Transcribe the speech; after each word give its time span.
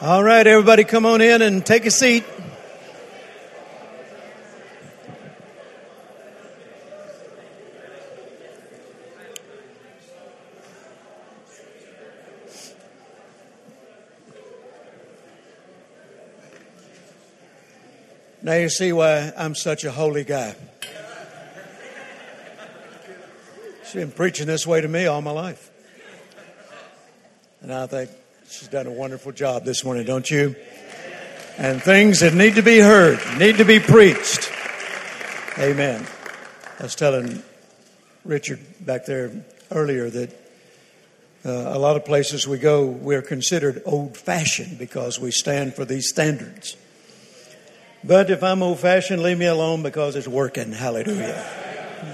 All 0.00 0.22
right, 0.22 0.46
everybody, 0.46 0.84
come 0.84 1.04
on 1.06 1.20
in 1.20 1.42
and 1.42 1.66
take 1.66 1.84
a 1.84 1.90
seat. 1.90 2.22
Now 18.40 18.54
you 18.54 18.68
see 18.68 18.92
why 18.92 19.32
I'm 19.36 19.56
such 19.56 19.82
a 19.82 19.90
holy 19.90 20.22
guy. 20.22 20.54
She's 23.82 23.94
been 23.94 24.12
preaching 24.12 24.46
this 24.46 24.64
way 24.64 24.80
to 24.80 24.86
me 24.86 25.06
all 25.06 25.22
my 25.22 25.32
life. 25.32 25.72
And 27.62 27.74
I 27.74 27.88
think 27.88 28.10
she's 28.50 28.68
done 28.68 28.86
a 28.86 28.90
wonderful 28.90 29.32
job 29.32 29.64
this 29.64 29.84
morning, 29.84 30.04
don't 30.06 30.28
you? 30.30 30.56
And 31.58 31.82
things 31.82 32.20
that 32.20 32.34
need 32.34 32.54
to 32.54 32.62
be 32.62 32.78
heard, 32.78 33.18
need 33.38 33.58
to 33.58 33.64
be 33.64 33.80
preached. 33.80 34.50
Amen. 35.58 36.06
I 36.78 36.82
was 36.82 36.94
telling 36.94 37.42
Richard 38.24 38.60
back 38.80 39.06
there 39.06 39.44
earlier 39.70 40.08
that 40.08 40.30
uh, 41.44 41.50
a 41.50 41.78
lot 41.78 41.96
of 41.96 42.04
places 42.04 42.46
we 42.46 42.58
go, 42.58 42.86
we're 42.86 43.22
considered 43.22 43.82
old 43.84 44.16
fashioned 44.16 44.78
because 44.78 45.18
we 45.18 45.30
stand 45.30 45.74
for 45.74 45.84
these 45.84 46.08
standards. 46.08 46.76
But 48.04 48.30
if 48.30 48.42
I'm 48.42 48.62
old 48.62 48.78
fashioned, 48.78 49.22
leave 49.22 49.38
me 49.38 49.46
alone 49.46 49.82
because 49.82 50.14
it's 50.14 50.28
working. 50.28 50.72
Hallelujah. 50.72 51.44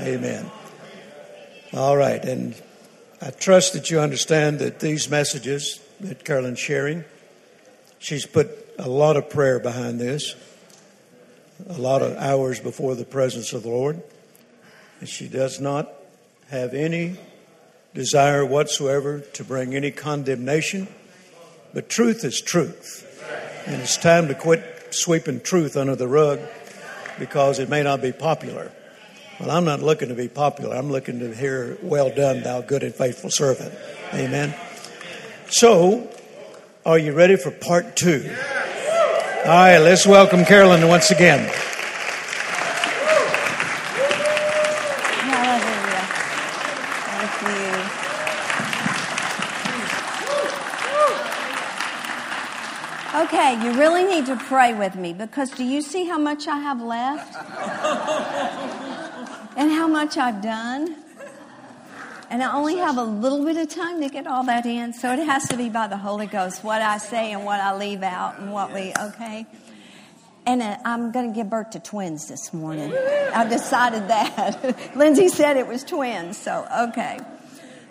Amen. 0.00 0.50
All 1.74 1.96
right. 1.96 2.24
And 2.24 2.54
I 3.20 3.30
trust 3.30 3.74
that 3.74 3.90
you 3.90 4.00
understand 4.00 4.60
that 4.60 4.80
these 4.80 5.10
messages 5.10 5.80
that 6.00 6.24
Carolyn's 6.24 6.58
sharing, 6.58 7.04
she's 7.98 8.26
put 8.26 8.48
a 8.78 8.88
lot 8.88 9.16
of 9.16 9.30
prayer 9.30 9.58
behind 9.58 10.00
this, 10.00 10.34
a 11.68 11.78
lot 11.78 12.02
of 12.02 12.16
hours 12.16 12.60
before 12.60 12.94
the 12.94 13.04
presence 13.04 13.52
of 13.52 13.62
the 13.62 13.68
Lord. 13.68 14.02
And 15.00 15.08
she 15.08 15.28
does 15.28 15.60
not 15.60 15.92
have 16.50 16.74
any 16.74 17.16
desire 17.94 18.44
whatsoever 18.44 19.20
to 19.20 19.44
bring 19.44 19.74
any 19.74 19.90
condemnation. 19.90 20.88
But 21.72 21.88
truth 21.88 22.24
is 22.24 22.40
truth. 22.40 23.00
And 23.66 23.80
it's 23.80 23.96
time 23.96 24.28
to 24.28 24.34
quit 24.34 24.94
sweeping 24.94 25.40
truth 25.40 25.76
under 25.76 25.96
the 25.96 26.08
rug 26.08 26.40
because 27.18 27.58
it 27.58 27.68
may 27.68 27.82
not 27.82 28.02
be 28.02 28.12
popular. 28.12 28.70
Well, 29.40 29.50
I'm 29.50 29.64
not 29.64 29.82
looking 29.82 30.08
to 30.08 30.14
be 30.14 30.28
popular. 30.28 30.76
I'm 30.76 30.90
looking 30.90 31.18
to 31.20 31.34
hear, 31.34 31.78
well 31.82 32.14
done, 32.14 32.42
thou 32.42 32.60
good 32.60 32.82
and 32.82 32.94
faithful 32.94 33.30
servant. 33.30 33.74
Amen. 34.12 34.54
So, 35.48 36.10
are 36.86 36.98
you 36.98 37.12
ready 37.12 37.36
for 37.36 37.50
part 37.50 37.96
two? 37.96 38.28
All 39.44 39.50
right, 39.50 39.78
let's 39.78 40.06
welcome 40.06 40.44
Carolyn 40.44 40.88
once 40.88 41.10
again. 41.10 41.50
Okay, 53.14 53.64
you 53.64 53.78
really 53.78 54.04
need 54.04 54.26
to 54.26 54.36
pray 54.36 54.74
with 54.74 54.96
me 54.96 55.12
because 55.12 55.50
do 55.50 55.62
you 55.62 55.82
see 55.82 56.04
how 56.04 56.18
much 56.18 56.48
I 56.48 56.58
have 56.58 56.82
left? 56.82 57.34
and 59.56 59.70
how 59.70 59.86
much 59.86 60.16
I've 60.16 60.42
done? 60.42 61.03
And 62.34 62.42
I 62.42 62.52
only 62.52 62.78
have 62.78 62.98
a 62.98 63.04
little 63.04 63.44
bit 63.44 63.56
of 63.58 63.68
time 63.68 64.00
to 64.00 64.08
get 64.08 64.26
all 64.26 64.42
that 64.46 64.66
in, 64.66 64.92
so 64.92 65.12
it 65.12 65.20
has 65.20 65.46
to 65.50 65.56
be 65.56 65.68
by 65.68 65.86
the 65.86 65.96
Holy 65.96 66.26
Ghost 66.26 66.64
what 66.64 66.82
I 66.82 66.98
say 66.98 67.30
and 67.30 67.44
what 67.44 67.60
I 67.60 67.76
leave 67.76 68.02
out 68.02 68.40
and 68.40 68.52
what 68.52 68.72
we, 68.72 68.92
okay? 69.00 69.46
And 70.44 70.60
uh, 70.60 70.76
I'm 70.84 71.12
going 71.12 71.28
to 71.28 71.32
give 71.32 71.48
birth 71.48 71.70
to 71.70 71.78
twins 71.78 72.26
this 72.26 72.52
morning. 72.52 72.92
I've 73.32 73.50
decided 73.50 74.08
that. 74.08 74.76
Lindsay 74.96 75.28
said 75.28 75.56
it 75.56 75.68
was 75.68 75.84
twins, 75.84 76.36
so 76.36 76.66
okay. 76.88 77.20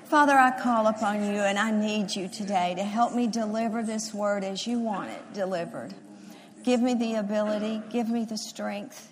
Father, 0.07 0.34
I 0.34 0.59
call 0.59 0.88
upon 0.88 1.23
you 1.23 1.40
and 1.40 1.57
I 1.57 1.72
need 1.72 2.13
you 2.13 2.28
today 2.28 2.75
to 2.75 2.84
help 2.84 3.13
me 3.13 3.28
deliver 3.28 3.81
this 3.81 4.13
word 4.13 4.44
as 4.44 4.67
you 4.67 4.78
want 4.78 5.09
it 5.09 5.34
delivered. 5.34 5.94
Give 6.63 6.81
me 6.81 6.96
the 6.96 7.16
ability, 7.16 7.81
give 7.90 8.09
me 8.09 8.25
the 8.25 8.38
strength, 8.38 9.09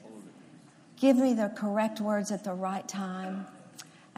give 0.99 1.15
me 1.15 1.33
the 1.33 1.47
correct 1.55 2.01
words 2.01 2.33
at 2.33 2.43
the 2.43 2.53
right 2.53 2.85
time. 2.85 3.45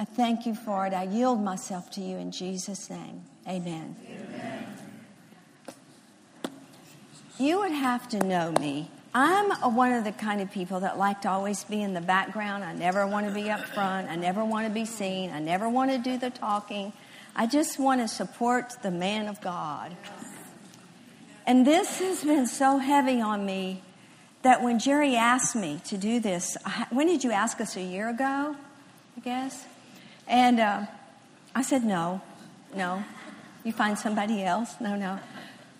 I 0.03 0.05
thank 0.05 0.45
you 0.45 0.53
for 0.53 0.85
it. 0.85 0.93
I 0.93 1.03
yield 1.03 1.41
myself 1.41 1.89
to 1.91 2.01
you 2.01 2.17
in 2.17 2.33
Jesus' 2.33 2.89
name. 2.89 3.23
Amen. 3.47 3.95
Amen. 4.05 4.65
You 7.39 7.59
would 7.59 7.71
have 7.71 8.09
to 8.09 8.19
know 8.19 8.51
me 8.51 8.91
I'm 9.15 9.51
a, 9.63 9.69
one 9.69 9.93
of 9.93 10.03
the 10.03 10.11
kind 10.11 10.41
of 10.41 10.51
people 10.51 10.81
that 10.81 10.97
like 10.97 11.21
to 11.21 11.29
always 11.29 11.63
be 11.63 11.81
in 11.81 11.93
the 11.93 12.01
background. 12.01 12.65
I 12.65 12.73
never 12.73 13.07
want 13.07 13.29
to 13.29 13.33
be 13.33 13.49
up 13.49 13.61
front. 13.61 14.09
I 14.09 14.17
never 14.17 14.43
want 14.43 14.67
to 14.67 14.73
be 14.73 14.83
seen. 14.83 15.31
I 15.31 15.39
never 15.39 15.69
want 15.69 15.91
to 15.91 15.97
do 15.99 16.17
the 16.17 16.31
talking. 16.31 16.91
I 17.33 17.47
just 17.47 17.79
want 17.79 18.01
to 18.01 18.09
support 18.09 18.75
the 18.83 18.91
man 18.91 19.29
of 19.29 19.39
God. 19.39 19.95
And 21.47 21.65
this 21.65 21.99
has 21.99 22.25
been 22.25 22.45
so 22.45 22.77
heavy 22.77 23.21
on 23.21 23.45
me 23.45 23.83
that 24.41 24.61
when 24.61 24.79
Jerry 24.79 25.15
asked 25.15 25.55
me 25.55 25.79
to 25.85 25.97
do 25.97 26.19
this, 26.19 26.57
when 26.89 27.07
did 27.07 27.23
you 27.23 27.31
ask 27.31 27.61
us? 27.61 27.77
A 27.77 27.81
year 27.81 28.09
ago, 28.09 28.57
I 29.15 29.19
guess? 29.21 29.65
And 30.27 30.59
uh, 30.59 30.85
I 31.55 31.61
said, 31.61 31.83
no, 31.83 32.21
no. 32.75 33.03
You 33.63 33.71
find 33.71 33.97
somebody 33.97 34.43
else? 34.43 34.75
No, 34.79 34.95
no. 34.95 35.19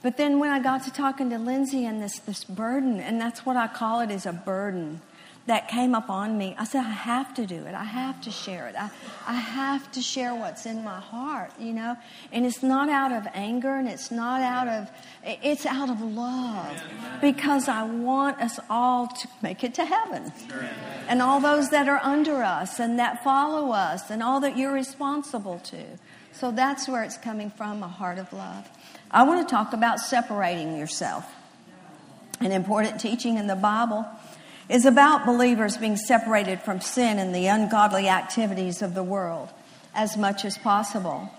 But 0.02 0.18
then 0.18 0.40
when 0.40 0.50
I 0.50 0.60
got 0.60 0.84
to 0.84 0.92
talking 0.92 1.30
to 1.30 1.38
Lindsay 1.38 1.86
and 1.86 2.02
this, 2.02 2.20
this 2.20 2.44
burden, 2.44 3.00
and 3.00 3.20
that's 3.20 3.46
what 3.46 3.56
I 3.56 3.68
call 3.68 4.02
it 4.02 4.12
is 4.12 4.26
a 4.26 4.34
burden 4.34 5.02
that 5.46 5.68
came 5.68 5.94
up 5.94 6.10
on 6.10 6.38
me, 6.38 6.56
I 6.58 6.64
said, 6.64 6.86
I 6.86 6.90
have 6.90 7.34
to 7.34 7.46
do 7.46 7.66
it. 7.66 7.76
I 7.76 7.84
have 7.84 8.22
to 8.22 8.32
share 8.32 8.68
it. 8.70 8.76
I, 8.78 8.90
I 9.28 9.34
have 9.34 9.92
to 9.92 10.02
share 10.02 10.34
what's 10.34 10.66
in 10.66 10.86
my 10.86 11.02
heart, 11.02 11.52
you 11.60 11.74
know? 11.74 11.98
And 12.32 12.46
it's 12.46 12.64
not 12.64 12.88
out 12.88 13.12
of 13.12 13.28
anger 13.34 13.76
and 13.76 13.90
it's 13.90 14.10
not 14.10 14.42
out 14.42 14.70
of, 14.70 14.90
it's 15.26 15.66
out 15.66 15.90
of 15.90 16.02
love 16.02 16.82
because 17.20 17.68
I 17.68 17.84
want 17.84 18.40
us 18.40 18.58
all 18.70 19.08
to 19.08 19.28
make 19.42 19.66
it 19.66 19.74
to 19.76 19.86
heaven. 19.86 20.32
And 21.10 21.22
all 21.22 21.42
those 21.42 21.72
that 21.72 21.90
are 21.90 22.00
under 22.02 22.42
us 22.42 22.80
and 22.80 22.98
that 23.00 23.22
follow 23.22 23.72
us 23.74 24.10
and 24.10 24.24
all 24.24 24.40
that 24.40 24.58
you're 24.58 24.74
responsible 24.74 25.60
to. 25.66 25.84
So 26.32 26.52
that's 26.52 26.88
where 26.88 27.04
it's 27.04 27.18
coming 27.18 27.52
from, 27.52 27.84
a 27.84 27.88
heart 27.90 28.18
of 28.18 28.32
love. 28.32 28.70
I 29.12 29.24
want 29.24 29.48
to 29.48 29.54
talk 29.54 29.74
about 29.74 30.00
separating 30.00 30.78
yourself. 30.78 31.30
An 32.40 32.52
important 32.52 33.00
teaching 33.00 33.38
in 33.38 33.48
the 33.48 33.56
Bible 33.56 34.06
is 34.74 34.86
about 34.86 35.24
believers 35.24 35.78
being 35.78 35.96
separated 35.96 36.60
from 36.60 36.82
sin 36.82 37.20
and 37.20 37.34
the 37.34 37.46
ungodly 37.46 38.10
activities 38.10 38.82
of 38.82 38.96
the 38.96 39.04
world 39.04 39.48
as 39.94 40.18
much 40.18 40.44
as 40.44 40.58
possible. 40.58 41.30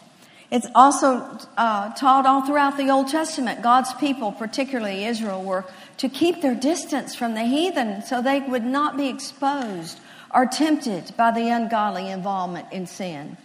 It's 0.53 0.69
also 0.73 1.37
uh, 1.57 1.93
taught 1.95 2.27
all 2.27 2.47
throughout 2.47 2.77
the 2.77 2.91
Old 2.91 3.09
Testament. 3.09 3.61
God's 3.61 3.93
people, 3.95 4.31
particularly 4.31 5.05
Israel, 5.05 5.43
were 5.43 5.65
to 5.97 6.09
keep 6.09 6.43
their 6.43 6.55
distance 6.55 7.17
from 7.17 7.35
the 7.35 7.43
heathen 7.43 8.03
so 8.03 8.23
they 8.23 8.39
would 8.39 8.65
not 8.65 8.97
be 8.97 9.09
exposed 9.09 9.99
or 10.33 10.47
tempted 10.47 11.13
by 11.17 11.33
the 11.33 11.49
ungodly 11.49 12.09
involvement 12.09 12.73
in 12.73 12.87
sin. 12.87 13.37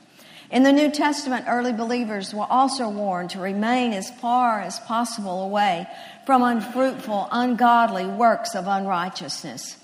In 0.52 0.62
the 0.62 0.72
New 0.72 0.92
Testament, 0.92 1.46
early 1.48 1.74
believers 1.74 2.32
were 2.32 2.46
also 2.48 2.90
warned 2.90 3.32
to 3.32 3.40
remain 3.40 3.94
as 3.94 4.12
far 4.12 4.62
as 4.62 4.80
possible 4.82 5.44
away 5.46 5.88
from 6.28 6.44
unfruitful, 6.44 7.28
ungodly 7.32 8.06
works 8.06 8.54
of 8.54 8.68
unrighteousness. 8.68 9.78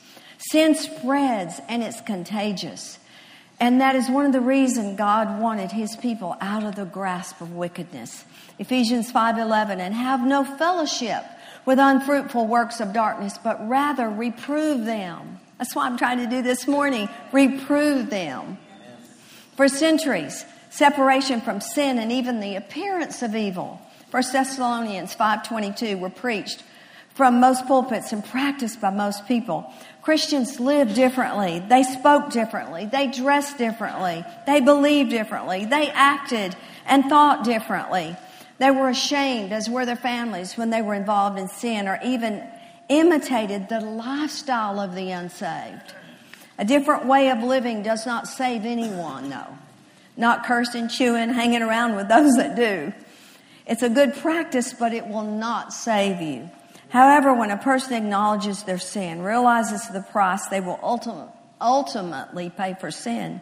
Sin 0.52 0.76
spreads 0.76 1.60
and 1.68 1.82
it's 1.82 2.02
contagious. 2.02 3.00
And 3.60 3.80
that 3.82 3.96
is 3.96 4.10
one 4.10 4.26
of 4.26 4.34
the 4.34 4.42
reasons 4.42 4.98
God 4.98 5.40
wanted 5.40 5.72
his 5.72 5.96
people 5.96 6.36
out 6.42 6.64
of 6.64 6.76
the 6.76 6.86
grasp 6.86 7.40
of 7.42 7.54
wickedness. 7.54 8.26
Ephesians 8.60 9.12
5:11 9.12 9.80
and 9.80 9.94
have 9.94 10.26
no 10.26 10.44
fellowship 10.44 11.24
with 11.66 11.80
unfruitful 11.80 12.46
works 12.46 12.80
of 12.80 12.94
darkness, 12.94 13.40
but 13.42 13.68
rather 13.68 14.10
reprove 14.10 14.86
them. 14.86 15.40
That's 15.58 15.74
what 15.74 15.86
I'm 15.86 15.98
trying 15.98 16.20
to 16.20 16.28
do 16.28 16.42
this 16.42 16.68
morning. 16.68 17.10
Reprove 17.32 18.10
them. 18.10 18.58
For 19.56 19.70
centuries, 19.70 20.46
separation 20.70 21.40
from 21.40 21.62
sin 21.62 21.98
and 21.98 22.12
even 22.12 22.42
the 22.42 22.58
appearance 22.58 23.24
of 23.24 23.36
evil. 23.36 23.82
1 24.12 24.34
Thessalonians 24.34 25.16
5:22 25.16 25.98
were 25.98 26.10
preached 26.10 26.62
from 27.16 27.40
most 27.40 27.66
pulpits 27.66 28.12
and 28.12 28.24
practiced 28.26 28.82
by 28.82 28.90
most 28.90 29.26
people. 29.26 29.74
Christians 30.06 30.60
lived 30.60 30.94
differently. 30.96 31.60
They 31.60 31.84
spoke 31.84 32.30
differently. 32.30 32.86
They 32.86 33.08
dressed 33.08 33.58
differently. 33.58 34.24
They 34.46 34.62
believed 34.62 35.10
differently. 35.10 35.66
They 35.66 35.90
acted 35.90 36.56
and 36.86 37.06
thought 37.06 37.44
differently. 37.44 38.16
They 38.60 38.70
were 38.72 38.88
ashamed, 38.88 39.52
as 39.52 39.70
were 39.70 39.86
their 39.86 39.96
families, 39.96 40.58
when 40.58 40.70
they 40.70 40.84
were 40.84 40.94
involved 40.94 41.40
in 41.40 41.48
sin 41.48 41.88
or 41.88 42.00
even 42.06 42.42
imitated 42.88 43.68
the 43.68 43.82
lifestyle 43.82 44.80
of 44.80 44.94
the 44.96 45.10
unsaved. 45.10 45.96
A 46.60 46.64
different 46.66 47.06
way 47.06 47.32
of 47.32 47.44
living 47.44 47.82
does 47.82 48.06
not 48.06 48.28
save 48.28 48.64
anyone, 48.64 49.30
though 49.30 49.58
not 50.18 50.46
cursing, 50.46 50.88
chewing, 50.88 51.30
hanging 51.30 51.62
around 51.62 51.96
with 51.96 52.08
those 52.08 52.36
that 52.36 52.56
do. 52.56 52.94
It's 53.66 53.82
a 53.82 53.90
good 53.90 54.14
practice, 54.16 54.74
but 54.74 54.94
it 54.94 55.08
will 55.08 55.24
not 55.24 55.74
save 55.74 56.22
you. 56.22 56.50
However, 56.96 57.34
when 57.34 57.52
a 57.52 57.58
person 57.58 57.94
acknowledges 57.94 58.64
their 58.64 58.78
sin, 58.78 59.22
realizes 59.22 59.86
the 59.90 60.00
price 60.00 60.48
they 60.48 60.62
will 60.62 60.80
ultimately 61.60 62.50
pay 62.50 62.78
for 62.80 62.90
sin, 62.90 63.42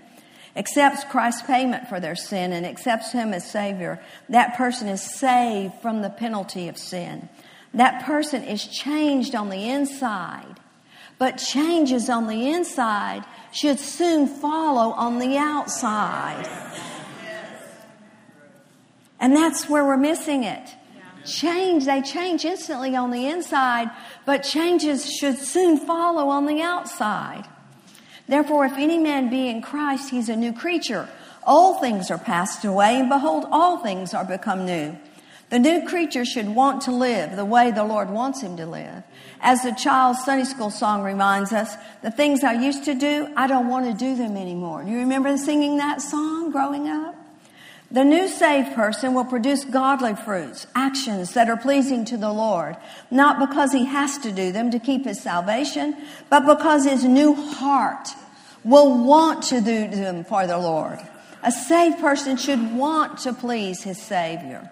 accepts 0.55 1.03
Christ's 1.03 1.43
payment 1.43 1.87
for 1.87 1.99
their 1.99 2.15
sin, 2.15 2.51
and 2.51 2.65
accepts 2.65 3.11
Him 3.11 3.31
as 3.31 3.47
Savior, 3.47 4.01
that 4.27 4.57
person 4.57 4.87
is 4.87 5.03
saved 5.03 5.75
from 5.83 6.01
the 6.01 6.09
penalty 6.09 6.67
of 6.67 6.79
sin. 6.79 7.29
That 7.75 8.05
person 8.05 8.43
is 8.43 8.65
changed 8.65 9.35
on 9.35 9.51
the 9.51 9.69
inside. 9.69 10.59
But 11.19 11.33
changes 11.33 12.09
on 12.09 12.25
the 12.25 12.49
inside 12.49 13.23
should 13.51 13.79
soon 13.79 14.25
follow 14.25 14.93
on 14.93 15.19
the 15.19 15.37
outside. 15.37 16.49
And 19.19 19.35
that's 19.35 19.69
where 19.69 19.85
we're 19.85 19.95
missing 19.95 20.43
it. 20.43 20.75
Change, 21.25 21.85
they 21.85 22.01
change 22.01 22.45
instantly 22.45 22.95
on 22.95 23.11
the 23.11 23.27
inside, 23.27 23.89
but 24.25 24.43
changes 24.43 25.11
should 25.11 25.37
soon 25.37 25.77
follow 25.77 26.29
on 26.29 26.45
the 26.45 26.61
outside. 26.61 27.47
Therefore, 28.27 28.65
if 28.65 28.73
any 28.73 28.97
man 28.97 29.29
be 29.29 29.47
in 29.47 29.61
Christ, 29.61 30.09
he's 30.09 30.29
a 30.29 30.35
new 30.35 30.53
creature. 30.53 31.09
All 31.45 31.79
things 31.79 32.09
are 32.09 32.17
passed 32.17 32.63
away, 32.63 32.99
and 32.99 33.09
behold, 33.09 33.45
all 33.51 33.79
things 33.79 34.13
are 34.13 34.23
become 34.23 34.65
new. 34.65 34.97
The 35.49 35.59
new 35.59 35.85
creature 35.87 36.25
should 36.25 36.47
want 36.47 36.81
to 36.83 36.91
live 36.91 37.35
the 37.35 37.45
way 37.45 37.69
the 37.69 37.83
Lord 37.83 38.09
wants 38.09 38.41
him 38.41 38.57
to 38.57 38.65
live. 38.65 39.03
As 39.39 39.61
the 39.61 39.71
child's 39.71 40.23
Sunday 40.23 40.45
school 40.45 40.71
song 40.71 41.03
reminds 41.03 41.51
us, 41.51 41.75
the 42.01 42.09
things 42.09 42.43
I 42.43 42.53
used 42.53 42.85
to 42.85 42.95
do, 42.95 43.31
I 43.35 43.45
don't 43.47 43.67
want 43.67 43.85
to 43.85 43.93
do 43.93 44.15
them 44.15 44.35
anymore. 44.35 44.83
Do 44.83 44.89
you 44.89 44.99
remember 44.99 45.37
singing 45.37 45.77
that 45.77 46.01
song 46.01 46.49
growing 46.49 46.87
up? 46.87 47.22
The 47.93 48.03
new 48.03 48.27
saved 48.27 48.73
person 48.73 49.13
will 49.13 49.23
produce 49.23 49.65
godly 49.65 50.15
fruits, 50.15 50.65
actions 50.73 51.35
that 51.35 51.47
are 51.47 51.57
pleasing 51.57 52.05
to 52.05 52.17
the 52.17 52.33
Lord, 52.33 52.75
not 53.11 53.37
because 53.37 53.71
he 53.71 53.85
has 53.85 54.17
to 54.19 54.31
do 54.31 54.51
them 54.51 54.71
to 54.71 54.79
keep 54.79 55.05
his 55.05 55.21
salvation, 55.21 55.95
but 56.27 56.47
because 56.47 56.85
his 56.85 57.03
new 57.03 57.35
heart 57.35 58.09
will 58.63 59.05
want 59.05 59.43
to 59.43 59.61
do 59.61 59.87
them 59.87 60.23
for 60.23 60.47
the 60.47 60.57
Lord. 60.57 60.97
A 61.43 61.51
saved 61.51 61.99
person 61.99 62.35
should 62.35 62.75
want 62.75 63.19
to 63.19 63.33
please 63.33 63.83
his 63.83 64.01
Savior. 64.01 64.71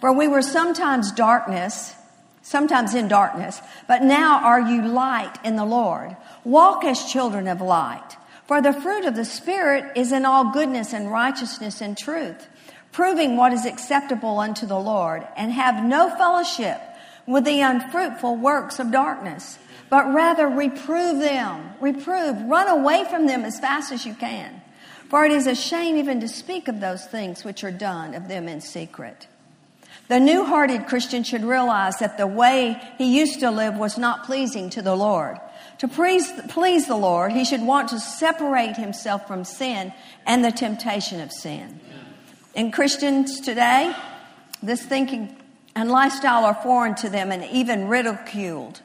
For 0.00 0.12
we 0.12 0.26
were 0.26 0.42
sometimes 0.42 1.12
darkness, 1.12 1.94
sometimes 2.42 2.96
in 2.96 3.06
darkness, 3.06 3.60
but 3.86 4.02
now 4.02 4.42
are 4.42 4.60
you 4.60 4.88
light 4.88 5.36
in 5.44 5.54
the 5.54 5.64
Lord. 5.64 6.16
Walk 6.42 6.82
as 6.82 7.12
children 7.12 7.46
of 7.46 7.60
light. 7.60 8.16
For 8.46 8.60
the 8.60 8.72
fruit 8.72 9.04
of 9.04 9.16
the 9.16 9.24
Spirit 9.24 9.96
is 9.96 10.12
in 10.12 10.26
all 10.26 10.52
goodness 10.52 10.92
and 10.92 11.10
righteousness 11.10 11.80
and 11.80 11.96
truth, 11.96 12.46
proving 12.92 13.36
what 13.36 13.52
is 13.52 13.64
acceptable 13.64 14.38
unto 14.38 14.66
the 14.66 14.78
Lord, 14.78 15.26
and 15.36 15.50
have 15.52 15.82
no 15.82 16.10
fellowship 16.10 16.80
with 17.26 17.44
the 17.44 17.60
unfruitful 17.60 18.36
works 18.36 18.78
of 18.78 18.92
darkness, 18.92 19.58
but 19.88 20.12
rather 20.12 20.46
reprove 20.46 21.20
them. 21.20 21.70
Reprove. 21.80 22.42
Run 22.42 22.68
away 22.68 23.04
from 23.08 23.26
them 23.26 23.44
as 23.44 23.58
fast 23.58 23.92
as 23.92 24.04
you 24.04 24.14
can. 24.14 24.60
For 25.08 25.24
it 25.24 25.32
is 25.32 25.46
a 25.46 25.54
shame 25.54 25.96
even 25.96 26.20
to 26.20 26.28
speak 26.28 26.68
of 26.68 26.80
those 26.80 27.06
things 27.06 27.44
which 27.44 27.64
are 27.64 27.70
done 27.70 28.14
of 28.14 28.28
them 28.28 28.48
in 28.48 28.60
secret. 28.60 29.26
The 30.08 30.20
new 30.20 30.44
hearted 30.44 30.86
Christian 30.86 31.22
should 31.22 31.44
realize 31.44 31.98
that 31.98 32.18
the 32.18 32.26
way 32.26 32.78
he 32.98 33.16
used 33.18 33.40
to 33.40 33.50
live 33.50 33.76
was 33.76 33.96
not 33.96 34.24
pleasing 34.24 34.68
to 34.70 34.82
the 34.82 34.94
Lord. 34.96 35.38
To 35.84 35.88
please, 35.88 36.32
please 36.48 36.86
the 36.86 36.96
Lord, 36.96 37.32
he 37.32 37.44
should 37.44 37.60
want 37.60 37.90
to 37.90 38.00
separate 38.00 38.78
himself 38.78 39.28
from 39.28 39.44
sin 39.44 39.92
and 40.24 40.42
the 40.42 40.50
temptation 40.50 41.20
of 41.20 41.30
sin. 41.30 41.78
In 42.54 42.72
Christians 42.72 43.38
today, 43.38 43.94
this 44.62 44.82
thinking 44.82 45.36
and 45.76 45.90
lifestyle 45.90 46.46
are 46.46 46.54
foreign 46.54 46.94
to 46.94 47.10
them 47.10 47.30
and 47.30 47.44
even 47.52 47.88
ridiculed. 47.88 48.80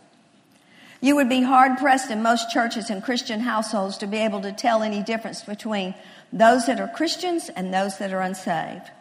You 1.00 1.16
would 1.16 1.30
be 1.30 1.42
hard 1.42 1.78
pressed 1.78 2.12
in 2.12 2.22
most 2.22 2.52
churches 2.52 2.90
and 2.90 3.02
Christian 3.02 3.40
households 3.40 3.98
to 4.00 4.06
be 4.06 4.18
able 4.18 4.42
to 4.42 4.52
tell 4.52 4.84
any 4.84 5.02
difference 5.02 5.42
between 5.42 5.96
those 6.34 6.66
that 6.66 6.82
are 6.82 6.90
Christians 6.90 7.48
and 7.48 7.74
those 7.74 7.98
that 8.00 8.12
are 8.12 8.20
unsaved. 8.20 8.92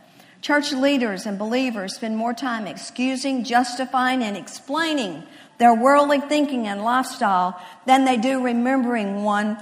Church 0.40 0.72
leaders 0.72 1.26
and 1.26 1.36
believers 1.36 1.96
spend 1.96 2.16
more 2.16 2.32
time 2.32 2.68
excusing, 2.68 3.42
justifying, 3.42 4.22
and 4.22 4.36
explaining 4.36 5.24
their 5.58 5.74
worldly 5.74 6.20
thinking 6.20 6.66
and 6.66 6.82
lifestyle 6.82 7.60
than 7.86 8.04
they 8.04 8.16
do 8.16 8.42
remembering 8.42 9.22
one 9.22 9.58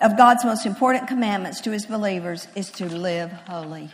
of 0.00 0.16
God's 0.16 0.44
most 0.44 0.64
important 0.64 1.08
commandments 1.08 1.60
to 1.62 1.70
his 1.70 1.86
believers 1.86 2.48
is 2.54 2.70
to 2.72 2.86
live 2.86 3.30
holy. 3.30 3.90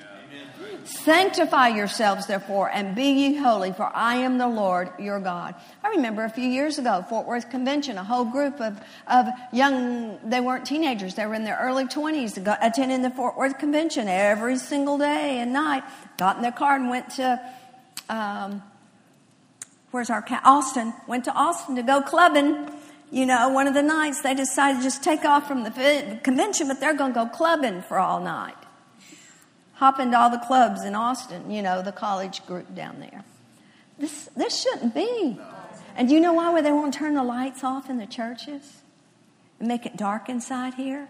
Sanctify 0.85 1.69
yourselves, 1.69 2.27
therefore, 2.27 2.71
and 2.71 2.95
be 2.95 3.11
ye 3.11 3.35
holy, 3.35 3.73
for 3.73 3.91
I 3.93 4.17
am 4.17 4.39
the 4.39 4.47
Lord 4.47 4.89
your 5.01 5.19
God. 5.19 5.57
I 5.83 5.89
remember 5.89 6.23
a 6.23 6.31
few 6.31 6.49
years 6.49 6.79
ago, 6.79 7.05
Fort 7.09 7.27
Worth 7.27 7.51
Convention, 7.51 7.99
a 7.99 8.05
whole 8.05 8.25
group 8.25 8.61
of, 8.61 8.81
of 9.09 9.27
young, 9.53 10.17
they 10.25 10.39
weren't 10.39 10.65
teenagers, 10.65 11.17
they 11.17 11.27
were 11.27 11.35
in 11.35 11.43
their 11.43 11.59
early 11.61 11.87
20s, 11.87 12.37
attending 12.63 13.03
the 13.03 13.11
Fort 13.11 13.37
Worth 13.37 13.59
Convention 13.59 14.07
every 14.07 14.59
single 14.59 14.97
day 14.97 15.41
and 15.41 15.53
night, 15.53 15.83
got 16.19 16.37
in 16.37 16.43
their 16.43 16.53
car 16.53 16.77
and 16.77 16.89
went 16.89 17.11
to, 17.11 17.41
um, 18.09 18.63
where's 19.97 20.11
our 20.11 20.21
cat? 20.21 20.43
Austin. 20.45 20.93
Went 21.07 21.25
to 21.25 21.33
Austin 21.33 21.75
to 21.77 21.83
go 21.83 22.03
clubbing. 22.03 22.69
You 23.11 23.25
know, 23.25 23.49
one 23.49 23.67
of 23.67 23.73
the 23.73 23.83
nights 23.83 24.21
they 24.21 24.35
decided 24.35 24.79
to 24.79 24.85
just 24.85 25.03
take 25.03 25.25
off 25.25 25.49
from 25.49 25.65
the 25.65 26.21
convention, 26.23 26.69
but 26.69 26.81
they're 26.81 26.95
going 26.95 27.15
to 27.15 27.25
go 27.25 27.27
clubbing 27.27 27.81
for 27.81 27.99
all 27.99 28.21
night. 28.21 28.57
Hop 29.75 29.99
into 29.99 30.19
all 30.19 30.29
the 30.29 30.39
clubs 30.39 30.85
in 30.85 30.95
Austin, 30.95 31.51
you 31.51 31.63
know, 31.63 31.81
the 31.81 31.93
college 31.93 32.45
group 32.45 32.75
down 32.75 33.01
there. 33.01 33.25
This, 33.99 34.29
this 34.37 34.63
shouldn't 34.63 34.95
be. 34.95 35.41
And 35.97 36.09
do 36.09 36.15
you 36.15 36.21
know 36.21 36.35
why 36.35 36.53
Where 36.53 36.61
they 36.61 36.73
won't 36.73 36.93
turn 36.93 37.15
the 37.15 37.25
lights 37.25 37.65
off 37.65 37.89
in 37.89 37.97
the 37.97 38.07
churches 38.07 38.83
and 39.59 39.69
make 39.69 39.87
it 39.87 39.97
dark 39.97 40.29
inside 40.29 40.75
here? 40.75 41.09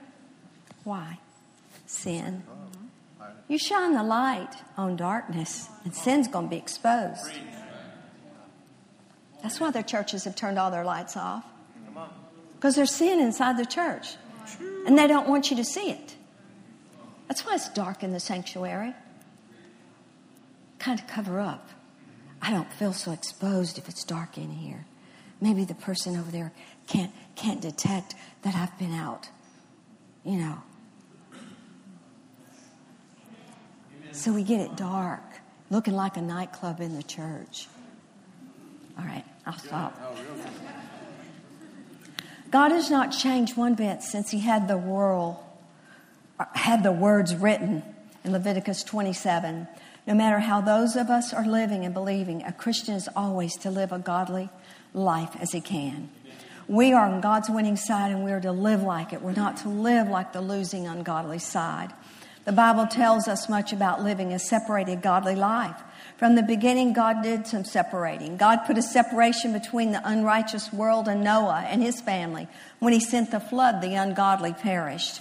Why? 0.85 1.19
Sin. 1.87 2.45
You 3.49 3.59
shine 3.59 3.95
the 3.95 4.05
light 4.05 4.55
on 4.77 4.95
darkness, 4.95 5.69
and 5.83 5.93
sin's 5.93 6.29
going 6.29 6.47
to 6.47 6.51
be 6.51 6.57
exposed. 6.57 7.33
That's 9.47 9.61
why 9.61 9.71
their 9.71 9.85
churches 9.85 10.25
have 10.25 10.35
turned 10.35 10.59
all 10.59 10.73
their 10.73 10.85
lights 10.85 11.17
off. 11.17 11.45
Because 12.57 12.75
there's 12.75 12.91
sin 12.91 13.21
inside 13.21 13.57
the 13.57 13.65
church. 13.65 14.17
And 14.85 14.99
they 14.99 15.07
don't 15.07 15.29
want 15.29 15.53
you 15.53 15.57
to 15.59 15.65
see 15.65 15.89
it. 15.89 16.17
That's 17.29 17.47
why 17.47 17.55
it's 17.55 17.69
dark 17.69 18.03
in 18.03 18.13
the 18.13 18.19
sanctuary. 18.19 18.93
Kind 20.81 20.99
of 20.99 21.07
cover 21.07 21.39
up. 21.39 21.71
I 22.43 22.51
don't 22.51 22.73
feel 22.73 22.93
so 22.93 23.13
exposed 23.13 23.79
if 23.79 23.89
it's 23.89 24.03
dark 24.03 24.37
in 24.37 24.51
here. 24.51 24.85
Maybe 25.41 25.65
the 25.65 25.77
person 25.77 26.17
over 26.17 26.33
there 26.33 26.51
can't 26.89 27.13
can't 27.37 27.61
detect 27.61 28.17
that 28.43 28.57
I've 28.57 28.77
been 28.81 28.95
out. 28.95 29.29
You 30.25 30.39
know. 30.39 30.63
So 34.11 34.33
we 34.33 34.43
get 34.43 34.61
it 34.61 34.77
dark, 34.77 35.23
looking 35.71 35.95
like 35.95 36.17
a 36.17 36.23
nightclub 36.23 36.81
in 36.81 36.97
the 36.97 37.05
church. 37.05 37.69
All 38.99 39.05
right. 39.05 39.25
I'll 39.47 39.55
oh, 39.55 39.67
stop. 39.67 40.17
God 42.51 42.73
has 42.73 42.91
not 42.91 43.09
changed 43.11 43.57
one 43.57 43.75
bit 43.75 44.03
since 44.03 44.31
He 44.31 44.41
had 44.41 44.69
the 44.69 44.77
world, 44.77 45.37
had 46.55 46.83
the 46.83 46.93
words 46.93 47.35
written 47.35 47.83
in 48.25 48.33
Leviticus 48.33 48.83
27. 48.83 49.69
No 50.07 50.15
matter 50.15 50.39
how 50.39 50.61
those 50.61 50.97
of 50.97 51.11
us 51.11 51.33
are 51.33 51.47
living 51.47 51.85
and 51.85 51.95
believing, 51.95 52.43
a 52.43 52.53
Christian 52.53 52.95
is 52.95 53.09
always 53.17 53.57
to 53.59 53.71
live 53.71 53.93
a 53.93 53.99
godly 53.99 54.49
life 54.93 55.37
as 55.41 55.53
he 55.53 55.61
can. 55.61 56.11
We 56.69 56.93
are 56.93 57.07
on 57.07 57.21
God's 57.21 57.49
winning 57.49 57.77
side 57.77 58.11
and 58.11 58.25
we 58.25 58.33
are 58.33 58.41
to 58.41 58.53
live 58.53 58.83
like 58.83 59.13
it. 59.13 59.23
We're 59.23 59.33
not 59.33 59.59
to 59.59 59.69
live 59.69 60.09
like 60.09 60.33
the 60.33 60.41
losing, 60.41 60.87
ungodly 60.87 61.39
side. 61.39 61.93
The 62.45 62.53
Bible 62.53 62.87
tells 62.87 63.27
us 63.27 63.49
much 63.49 63.73
about 63.73 64.03
living 64.03 64.33
a 64.33 64.39
separated, 64.39 65.03
godly 65.03 65.35
life. 65.35 65.81
From 66.17 66.35
the 66.35 66.43
beginning, 66.43 66.95
God 66.95 67.23
did 67.23 67.47
some 67.47 67.65
separating. 67.65 68.39
God 68.39 68.61
put 68.67 68.79
a 68.79 68.83
separation 68.83 69.53
between 69.53 69.93
the 69.93 70.01
unrighteous 70.03 70.73
world 70.73 71.09
and 71.09 71.23
Noah 71.23 71.67
and 71.69 71.83
his 71.83 72.01
family. 72.01 72.49
When 72.79 72.95
he 72.95 73.01
sent 73.01 73.31
the 73.31 73.41
flood, 73.41 73.83
the 73.83 73.95
ungodly 73.95 74.55
perished. 74.55 75.21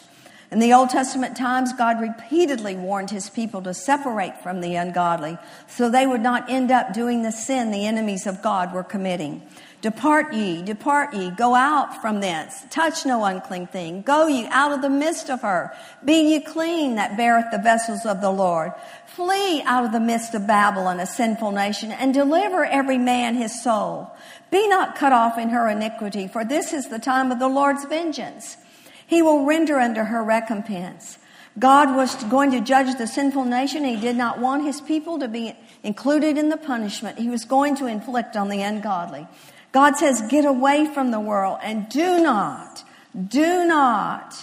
In 0.51 0.59
the 0.59 0.73
Old 0.73 0.91
Testament 0.91 1.35
times, 1.35 1.73
God 1.73 1.99
repeatedly 1.99 2.77
warned 2.77 3.11
his 3.11 3.29
people 3.29 3.61
to 3.63 3.73
separate 3.73 4.41
from 4.41 4.61
the 4.61 4.75
ungodly 4.75 5.37
so 5.67 5.89
they 5.89 6.07
would 6.07 6.21
not 6.21 6.49
end 6.49 6.71
up 6.71 6.93
doing 6.93 7.23
the 7.23 7.31
sin 7.31 7.71
the 7.71 7.85
enemies 7.85 8.25
of 8.25 8.41
God 8.41 8.73
were 8.73 8.83
committing. 8.83 9.41
Depart 9.85 10.33
ye, 10.33 10.63
depart 10.63 11.13
ye, 11.13 11.29
go 11.29 11.53
out 11.53 12.01
from 12.01 12.19
thence, 12.19 12.65
touch 12.71 13.05
no 13.05 13.23
unclean 13.23 13.67
thing, 13.67 14.01
go 14.01 14.25
ye 14.25 14.47
out 14.47 14.71
of 14.71 14.81
the 14.81 14.89
midst 14.89 15.29
of 15.29 15.43
her, 15.43 15.71
be 16.03 16.31
ye 16.31 16.39
clean 16.39 16.95
that 16.95 17.15
beareth 17.15 17.51
the 17.51 17.59
vessels 17.59 18.03
of 18.03 18.19
the 18.19 18.31
Lord. 18.31 18.71
Flee 19.05 19.61
out 19.61 19.85
of 19.85 19.91
the 19.91 19.99
midst 19.99 20.33
of 20.33 20.47
Babylon, 20.47 20.99
a 20.99 21.05
sinful 21.05 21.51
nation, 21.51 21.91
and 21.91 22.15
deliver 22.15 22.65
every 22.65 22.97
man 22.97 23.35
his 23.35 23.61
soul. 23.61 24.09
Be 24.49 24.67
not 24.67 24.95
cut 24.95 25.13
off 25.13 25.37
in 25.37 25.49
her 25.49 25.69
iniquity, 25.69 26.27
for 26.27 26.43
this 26.43 26.73
is 26.73 26.89
the 26.89 26.97
time 26.97 27.31
of 27.31 27.37
the 27.37 27.47
Lord's 27.47 27.85
vengeance. 27.85 28.57
He 29.05 29.21
will 29.21 29.45
render 29.45 29.79
unto 29.79 30.01
her 30.01 30.23
recompense. 30.23 31.19
God 31.59 31.95
was 31.95 32.15
going 32.23 32.49
to 32.53 32.59
judge 32.59 32.97
the 32.97 33.05
sinful 33.05 33.45
nation. 33.45 33.83
He 33.83 33.97
did 33.97 34.15
not 34.15 34.39
want 34.39 34.65
his 34.65 34.81
people 34.81 35.19
to 35.19 35.27
be 35.27 35.55
included 35.83 36.39
in 36.39 36.49
the 36.49 36.57
punishment 36.57 37.19
he 37.19 37.29
was 37.29 37.45
going 37.45 37.75
to 37.75 37.85
inflict 37.85 38.35
on 38.35 38.49
the 38.49 38.63
ungodly. 38.63 39.27
God 39.75 39.97
says, 39.97 40.21
get 40.29 40.45
away 40.45 40.85
from 40.85 41.11
the 41.11 41.19
world 41.19 41.59
and 41.61 41.89
do 41.89 42.23
not, 42.23 42.81
do 43.27 43.65
not 43.65 44.33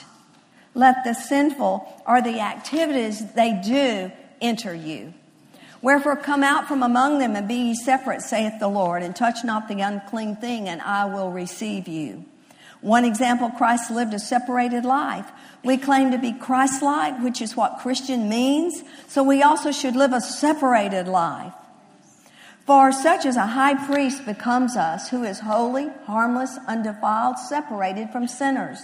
let 0.74 1.04
the 1.04 1.14
sinful 1.14 2.02
or 2.06 2.20
the 2.20 2.40
activities 2.40 3.32
they 3.32 3.58
do 3.64 4.12
enter 4.42 4.74
you. 4.74 5.14
Wherefore 5.80 6.16
come 6.16 6.42
out 6.42 6.68
from 6.68 6.82
among 6.82 7.18
them 7.18 7.34
and 7.34 7.48
be 7.48 7.54
ye 7.54 7.74
separate, 7.74 8.20
saith 8.20 8.60
the 8.60 8.68
Lord, 8.68 9.02
and 9.02 9.16
touch 9.16 9.42
not 9.42 9.68
the 9.68 9.80
unclean 9.80 10.36
thing, 10.36 10.68
and 10.68 10.82
I 10.82 11.06
will 11.06 11.30
receive 11.30 11.88
you. 11.88 12.26
One 12.82 13.06
example, 13.06 13.48
Christ 13.48 13.90
lived 13.90 14.12
a 14.12 14.18
separated 14.18 14.84
life. 14.84 15.30
We 15.64 15.78
claim 15.78 16.10
to 16.10 16.18
be 16.18 16.32
Christ-like, 16.32 17.22
which 17.22 17.40
is 17.40 17.56
what 17.56 17.78
Christian 17.78 18.28
means. 18.28 18.82
So 19.08 19.22
we 19.22 19.42
also 19.42 19.72
should 19.72 19.96
live 19.96 20.12
a 20.12 20.20
separated 20.20 21.08
life. 21.08 21.54
For 22.66 22.92
such 22.92 23.26
as 23.26 23.37
a 23.37 23.47
high 23.47 23.75
priest 23.87 24.25
becomes 24.25 24.76
us, 24.76 25.09
who 25.09 25.25
is 25.25 25.40
holy, 25.40 25.90
harmless, 26.07 26.59
undefiled, 26.69 27.38
separated 27.38 28.11
from 28.11 28.28
sinners, 28.28 28.81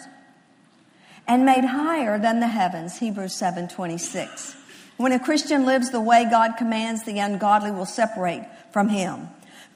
and 1.28 1.44
made 1.44 1.64
higher 1.64 2.18
than 2.18 2.40
the 2.40 2.48
heavens. 2.48 2.98
Hebrews 2.98 3.34
7:26. 3.34 4.56
When 4.96 5.12
a 5.12 5.20
Christian 5.20 5.64
lives 5.64 5.90
the 5.90 6.00
way 6.00 6.24
God 6.24 6.56
commands, 6.56 7.04
the 7.04 7.20
ungodly 7.20 7.70
will 7.70 7.86
separate 7.86 8.44
from 8.72 8.88
him. 8.88 9.28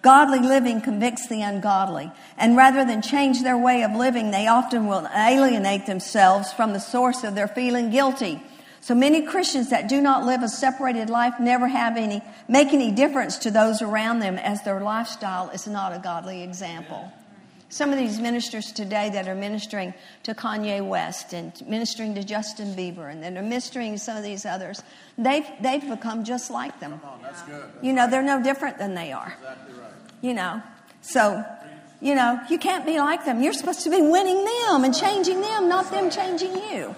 Godly 0.03 0.41
living 0.41 0.81
convicts 0.81 1.29
the 1.29 1.43
ungodly. 1.43 2.11
And 2.37 2.57
rather 2.57 2.85
than 2.85 3.03
change 3.03 3.43
their 3.43 3.57
way 3.57 3.83
of 3.83 3.93
living, 3.95 4.33
they 4.33 4.49
often 4.49 4.89
will 4.89 5.07
alienate 5.15 5.87
themselves 5.87 6.53
from 6.53 6.73
the 6.73 6.81
source 6.81 7.23
of 7.23 7.37
their 7.37 7.47
feeling 7.47 7.91
guilty. 7.91 8.43
So 8.83 8.97
many 8.97 9.23
Christians 9.23 9.71
that 9.71 9.89
do 9.89 10.03
not 10.03 10.27
live 10.27 10.43
a 10.43 10.49
separated 10.49 11.09
life 11.09 11.39
never 11.39 11.69
have 11.69 11.97
any, 11.97 12.21
make 12.49 12.73
any 12.73 12.91
difference 12.91 13.39
to 13.39 13.53
those 13.53 13.81
around 13.81 14.19
them 14.19 14.37
as 14.39 14.61
their 14.65 14.81
lifestyle 14.81 15.51
is 15.51 15.69
not 15.69 15.93
a 15.95 16.01
godly 16.01 16.43
example. 16.43 17.13
Some 17.69 17.93
of 17.93 17.97
these 17.97 18.19
ministers 18.19 18.73
today 18.73 19.09
that 19.11 19.29
are 19.29 19.37
ministering 19.37 19.95
to 20.25 20.35
Kanye 20.35 20.85
West 20.85 21.33
and 21.33 21.53
ministering 21.65 22.17
to 22.17 22.25
Justin 22.25 22.75
Bieber 22.75 23.09
and 23.09 23.23
that 23.23 23.37
are 23.37 23.43
ministering 23.43 23.93
to 23.93 23.99
some 24.01 24.17
of 24.17 24.25
these 24.25 24.45
others, 24.45 24.83
they've, 25.17 25.47
they've 25.61 25.89
become 25.89 26.25
just 26.25 26.51
like 26.51 26.81
them. 26.81 27.01
That's 27.23 27.41
good. 27.43 27.63
That's 27.63 27.85
You 27.85 27.93
know, 27.93 28.11
they're 28.11 28.21
no 28.21 28.43
different 28.43 28.79
than 28.79 28.97
they 28.97 29.13
are 29.13 29.33
exactly 29.39 29.75
right. 29.75 29.93
you 30.23 30.35
know. 30.35 30.61
So, 31.03 31.45
you 32.01 32.17
know, 32.17 32.41
you 32.51 32.59
can't 32.59 32.85
be 32.85 32.99
like 32.99 33.25
them. 33.25 33.41
You're 33.41 33.53
supposed 33.53 33.83
to 33.85 33.91
be 33.91 34.03
winning 34.03 34.45
them 34.45 34.83
and 34.83 34.93
changing 34.93 35.41
them, 35.41 35.69
not 35.69 35.89
them 35.93 36.11
changing 36.11 36.57
you. 36.57 36.97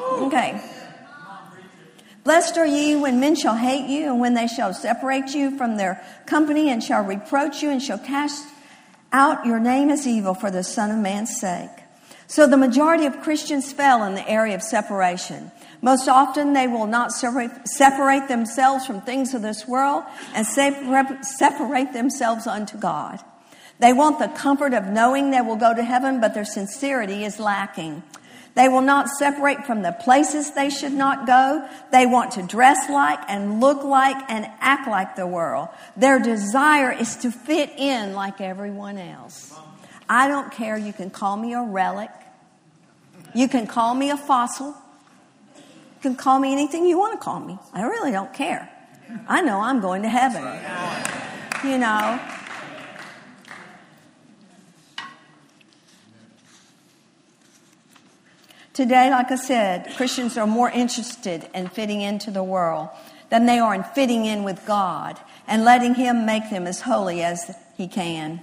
Okay. 0.00 0.60
Blessed 2.26 2.58
are 2.58 2.66
ye 2.66 2.96
when 2.96 3.20
men 3.20 3.36
shall 3.36 3.54
hate 3.54 3.88
you 3.88 4.10
and 4.10 4.20
when 4.20 4.34
they 4.34 4.48
shall 4.48 4.74
separate 4.74 5.32
you 5.32 5.56
from 5.56 5.76
their 5.76 6.04
company 6.26 6.70
and 6.70 6.82
shall 6.82 7.04
reproach 7.04 7.62
you 7.62 7.70
and 7.70 7.80
shall 7.80 8.00
cast 8.00 8.44
out 9.12 9.46
your 9.46 9.60
name 9.60 9.90
as 9.90 10.08
evil 10.08 10.34
for 10.34 10.50
the 10.50 10.64
Son 10.64 10.90
of 10.90 10.98
Man's 10.98 11.38
sake. 11.38 11.70
So 12.26 12.48
the 12.48 12.56
majority 12.56 13.06
of 13.06 13.22
Christians 13.22 13.72
fell 13.72 14.02
in 14.02 14.16
the 14.16 14.28
area 14.28 14.56
of 14.56 14.62
separation. 14.64 15.52
Most 15.82 16.08
often 16.08 16.52
they 16.52 16.66
will 16.66 16.88
not 16.88 17.12
separate, 17.12 18.26
themselves 18.26 18.84
from 18.84 19.02
things 19.02 19.32
of 19.32 19.42
this 19.42 19.68
world 19.68 20.02
and 20.34 20.44
separate 20.44 21.92
themselves 21.92 22.48
unto 22.48 22.76
God. 22.76 23.20
They 23.78 23.92
want 23.92 24.18
the 24.18 24.26
comfort 24.26 24.74
of 24.74 24.86
knowing 24.86 25.30
they 25.30 25.42
will 25.42 25.54
go 25.54 25.72
to 25.72 25.84
heaven, 25.84 26.20
but 26.20 26.34
their 26.34 26.44
sincerity 26.44 27.24
is 27.24 27.38
lacking. 27.38 28.02
They 28.56 28.68
will 28.68 28.80
not 28.80 29.10
separate 29.10 29.66
from 29.66 29.82
the 29.82 29.92
places 29.92 30.52
they 30.52 30.70
should 30.70 30.94
not 30.94 31.26
go. 31.26 31.68
They 31.92 32.06
want 32.06 32.32
to 32.32 32.42
dress 32.42 32.88
like 32.88 33.20
and 33.28 33.60
look 33.60 33.84
like 33.84 34.16
and 34.30 34.48
act 34.60 34.88
like 34.88 35.14
the 35.14 35.26
world. 35.26 35.68
Their 35.94 36.18
desire 36.18 36.90
is 36.90 37.16
to 37.16 37.30
fit 37.30 37.70
in 37.76 38.14
like 38.14 38.40
everyone 38.40 38.96
else. 38.96 39.54
I 40.08 40.26
don't 40.28 40.50
care. 40.50 40.78
You 40.78 40.94
can 40.94 41.10
call 41.10 41.36
me 41.36 41.52
a 41.52 41.60
relic. 41.60 42.08
You 43.34 43.46
can 43.46 43.66
call 43.66 43.94
me 43.94 44.08
a 44.08 44.16
fossil. 44.16 44.68
You 45.58 46.00
can 46.00 46.16
call 46.16 46.38
me 46.38 46.50
anything 46.52 46.86
you 46.86 46.98
want 46.98 47.20
to 47.20 47.22
call 47.22 47.40
me. 47.40 47.58
I 47.74 47.82
really 47.82 48.10
don't 48.10 48.32
care. 48.32 48.72
I 49.28 49.42
know 49.42 49.60
I'm 49.60 49.80
going 49.80 50.00
to 50.00 50.08
heaven. 50.08 50.42
You 51.62 51.76
know. 51.76 52.18
Today, 58.76 59.08
like 59.08 59.30
I 59.30 59.36
said, 59.36 59.94
Christians 59.96 60.36
are 60.36 60.46
more 60.46 60.68
interested 60.68 61.48
in 61.54 61.70
fitting 61.70 62.02
into 62.02 62.30
the 62.30 62.42
world 62.42 62.90
than 63.30 63.46
they 63.46 63.58
are 63.58 63.74
in 63.74 63.82
fitting 63.82 64.26
in 64.26 64.44
with 64.44 64.66
God 64.66 65.18
and 65.48 65.64
letting 65.64 65.94
Him 65.94 66.26
make 66.26 66.50
them 66.50 66.66
as 66.66 66.82
holy 66.82 67.22
as 67.22 67.56
He 67.78 67.88
can. 67.88 68.38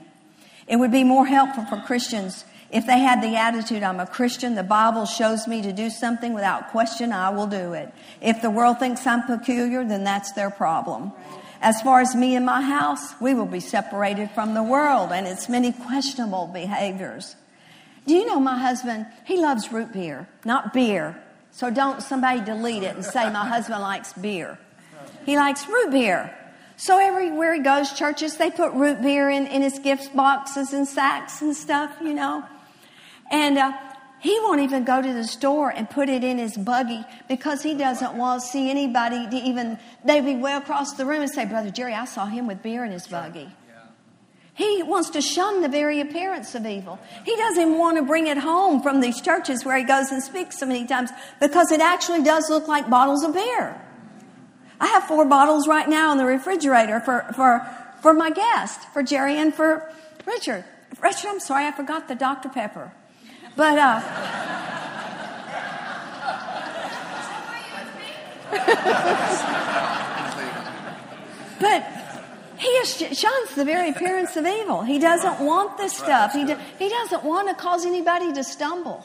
It 0.65 0.77
would 0.77 0.91
be 0.91 1.03
more 1.03 1.27
helpful 1.27 1.65
for 1.65 1.79
Christians 1.85 2.45
if 2.71 2.87
they 2.87 2.97
had 2.97 3.21
the 3.21 3.35
attitude, 3.35 3.83
I'm 3.83 3.99
a 3.99 4.07
Christian, 4.07 4.55
the 4.55 4.63
Bible 4.63 5.05
shows 5.05 5.47
me 5.47 5.61
to 5.61 5.71
do 5.71 5.91
something 5.91 6.33
without 6.33 6.71
question, 6.71 7.13
I 7.13 7.29
will 7.29 7.45
do 7.45 7.73
it. 7.73 7.93
If 8.19 8.41
the 8.41 8.49
world 8.49 8.79
thinks 8.79 9.05
I'm 9.05 9.21
peculiar, 9.27 9.85
then 9.85 10.03
that's 10.03 10.31
their 10.31 10.49
problem. 10.49 11.11
As 11.61 11.79
far 11.83 12.01
as 12.01 12.15
me 12.15 12.35
and 12.35 12.43
my 12.43 12.63
house, 12.63 13.13
we 13.21 13.35
will 13.35 13.45
be 13.45 13.59
separated 13.59 14.31
from 14.31 14.55
the 14.55 14.63
world 14.63 15.11
and 15.11 15.27
its 15.27 15.47
many 15.47 15.73
questionable 15.73 16.47
behaviors. 16.47 17.35
Do 18.05 18.13
you 18.13 18.25
know 18.25 18.39
my 18.39 18.59
husband? 18.59 19.05
He 19.25 19.37
loves 19.37 19.71
root 19.71 19.93
beer, 19.93 20.27
not 20.43 20.73
beer. 20.73 21.21
So 21.51 21.69
don't 21.69 22.01
somebody 22.01 22.41
delete 22.41 22.83
it 22.83 22.95
and 22.95 23.05
say 23.05 23.29
my 23.29 23.45
husband 23.47 23.81
likes 23.81 24.13
beer. 24.13 24.57
He 25.25 25.37
likes 25.37 25.67
root 25.67 25.91
beer. 25.91 26.35
So 26.75 26.99
everywhere 26.99 27.53
he 27.53 27.61
goes, 27.61 27.93
churches, 27.93 28.37
they 28.37 28.49
put 28.49 28.73
root 28.73 29.01
beer 29.01 29.29
in, 29.29 29.47
in 29.47 29.61
his 29.61 29.79
gift 29.79 30.15
boxes 30.15 30.73
and 30.73 30.87
sacks 30.87 31.41
and 31.41 31.55
stuff, 31.55 31.95
you 32.01 32.13
know. 32.13 32.43
And 33.31 33.57
uh, 33.57 33.71
he 34.19 34.37
won't 34.41 34.61
even 34.61 34.83
go 34.83 35.01
to 35.01 35.13
the 35.13 35.23
store 35.25 35.69
and 35.69 35.89
put 35.89 36.09
it 36.09 36.23
in 36.23 36.37
his 36.37 36.57
buggy 36.57 37.05
because 37.27 37.61
he 37.61 37.73
doesn't 37.73 38.15
want 38.15 38.41
to 38.41 38.47
see 38.47 38.69
anybody 38.69 39.29
to 39.29 39.35
even, 39.35 39.77
they'd 40.03 40.25
be 40.25 40.35
way 40.35 40.53
across 40.53 40.93
the 40.93 41.05
room 41.05 41.21
and 41.21 41.31
say, 41.31 41.45
Brother 41.45 41.69
Jerry, 41.69 41.93
I 41.93 42.05
saw 42.05 42.25
him 42.25 42.47
with 42.47 42.63
beer 42.63 42.83
in 42.83 42.91
his 42.91 43.05
buggy. 43.07 43.49
He 44.55 44.83
wants 44.83 45.09
to 45.11 45.21
shun 45.21 45.61
the 45.61 45.67
very 45.67 45.99
appearance 45.99 46.53
of 46.53 46.65
evil. 46.65 46.99
He 47.25 47.35
doesn't 47.35 47.75
want 47.75 47.97
to 47.97 48.03
bring 48.03 48.27
it 48.27 48.37
home 48.37 48.83
from 48.83 49.01
these 49.01 49.19
churches 49.19 49.65
where 49.65 49.77
he 49.77 49.83
goes 49.83 50.11
and 50.11 50.21
speaks 50.21 50.59
so 50.59 50.67
many 50.67 50.85
times 50.85 51.09
because 51.39 51.71
it 51.71 51.81
actually 51.81 52.21
does 52.21 52.51
look 52.51 52.67
like 52.67 52.87
bottles 52.87 53.23
of 53.23 53.33
beer. 53.33 53.81
I 54.79 54.87
have 54.87 55.05
four 55.05 55.25
bottles 55.25 55.67
right 55.67 55.89
now 55.89 56.11
in 56.11 56.19
the 56.19 56.25
refrigerator 56.25 56.99
for, 56.99 57.25
for, 57.35 57.67
for 58.01 58.13
my 58.13 58.29
guest, 58.29 58.79
for 58.93 59.01
Jerry 59.01 59.37
and 59.37 59.51
for 59.53 59.91
Richard. 60.27 60.63
Richard, 61.01 61.29
I'm 61.29 61.39
sorry, 61.39 61.65
I 61.65 61.71
forgot 61.71 62.07
the 62.07 62.15
Dr. 62.15 62.49
Pepper. 62.49 62.91
But, 63.55 63.79
uh, 63.79 64.01
but 71.59 72.02
he 72.63 72.69
is, 72.69 73.19
shuns 73.19 73.55
the 73.55 73.65
very 73.65 73.89
appearance 73.89 74.37
of 74.37 74.45
evil. 74.45 74.83
He 74.83 74.97
doesn't 74.97 75.41
want 75.45 75.77
this 75.77 75.97
stuff. 75.97 76.31
He, 76.31 76.45
do, 76.45 76.55
he 76.79 76.87
doesn't 76.87 77.23
want 77.23 77.49
to 77.49 77.55
cause 77.55 77.85
anybody 77.85 78.31
to 78.31 78.43
stumble. 78.43 79.03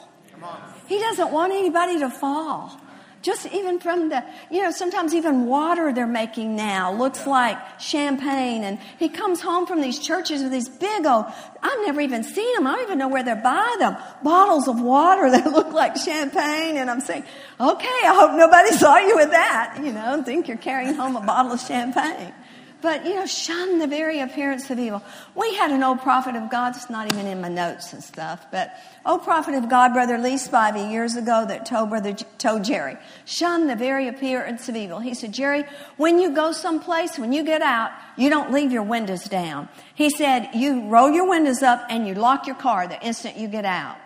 He 0.87 0.97
doesn't 0.97 1.31
want 1.31 1.51
anybody 1.51 1.99
to 1.99 2.09
fall. 2.09 2.79
Just 3.21 3.47
even 3.47 3.79
from 3.79 4.07
the, 4.07 4.23
you 4.49 4.63
know, 4.63 4.71
sometimes 4.71 5.13
even 5.13 5.45
water 5.45 5.91
they're 5.91 6.07
making 6.07 6.55
now 6.55 6.93
looks 6.93 7.27
like 7.27 7.57
champagne. 7.77 8.63
And 8.63 8.79
he 8.97 9.09
comes 9.09 9.41
home 9.41 9.67
from 9.67 9.81
these 9.81 9.99
churches 9.99 10.41
with 10.41 10.53
these 10.53 10.69
big 10.69 11.05
old, 11.05 11.25
I've 11.61 11.85
never 11.85 11.99
even 11.99 12.23
seen 12.23 12.55
them. 12.55 12.65
I 12.65 12.75
don't 12.75 12.83
even 12.83 12.97
know 12.97 13.09
where 13.09 13.23
they're 13.23 13.35
buying 13.35 13.79
them. 13.79 13.97
Bottles 14.23 14.69
of 14.69 14.79
water 14.79 15.29
that 15.31 15.51
look 15.51 15.73
like 15.73 15.97
champagne. 15.97 16.77
And 16.77 16.89
I'm 16.89 17.01
saying, 17.01 17.25
okay, 17.59 17.99
I 18.05 18.15
hope 18.15 18.37
nobody 18.37 18.71
saw 18.71 18.97
you 18.99 19.17
with 19.17 19.31
that, 19.31 19.81
you 19.83 19.91
know, 19.91 20.13
and 20.13 20.25
think 20.25 20.47
you're 20.47 20.55
carrying 20.55 20.93
home 20.93 21.17
a 21.17 21.21
bottle 21.21 21.51
of 21.51 21.59
champagne. 21.59 22.33
But, 22.81 23.05
you 23.05 23.15
know, 23.15 23.25
shun 23.25 23.79
the 23.79 23.87
very 23.87 24.21
appearance 24.21 24.69
of 24.69 24.79
evil. 24.79 25.03
We 25.35 25.53
had 25.55 25.71
an 25.71 25.83
old 25.83 25.99
prophet 25.99 26.35
of 26.35 26.49
God, 26.49 26.75
it's 26.75 26.89
not 26.89 27.11
even 27.11 27.27
in 27.27 27.41
my 27.41 27.49
notes 27.49 27.91
and 27.91 28.01
stuff, 28.01 28.45
but 28.51 28.71
old 29.05 29.23
prophet 29.23 29.53
of 29.53 29.69
God, 29.69 29.93
Brother 29.93 30.17
Lee 30.17 30.35
Spivey, 30.35 30.89
years 30.89 31.15
ago, 31.15 31.45
that 31.45 31.65
told 31.65 31.89
Brother, 31.89 32.13
told 32.37 32.63
Jerry, 32.63 32.97
shun 33.25 33.67
the 33.67 33.75
very 33.75 34.07
appearance 34.07 34.69
of 34.69 34.77
evil. 34.77 34.99
He 34.99 35.13
said, 35.13 35.33
Jerry, 35.33 35.65
when 35.97 36.19
you 36.19 36.33
go 36.33 36.53
someplace, 36.53 37.19
when 37.19 37.33
you 37.33 37.43
get 37.43 37.61
out, 37.61 37.91
you 38.15 38.29
don't 38.29 38.53
leave 38.53 38.71
your 38.71 38.83
windows 38.83 39.25
down. 39.25 39.67
He 39.93 40.09
said, 40.09 40.49
you 40.53 40.87
roll 40.87 41.09
your 41.09 41.29
windows 41.29 41.61
up 41.61 41.85
and 41.89 42.07
you 42.07 42.13
lock 42.13 42.47
your 42.47 42.55
car 42.55 42.87
the 42.87 43.01
instant 43.05 43.35
you 43.37 43.49
get 43.49 43.65
out. 43.65 43.97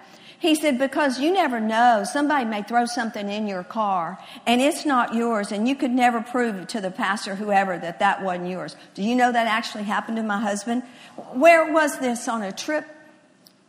He 0.44 0.56
said, 0.56 0.78
because 0.78 1.22
you 1.22 1.32
never 1.32 1.62
know. 1.62 2.04
Somebody 2.04 2.44
may 2.44 2.64
throw 2.64 2.86
something 2.86 3.30
in 3.30 3.48
your 3.48 3.64
car 3.64 4.20
and 4.46 4.60
it's 4.60 4.86
not 4.86 5.16
yours 5.16 5.54
and 5.54 5.70
you 5.70 5.74
could 5.74 5.92
never 5.92 6.20
prove 6.20 6.68
to 6.68 6.82
the 6.82 6.92
pastor, 6.92 7.34
whoever, 7.34 7.78
that 7.78 8.00
that 8.00 8.22
wasn't 8.22 8.50
yours. 8.50 8.76
Do 8.94 9.04
you 9.04 9.16
know 9.16 9.32
that 9.32 9.48
actually 9.48 9.86
happened 9.86 10.18
to 10.18 10.24
my 10.24 10.42
husband? 10.42 10.84
Where 11.32 11.72
was 11.72 11.98
this 12.00 12.28
on 12.28 12.42
a 12.42 12.52
trip? 12.52 12.86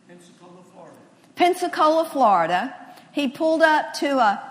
Pensacola, 0.09 0.65
Florida. 0.73 0.97
Pensacola, 1.37 2.05
Florida. 2.07 2.75
He 3.13 3.29
pulled 3.29 3.63
up 3.63 3.95
to 4.01 4.19
a, 4.19 4.43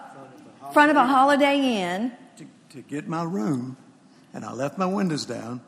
front 0.71 0.91
of 0.91 0.95
a 0.95 1.05
Holiday 1.05 1.81
Inn. 1.81 2.13
to, 2.37 2.45
to 2.69 2.81
get 2.83 3.05
my 3.05 3.23
room, 3.23 3.75
and 4.33 4.45
I 4.45 4.53
left 4.53 4.77
my 4.77 4.85
windows 4.85 5.25
down. 5.25 5.59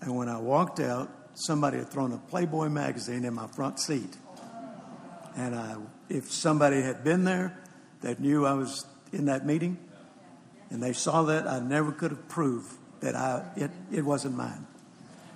And 0.00 0.16
when 0.16 0.30
I 0.30 0.38
walked 0.38 0.80
out, 0.80 1.10
somebody 1.34 1.76
had 1.76 1.90
thrown 1.90 2.12
a 2.12 2.16
Playboy 2.16 2.70
magazine 2.70 3.26
in 3.26 3.34
my 3.34 3.46
front 3.48 3.78
seat. 3.78 4.16
And 5.36 5.54
I, 5.54 5.76
if 6.08 6.30
somebody 6.30 6.80
had 6.82 7.04
been 7.04 7.24
there 7.24 7.58
that 8.00 8.20
knew 8.20 8.46
I 8.46 8.54
was 8.54 8.86
in 9.12 9.26
that 9.26 9.46
meeting, 9.46 9.78
and 10.70 10.82
they 10.82 10.92
saw 10.92 11.24
that, 11.24 11.46
I 11.46 11.60
never 11.60 11.92
could 11.92 12.10
have 12.10 12.28
proved 12.28 12.72
that 13.00 13.14
I, 13.14 13.44
it, 13.56 13.70
it 13.90 14.04
wasn't 14.04 14.36
mine. 14.36 14.66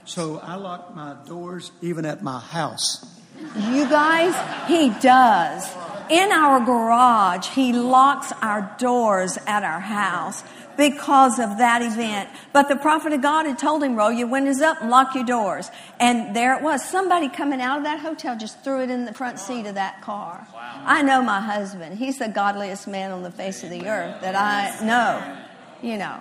So 0.05 0.39
I 0.39 0.57
locked 0.57 0.95
my 0.95 1.17
doors 1.27 1.71
even 1.81 2.05
at 2.05 2.23
my 2.23 2.41
house. 2.41 3.21
You 3.57 3.89
guys, 3.89 4.35
he 4.69 4.91
does. 5.01 5.69
In 6.11 6.31
our 6.33 6.61
garage, 6.61 7.49
he 7.49 7.73
locks 7.73 8.33
our 8.43 8.75
doors 8.79 9.39
at 9.47 9.63
our 9.63 9.81
house 9.81 10.43
because 10.77 11.39
of 11.39 11.59
that 11.59 11.83
event. 11.83 12.29
But 12.53 12.69
the 12.69 12.77
prophet 12.77 13.13
of 13.13 13.23
God 13.23 13.47
had 13.47 13.59
told 13.59 13.83
him, 13.83 13.97
roll 13.97 14.13
your 14.13 14.29
windows 14.29 14.61
up 14.61 14.81
and 14.81 14.91
lock 14.91 15.15
your 15.15 15.25
doors. 15.25 15.71
And 16.01 16.35
there 16.35 16.57
it 16.57 16.63
was. 16.63 16.85
Somebody 16.85 17.29
coming 17.29 17.61
out 17.61 17.79
of 17.79 17.85
that 17.85 18.01
hotel 18.01 18.37
just 18.37 18.63
threw 18.65 18.83
it 18.83 18.91
in 18.91 19.05
the 19.05 19.15
front 19.15 19.39
seat 19.39 19.67
of 19.67 19.75
that 19.75 20.03
car. 20.03 20.47
I 20.85 21.03
know 21.03 21.23
my 21.23 21.41
husband. 21.41 21.99
He's 21.99 22.19
the 22.19 22.29
godliest 22.29 22.89
man 22.89 23.11
on 23.11 23.23
the 23.23 23.31
face 23.31 23.63
of 23.63 23.71
the 23.71 23.87
earth 23.87 24.21
that 24.23 24.35
I 24.35 24.85
know, 24.85 25.89
you 25.89 25.99
know. 25.99 26.19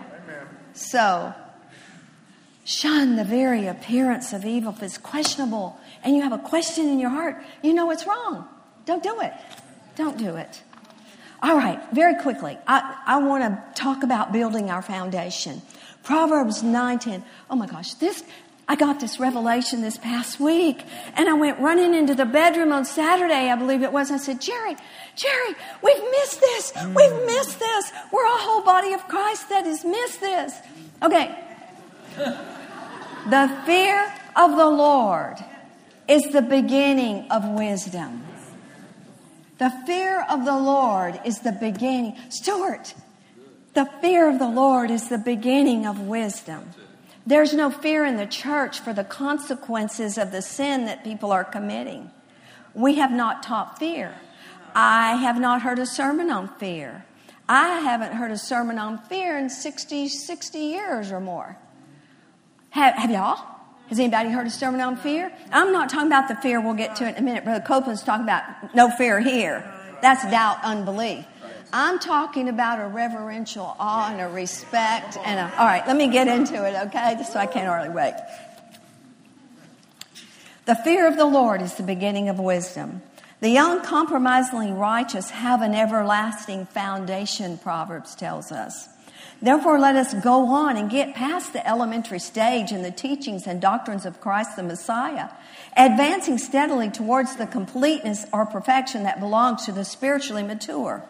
So, 0.74 1.34
shun 2.64 3.16
the 3.16 3.26
very 3.26 3.68
appearance 3.68 4.32
of 4.32 4.46
evil. 4.46 4.72
If 4.72 4.84
it's 4.84 4.98
questionable 4.98 5.78
and 6.04 6.16
you 6.16 6.22
have 6.22 6.34
a 6.34 6.40
question 6.40 6.88
in 6.88 7.00
your 7.00 7.10
heart, 7.10 7.44
you 7.62 7.74
know 7.74 7.92
it's 7.92 8.06
wrong. 8.06 8.48
Don't 8.86 9.04
do 9.04 9.22
it. 9.22 9.34
Don't 9.96 10.18
do 10.18 10.36
it. 10.36 10.62
All 11.44 11.56
right, 11.58 11.82
very 11.92 12.16
quickly, 12.22 12.58
I, 12.68 12.98
I 13.06 13.18
want 13.18 13.44
to 13.44 13.82
talk 13.82 14.04
about 14.04 14.32
building 14.32 14.70
our 14.70 14.82
foundation. 14.82 15.62
Proverbs 16.04 16.62
9:10. 16.62 17.24
Oh 17.50 17.56
my 17.56 17.68
gosh, 17.68 17.96
this 17.96 18.24
I 18.68 18.76
got 18.76 19.02
this 19.02 19.20
revelation 19.20 19.82
this 19.82 19.98
past 19.98 20.40
week, 20.40 20.84
and 21.16 21.28
I 21.28 21.34
went 21.34 21.60
running 21.60 21.94
into 21.94 22.16
the 22.16 22.26
bedroom 22.26 22.72
on 22.72 22.86
Saturday, 22.86 23.50
I 23.50 23.56
believe 23.56 23.82
it 23.84 23.92
was. 23.92 24.12
I 24.12 24.18
said, 24.18 24.40
Jerry, 24.40 24.78
Jerry, 25.16 25.56
we've 25.82 26.04
missed 26.12 26.40
this. 26.40 26.74
We've 26.78 27.26
missed 27.26 27.60
this. 27.60 27.92
We're 28.14 28.26
a 28.26 28.38
whole 28.38 28.62
body 28.64 28.94
of 28.94 29.06
Christ 29.10 29.50
that 29.50 29.66
has 29.66 29.84
missed 29.84 30.22
this. 30.22 30.56
Okay. 31.04 31.38
the 32.16 33.62
fear 33.66 34.14
of 34.38 34.52
the 34.56 34.70
Lord 34.70 35.36
is 36.12 36.24
the 36.34 36.42
beginning 36.42 37.26
of 37.32 37.48
wisdom. 37.48 38.22
The 39.60 39.70
fear 39.88 40.26
of 40.30 40.44
the 40.44 40.58
Lord 40.58 41.18
is 41.24 41.40
the 41.40 41.54
beginning. 41.54 42.18
Stuart, 42.28 42.94
the 43.76 43.90
fear 44.02 44.30
of 44.30 44.38
the 44.38 44.50
Lord 44.50 44.92
is 44.92 45.08
the 45.08 45.18
beginning 45.18 45.86
of 45.86 46.02
wisdom. 46.02 46.70
There's 47.26 47.54
no 47.54 47.70
fear 47.70 48.04
in 48.04 48.18
the 48.18 48.26
church 48.26 48.82
for 48.82 48.92
the 48.92 49.06
consequences 49.06 50.18
of 50.18 50.32
the 50.32 50.42
sin 50.42 50.86
that 50.88 51.06
people 51.06 51.32
are 51.32 51.46
committing. 51.46 52.12
We 52.74 52.96
have 52.96 53.12
not 53.12 53.42
taught 53.42 53.80
fear. 53.80 54.14
I 54.76 55.16
have 55.16 55.40
not 55.40 55.62
heard 55.62 55.80
a 55.80 55.86
sermon 55.86 56.30
on 56.30 56.50
fear. 56.58 57.06
I 57.48 57.80
haven't 57.80 58.14
heard 58.14 58.32
a 58.32 58.38
sermon 58.38 58.78
on 58.78 58.98
fear 58.98 59.38
in 59.38 59.50
60, 59.50 60.10
60 60.10 60.60
years 60.60 61.10
or 61.10 61.22
more. 61.22 61.58
Have, 62.72 62.96
have 62.96 63.12
y'all? 63.12 63.51
Has 63.92 64.00
anybody 64.00 64.30
heard 64.30 64.48
a 64.48 64.50
sermon 64.50 64.80
on 64.80 64.96
fear? 64.96 65.30
I'm 65.52 65.74
not 65.74 65.90
talking 65.90 66.08
about 66.08 66.30
the 66.30 66.36
fear. 66.36 66.62
We'll 66.62 66.76
get 66.76 66.96
to 66.96 67.06
it 67.06 67.18
in 67.18 67.18
a 67.18 67.22
minute. 67.22 67.44
Brother 67.44 67.60
Copeland's 67.60 68.02
talking 68.02 68.24
about 68.24 68.74
no 68.74 68.90
fear 68.90 69.20
here. 69.20 69.70
That's 70.02 70.24
doubt, 70.32 70.64
unbelief. 70.64 71.26
I'm 71.74 72.00
talking 72.00 72.48
about 72.48 72.80
a 72.80 72.88
reverential 72.88 73.76
awe 73.78 74.10
and 74.10 74.22
a 74.22 74.30
respect 74.30 75.18
and 75.18 75.42
a, 75.42 75.60
all 75.60 75.66
right, 75.66 75.86
let 75.86 75.98
me 75.98 76.08
get 76.08 76.30
into 76.30 76.66
it, 76.66 76.74
okay? 76.88 77.16
Just 77.18 77.34
so 77.34 77.40
I 77.40 77.48
can't 77.48 77.68
hardly 77.68 77.94
wait. 77.94 78.14
The 80.68 80.76
fear 80.76 81.06
of 81.06 81.18
the 81.18 81.26
Lord 81.26 81.62
is 81.62 81.76
the 81.76 81.84
beginning 81.84 82.30
of 82.30 82.40
wisdom. 82.40 83.02
The 83.42 83.58
uncompromisingly 83.58 84.72
righteous 84.72 85.32
have 85.32 85.62
an 85.62 85.76
everlasting 85.76 86.66
foundation, 86.68 87.58
Proverbs 87.58 88.16
tells 88.16 88.54
us. 88.54 88.88
Therefore, 89.42 89.80
let 89.80 89.96
us 89.96 90.14
go 90.14 90.46
on 90.48 90.78
and 90.78 90.90
get 90.90 91.16
past 91.16 91.52
the 91.52 91.68
elementary 91.68 92.20
stage 92.20 92.72
in 92.72 92.84
the 92.84 92.92
teachings 92.92 93.48
and 93.48 93.60
doctrines 93.60 94.06
of 94.06 94.22
Christ 94.22 94.56
the 94.56 94.64
Messiah, 94.64 95.30
advancing 95.76 96.38
steadily 96.38 96.92
towards 96.92 97.36
the 97.38 97.48
completeness 97.48 98.26
or 98.32 98.46
perfection 98.46 99.04
that 99.04 99.20
belongs 99.20 99.66
to 99.66 99.72
the 99.72 99.84
spiritually 99.84 100.44
mature. 100.44 101.04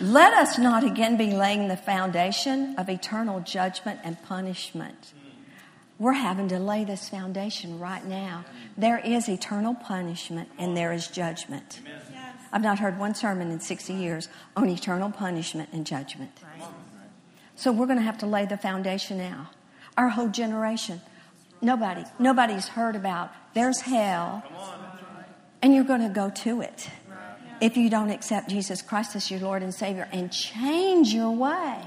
Let 0.00 0.34
us 0.34 0.58
not 0.58 0.82
again 0.82 1.16
be 1.16 1.32
laying 1.32 1.68
the 1.68 1.76
foundation 1.76 2.74
of 2.76 2.88
eternal 2.88 3.40
judgment 3.40 4.00
and 4.02 4.20
punishment. 4.24 5.12
We're 5.98 6.12
having 6.12 6.48
to 6.48 6.58
lay 6.58 6.84
this 6.84 7.08
foundation 7.08 7.78
right 7.78 8.04
now. 8.04 8.44
There 8.76 8.98
is 8.98 9.28
eternal 9.28 9.74
punishment 9.74 10.48
and 10.58 10.76
there 10.76 10.92
is 10.92 11.06
judgment. 11.06 11.80
I've 12.52 12.62
not 12.62 12.78
heard 12.78 12.98
one 12.98 13.14
sermon 13.14 13.50
in 13.50 13.60
60 13.60 13.92
years 13.92 14.28
on 14.56 14.68
eternal 14.68 15.10
punishment 15.10 15.68
and 15.72 15.86
judgment. 15.86 16.32
So 17.60 17.72
we're 17.72 17.84
going 17.84 17.98
to 17.98 18.04
have 18.04 18.16
to 18.18 18.26
lay 18.26 18.46
the 18.46 18.56
foundation 18.56 19.18
now. 19.18 19.50
Our 19.94 20.08
whole 20.08 20.28
generation. 20.28 21.02
Nobody, 21.60 22.04
nobody's 22.18 22.68
heard 22.68 22.96
about 22.96 23.30
there's 23.52 23.82
hell 23.82 24.42
and 25.60 25.74
you're 25.74 25.84
going 25.84 26.00
to 26.00 26.08
go 26.08 26.30
to 26.30 26.62
it 26.62 26.88
if 27.60 27.76
you 27.76 27.90
don't 27.90 28.08
accept 28.08 28.48
Jesus 28.48 28.80
Christ 28.80 29.14
as 29.14 29.30
your 29.30 29.40
Lord 29.40 29.62
and 29.62 29.74
Savior 29.74 30.08
and 30.10 30.32
change 30.32 31.12
your 31.12 31.32
way. 31.32 31.82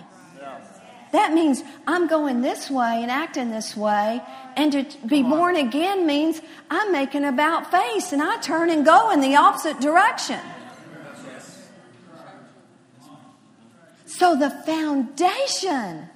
That 1.12 1.34
means 1.34 1.64
I'm 1.88 2.08
going 2.08 2.42
this 2.42 2.70
way 2.70 3.02
and 3.02 3.10
acting 3.10 3.50
this 3.50 3.76
way. 3.76 4.22
And 4.56 4.72
to 4.74 4.86
be 5.08 5.24
born 5.24 5.56
again 5.56 6.06
means 6.06 6.40
I'm 6.70 6.92
making 6.92 7.26
about 7.26 7.72
face 7.72 8.14
and 8.14 8.22
I 8.22 8.38
turn 8.42 8.70
and 8.70 8.86
go 8.86 9.10
in 9.10 9.22
the 9.22 9.38
opposite 9.38 9.82
direction. 9.82 10.40
So 14.18 14.36
the 14.36 14.52
foundation, 14.52 16.08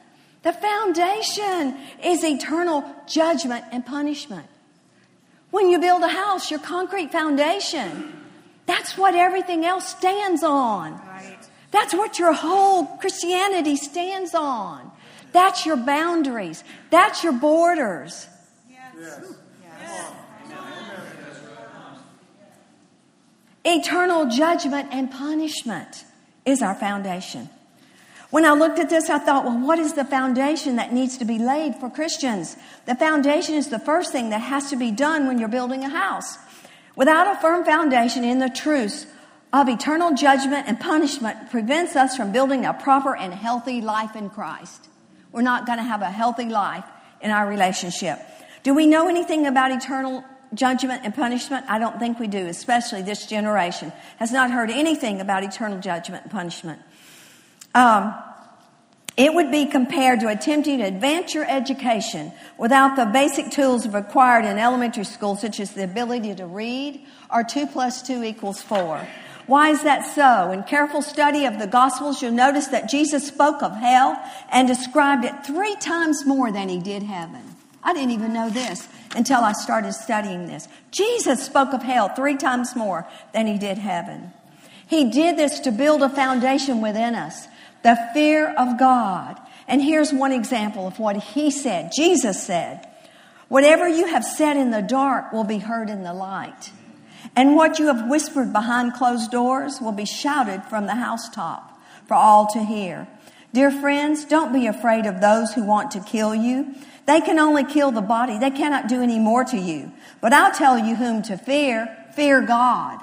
the 0.44 0.54
foundation 0.54 1.76
is 2.04 2.24
eternal 2.24 2.86
judgment 3.08 3.66
and 3.72 3.84
punishment. 3.84 4.46
When 5.50 5.72
you 5.72 5.80
build 5.80 6.04
a 6.04 6.08
house, 6.08 6.52
your 6.52 6.60
concrete 6.60 7.12
foundation, 7.12 8.14
that's 8.68 9.00
what 9.00 9.16
everything 9.16 9.66
else 9.66 9.88
stands 9.88 10.44
on. 10.44 11.02
That's 11.72 11.96
what 11.96 12.20
your 12.20 12.34
whole 12.34 12.86
Christianity 12.98 13.76
stands 13.76 14.36
on. 14.36 14.92
That's 15.32 15.66
your 15.66 15.78
boundaries. 15.78 16.64
That's 16.92 17.24
your 17.24 17.34
borders. 17.34 18.28
Eternal 23.66 24.30
judgment 24.30 24.90
and 24.92 25.10
punishment 25.10 26.06
is 26.46 26.62
our 26.62 26.76
foundation. 26.76 27.50
When 28.30 28.46
I 28.46 28.52
looked 28.52 28.80
at 28.80 28.90
this, 28.90 29.10
I 29.10 29.20
thought, 29.20 29.46
well, 29.46 29.58
what 29.58 29.80
is 29.80 29.94
the 29.94 30.04
foundation 30.04 30.76
that 30.76 30.92
needs 30.92 31.18
to 31.20 31.26
be 31.26 31.40
laid 31.40 31.76
for 31.76 31.90
Christians? 31.90 32.58
The 32.86 32.96
foundation 32.96 33.56
is 33.56 33.70
the 33.70 33.80
first 33.80 34.12
thing 34.12 34.32
that 34.32 34.42
has 34.42 34.70
to 34.70 34.76
be 34.76 34.92
done 34.92 35.28
when 35.28 35.40
you're 35.40 35.48
building 35.48 35.84
a 35.84 35.90
house. 35.90 36.38
Without 36.96 37.28
a 37.28 37.40
firm 37.40 37.64
foundation 37.64 38.26
in 38.26 38.40
the 38.40 38.50
truths 38.50 39.06
of 39.54 39.70
eternal 39.70 40.14
judgment 40.14 40.68
and 40.68 40.78
punishment 40.78 41.50
prevents 41.52 41.96
us 41.96 42.18
from 42.18 42.34
building 42.34 42.66
a 42.66 42.74
proper 42.74 43.16
and 43.16 43.34
healthy 43.34 43.80
life 43.80 44.16
in 44.16 44.30
Christ. 44.30 44.90
We're 45.32 45.42
not 45.42 45.66
going 45.66 45.78
to 45.78 45.84
have 45.84 46.02
a 46.02 46.12
healthy 46.12 46.46
life 46.46 46.86
in 47.22 47.32
our 47.32 47.48
relationship. 47.48 48.20
Do 48.64 48.74
we 48.74 48.88
know 48.88 49.08
anything 49.08 49.48
about 49.48 49.72
eternal 49.72 50.26
judgment 50.54 51.02
and 51.06 51.16
punishment? 51.16 51.66
I 51.70 51.80
don't 51.80 51.98
think 51.98 52.20
we 52.20 52.28
do, 52.28 52.48
especially 52.48 53.04
this 53.04 53.26
generation 53.26 53.94
has 54.18 54.34
not 54.34 54.52
heard 54.52 54.70
anything 54.70 55.22
about 55.22 55.44
eternal 55.44 55.80
judgment 55.80 56.24
and 56.24 56.32
punishment. 56.32 56.82
Um, 57.76 58.14
it 59.18 59.34
would 59.34 59.50
be 59.50 59.66
compared 59.66 60.20
to 60.20 60.28
attempting 60.28 60.78
to 60.78 60.86
advance 60.86 61.34
your 61.34 61.50
education 61.50 62.32
without 62.58 62.96
the 62.96 63.06
basic 63.06 63.50
tools 63.50 63.88
required 63.88 64.46
in 64.46 64.60
elementary 64.60 65.06
school, 65.06 65.36
such 65.36 65.60
as 65.60 65.72
the 65.72 65.84
ability 65.84 66.36
to 66.36 66.46
read 66.46 67.02
or 67.34 67.44
2 67.44 67.66
plus 67.66 68.04
2 68.04 68.24
equals 68.24 68.62
4. 68.62 69.08
Why 69.48 69.70
is 69.70 69.82
that 69.84 70.06
so? 70.14 70.52
In 70.52 70.64
careful 70.64 71.02
study 71.02 71.46
of 71.46 71.58
the 71.58 71.66
Gospels, 71.66 72.22
you'll 72.22 72.32
notice 72.32 72.68
that 72.68 72.90
Jesus 72.90 73.28
spoke 73.28 73.64
of 73.64 73.76
hell 73.76 74.22
and 74.52 74.68
described 74.68 75.26
it 75.26 75.46
three 75.46 75.76
times 75.78 76.26
more 76.26 76.52
than 76.52 76.70
he 76.70 76.80
did 76.80 77.02
heaven. 77.02 77.56
I 77.82 77.94
didn't 77.94 78.12
even 78.12 78.34
know 78.34 78.50
this 78.50 78.88
until 79.16 79.40
I 79.40 79.54
started 79.54 79.94
studying 79.94 80.46
this. 80.46 80.68
Jesus 80.92 81.44
spoke 81.44 81.74
of 81.74 81.82
hell 81.82 82.10
three 82.10 82.36
times 82.36 82.76
more 82.76 83.08
than 83.34 83.48
he 83.48 83.58
did 83.58 83.78
heaven. 83.78 84.32
He 84.86 85.10
did 85.10 85.38
this 85.38 85.62
to 85.62 85.72
build 85.72 86.04
a 86.04 86.10
foundation 86.10 86.82
within 86.82 87.16
us 87.16 87.48
the 87.88 88.10
fear 88.14 88.50
of 88.50 88.78
God. 88.78 89.40
And 89.66 89.82
here's 89.82 90.12
one 90.12 90.34
example 90.34 90.88
of 90.88 91.00
what 91.00 91.16
he 91.16 91.50
said. 91.50 91.92
Jesus 91.96 92.44
said, 92.44 92.86
Whatever 93.48 93.88
you 93.88 94.08
have 94.08 94.26
said 94.26 94.58
in 94.58 94.72
the 94.72 94.82
dark 94.82 95.32
will 95.32 95.46
be 95.46 95.60
heard 95.60 95.90
in 95.90 96.04
the 96.04 96.14
light. 96.14 96.72
And 97.34 97.56
what 97.56 97.80
you 97.80 97.88
have 97.88 98.10
whispered 98.10 98.52
behind 98.52 98.94
closed 98.94 99.32
doors 99.32 99.80
will 99.80 99.94
be 99.94 100.06
shouted 100.06 100.64
from 100.66 100.86
the 100.86 100.96
housetop. 100.96 101.80
for 102.08 102.16
all 102.16 102.48
to 102.48 102.64
hear. 102.64 103.08
Dear 103.54 103.72
friends, 103.72 104.26
don't 104.26 104.54
be 104.54 104.68
afraid 104.68 105.06
of 105.06 105.22
those 105.22 105.54
who 105.54 105.64
want 105.64 105.92
to 105.92 106.02
kill 106.02 106.36
you. 106.36 106.76
They 107.06 107.22
can 107.22 107.40
only 107.40 107.64
kill 107.64 107.92
the 107.92 108.02
body. 108.02 108.38
They 108.38 108.52
cannot 108.52 108.90
do 108.90 109.02
any 109.02 109.20
more 109.20 109.46
to 109.46 109.58
you. 109.58 109.94
But 110.20 110.34
I'll 110.34 110.54
tell 110.54 110.78
you 110.78 110.96
whom 110.96 111.22
to 111.24 111.38
fear. 111.38 112.06
Fear 112.16 112.42
God. 112.42 113.00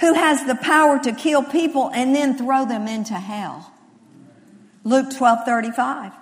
Who 0.00 0.14
has 0.14 0.44
the 0.44 0.54
power 0.54 0.98
to 1.00 1.12
kill 1.12 1.42
people 1.42 1.90
and 1.92 2.14
then 2.14 2.36
throw 2.36 2.64
them 2.64 2.86
into 2.86 3.14
hell. 3.14 3.72
Luke 4.84 5.10
12 5.16 5.44
35. 5.44 6.12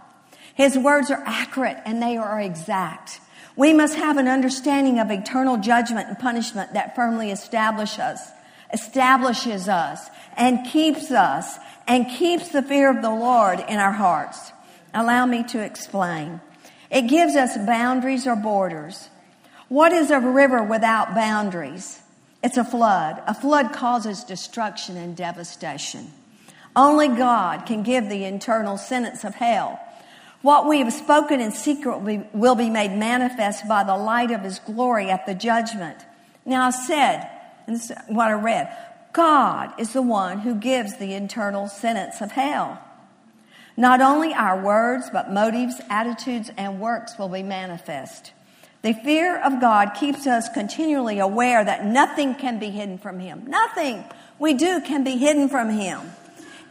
His 0.55 0.79
words 0.79 1.11
are 1.11 1.23
accurate 1.27 1.77
and 1.85 2.03
they 2.03 2.17
are 2.17 2.41
exact. 2.41 3.21
We 3.57 3.73
must 3.73 3.97
have 3.97 4.17
an 4.17 4.29
understanding 4.29 4.99
of 4.99 5.11
eternal 5.11 5.59
judgment 5.59 6.09
and 6.09 6.19
punishment 6.19 6.75
that 6.75 6.95
firmly 6.95 7.31
establish 7.31 7.99
us, 7.99 8.31
establishes 8.73 9.69
us 9.69 10.09
and 10.37 10.67
keeps 10.67 11.11
us 11.11 11.59
and 11.87 12.09
keeps 12.09 12.49
the 12.49 12.62
fear 12.62 12.91
of 12.91 13.03
the 13.03 13.11
Lord 13.11 13.61
in 13.61 13.79
our 13.79 13.93
hearts. 13.93 14.53
Allow 14.93 15.27
me 15.27 15.45
to 15.45 15.62
explain. 15.62 16.41
It 16.91 17.03
gives 17.03 17.37
us 17.37 17.57
boundaries 17.57 18.27
or 18.27 18.37
borders. 18.37 19.09
What 19.69 19.93
is 19.93 20.11
a 20.11 20.21
river 20.21 20.62
without 20.62 21.15
boundaries? 21.15 22.01
It's 22.42 22.57
a 22.57 22.64
flood. 22.64 23.22
A 23.27 23.35
flood 23.35 23.72
causes 23.72 24.25
destruction 24.25 24.96
and 24.96 25.16
devastation. 25.16 26.12
Only 26.75 27.09
God 27.09 27.66
can 27.66 27.83
give 27.83 28.09
the 28.09 28.25
eternal 28.25 28.77
sentence 28.77 29.25
of 29.25 29.35
hell. 29.35 29.81
What 30.42 30.68
we 30.68 30.79
have 30.81 30.92
spoken 30.92 31.40
in 31.40 31.51
secret 31.51 32.29
will 32.35 32.55
be 32.55 32.70
made 32.70 32.96
manifest 32.96 33.66
by 33.66 33.83
the 33.83 33.96
light 33.96 34.31
of 34.31 34.42
His 34.42 34.59
glory 34.61 35.11
at 35.11 35.27
the 35.27 35.35
judgment. 35.35 35.99
Now 36.44 36.66
I 36.66 36.70
said, 36.70 37.29
and 37.66 37.77
this 37.77 37.90
is 37.90 37.96
what 38.07 38.29
I 38.29 38.33
read, 38.33 38.68
God 39.12 39.72
is 39.81 39.94
the 39.94 40.03
one 40.03 40.40
who 40.40 40.55
gives 40.55 40.99
the 40.99 41.14
eternal 41.14 41.68
sentence 41.68 42.20
of 42.20 42.33
hell. 42.33 42.79
Not 43.77 44.01
only 44.01 44.33
our 44.35 44.62
words, 44.62 45.09
but 45.11 45.33
motives, 45.33 45.81
attitudes, 45.90 46.51
and 46.57 46.81
works 46.81 47.18
will 47.18 47.29
be 47.29 47.42
manifest. 47.42 48.33
The 48.87 48.94
fear 48.94 49.37
of 49.42 49.61
God 49.61 49.94
keeps 49.94 50.29
us 50.29 50.49
continually 50.49 51.18
aware 51.18 51.64
that 51.64 51.85
nothing 51.85 52.37
can 52.37 52.61
be 52.61 52.70
hidden 52.70 52.99
from 52.99 53.18
Him. 53.18 53.42
Nothing 53.49 54.05
we 54.38 54.55
do 54.55 54.81
can 54.81 55.03
be 55.03 55.16
hidden 55.16 55.49
from 55.49 55.70
Him. 55.70 56.12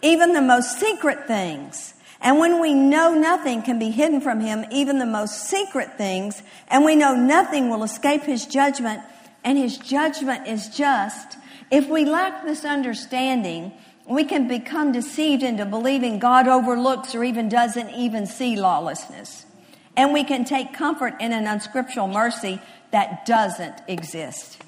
Even 0.01 0.32
the 0.32 0.41
most 0.41 0.80
secret 0.80 1.28
things. 1.28 1.93
And 2.21 2.39
when 2.39 2.62
we 2.62 2.73
know 2.73 3.13
nothing 3.13 3.63
can 3.63 3.80
be 3.80 3.91
hidden 3.91 4.21
from 4.21 4.39
Him, 4.39 4.63
even 4.71 4.97
the 4.97 5.06
most 5.06 5.49
secret 5.49 5.97
things, 5.97 6.41
and 6.69 6.86
we 6.86 6.95
know 6.95 7.17
nothing 7.17 7.69
will 7.69 7.84
escape 7.84 8.21
His 8.21 8.45
judgment, 8.45 9.01
and 9.43 9.58
His 9.58 9.78
judgment 9.78 10.47
is 10.47 10.69
just, 10.69 11.38
if 11.69 11.89
we 11.89 12.06
lack 12.06 12.45
this 12.45 12.63
understanding, 12.63 13.73
we 14.08 14.23
can 14.23 14.47
become 14.47 14.93
deceived 14.93 15.43
into 15.43 15.65
believing 15.65 16.19
God 16.19 16.47
overlooks 16.47 17.13
or 17.13 17.25
even 17.25 17.49
doesn't 17.49 17.89
even 17.89 18.25
see 18.25 18.56
lawlessness. 18.56 19.44
And 19.97 20.13
we 20.13 20.23
can 20.23 20.45
take 20.45 20.73
comfort 20.73 21.15
in 21.19 21.31
an 21.31 21.47
unscriptural 21.47 22.08
mercy 22.08 22.62
that 22.91 23.25
doesn't 23.25 23.75
exist. 23.88 24.62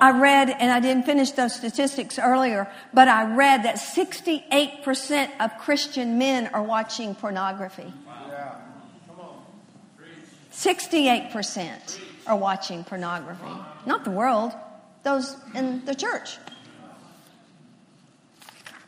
I 0.00 0.10
read, 0.10 0.50
and 0.50 0.70
I 0.70 0.80
didn't 0.80 1.04
finish 1.04 1.30
those 1.30 1.54
statistics 1.54 2.18
earlier, 2.18 2.68
but 2.92 3.08
I 3.08 3.34
read 3.34 3.62
that 3.62 3.76
68% 3.76 5.30
of 5.40 5.56
Christian 5.58 6.18
men 6.18 6.48
are 6.48 6.62
watching 6.62 7.14
pornography. 7.14 7.92
68% 10.52 11.98
are 12.26 12.36
watching 12.36 12.84
pornography. 12.84 13.44
Not 13.86 14.04
the 14.04 14.10
world, 14.10 14.52
those 15.02 15.36
in 15.54 15.84
the 15.84 15.94
church. 15.94 16.38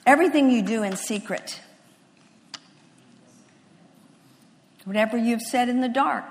Everything 0.06 0.50
you 0.50 0.62
do 0.62 0.82
in 0.82 0.96
secret, 0.96 1.60
whatever 4.86 5.18
you've 5.18 5.42
said 5.42 5.68
in 5.68 5.82
the 5.82 5.88
dark, 5.88 6.24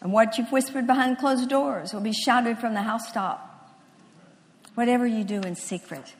and 0.00 0.12
what 0.12 0.38
you've 0.38 0.50
whispered 0.50 0.86
behind 0.86 1.18
closed 1.18 1.50
doors 1.50 1.92
will 1.92 2.00
be 2.00 2.12
shouted 2.12 2.58
from 2.58 2.72
the 2.72 2.82
housetop. 2.82 3.46
Whatever 4.74 5.06
you 5.06 5.24
do 5.24 5.40
in 5.40 5.56
secret 5.56 6.14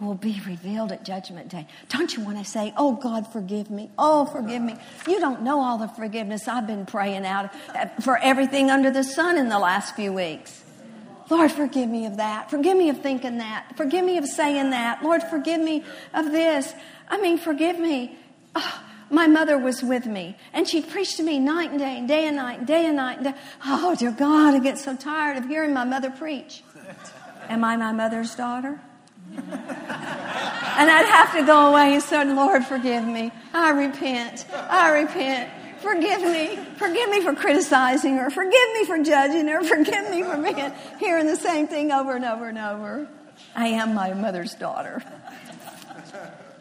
will 0.00 0.14
be 0.14 0.40
revealed 0.46 0.92
at 0.92 1.04
Judgment 1.04 1.48
Day. 1.48 1.66
Don't 1.88 2.14
you 2.16 2.22
want 2.22 2.38
to 2.38 2.44
say, 2.44 2.72
Oh 2.76 2.92
God, 2.92 3.32
forgive 3.32 3.70
me? 3.70 3.90
Oh, 3.98 4.26
forgive 4.26 4.62
me. 4.62 4.76
You 5.08 5.18
don't 5.18 5.42
know 5.42 5.60
all 5.60 5.78
the 5.78 5.88
forgiveness 5.88 6.46
I've 6.46 6.66
been 6.66 6.86
praying 6.86 7.26
out 7.26 7.50
uh, 7.74 7.86
for 8.02 8.16
everything 8.18 8.70
under 8.70 8.90
the 8.90 9.02
sun 9.02 9.36
in 9.38 9.48
the 9.48 9.58
last 9.58 9.96
few 9.96 10.12
weeks. 10.12 10.62
Lord, 11.30 11.50
forgive 11.50 11.88
me 11.88 12.06
of 12.06 12.18
that. 12.18 12.50
Forgive 12.50 12.76
me 12.76 12.88
of 12.90 13.02
thinking 13.02 13.38
that. 13.38 13.76
Forgive 13.76 14.04
me 14.04 14.18
of 14.18 14.26
saying 14.26 14.70
that. 14.70 15.02
Lord, 15.02 15.22
forgive 15.24 15.60
me 15.60 15.84
of 16.14 16.26
this. 16.26 16.72
I 17.08 17.20
mean, 17.20 17.38
forgive 17.38 17.78
me. 17.78 18.16
Oh, 18.54 18.82
my 19.10 19.26
mother 19.26 19.58
was 19.58 19.82
with 19.82 20.06
me, 20.06 20.36
and 20.52 20.68
she 20.68 20.82
preached 20.82 21.16
to 21.16 21.22
me 21.22 21.38
night 21.38 21.70
and 21.70 21.78
day, 21.78 21.98
and 21.98 22.08
day 22.08 22.26
and 22.26 22.36
night, 22.36 22.66
day 22.66 22.86
and 22.86 22.96
night. 22.96 23.18
And 23.18 23.26
day. 23.26 23.34
Oh, 23.64 23.94
dear 23.94 24.12
God, 24.12 24.54
I 24.54 24.58
get 24.58 24.78
so 24.78 24.96
tired 24.96 25.36
of 25.36 25.46
hearing 25.46 25.72
my 25.72 25.84
mother 25.84 26.10
preach. 26.10 26.62
Am 27.48 27.64
I 27.64 27.76
my 27.76 27.92
mother's 27.92 28.34
daughter? 28.34 28.80
and 29.36 30.90
I'd 30.90 31.06
have 31.06 31.32
to 31.34 31.44
go 31.44 31.70
away 31.70 31.94
and 31.94 32.02
say, 32.02 32.24
Lord, 32.24 32.64
forgive 32.64 33.04
me. 33.04 33.32
I 33.52 33.70
repent. 33.70 34.46
I 34.52 34.90
repent. 35.00 35.50
Forgive 35.80 36.22
me. 36.22 36.56
Forgive 36.76 37.10
me 37.10 37.20
for 37.22 37.34
criticizing 37.34 38.16
her. 38.16 38.30
Forgive 38.30 38.72
me 38.74 38.84
for 38.84 38.98
judging 39.02 39.46
her. 39.48 39.62
Forgive 39.62 40.10
me 40.10 40.22
for 40.22 40.36
being, 40.36 40.72
hearing 40.98 41.26
the 41.26 41.36
same 41.36 41.68
thing 41.68 41.92
over 41.92 42.16
and 42.16 42.24
over 42.24 42.48
and 42.48 42.58
over. 42.58 43.08
I 43.54 43.68
am 43.68 43.94
my 43.94 44.12
mother's 44.12 44.54
daughter. 44.54 45.02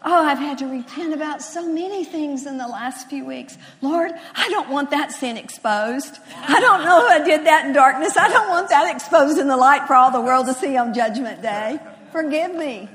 Oh, 0.10 0.24
I've 0.24 0.40
had 0.40 0.60
to 0.60 0.68
repent 0.68 1.14
about 1.14 1.42
so 1.42 1.68
many 1.68 2.06
things 2.06 2.46
in 2.46 2.58
the 2.58 2.66
last 2.66 3.10
few 3.10 3.26
weeks. 3.26 3.58
Lord, 3.82 4.14
I 4.36 4.48
don't 4.48 4.70
want 4.70 4.92
that 4.92 5.12
sin 5.12 5.36
exposed. 5.36 6.20
I 6.34 6.62
don't 6.62 6.86
know 6.86 7.06
I 7.06 7.22
did 7.26 7.46
that 7.46 7.66
in 7.66 7.74
darkness. 7.74 8.16
I 8.16 8.30
don't 8.30 8.48
want 8.48 8.70
that 8.70 8.90
exposed 8.96 9.38
in 9.38 9.50
the 9.50 9.58
light 9.58 9.86
for 9.86 9.96
all 9.96 10.10
the 10.10 10.22
world 10.22 10.46
to 10.46 10.54
see 10.54 10.78
on 10.78 10.94
Judgment 10.94 11.42
Day. 11.42 11.78
Forgive 12.14 12.56
me. 12.56 12.88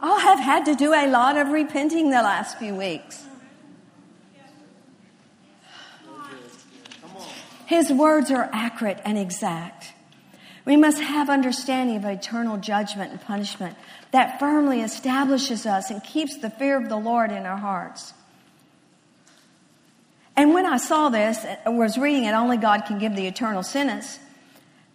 Oh, 0.00 0.18
I've 0.18 0.40
had 0.40 0.64
to 0.64 0.74
do 0.74 0.94
a 0.94 1.06
lot 1.08 1.36
of 1.36 1.48
repenting 1.48 2.08
the 2.08 2.22
last 2.22 2.58
few 2.58 2.74
weeks. 2.74 3.22
His 7.66 7.92
words 7.92 8.30
are 8.30 8.48
accurate 8.50 9.02
and 9.04 9.18
exact. 9.18 9.92
We 10.64 10.78
must 10.78 11.00
have 11.00 11.28
understanding 11.28 11.96
of 11.96 12.06
eternal 12.06 12.56
judgment 12.56 13.10
and 13.10 13.20
punishment 13.20 13.76
that 14.12 14.38
firmly 14.38 14.80
establishes 14.80 15.66
us 15.66 15.90
and 15.90 16.02
keeps 16.02 16.38
the 16.38 16.50
fear 16.50 16.76
of 16.76 16.88
the 16.88 16.96
Lord 16.96 17.30
in 17.30 17.46
our 17.46 17.56
hearts. 17.56 18.12
And 20.36 20.54
when 20.54 20.66
I 20.66 20.78
saw 20.78 21.08
this, 21.08 21.44
I 21.66 21.68
was 21.68 21.98
reading 21.98 22.24
it, 22.24 22.32
only 22.32 22.56
God 22.56 22.86
can 22.86 22.98
give 22.98 23.14
the 23.14 23.26
eternal 23.26 23.62
sentence. 23.62 24.18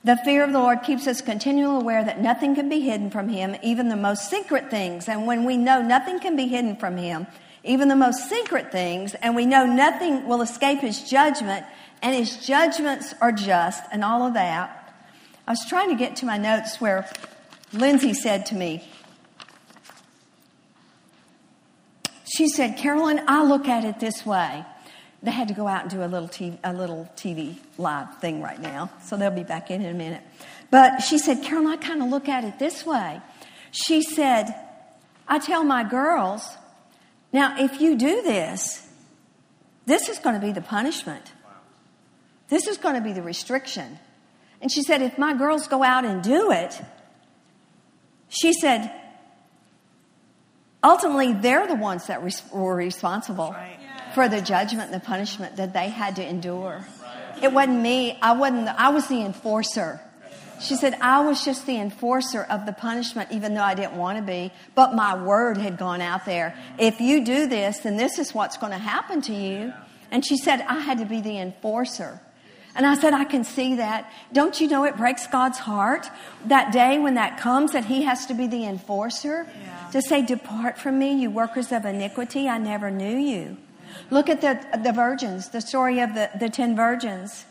The 0.04 0.18
fear 0.18 0.44
of 0.44 0.52
the 0.52 0.60
Lord 0.60 0.84
keeps 0.84 1.08
us 1.08 1.22
continually 1.22 1.82
aware 1.82 2.04
that 2.04 2.22
nothing 2.22 2.56
can 2.56 2.70
be 2.70 2.82
hidden 2.82 3.10
from 3.10 3.30
Him, 3.30 3.56
even 3.64 3.90
the 3.90 3.96
most 3.96 4.30
secret 4.30 4.70
things. 4.70 5.08
And 5.08 5.26
when 5.28 5.46
we 5.46 5.58
know 5.58 5.82
nothing 5.82 6.20
can 6.20 6.36
be 6.36 6.48
hidden 6.48 6.76
from 6.76 6.98
Him, 6.98 7.28
even 7.64 7.88
the 7.88 7.96
most 7.96 8.30
secret 8.30 8.72
things, 8.72 9.16
and 9.16 9.36
we 9.36 9.46
know 9.46 9.66
nothing 9.66 10.28
will 10.28 10.42
escape 10.42 10.80
His 10.80 11.10
judgment, 11.10 11.66
and 12.02 12.16
his 12.16 12.38
judgments 12.46 13.16
are 13.20 13.32
just 13.32 13.82
and 13.92 14.04
all 14.04 14.28
of 14.28 14.36
that. 14.36 14.94
I 15.48 15.52
was 15.52 15.66
trying 15.68 15.90
to 15.90 15.96
get 15.96 16.18
to 16.18 16.26
my 16.26 16.38
notes 16.38 16.80
where 16.80 17.10
Lindsay 17.74 18.14
said 18.14 18.46
to 18.48 18.56
me, 18.56 18.88
she 22.36 22.50
said, 22.50 22.78
Carolyn, 22.78 23.22
I 23.28 23.44
look 23.44 23.68
at 23.68 23.86
it 23.86 24.00
this 24.00 24.26
way. 24.26 24.66
They 25.24 25.32
had 25.32 25.48
to 25.48 25.54
go 25.54 25.68
out 25.68 25.84
and 25.84 25.92
do 25.92 26.04
a 26.04 26.06
little 26.06 26.28
TV, 26.28 26.58
a 26.64 26.74
little 26.74 27.10
TV 27.16 27.58
live 27.78 28.20
thing 28.20 28.42
right 28.42 28.60
now, 28.60 28.92
so 29.04 29.16
they'll 29.16 29.32
be 29.32 29.44
back 29.44 29.72
in 29.72 29.82
in 29.82 29.96
a 29.96 29.98
minute. 29.98 30.22
But 30.70 31.00
she 31.00 31.18
said, 31.18 31.44
Carolyn, 31.44 31.68
I 31.68 31.78
kind 31.78 32.02
of 32.02 32.10
look 32.10 32.28
at 32.28 32.44
it 32.44 32.60
this 32.60 32.86
way. 32.86 33.22
She 33.72 34.02
said, 34.02 34.54
I 35.28 35.40
tell 35.40 35.64
my 35.64 35.84
girls, 35.84 36.48
now 37.32 37.56
if 37.58 37.80
you 37.80 37.96
do 37.96 38.22
this, 38.22 38.88
this 39.86 40.10
is 40.10 40.20
going 40.20 40.40
to 40.40 40.46
be 40.46 40.52
the 40.52 40.62
punishment. 40.62 41.32
This 42.50 42.68
is 42.68 42.78
going 42.78 42.96
to 42.96 43.02
be 43.02 43.14
the 43.14 43.24
restriction. 43.24 43.98
And 44.62 44.72
she 44.72 44.84
said, 44.84 45.02
if 45.02 45.18
my 45.18 45.34
girls 45.34 45.68
go 45.68 45.84
out 45.84 46.06
and 46.06 46.22
do 46.22 46.52
it, 46.52 46.80
she 48.30 48.54
said, 48.54 48.92
ultimately 50.86 51.34
they're 51.34 51.68
the 51.68 51.76
ones 51.76 52.08
that 52.08 52.22
were 52.54 52.76
responsible 52.76 53.52
right. 53.52 53.78
for 54.14 54.30
the 54.30 54.40
judgment 54.40 54.92
and 54.92 55.02
the 55.02 55.06
punishment 55.06 55.58
that 55.58 55.74
they 55.74 55.90
had 55.90 56.16
to 56.18 56.26
endure. 56.26 56.86
Right. 57.02 57.44
It 57.44 57.52
wasn't 57.52 57.82
me. 57.82 58.18
I 58.22 58.34
wasn't. 58.34 58.66
The, 58.66 58.80
I 58.80 58.90
was 58.90 59.08
the 59.08 59.22
enforcer. 59.22 60.00
She 60.62 60.76
said, 60.76 60.94
I 61.02 61.20
was 61.26 61.44
just 61.44 61.66
the 61.66 61.78
enforcer 61.78 62.44
of 62.44 62.66
the 62.66 62.72
punishment, 62.72 63.30
even 63.32 63.56
though 63.56 63.62
I 63.62 63.74
didn't 63.74 63.98
want 63.98 64.20
to 64.20 64.24
be. 64.24 64.54
But 64.74 64.96
my 64.96 65.22
word 65.22 65.58
had 65.58 65.78
gone 65.78 66.00
out 66.00 66.26
there. 66.26 66.56
If 66.80 67.02
you 67.02 67.26
do 67.26 67.48
this, 67.48 67.80
then 67.80 67.98
this 67.98 68.20
is 68.20 68.34
what's 68.34 68.56
going 68.56 68.72
to 68.72 68.78
happen 68.78 69.22
to 69.24 69.34
you. 69.34 69.74
And 70.12 70.26
she 70.26 70.38
said, 70.38 70.62
I 70.62 70.80
had 70.80 71.00
to 71.00 71.06
be 71.06 71.20
the 71.20 71.38
enforcer. 71.40 72.22
And 72.76 72.86
I 72.86 72.96
said, 72.96 73.14
I 73.14 73.24
can 73.24 73.46
see 73.46 73.76
that. 73.76 74.12
Don't 74.34 74.60
you 74.60 74.68
know 74.68 74.84
it 74.84 74.98
breaks 74.98 75.28
God's 75.28 75.60
heart 75.60 76.10
that 76.46 76.74
day 76.74 77.00
when 77.00 77.14
that 77.14 77.40
comes 77.40 77.72
that 77.72 77.86
He 77.86 78.04
has 78.04 78.26
to 78.26 78.34
be 78.34 78.48
the 78.48 78.66
enforcer? 78.66 79.48
Yeah. 79.64 79.90
To 79.92 80.02
say, 80.02 80.26
Depart 80.26 80.78
from 80.78 81.00
me, 81.00 81.14
you 81.22 81.30
workers 81.30 81.72
of 81.72 81.86
iniquity, 81.86 82.50
I 82.50 82.58
never 82.58 82.92
knew 82.92 83.18
you. 83.18 83.58
Look 84.10 84.28
at 84.28 84.42
the, 84.42 84.60
the 84.84 84.92
virgins, 84.92 85.50
the 85.50 85.62
story 85.62 86.00
of 86.02 86.14
the, 86.14 86.30
the 86.38 86.50
ten 86.50 86.76
virgins 86.76 87.46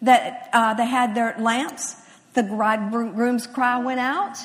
that 0.00 0.48
uh, 0.54 0.72
they 0.74 0.86
had 0.86 1.14
their 1.14 1.36
lamps. 1.38 1.96
The 2.32 2.42
bridegroom's 2.42 3.46
cry 3.46 3.78
went 3.78 4.00
out. 4.00 4.38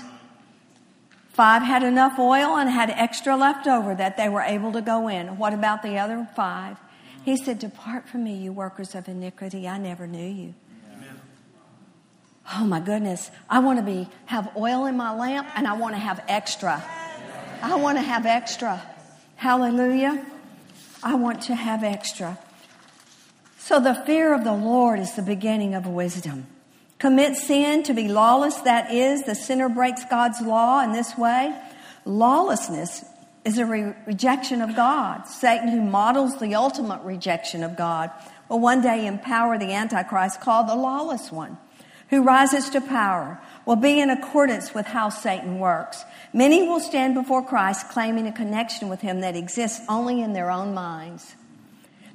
Five 1.29 1.61
had 1.61 1.83
enough 1.83 2.19
oil 2.19 2.57
and 2.57 2.69
had 2.69 2.89
extra 2.89 3.37
left 3.37 3.65
over 3.65 3.95
that 3.95 4.17
they 4.17 4.27
were 4.27 4.41
able 4.41 4.71
to 4.73 4.81
go 4.81 5.07
in. 5.07 5.37
What 5.37 5.53
about 5.53 5.83
the 5.83 5.97
other 5.99 6.27
five? 6.35 6.77
He 7.27 7.35
said, 7.35 7.59
Depart 7.59 8.07
from 8.07 8.23
me, 8.23 8.37
you 8.37 8.53
workers 8.53 8.95
of 8.95 9.09
iniquity. 9.09 9.67
I 9.67 9.77
never 9.77 10.07
knew 10.07 10.29
you. 10.29 10.53
Oh 12.55 12.63
my 12.63 12.79
goodness. 12.79 13.29
I 13.49 13.59
want 13.59 13.79
to 13.79 13.83
be 13.83 14.07
have 14.27 14.55
oil 14.55 14.85
in 14.85 14.95
my 14.95 15.13
lamp 15.13 15.49
and 15.53 15.67
I 15.67 15.73
want 15.73 15.93
to 15.95 15.99
have 15.99 16.23
extra. 16.29 16.81
I 17.61 17.75
want 17.75 17.97
to 17.97 18.01
have 18.01 18.25
extra. 18.25 18.81
Hallelujah. 19.35 20.25
I 21.03 21.15
want 21.15 21.41
to 21.41 21.55
have 21.55 21.83
extra. 21.83 22.39
So 23.57 23.81
the 23.81 23.95
fear 24.05 24.33
of 24.33 24.45
the 24.45 24.53
Lord 24.53 25.01
is 25.01 25.13
the 25.17 25.21
beginning 25.21 25.75
of 25.75 25.85
wisdom. 25.85 26.47
Commit 26.97 27.35
sin 27.35 27.83
to 27.83 27.93
be 27.93 28.07
lawless, 28.07 28.55
that 28.61 28.93
is, 28.93 29.23
the 29.23 29.35
sinner 29.35 29.67
breaks 29.67 30.05
God's 30.05 30.39
law 30.39 30.81
in 30.81 30.93
this 30.93 31.17
way. 31.17 31.53
Lawlessness 32.05 33.03
is 33.47 33.57
a 33.57 33.65
re- 33.65 33.93
rejection 34.05 34.61
of 34.61 34.75
God. 34.75 35.25
Satan, 35.25 35.69
who 35.69 35.81
models 35.81 36.37
the 36.37 36.53
ultimate 36.55 37.01
rejection 37.03 37.63
of 37.63 37.77
God, 37.77 38.11
will 38.49 38.59
one 38.59 38.81
day 38.81 39.07
empower 39.07 39.57
the 39.57 39.71
Antichrist 39.71 40.41
called 40.41 40.67
the 40.67 40.75
lawless 40.75 41.31
one, 41.31 41.57
who 42.09 42.23
rises 42.23 42.69
to 42.71 42.81
power, 42.81 43.39
will 43.65 43.77
be 43.77 44.01
in 44.01 44.09
accordance 44.09 44.73
with 44.73 44.85
how 44.85 45.07
Satan 45.07 45.59
works. 45.59 46.03
Many 46.33 46.67
will 46.67 46.81
stand 46.81 47.15
before 47.15 47.41
Christ 47.41 47.87
claiming 47.87 48.27
a 48.27 48.33
connection 48.33 48.89
with 48.89 48.99
him 48.99 49.21
that 49.21 49.37
exists 49.37 49.79
only 49.87 50.21
in 50.21 50.33
their 50.33 50.51
own 50.51 50.73
minds. 50.73 51.33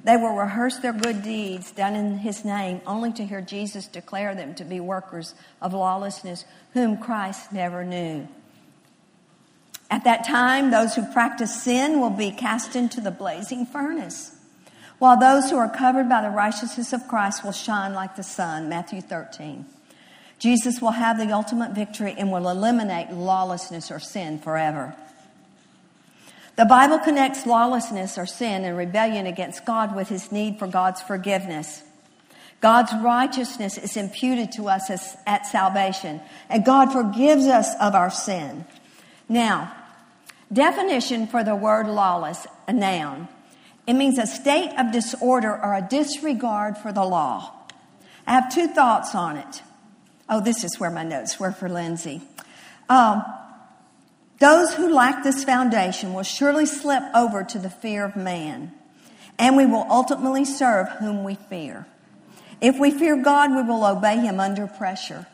They 0.03 0.17
will 0.17 0.35
rehearse 0.35 0.77
their 0.77 0.93
good 0.93 1.23
deeds 1.23 1.71
done 1.71 1.95
in 1.95 2.19
his 2.19 2.45
name 2.45 2.81
only 2.85 3.11
to 3.13 3.25
hear 3.25 3.41
Jesus 3.41 3.87
declare 3.87 4.35
them 4.35 4.53
to 4.55 4.65
be 4.65 4.79
workers 4.79 5.33
of 5.63 5.73
lawlessness 5.73 6.45
whom 6.73 6.97
Christ 6.97 7.51
never 7.51 7.83
knew. 7.83 8.27
At 9.93 10.05
that 10.05 10.25
time, 10.25 10.71
those 10.71 10.95
who 10.95 11.05
practice 11.05 11.61
sin 11.61 12.01
will 12.01 12.09
be 12.09 12.31
cast 12.31 12.75
into 12.75 12.99
the 12.99 13.11
blazing 13.11 13.63
furnace, 13.63 14.35
while 14.97 15.19
those 15.19 15.51
who 15.51 15.57
are 15.57 15.69
covered 15.69 16.09
by 16.09 16.23
the 16.23 16.31
righteousness 16.31 16.93
of 16.93 17.07
Christ 17.07 17.43
will 17.43 17.51
shine 17.51 17.93
like 17.93 18.15
the 18.15 18.23
sun. 18.23 18.67
Matthew 18.69 19.01
13. 19.01 19.67
Jesus 20.39 20.81
will 20.81 20.93
have 20.93 21.19
the 21.19 21.31
ultimate 21.31 21.73
victory 21.73 22.15
and 22.17 22.31
will 22.31 22.49
eliminate 22.49 23.11
lawlessness 23.11 23.91
or 23.91 23.99
sin 23.99 24.39
forever. 24.39 24.95
The 26.55 26.65
Bible 26.65 26.97
connects 26.97 27.45
lawlessness 27.45 28.17
or 28.17 28.25
sin 28.25 28.65
and 28.65 28.75
rebellion 28.75 29.27
against 29.27 29.63
God 29.63 29.95
with 29.95 30.09
his 30.09 30.31
need 30.31 30.57
for 30.57 30.65
God's 30.65 31.03
forgiveness. 31.03 31.83
God's 32.61 32.91
righteousness 32.95 33.77
is 33.77 33.95
imputed 33.95 34.53
to 34.53 34.69
us 34.69 34.89
as, 34.89 35.15
at 35.27 35.45
salvation, 35.45 36.19
and 36.49 36.65
God 36.65 36.91
forgives 36.91 37.45
us 37.45 37.75
of 37.79 37.93
our 37.93 38.09
sin. 38.09 38.65
Now, 39.29 39.71
Definition 40.53 41.25
for 41.27 41.43
the 41.43 41.55
word 41.55 41.87
lawless, 41.87 42.45
a 42.67 42.73
noun. 42.73 43.27
It 43.87 43.93
means 43.93 44.17
a 44.19 44.27
state 44.27 44.73
of 44.77 44.91
disorder 44.91 45.51
or 45.51 45.73
a 45.73 45.81
disregard 45.81 46.77
for 46.77 46.93
the 46.93 47.03
law. 47.03 47.51
I 48.25 48.33
have 48.33 48.53
two 48.53 48.67
thoughts 48.67 49.15
on 49.15 49.37
it. 49.37 49.63
Oh, 50.29 50.41
this 50.41 50.63
is 50.63 50.79
where 50.79 50.91
my 50.91 51.03
notes 51.03 51.39
were 51.39 51.51
for 51.51 51.67
Lindsay. 51.67 52.21
Um, 52.87 53.23
those 54.39 54.73
who 54.73 54.93
lack 54.93 55.23
this 55.23 55.43
foundation 55.43 56.13
will 56.13 56.23
surely 56.23 56.65
slip 56.65 57.03
over 57.15 57.43
to 57.43 57.59
the 57.59 57.69
fear 57.69 58.05
of 58.05 58.15
man, 58.15 58.71
and 59.39 59.57
we 59.57 59.65
will 59.65 59.85
ultimately 59.89 60.45
serve 60.45 60.87
whom 60.89 61.23
we 61.23 61.35
fear. 61.35 61.85
If 62.61 62.79
we 62.79 62.91
fear 62.91 63.15
God, 63.21 63.51
we 63.51 63.63
will 63.63 63.85
obey 63.85 64.17
him 64.17 64.39
under 64.39 64.67
pressure. 64.67 65.27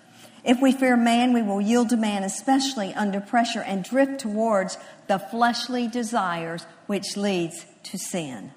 If 0.43 0.61
we 0.61 0.71
fear 0.71 0.95
man, 0.95 1.33
we 1.33 1.43
will 1.43 1.61
yield 1.61 1.89
to 1.89 1.97
man, 1.97 2.23
especially 2.23 2.93
under 2.93 3.19
pressure, 3.19 3.61
and 3.61 3.83
drift 3.83 4.21
towards 4.21 4.77
the 5.09 5.19
fleshly 5.19 5.87
desires 5.87 6.65
which 6.85 7.17
leads 7.17 7.65
to 7.83 7.97
sin. 7.97 8.51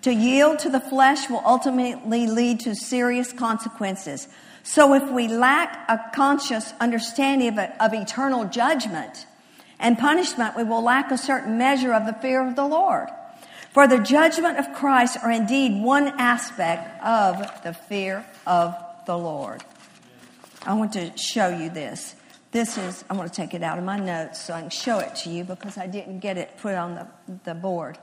To 0.00 0.12
yield 0.12 0.58
to 0.60 0.70
the 0.70 0.80
flesh 0.80 1.28
will 1.30 1.42
ultimately 1.44 2.26
lead 2.26 2.60
to 2.60 2.74
serious 2.74 3.32
consequences. 3.32 4.26
So 4.62 4.94
if 4.94 5.08
we 5.12 5.28
lack 5.28 5.84
a 5.88 6.10
conscious 6.14 6.72
understanding 6.80 7.56
of, 7.56 7.70
of 7.78 7.92
eternal 7.92 8.46
judgment 8.46 9.26
and 9.78 9.98
punishment, 9.98 10.56
we 10.56 10.64
will 10.64 10.82
lack 10.82 11.10
a 11.10 11.18
certain 11.18 11.58
measure 11.58 11.92
of 11.92 12.06
the 12.06 12.14
fear 12.14 12.44
of 12.44 12.56
the 12.56 12.66
Lord. 12.66 13.08
For 13.72 13.86
the 13.86 13.98
judgment 13.98 14.58
of 14.58 14.72
Christ 14.72 15.18
are 15.22 15.30
indeed 15.30 15.82
one 15.82 16.08
aspect 16.18 17.04
of 17.04 17.62
the 17.62 17.74
fear 17.74 18.24
of 18.46 18.74
the 19.06 19.18
Lord. 19.18 19.62
I 20.64 20.74
want 20.74 20.94
to 20.94 21.16
show 21.18 21.48
you 21.48 21.68
this. 21.68 22.14
This 22.52 22.76
is, 22.76 23.02
I 23.08 23.14
want 23.14 23.32
to 23.32 23.34
take 23.34 23.54
it 23.54 23.62
out 23.62 23.78
of 23.78 23.84
my 23.84 23.98
notes 23.98 24.42
so 24.42 24.52
I 24.52 24.60
can 24.60 24.70
show 24.70 24.98
it 24.98 25.16
to 25.16 25.30
you 25.30 25.42
because 25.42 25.78
I 25.78 25.86
didn't 25.86 26.18
get 26.20 26.36
it 26.36 26.58
put 26.58 26.74
on 26.74 26.94
the, 26.94 27.06
the 27.44 27.54
board. 27.54 27.98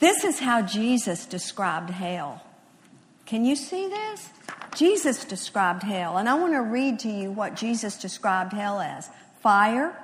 This 0.00 0.24
is 0.24 0.40
how 0.40 0.62
Jesus 0.62 1.24
described 1.24 1.90
hell. 1.90 2.42
Can 3.26 3.44
you 3.44 3.54
see 3.54 3.86
this? 3.86 4.30
Jesus 4.74 5.24
described 5.24 5.84
hell. 5.84 6.16
And 6.16 6.28
I 6.28 6.34
want 6.34 6.52
to 6.54 6.62
read 6.62 6.98
to 7.00 7.08
you 7.08 7.30
what 7.30 7.54
Jesus 7.54 7.96
described 7.96 8.52
hell 8.52 8.80
as 8.80 9.08
fire, 9.40 9.96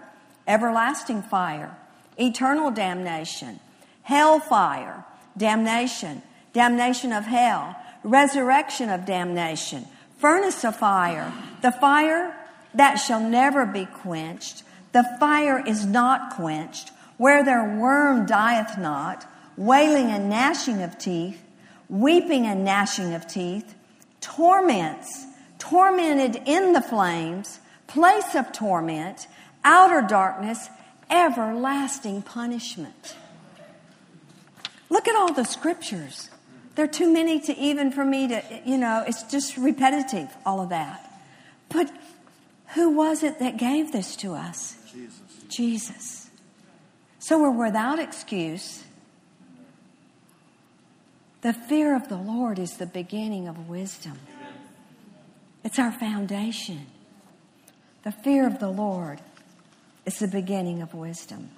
everlasting 0.46 1.22
fire, 1.22 1.77
eternal 2.16 2.70
damnation, 2.70 3.59
hellfire, 4.03 5.05
damnation, 5.37 6.22
damnation 6.53 7.12
of 7.12 7.25
hell, 7.25 7.75
resurrection 8.05 8.90
of 8.90 9.05
damnation, 9.07 9.87
furnace 10.18 10.64
of 10.64 10.77
fire, 10.77 11.33
the 11.62 11.72
fire 11.72 12.36
that 12.76 12.96
shall 12.96 13.20
never 13.20 13.66
be 13.66 13.86
quenched. 13.86 14.62
The 14.92 15.04
fire 15.18 15.62
is 15.66 15.84
not 15.84 16.34
quenched. 16.34 16.90
Where 17.16 17.44
their 17.44 17.76
worm 17.78 18.26
dieth 18.26 18.78
not, 18.78 19.26
wailing 19.56 20.10
and 20.10 20.28
gnashing 20.28 20.82
of 20.82 20.98
teeth, 20.98 21.42
weeping 21.88 22.46
and 22.46 22.64
gnashing 22.64 23.14
of 23.14 23.26
teeth, 23.26 23.74
torments, 24.20 25.26
tormented 25.58 26.42
in 26.46 26.72
the 26.72 26.82
flames, 26.82 27.60
place 27.86 28.34
of 28.34 28.52
torment, 28.52 29.26
outer 29.64 30.02
darkness, 30.02 30.68
everlasting 31.10 32.22
punishment. 32.22 33.16
Look 34.90 35.08
at 35.08 35.16
all 35.16 35.32
the 35.32 35.44
scriptures. 35.44 36.30
There 36.74 36.84
are 36.84 36.88
too 36.88 37.10
many 37.10 37.40
to 37.40 37.56
even 37.56 37.90
for 37.90 38.04
me 38.04 38.28
to, 38.28 38.42
you 38.64 38.76
know, 38.76 39.04
it's 39.06 39.22
just 39.24 39.56
repetitive, 39.56 40.28
all 40.44 40.60
of 40.60 40.68
that. 40.68 41.10
But 41.70 41.90
who 42.76 42.90
was 42.90 43.22
it 43.22 43.38
that 43.38 43.56
gave 43.56 43.90
this 43.90 44.14
to 44.16 44.34
us? 44.34 44.76
Jesus. 44.92 45.20
Jesus. 45.48 46.30
So 47.18 47.40
we're 47.40 47.50
without 47.50 47.98
excuse. 47.98 48.84
The 51.40 51.54
fear 51.54 51.96
of 51.96 52.08
the 52.08 52.16
Lord 52.16 52.58
is 52.58 52.76
the 52.76 52.86
beginning 52.86 53.48
of 53.48 53.68
wisdom. 53.68 54.18
It's 55.64 55.78
our 55.78 55.90
foundation. 55.90 56.86
The 58.04 58.12
fear 58.12 58.46
of 58.46 58.60
the 58.60 58.70
Lord 58.70 59.20
is 60.04 60.18
the 60.18 60.28
beginning 60.28 60.82
of 60.82 60.94
wisdom. 60.94 61.50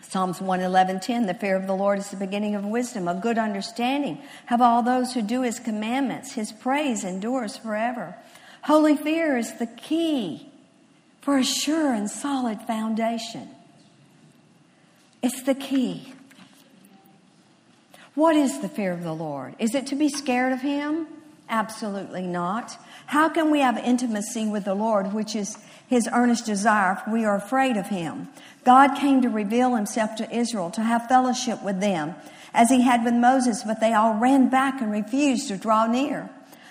Psalms 0.00 0.40
111:10 0.40 1.26
The 1.26 1.34
fear 1.34 1.56
of 1.56 1.66
the 1.66 1.74
Lord 1.74 1.98
is 1.98 2.10
the 2.10 2.16
beginning 2.16 2.54
of 2.54 2.64
wisdom, 2.64 3.08
a 3.08 3.14
good 3.14 3.38
understanding. 3.38 4.22
Have 4.46 4.62
all 4.62 4.82
those 4.82 5.12
who 5.12 5.20
do 5.20 5.42
his 5.42 5.58
commandments. 5.58 6.32
His 6.32 6.52
praise 6.52 7.04
endures 7.04 7.56
forever. 7.56 8.16
Holy 8.68 8.96
fear 8.96 9.38
is 9.38 9.54
the 9.54 9.66
key 9.66 10.46
for 11.22 11.38
a 11.38 11.42
sure 11.42 11.94
and 11.94 12.10
solid 12.10 12.60
foundation. 12.60 13.48
It's 15.22 15.40
the 15.44 15.54
key. 15.54 16.12
What 18.14 18.36
is 18.36 18.60
the 18.60 18.68
fear 18.68 18.92
of 18.92 19.02
the 19.02 19.14
Lord? 19.14 19.54
Is 19.58 19.74
it 19.74 19.86
to 19.86 19.94
be 19.94 20.10
scared 20.10 20.52
of 20.52 20.60
him? 20.60 21.06
Absolutely 21.48 22.26
not. 22.26 22.76
How 23.06 23.30
can 23.30 23.50
we 23.50 23.60
have 23.60 23.78
intimacy 23.78 24.46
with 24.46 24.66
the 24.66 24.74
Lord, 24.74 25.14
which 25.14 25.34
is 25.34 25.56
his 25.88 26.06
earnest 26.12 26.44
desire 26.44 26.98
if 27.00 27.10
we 27.10 27.24
are 27.24 27.36
afraid 27.36 27.78
of 27.78 27.86
him? 27.86 28.28
God 28.64 28.96
came 28.96 29.22
to 29.22 29.30
reveal 29.30 29.76
himself 29.76 30.14
to 30.16 30.30
Israel, 30.30 30.70
to 30.72 30.82
have 30.82 31.08
fellowship 31.08 31.62
with 31.62 31.80
them, 31.80 32.16
as 32.52 32.68
he 32.68 32.82
had 32.82 33.02
with 33.02 33.14
Moses, 33.14 33.62
but 33.62 33.80
they 33.80 33.94
all 33.94 34.18
ran 34.18 34.50
back 34.50 34.82
and 34.82 34.92
refused 34.92 35.48
to 35.48 35.56
draw 35.56 35.86
near. 35.86 36.28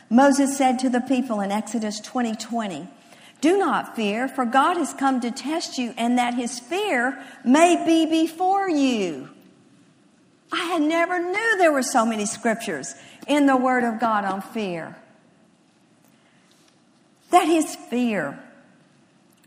Moses 0.10 0.58
said 0.58 0.80
to 0.80 0.90
the 0.90 1.02
people 1.02 1.42
in 1.42 1.52
Exodus 1.52 2.00
20 2.00 2.36
20, 2.36 2.88
Do 3.42 3.58
not 3.58 3.96
fear, 3.96 4.28
for 4.28 4.46
God 4.46 4.78
has 4.78 4.94
come 4.94 5.20
to 5.22 5.32
test 5.32 5.78
you, 5.78 5.94
and 5.98 6.18
that 6.18 6.34
his 6.34 6.60
fear 6.60 7.22
may 7.44 7.84
be 7.86 8.06
before 8.06 8.70
you. 8.70 9.30
I 10.52 10.64
had 10.66 10.82
never 10.82 11.20
knew 11.20 11.58
there 11.58 11.74
were 11.74 11.84
so 11.84 12.06
many 12.06 12.26
scriptures 12.26 12.96
in 13.28 13.46
the 13.46 13.58
Word 13.58 13.84
of 13.84 14.00
God 14.00 14.24
on 14.24 14.42
fear. 14.42 14.96
That 17.32 17.46
his 17.46 17.76
fear 17.76 18.40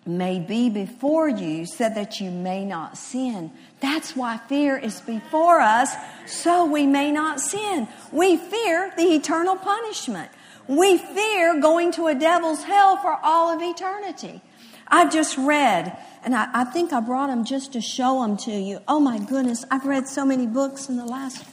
may 0.05 0.39
be 0.39 0.69
before 0.69 1.29
you 1.29 1.67
so 1.67 1.89
that 1.89 2.21
you 2.21 2.31
may 2.31 2.65
not 2.65 2.99
sin. 2.99 3.51
That's 3.81 4.17
why 4.17 4.39
fear 4.49 4.77
is 4.77 5.01
before 5.01 5.61
us, 5.61 5.95
so 6.27 6.67
we 6.67 6.87
may 6.87 7.11
not 7.11 7.41
sin. 7.41 7.89
We 8.13 8.37
fear 8.37 8.93
the 8.97 9.15
eternal 9.15 9.57
punishment. 9.57 10.31
We 10.71 10.99
fear 10.99 11.61
going 11.61 11.91
to 11.95 12.07
a 12.07 12.15
devil's 12.15 12.63
hell 12.63 12.97
for 12.99 13.19
all 13.25 13.53
of 13.53 13.61
eternity. 13.61 14.41
I 14.87 15.11
just 15.11 15.37
read, 15.37 15.99
and 16.23 16.33
I, 16.33 16.49
I 16.55 16.63
think 16.63 16.93
I 16.93 17.01
brought 17.01 17.27
them 17.27 17.45
just 17.45 17.73
to 17.73 17.81
show 17.81 18.23
them 18.23 18.37
to 18.37 18.53
you. 18.53 18.79
Oh 18.87 19.01
my 19.01 19.19
goodness, 19.19 19.65
I've 19.69 19.85
read 19.85 20.07
so 20.07 20.25
many 20.25 20.47
books 20.47 20.89
in 20.89 20.97
the 20.97 21.05
last 21.05 21.45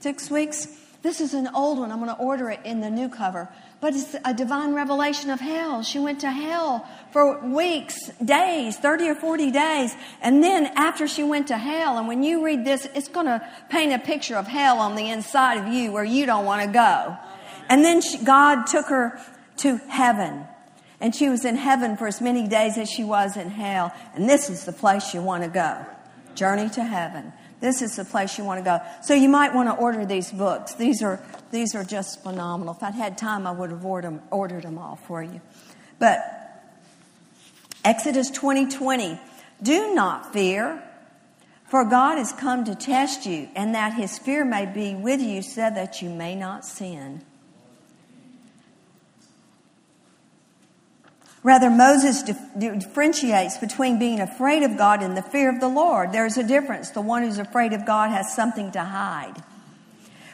six 0.00 0.32
weeks. 0.32 0.66
This 1.02 1.20
is 1.20 1.32
an 1.32 1.48
old 1.54 1.78
one. 1.78 1.92
I'm 1.92 1.98
going 1.98 2.10
to 2.10 2.20
order 2.20 2.50
it 2.50 2.58
in 2.64 2.80
the 2.80 2.90
new 2.90 3.08
cover. 3.08 3.48
But 3.80 3.94
it's 3.94 4.16
a 4.24 4.34
divine 4.34 4.74
revelation 4.74 5.30
of 5.30 5.38
hell. 5.38 5.84
She 5.84 6.00
went 6.00 6.18
to 6.22 6.30
hell 6.32 6.84
for 7.12 7.38
weeks, 7.46 8.08
days, 8.24 8.78
30 8.78 9.10
or 9.10 9.14
40 9.14 9.52
days. 9.52 9.94
And 10.20 10.42
then 10.42 10.66
after 10.74 11.06
she 11.06 11.22
went 11.22 11.46
to 11.48 11.56
hell, 11.56 11.96
and 11.98 12.08
when 12.08 12.24
you 12.24 12.44
read 12.44 12.64
this, 12.64 12.88
it's 12.96 13.06
going 13.06 13.26
to 13.26 13.48
paint 13.70 13.92
a 13.92 14.00
picture 14.00 14.34
of 14.34 14.48
hell 14.48 14.80
on 14.80 14.96
the 14.96 15.08
inside 15.08 15.58
of 15.58 15.72
you 15.72 15.92
where 15.92 16.02
you 16.02 16.26
don't 16.26 16.44
want 16.44 16.62
to 16.62 16.68
go. 16.68 17.16
And 17.68 17.84
then 17.84 18.00
she, 18.00 18.18
God 18.18 18.66
took 18.66 18.86
her 18.86 19.20
to 19.58 19.76
heaven. 19.88 20.44
And 21.00 21.14
she 21.14 21.28
was 21.28 21.44
in 21.44 21.56
heaven 21.56 21.96
for 21.96 22.06
as 22.06 22.20
many 22.20 22.48
days 22.48 22.76
as 22.76 22.90
she 22.90 23.04
was 23.04 23.36
in 23.36 23.50
hell. 23.50 23.92
And 24.14 24.28
this 24.28 24.50
is 24.50 24.64
the 24.64 24.72
place 24.72 25.14
you 25.14 25.22
want 25.22 25.44
to 25.44 25.48
go. 25.48 25.86
Journey 26.34 26.68
to 26.70 26.82
heaven. 26.82 27.32
This 27.60 27.82
is 27.82 27.96
the 27.96 28.04
place 28.04 28.38
you 28.38 28.44
want 28.44 28.58
to 28.58 28.64
go. 28.64 28.80
So 29.02 29.14
you 29.14 29.28
might 29.28 29.54
want 29.54 29.68
to 29.68 29.74
order 29.74 30.06
these 30.06 30.30
books. 30.30 30.74
These 30.74 31.02
are, 31.02 31.20
these 31.50 31.74
are 31.74 31.84
just 31.84 32.22
phenomenal. 32.22 32.74
If 32.74 32.82
I'd 32.82 32.94
had 32.94 33.18
time, 33.18 33.46
I 33.46 33.52
would 33.52 33.70
have 33.70 33.84
ordered 33.84 34.08
them, 34.08 34.22
ordered 34.30 34.62
them 34.62 34.78
all 34.78 34.96
for 34.96 35.22
you. 35.22 35.40
But 35.98 36.20
Exodus 37.84 38.30
20, 38.30 38.66
20. 38.66 39.20
Do 39.62 39.94
not 39.94 40.32
fear, 40.32 40.82
for 41.68 41.84
God 41.84 42.18
has 42.18 42.32
come 42.32 42.64
to 42.64 42.74
test 42.74 43.26
you, 43.26 43.48
and 43.56 43.74
that 43.74 43.94
his 43.94 44.18
fear 44.18 44.44
may 44.44 44.66
be 44.66 44.94
with 44.94 45.20
you 45.20 45.42
so 45.42 45.68
that 45.70 46.00
you 46.00 46.10
may 46.10 46.36
not 46.36 46.64
sin. 46.64 47.22
Rather, 51.48 51.70
Moses 51.70 52.22
differentiates 52.58 53.56
between 53.56 53.98
being 53.98 54.20
afraid 54.20 54.62
of 54.64 54.76
God 54.76 55.02
and 55.02 55.16
the 55.16 55.22
fear 55.22 55.48
of 55.48 55.60
the 55.60 55.68
Lord. 55.68 56.12
There's 56.12 56.36
a 56.36 56.42
difference. 56.42 56.90
The 56.90 57.00
one 57.00 57.22
who's 57.22 57.38
afraid 57.38 57.72
of 57.72 57.86
God 57.86 58.10
has 58.10 58.34
something 58.34 58.70
to 58.72 58.84
hide. 58.84 59.42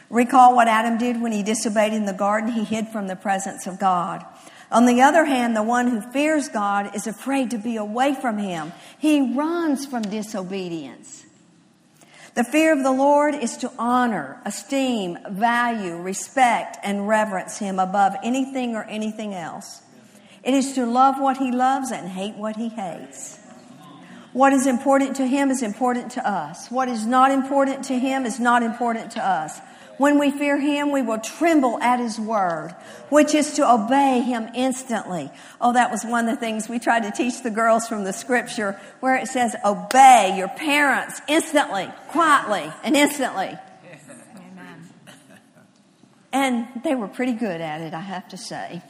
Recall 0.09 0.57
what 0.57 0.67
Adam 0.67 0.97
did 0.97 1.21
when 1.21 1.31
he 1.31 1.41
disobeyed 1.41 1.93
in 1.93 2.03
the 2.03 2.11
garden. 2.11 2.51
He 2.51 2.65
hid 2.65 2.89
from 2.89 3.07
the 3.07 3.15
presence 3.15 3.65
of 3.65 3.79
God. 3.79 4.25
On 4.69 4.85
the 4.85 5.03
other 5.03 5.23
hand, 5.23 5.55
the 5.55 5.63
one 5.63 5.87
who 5.87 6.01
fears 6.01 6.49
God 6.49 6.93
is 6.93 7.07
afraid 7.07 7.49
to 7.51 7.57
be 7.57 7.77
away 7.77 8.13
from 8.13 8.37
him. 8.37 8.73
He 8.99 9.33
runs 9.33 9.85
from 9.85 10.01
disobedience. 10.01 11.25
The 12.33 12.43
fear 12.43 12.73
of 12.73 12.83
the 12.83 12.91
Lord 12.91 13.35
is 13.35 13.55
to 13.59 13.71
honor, 13.79 14.41
esteem, 14.43 15.17
value, 15.29 15.95
respect, 15.95 16.75
and 16.83 17.07
reverence 17.07 17.57
him 17.57 17.79
above 17.79 18.15
anything 18.21 18.75
or 18.75 18.83
anything 18.83 19.33
else. 19.33 19.81
It 20.45 20.53
is 20.53 20.73
to 20.73 20.85
love 20.85 21.19
what 21.19 21.37
he 21.37 21.51
loves 21.51 21.91
and 21.91 22.07
hate 22.07 22.35
what 22.35 22.55
he 22.55 22.69
hates. 22.69 23.39
What 24.31 24.53
is 24.53 24.67
important 24.67 25.15
to 25.15 25.25
him 25.25 25.49
is 25.49 25.63
important 25.63 26.11
to 26.11 26.29
us. 26.29 26.69
What 26.69 26.87
is 26.87 27.05
not 27.05 27.31
important 27.31 27.85
to 27.85 27.97
him 27.97 28.25
is 28.25 28.39
not 28.39 28.61
important 28.61 29.11
to 29.13 29.25
us. 29.25 29.59
When 29.97 30.19
we 30.19 30.29
fear 30.29 30.59
him, 30.59 30.91
we 30.91 31.01
will 31.01 31.19
tremble 31.19 31.79
at 31.79 31.99
his 31.99 32.19
word, 32.19 32.75
which 33.09 33.33
is 33.33 33.53
to 33.53 33.67
obey 33.67 34.21
him 34.21 34.49
instantly. 34.53 35.31
Oh, 35.61 35.73
that 35.73 35.89
was 35.89 36.03
one 36.03 36.27
of 36.27 36.35
the 36.35 36.39
things 36.39 36.67
we 36.67 36.79
tried 36.79 37.03
to 37.03 37.11
teach 37.11 37.41
the 37.41 37.49
girls 37.49 37.87
from 37.87 38.03
the 38.03 38.13
scripture 38.13 38.79
where 38.99 39.15
it 39.15 39.27
says, 39.27 39.55
obey 39.63 40.35
your 40.37 40.49
parents 40.49 41.21
instantly, 41.27 41.89
quietly, 42.09 42.71
and 42.83 42.95
instantly. 42.95 43.57
Amen. 44.35 44.89
And 46.33 46.67
they 46.83 46.93
were 46.93 47.07
pretty 47.07 47.33
good 47.33 47.61
at 47.61 47.81
it, 47.81 47.93
I 47.93 48.01
have 48.01 48.27
to 48.29 48.37
say. 48.37 48.83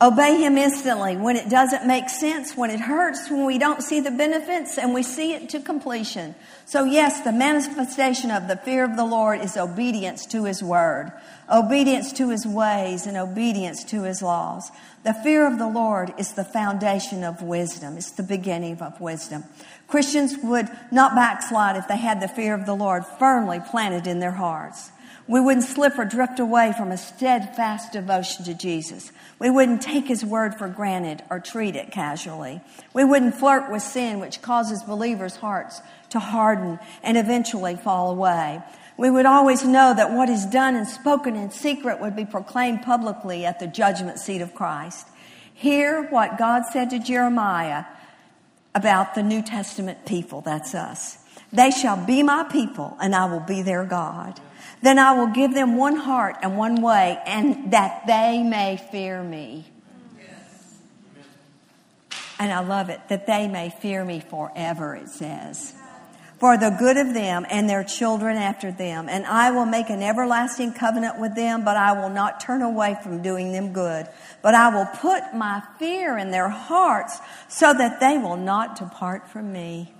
Obey 0.00 0.40
him 0.40 0.56
instantly 0.56 1.16
when 1.16 1.34
it 1.34 1.48
doesn't 1.48 1.84
make 1.84 2.08
sense, 2.08 2.56
when 2.56 2.70
it 2.70 2.78
hurts, 2.78 3.28
when 3.28 3.44
we 3.44 3.58
don't 3.58 3.82
see 3.82 3.98
the 3.98 4.12
benefits 4.12 4.78
and 4.78 4.94
we 4.94 5.02
see 5.02 5.32
it 5.32 5.48
to 5.48 5.58
completion. 5.58 6.36
So 6.66 6.84
yes, 6.84 7.22
the 7.22 7.32
manifestation 7.32 8.30
of 8.30 8.46
the 8.46 8.56
fear 8.58 8.84
of 8.84 8.96
the 8.96 9.04
Lord 9.04 9.40
is 9.40 9.56
obedience 9.56 10.24
to 10.26 10.44
his 10.44 10.62
word, 10.62 11.10
obedience 11.52 12.12
to 12.12 12.30
his 12.30 12.46
ways 12.46 13.08
and 13.08 13.16
obedience 13.16 13.82
to 13.84 14.04
his 14.04 14.22
laws. 14.22 14.70
The 15.02 15.14
fear 15.14 15.48
of 15.48 15.58
the 15.58 15.68
Lord 15.68 16.14
is 16.16 16.32
the 16.32 16.44
foundation 16.44 17.24
of 17.24 17.42
wisdom. 17.42 17.96
It's 17.96 18.12
the 18.12 18.22
beginning 18.22 18.80
of 18.80 19.00
wisdom. 19.00 19.42
Christians 19.88 20.36
would 20.44 20.68
not 20.92 21.16
backslide 21.16 21.74
if 21.74 21.88
they 21.88 21.96
had 21.96 22.20
the 22.20 22.28
fear 22.28 22.54
of 22.54 22.66
the 22.66 22.76
Lord 22.76 23.04
firmly 23.18 23.58
planted 23.68 24.06
in 24.06 24.20
their 24.20 24.30
hearts. 24.30 24.92
We 25.28 25.40
wouldn't 25.40 25.66
slip 25.66 25.98
or 25.98 26.06
drift 26.06 26.40
away 26.40 26.72
from 26.76 26.90
a 26.90 26.96
steadfast 26.96 27.92
devotion 27.92 28.46
to 28.46 28.54
Jesus. 28.54 29.12
We 29.38 29.50
wouldn't 29.50 29.82
take 29.82 30.06
his 30.06 30.24
word 30.24 30.54
for 30.54 30.68
granted 30.68 31.22
or 31.30 31.38
treat 31.38 31.76
it 31.76 31.90
casually. 31.90 32.62
We 32.94 33.04
wouldn't 33.04 33.34
flirt 33.34 33.70
with 33.70 33.82
sin, 33.82 34.20
which 34.20 34.40
causes 34.40 34.82
believers' 34.82 35.36
hearts 35.36 35.82
to 36.10 36.18
harden 36.18 36.78
and 37.02 37.18
eventually 37.18 37.76
fall 37.76 38.10
away. 38.10 38.62
We 38.96 39.10
would 39.10 39.26
always 39.26 39.64
know 39.64 39.92
that 39.94 40.12
what 40.12 40.30
is 40.30 40.46
done 40.46 40.74
and 40.74 40.88
spoken 40.88 41.36
in 41.36 41.50
secret 41.50 42.00
would 42.00 42.16
be 42.16 42.24
proclaimed 42.24 42.82
publicly 42.82 43.44
at 43.44 43.60
the 43.60 43.66
judgment 43.66 44.18
seat 44.18 44.40
of 44.40 44.54
Christ. 44.54 45.06
Hear 45.52 46.04
what 46.08 46.38
God 46.38 46.62
said 46.72 46.88
to 46.90 46.98
Jeremiah 46.98 47.84
about 48.74 49.14
the 49.14 49.22
New 49.22 49.42
Testament 49.42 50.06
people. 50.06 50.40
That's 50.40 50.74
us. 50.74 51.18
They 51.52 51.70
shall 51.70 51.96
be 51.96 52.22
my 52.22 52.44
people 52.44 52.96
and 53.00 53.14
I 53.14 53.26
will 53.26 53.40
be 53.40 53.60
their 53.60 53.84
God. 53.84 54.40
Then 54.80 54.98
I 54.98 55.12
will 55.12 55.28
give 55.28 55.54
them 55.54 55.76
one 55.76 55.96
heart 55.96 56.36
and 56.42 56.56
one 56.56 56.80
way, 56.80 57.18
and 57.26 57.72
that 57.72 58.06
they 58.06 58.42
may 58.42 58.76
fear 58.90 59.22
me. 59.22 59.66
And 62.38 62.52
I 62.52 62.60
love 62.60 62.88
it, 62.88 63.00
that 63.08 63.26
they 63.26 63.48
may 63.48 63.70
fear 63.70 64.04
me 64.04 64.20
forever, 64.20 64.94
it 64.94 65.08
says. 65.08 65.74
For 66.38 66.56
the 66.56 66.70
good 66.78 66.96
of 66.96 67.12
them 67.14 67.44
and 67.50 67.68
their 67.68 67.82
children 67.82 68.36
after 68.36 68.70
them. 68.70 69.08
And 69.08 69.26
I 69.26 69.50
will 69.50 69.66
make 69.66 69.90
an 69.90 70.04
everlasting 70.04 70.72
covenant 70.72 71.18
with 71.18 71.34
them, 71.34 71.64
but 71.64 71.76
I 71.76 72.00
will 72.00 72.10
not 72.10 72.38
turn 72.38 72.62
away 72.62 72.96
from 73.02 73.22
doing 73.22 73.50
them 73.50 73.72
good. 73.72 74.06
But 74.40 74.54
I 74.54 74.68
will 74.72 74.86
put 74.86 75.34
my 75.34 75.64
fear 75.80 76.16
in 76.16 76.30
their 76.30 76.48
hearts 76.48 77.18
so 77.48 77.74
that 77.74 77.98
they 77.98 78.18
will 78.18 78.36
not 78.36 78.78
depart 78.78 79.28
from 79.28 79.52
me. 79.52 79.92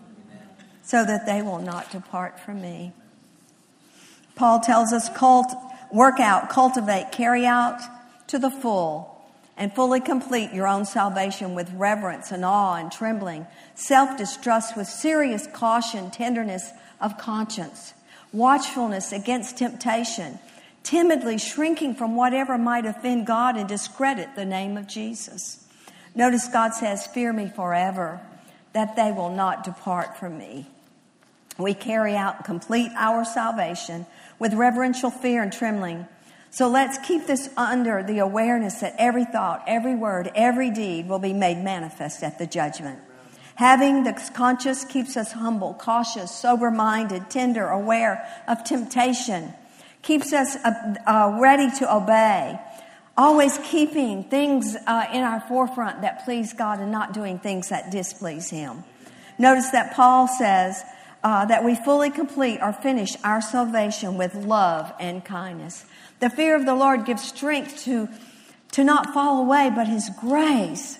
So 0.83 1.05
that 1.05 1.27
they 1.27 1.43
will 1.43 1.59
not 1.59 1.91
depart 1.91 2.39
from 2.39 2.63
me. 2.63 2.93
Paul 4.39 4.61
tells 4.61 4.93
us 4.93 5.09
cult, 5.09 5.53
work 5.93 6.21
out, 6.21 6.49
cultivate, 6.49 7.11
carry 7.11 7.45
out 7.45 7.81
to 8.29 8.39
the 8.39 8.51
full 8.51 9.21
and 9.57 9.75
fully 9.75 10.01
complete 10.01 10.53
your 10.53 10.69
own 10.69 10.85
salvation 10.85 11.57
with 11.57 11.69
reverence 11.73 12.31
and 12.31 12.45
awe 12.45 12.77
and 12.77 12.93
trembling, 12.93 13.49
self 13.75 14.17
distrust 14.17 14.77
with 14.77 14.87
serious 14.87 15.49
caution, 15.49 16.13
tenderness 16.13 16.71
of 17.01 17.19
conscience, 17.19 17.95
watchfulness 18.33 19.11
against 19.11 19.59
temptation, 19.59 20.39
timidly 20.85 21.37
shrinking 21.37 21.97
from 21.97 22.15
whatever 22.15 22.57
might 22.57 22.87
offend 22.87 23.27
God 23.27 23.57
and 23.57 23.69
discredit 23.69 24.37
the 24.37 24.45
name 24.45 24.77
of 24.77 24.87
Jesus. 24.87 25.67
Notice 26.15 26.47
God 26.47 26.75
says, 26.75 27.09
Fear 27.09 27.33
me 27.33 27.51
forever, 27.55 28.21
that 28.73 28.95
they 28.95 29.11
will 29.11 29.35
not 29.35 29.65
depart 29.65 30.17
from 30.17 30.39
me. 30.39 30.69
We 31.59 31.75
carry 31.75 32.15
out 32.15 32.45
complete 32.45 32.93
our 32.95 33.25
salvation 33.25 34.07
with 34.39 34.55
reverential 34.55 35.11
fear 35.11 35.43
and 35.43 35.53
trembling. 35.53 36.07
So 36.51 36.69
let's 36.69 36.99
keep 37.07 37.27
this 37.27 37.51
under 37.57 38.03
the 38.03 38.19
awareness 38.19 38.81
that 38.81 38.95
every 38.99 39.25
thought, 39.25 39.63
every 39.67 39.95
word, 39.95 40.31
every 40.35 40.71
deed 40.71 41.09
will 41.09 41.19
be 41.19 41.33
made 41.33 41.63
manifest 41.63 42.23
at 42.23 42.39
the 42.39 42.47
judgment. 42.47 43.01
Having 43.57 44.05
the 44.05 44.13
conscience 44.35 44.85
keeps 44.85 45.17
us 45.17 45.33
humble, 45.33 45.75
cautious, 45.75 46.31
sober 46.31 46.71
minded, 46.71 47.29
tender, 47.29 47.67
aware 47.67 48.25
of 48.47 48.63
temptation, 48.63 49.53
keeps 50.03 50.33
us 50.33 50.57
uh, 50.65 50.95
uh, 51.07 51.39
ready 51.41 51.69
to 51.79 51.95
obey, 51.95 52.59
always 53.17 53.59
keeping 53.65 54.23
things 54.23 54.77
uh, 54.87 55.07
in 55.13 55.23
our 55.23 55.41
forefront 55.41 56.03
that 56.03 56.25
please 56.25 56.53
God 56.53 56.79
and 56.79 56.93
not 56.93 57.13
doing 57.13 57.41
things 57.41 57.71
that 57.71 57.91
displease 57.91 58.49
Him. 58.49 58.85
Notice 59.39 59.71
that 59.71 59.95
Paul 59.95 60.29
says, 60.29 60.83
uh, 61.23 61.45
that 61.47 61.65
we 61.65 61.75
fully 61.75 62.11
complete 62.11 62.61
or 62.63 62.73
finish 62.73 63.17
our 63.25 63.41
salvation 63.41 64.17
with 64.17 64.35
love 64.35 64.93
and 65.01 65.25
kindness. 65.25 65.85
The 66.21 66.31
fear 66.31 66.55
of 66.55 66.67
the 66.67 66.75
Lord 66.75 67.05
gives 67.05 67.23
strength 67.23 67.85
to, 67.85 68.09
to 68.73 68.85
not 68.85 69.13
fall 69.13 69.41
away, 69.41 69.71
but 69.75 69.89
His 69.89 70.11
grace 70.21 70.99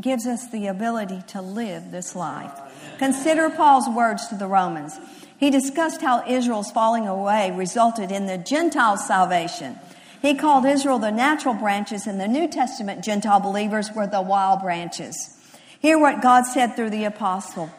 gives 0.00 0.26
us 0.26 0.50
the 0.50 0.66
ability 0.66 1.22
to 1.28 1.40
live 1.40 1.90
this 1.90 2.16
life. 2.16 2.52
Consider 2.98 3.50
Paul's 3.50 3.88
words 3.88 4.26
to 4.28 4.34
the 4.34 4.46
Romans. 4.46 4.98
He 5.38 5.50
discussed 5.50 6.00
how 6.00 6.24
Israel's 6.26 6.70
falling 6.70 7.06
away 7.06 7.50
resulted 7.50 8.10
in 8.10 8.26
the 8.26 8.38
Gentile 8.38 8.96
salvation. 8.96 9.78
He 10.22 10.34
called 10.34 10.64
Israel 10.64 10.98
the 10.98 11.10
natural 11.10 11.54
branches, 11.54 12.06
and 12.06 12.18
the 12.18 12.28
New 12.28 12.48
Testament 12.48 13.04
Gentile 13.04 13.40
believers 13.40 13.90
were 13.94 14.06
the 14.06 14.22
wild 14.22 14.62
branches. 14.62 15.38
Hear 15.80 15.98
what 15.98 16.22
God 16.22 16.44
said 16.44 16.76
through 16.76 16.90
the 16.90 17.04
apostle 17.04 17.70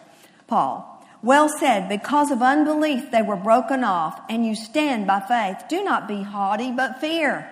Paul. 0.48 0.95
Well 1.26 1.50
said, 1.50 1.90
because 1.90 2.30
of 2.30 2.44
unbelief 2.44 3.10
they 3.10 3.24
were 3.24 3.36
broken 3.36 3.84
off, 3.84 4.22
and 4.30 4.46
you 4.46 4.54
stand 4.54 5.08
by 5.08 5.22
faith. 5.22 5.68
Do 5.68 5.84
not 5.84 6.08
be 6.08 6.22
haughty, 6.22 6.72
but 6.72 7.02
fear. 7.02 7.50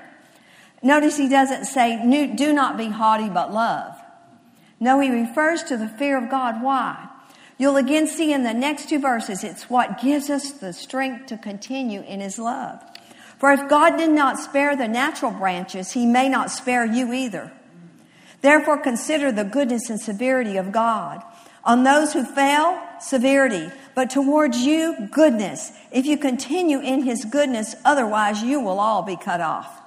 Notice 0.84 1.18
he 1.18 1.28
doesn't 1.28 1.66
say, 1.66 2.00
do 2.36 2.54
not 2.54 2.78
be 2.78 2.90
haughty, 2.90 3.30
but 3.30 3.52
love. 3.52 3.96
No, 4.80 5.00
he 5.00 5.10
refers 5.10 5.64
to 5.64 5.78
the 5.78 5.88
fear 5.88 6.24
of 6.24 6.30
God. 6.30 6.62
Why? 6.62 7.10
You'll 7.58 7.78
again 7.78 8.06
see 8.06 8.32
in 8.32 8.44
the 8.44 8.54
next 8.54 8.90
two 8.90 9.00
verses, 9.00 9.44
it's 9.44 9.72
what 9.72 10.00
gives 10.00 10.30
us 10.30 10.52
the 10.52 10.72
strength 10.72 11.26
to 11.28 11.38
continue 11.38 12.02
in 12.04 12.20
his 12.20 12.38
love. 12.38 12.80
For 13.40 13.52
if 13.54 13.68
God 13.68 13.98
did 13.98 14.12
not 14.12 14.38
spare 14.38 14.76
the 14.76 14.88
natural 14.88 15.32
branches, 15.32 15.94
he 15.94 16.06
may 16.06 16.30
not 16.30 16.52
spare 16.52 16.86
you 16.86 17.12
either. 17.12 17.52
Therefore, 18.42 18.78
consider 18.78 19.32
the 19.32 19.46
goodness 19.46 19.90
and 19.90 20.00
severity 20.00 20.58
of 20.58 20.72
God. 20.72 21.24
On 21.66 21.84
those 21.84 22.12
who 22.12 22.26
fail, 22.26 22.82
severity, 23.00 23.72
but 23.96 24.10
towards 24.10 24.58
you, 24.58 25.08
goodness. 25.12 25.72
If 25.92 26.06
you 26.06 26.18
continue 26.18 26.80
in 26.80 27.04
his 27.04 27.26
goodness, 27.26 27.76
otherwise 27.86 28.42
you 28.42 28.60
will 28.60 28.80
all 28.80 29.02
be 29.02 29.16
cut 29.16 29.40
off. 29.40 29.80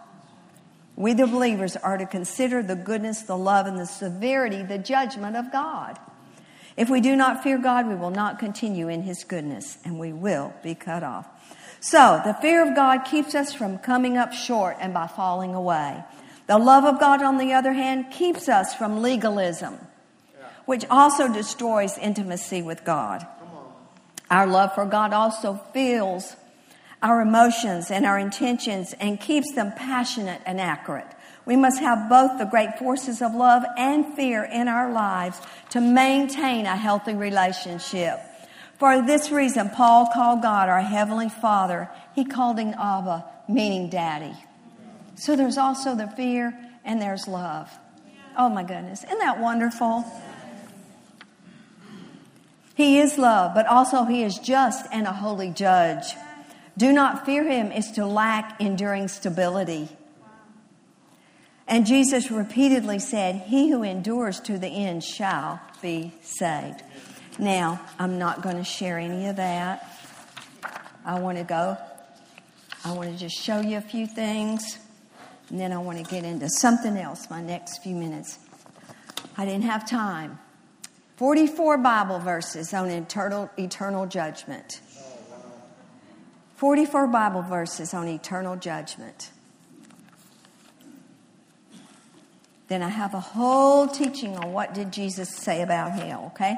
We, 0.95 1.13
the 1.13 1.27
believers, 1.27 1.77
are 1.77 1.99
to 1.99 2.07
consider 2.07 2.63
the 2.63 2.77
goodness, 2.77 3.23
the 3.23 3.37
love, 3.37 3.67
and 3.67 3.79
the 3.79 3.87
severity, 3.87 4.63
the 4.63 4.79
judgment 4.79 5.37
of 5.37 5.53
God. 5.53 5.99
If 6.77 6.89
we 6.89 7.03
do 7.03 7.15
not 7.15 7.43
fear 7.43 7.59
God, 7.59 7.87
we 7.87 7.95
will 7.95 8.11
not 8.11 8.39
continue 8.39 8.89
in 8.89 9.03
his 9.03 9.25
goodness, 9.25 9.77
and 9.85 9.99
we 9.99 10.13
will 10.13 10.55
be 10.63 10.75
cut 10.75 11.03
off. 11.03 11.29
So, 11.81 12.23
the 12.25 12.35
fear 12.35 12.67
of 12.67 12.75
God 12.75 13.05
keeps 13.05 13.35
us 13.35 13.53
from 13.53 13.79
coming 13.79 14.17
up 14.17 14.33
short 14.33 14.77
and 14.81 14.95
by 14.95 15.07
falling 15.07 15.55
away. 15.55 16.03
The 16.47 16.59
love 16.59 16.85
of 16.85 16.99
God, 16.99 17.23
on 17.23 17.37
the 17.37 17.53
other 17.53 17.73
hand, 17.73 18.11
keeps 18.11 18.49
us 18.49 18.75
from 18.75 19.03
legalism 19.03 19.79
which 20.67 20.85
also 20.91 21.33
destroys 21.33 21.97
intimacy 21.99 22.61
with 22.63 22.85
God. 22.85 23.27
Our 24.31 24.47
love 24.47 24.75
for 24.75 24.85
God 24.85 25.13
also 25.13 25.55
fills 25.73 26.37
our 27.03 27.21
emotions 27.21 27.91
and 27.91 28.05
our 28.05 28.19
intentions 28.19 28.95
and 28.99 29.21
keeps 29.21 29.53
them 29.55 29.73
passionate 29.77 30.43
and 30.45 30.61
accurate. 30.61 31.07
We 31.45 31.55
must 31.55 31.79
have 31.79 32.09
both 32.09 32.39
the 32.39 32.45
great 32.45 32.79
forces 32.79 33.23
of 33.23 33.35
love 33.35 33.63
and 33.79 34.15
fear 34.15 34.43
in 34.43 34.67
our 34.67 34.93
lives 34.93 35.41
to 35.71 35.81
maintain 35.81 36.67
a 36.67 36.77
healthy 36.77 37.15
relationship. 37.15 38.19
For 38.79 39.01
this 39.01 39.31
reason, 39.31 39.71
Paul 39.71 40.11
called 40.13 40.43
God 40.43 40.69
our 40.69 40.81
Heavenly 40.81 41.29
Father. 41.29 41.89
He 42.15 42.25
called 42.25 42.59
him 42.59 42.75
Abba, 42.77 43.25
meaning 43.49 43.89
daddy. 43.89 44.35
So 45.15 45.37
there's 45.37 45.57
also 45.57 45.95
the 45.95 46.09
fear 46.09 46.53
and 46.85 47.01
there's 47.01 47.29
love. 47.29 47.71
Oh 48.37 48.49
my 48.49 48.65
goodness. 48.65 49.05
Isn't 49.05 49.19
that 49.21 49.39
wonderful? 49.39 50.05
He 52.77 52.99
is 53.01 53.17
love, 53.17 53.55
but 53.55 53.67
also 53.67 54.05
he 54.05 54.23
is 54.23 54.39
just 54.39 54.85
and 54.93 55.07
a 55.07 55.13
holy 55.13 55.49
judge. 55.49 56.15
Do 56.77 56.93
not 56.93 57.25
fear 57.25 57.43
him 57.43 57.73
is 57.73 57.91
to 57.93 58.05
lack 58.05 58.61
enduring 58.61 59.09
stability. 59.09 59.89
And 61.67 61.87
Jesus 61.87 62.31
repeatedly 62.31 62.99
said, 62.99 63.37
He 63.47 63.71
who 63.71 63.83
endures 63.83 64.41
to 64.41 64.59
the 64.59 64.69
end 64.69 65.03
shall 65.03 65.59
be 65.81 66.13
saved. 66.21 66.83
Now, 67.39 67.81
I'm 67.99 68.19
not 68.19 68.43
going 68.43 68.57
to 68.57 68.65
share 68.65 68.99
any 68.99 69.27
of 69.27 69.37
that. 69.37 69.91
I 71.03 71.19
want 71.19 71.39
to 71.39 71.45
go. 71.45 71.79
I 72.85 72.93
want 72.93 73.11
to 73.11 73.19
just 73.19 73.43
show 73.43 73.61
you 73.61 73.79
a 73.79 73.81
few 73.81 74.07
things, 74.07 74.79
and 75.49 75.59
then 75.59 75.73
I 75.73 75.79
want 75.79 75.97
to 75.97 76.05
get 76.05 76.25
into 76.25 76.51
something 76.51 76.99
else 76.99 77.31
my 77.31 77.41
next 77.41 77.83
few 77.83 77.97
minutes. 77.97 78.39
I 79.39 79.47
didn't 79.47 79.65
have 79.65 79.89
time. 79.89 80.39
44 81.17 81.79
Bible 81.79 82.19
verses 82.19 82.75
on 82.75 82.91
eternal, 82.91 83.51
eternal 83.59 84.07
judgment. 84.07 84.81
44 86.57 87.07
Bible 87.07 87.43
verses 87.43 87.95
on 87.95 88.09
eternal 88.09 88.57
judgment. 88.57 89.31
Then 92.69 92.83
I 92.83 92.89
have 92.89 93.15
a 93.15 93.21
whole 93.21 93.87
teaching 93.87 94.37
on 94.37 94.53
what 94.53 94.75
did 94.75 94.93
Jesus 94.93 95.31
say 95.31 95.63
about 95.63 95.93
hell, 95.93 96.33
okay? 96.35 96.57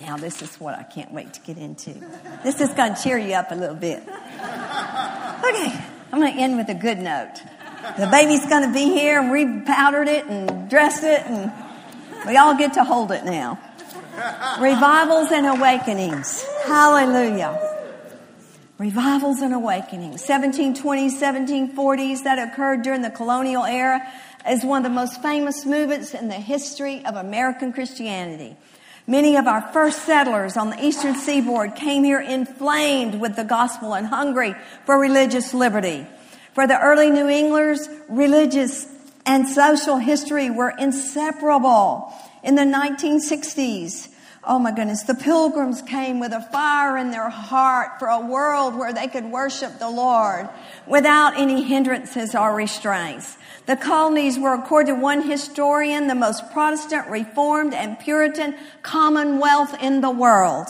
Now 0.00 0.16
this 0.16 0.42
is 0.42 0.58
what 0.58 0.74
I 0.76 0.82
can't 0.82 1.12
wait 1.12 1.34
to 1.34 1.40
get 1.42 1.58
into. 1.58 1.94
This 2.42 2.60
is 2.60 2.70
going 2.70 2.94
to 2.94 3.02
cheer 3.02 3.18
you 3.18 3.34
up 3.34 3.52
a 3.52 3.54
little 3.54 3.76
bit. 3.76 4.02
Okay, 4.02 5.84
I'm 6.12 6.20
going 6.20 6.32
to 6.32 6.40
end 6.40 6.56
with 6.56 6.68
a 6.68 6.74
good 6.74 6.98
note. 6.98 7.42
The 7.98 8.06
baby's 8.06 8.46
going 8.46 8.66
to 8.66 8.72
be 8.72 8.84
here 8.84 9.20
and 9.20 9.30
we 9.30 9.60
powdered 9.66 10.08
it 10.08 10.24
and 10.24 10.70
dressed 10.70 11.04
it 11.04 11.20
and 11.26 11.52
we 12.26 12.36
all 12.36 12.56
get 12.56 12.74
to 12.74 12.84
hold 12.84 13.12
it 13.12 13.24
now. 13.24 13.58
Revivals 14.60 15.32
and 15.32 15.46
awakenings. 15.46 16.44
Hallelujah. 16.64 17.72
Revivals 18.78 19.40
and 19.40 19.54
awakenings. 19.54 20.24
1720s, 20.26 21.20
1740s 21.20 22.24
that 22.24 22.38
occurred 22.38 22.82
during 22.82 23.02
the 23.02 23.10
colonial 23.10 23.64
era 23.64 24.00
is 24.48 24.64
one 24.64 24.84
of 24.84 24.90
the 24.90 24.94
most 24.94 25.22
famous 25.22 25.64
movements 25.64 26.14
in 26.14 26.28
the 26.28 26.34
history 26.34 27.04
of 27.04 27.16
American 27.16 27.72
Christianity. 27.72 28.56
Many 29.06 29.36
of 29.36 29.46
our 29.46 29.60
first 29.72 30.04
settlers 30.04 30.56
on 30.56 30.70
the 30.70 30.82
eastern 30.84 31.14
seaboard 31.14 31.74
came 31.76 32.04
here 32.04 32.20
inflamed 32.20 33.20
with 33.20 33.36
the 33.36 33.44
gospel 33.44 33.94
and 33.94 34.06
hungry 34.06 34.54
for 34.86 34.98
religious 34.98 35.52
liberty. 35.52 36.06
For 36.54 36.66
the 36.66 36.80
early 36.80 37.10
New 37.10 37.28
Englanders, 37.28 37.88
religious 38.08 38.86
and 39.26 39.48
social 39.48 39.96
history 39.96 40.50
were 40.50 40.72
inseparable. 40.78 42.12
In 42.42 42.54
the 42.54 42.62
1960s, 42.62 44.08
oh 44.46 44.58
my 44.58 44.70
goodness, 44.70 45.02
the 45.04 45.14
pilgrims 45.14 45.80
came 45.82 46.20
with 46.20 46.32
a 46.32 46.42
fire 46.52 46.96
in 46.96 47.10
their 47.10 47.30
heart 47.30 47.98
for 47.98 48.08
a 48.08 48.20
world 48.20 48.76
where 48.76 48.92
they 48.92 49.08
could 49.08 49.24
worship 49.24 49.78
the 49.78 49.90
Lord 49.90 50.48
without 50.86 51.38
any 51.38 51.62
hindrances 51.62 52.34
or 52.34 52.54
restraints. 52.54 53.36
The 53.66 53.76
colonies 53.76 54.38
were, 54.38 54.52
according 54.52 54.94
to 54.94 55.00
one 55.00 55.22
historian, 55.22 56.06
the 56.06 56.14
most 56.14 56.52
Protestant, 56.52 57.08
Reformed, 57.08 57.72
and 57.72 57.98
Puritan 57.98 58.54
commonwealth 58.82 59.82
in 59.82 60.02
the 60.02 60.10
world. 60.10 60.68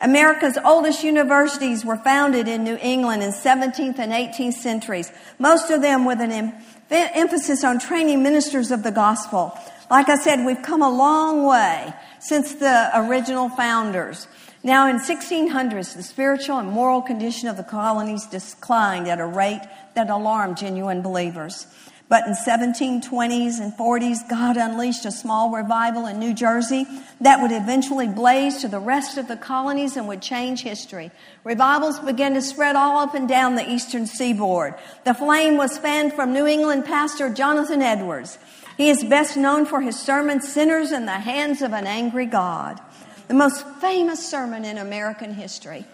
America's 0.00 0.58
oldest 0.64 1.02
universities 1.02 1.84
were 1.84 1.96
founded 1.96 2.46
in 2.46 2.62
New 2.62 2.76
England 2.76 3.22
in 3.22 3.30
17th 3.30 3.98
and 3.98 4.12
18th 4.12 4.54
centuries, 4.54 5.10
most 5.38 5.70
of 5.70 5.82
them 5.82 6.04
with 6.04 6.20
an 6.20 6.52
emphasis 6.94 7.64
on 7.64 7.78
training 7.78 8.22
ministers 8.22 8.70
of 8.70 8.82
the 8.82 8.90
gospel. 8.90 9.58
Like 9.90 10.08
I 10.08 10.16
said, 10.16 10.44
we've 10.44 10.62
come 10.62 10.82
a 10.82 10.90
long 10.90 11.44
way 11.44 11.92
since 12.20 12.54
the 12.54 12.90
original 12.94 13.48
founders. 13.48 14.26
Now 14.62 14.88
in 14.88 14.98
1600s, 14.98 15.94
the 15.94 16.02
spiritual 16.02 16.58
and 16.58 16.70
moral 16.70 17.02
condition 17.02 17.48
of 17.48 17.56
the 17.58 17.62
colonies 17.62 18.26
declined 18.26 19.08
at 19.08 19.20
a 19.20 19.26
rate 19.26 19.60
that 19.94 20.08
alarmed 20.08 20.56
genuine 20.56 21.02
believers. 21.02 21.66
But 22.06 22.26
in 22.26 22.34
1720s 22.34 23.60
and 23.60 23.72
40s, 23.72 24.28
God 24.28 24.58
unleashed 24.58 25.06
a 25.06 25.10
small 25.10 25.50
revival 25.50 26.06
in 26.06 26.18
New 26.18 26.34
Jersey 26.34 26.86
that 27.22 27.40
would 27.40 27.50
eventually 27.50 28.06
blaze 28.06 28.60
to 28.60 28.68
the 28.68 28.78
rest 28.78 29.16
of 29.16 29.26
the 29.26 29.36
colonies 29.36 29.96
and 29.96 30.06
would 30.08 30.20
change 30.20 30.62
history. 30.62 31.10
Revivals 31.44 31.98
began 32.00 32.34
to 32.34 32.42
spread 32.42 32.76
all 32.76 32.98
up 32.98 33.14
and 33.14 33.26
down 33.26 33.54
the 33.54 33.68
eastern 33.68 34.06
seaboard. 34.06 34.74
The 35.04 35.14
flame 35.14 35.56
was 35.56 35.78
fanned 35.78 36.12
from 36.12 36.34
New 36.34 36.46
England 36.46 36.84
pastor 36.84 37.30
Jonathan 37.30 37.80
Edwards. 37.80 38.38
He 38.76 38.90
is 38.90 39.02
best 39.02 39.36
known 39.36 39.64
for 39.64 39.80
his 39.80 39.98
sermon, 39.98 40.42
Sinners 40.42 40.92
in 40.92 41.06
the 41.06 41.12
Hands 41.12 41.62
of 41.62 41.72
an 41.72 41.86
Angry 41.86 42.26
God, 42.26 42.80
the 43.28 43.34
most 43.34 43.66
famous 43.80 44.28
sermon 44.28 44.66
in 44.66 44.76
American 44.76 45.32
history. 45.32 45.86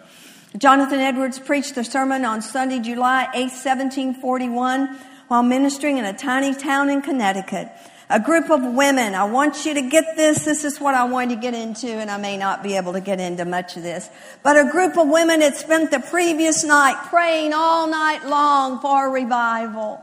Jonathan 0.58 0.98
Edwards 0.98 1.38
preached 1.38 1.76
the 1.76 1.84
sermon 1.84 2.24
on 2.24 2.42
Sunday, 2.42 2.80
July 2.80 3.28
8, 3.32 3.42
1741 3.42 4.98
while 5.30 5.44
ministering 5.44 5.96
in 5.96 6.04
a 6.04 6.12
tiny 6.12 6.52
town 6.52 6.90
in 6.90 7.00
Connecticut. 7.00 7.68
A 8.08 8.18
group 8.18 8.50
of 8.50 8.64
women, 8.64 9.14
I 9.14 9.22
want 9.22 9.64
you 9.64 9.74
to 9.74 9.80
get 9.80 10.16
this, 10.16 10.44
this 10.44 10.64
is 10.64 10.80
what 10.80 10.96
I 10.96 11.04
want 11.04 11.30
to 11.30 11.36
get 11.36 11.54
into, 11.54 11.86
and 11.86 12.10
I 12.10 12.16
may 12.16 12.36
not 12.36 12.64
be 12.64 12.76
able 12.76 12.94
to 12.94 13.00
get 13.00 13.20
into 13.20 13.44
much 13.44 13.76
of 13.76 13.84
this. 13.84 14.10
But 14.42 14.58
a 14.58 14.68
group 14.68 14.98
of 14.98 15.06
women 15.06 15.40
had 15.40 15.54
spent 15.54 15.92
the 15.92 16.00
previous 16.00 16.64
night 16.64 16.96
praying 17.10 17.52
all 17.52 17.86
night 17.86 18.26
long 18.26 18.80
for 18.80 19.08
revival. 19.08 20.02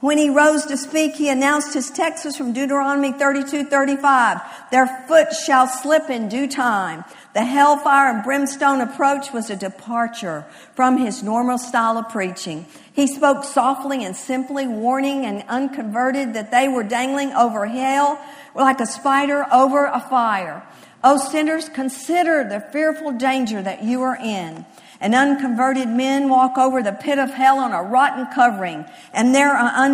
When 0.00 0.16
he 0.16 0.30
rose 0.30 0.64
to 0.64 0.78
speak, 0.78 1.16
he 1.16 1.28
announced 1.28 1.74
his 1.74 1.90
text 1.90 2.24
was 2.24 2.34
from 2.34 2.54
Deuteronomy 2.54 3.12
32, 3.12 3.64
35. 3.64 4.40
Their 4.70 4.86
foot 5.06 5.34
shall 5.34 5.66
slip 5.66 6.08
in 6.08 6.30
due 6.30 6.48
time. 6.48 7.04
The 7.34 7.44
hellfire 7.44 8.14
and 8.14 8.22
brimstone 8.22 8.80
approach 8.80 9.32
was 9.32 9.50
a 9.50 9.56
departure 9.56 10.46
from 10.76 10.98
his 10.98 11.24
normal 11.24 11.58
style 11.58 11.98
of 11.98 12.08
preaching. 12.08 12.64
He 12.92 13.08
spoke 13.08 13.42
softly 13.42 14.04
and 14.04 14.14
simply, 14.14 14.68
warning 14.68 15.26
and 15.26 15.44
unconverted 15.48 16.34
that 16.34 16.52
they 16.52 16.68
were 16.68 16.84
dangling 16.84 17.32
over 17.32 17.66
hell 17.66 18.24
like 18.54 18.78
a 18.78 18.86
spider 18.86 19.46
over 19.52 19.84
a 19.86 20.00
fire. 20.00 20.62
O 21.02 21.18
sinners, 21.18 21.68
consider 21.68 22.44
the 22.44 22.60
fearful 22.60 23.10
danger 23.10 23.60
that 23.60 23.82
you 23.82 24.02
are 24.02 24.16
in. 24.16 24.64
And 25.00 25.12
unconverted 25.12 25.88
men 25.88 26.28
walk 26.28 26.56
over 26.56 26.84
the 26.84 26.92
pit 26.92 27.18
of 27.18 27.30
hell 27.30 27.58
on 27.58 27.72
a 27.72 27.82
rotten 27.82 28.26
covering. 28.32 28.84
And 29.12 29.34
there 29.34 29.52
are 29.52 29.86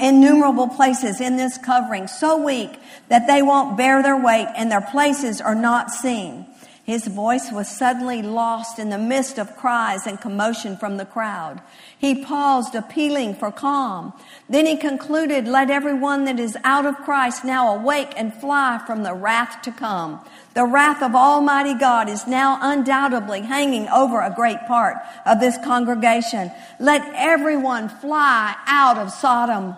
innumerable 0.00 0.66
places 0.66 1.20
in 1.20 1.36
this 1.36 1.56
covering 1.58 2.08
so 2.08 2.44
weak 2.44 2.76
that 3.08 3.28
they 3.28 3.40
won't 3.40 3.76
bear 3.76 4.02
their 4.02 4.20
weight 4.20 4.48
and 4.56 4.70
their 4.70 4.80
places 4.80 5.40
are 5.40 5.54
not 5.54 5.92
seen. 5.92 6.44
His 6.88 7.06
voice 7.06 7.52
was 7.52 7.68
suddenly 7.68 8.22
lost 8.22 8.78
in 8.78 8.88
the 8.88 8.96
midst 8.96 9.38
of 9.38 9.58
cries 9.58 10.06
and 10.06 10.18
commotion 10.18 10.74
from 10.74 10.96
the 10.96 11.04
crowd. 11.04 11.60
He 11.98 12.24
paused, 12.24 12.74
appealing 12.74 13.34
for 13.34 13.52
calm. 13.52 14.14
Then 14.48 14.64
he 14.64 14.74
concluded, 14.74 15.46
Let 15.46 15.68
everyone 15.68 16.24
that 16.24 16.40
is 16.40 16.56
out 16.64 16.86
of 16.86 16.96
Christ 16.96 17.44
now 17.44 17.74
awake 17.74 18.14
and 18.16 18.32
fly 18.32 18.80
from 18.86 19.02
the 19.02 19.12
wrath 19.12 19.60
to 19.64 19.70
come. 19.70 20.24
The 20.54 20.64
wrath 20.64 21.02
of 21.02 21.14
Almighty 21.14 21.74
God 21.74 22.08
is 22.08 22.26
now 22.26 22.58
undoubtedly 22.62 23.42
hanging 23.42 23.86
over 23.88 24.22
a 24.22 24.32
great 24.34 24.60
part 24.66 24.96
of 25.26 25.40
this 25.40 25.58
congregation. 25.62 26.50
Let 26.80 27.02
everyone 27.14 27.90
fly 27.90 28.56
out 28.66 28.96
of 28.96 29.10
Sodom. 29.10 29.76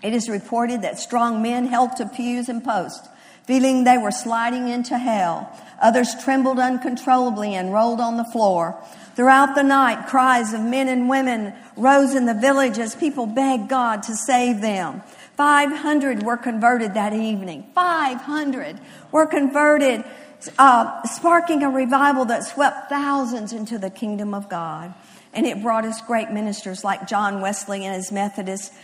It 0.00 0.14
is 0.14 0.28
reported 0.28 0.82
that 0.82 1.00
strong 1.00 1.42
men 1.42 1.66
held 1.66 1.96
to 1.96 2.06
pews 2.06 2.48
and 2.48 2.62
posts 2.62 3.08
feeling 3.46 3.84
they 3.84 3.96
were 3.96 4.10
sliding 4.10 4.68
into 4.68 4.98
hell. 4.98 5.50
Others 5.80 6.22
trembled 6.22 6.58
uncontrollably 6.58 7.54
and 7.54 7.72
rolled 7.72 8.00
on 8.00 8.16
the 8.16 8.24
floor. 8.24 8.82
Throughout 9.14 9.54
the 9.54 9.62
night, 9.62 10.08
cries 10.08 10.52
of 10.52 10.60
men 10.60 10.88
and 10.88 11.08
women 11.08 11.54
rose 11.76 12.14
in 12.14 12.26
the 12.26 12.34
village 12.34 12.78
as 12.78 12.94
people 12.94 13.26
begged 13.26 13.68
God 13.68 14.02
to 14.04 14.16
save 14.16 14.60
them. 14.60 15.02
500 15.36 16.22
were 16.22 16.36
converted 16.36 16.94
that 16.94 17.12
evening. 17.12 17.70
500 17.74 18.80
were 19.12 19.26
converted, 19.26 20.04
uh, 20.58 21.02
sparking 21.04 21.62
a 21.62 21.70
revival 21.70 22.24
that 22.26 22.44
swept 22.44 22.88
thousands 22.88 23.52
into 23.52 23.78
the 23.78 23.90
kingdom 23.90 24.34
of 24.34 24.48
God. 24.48 24.92
And 25.32 25.46
it 25.46 25.62
brought 25.62 25.84
us 25.84 26.00
great 26.00 26.30
ministers 26.30 26.82
like 26.82 27.06
John 27.06 27.40
Wesley 27.40 27.84
and 27.84 27.94
his 27.94 28.10
Methodists 28.10 28.74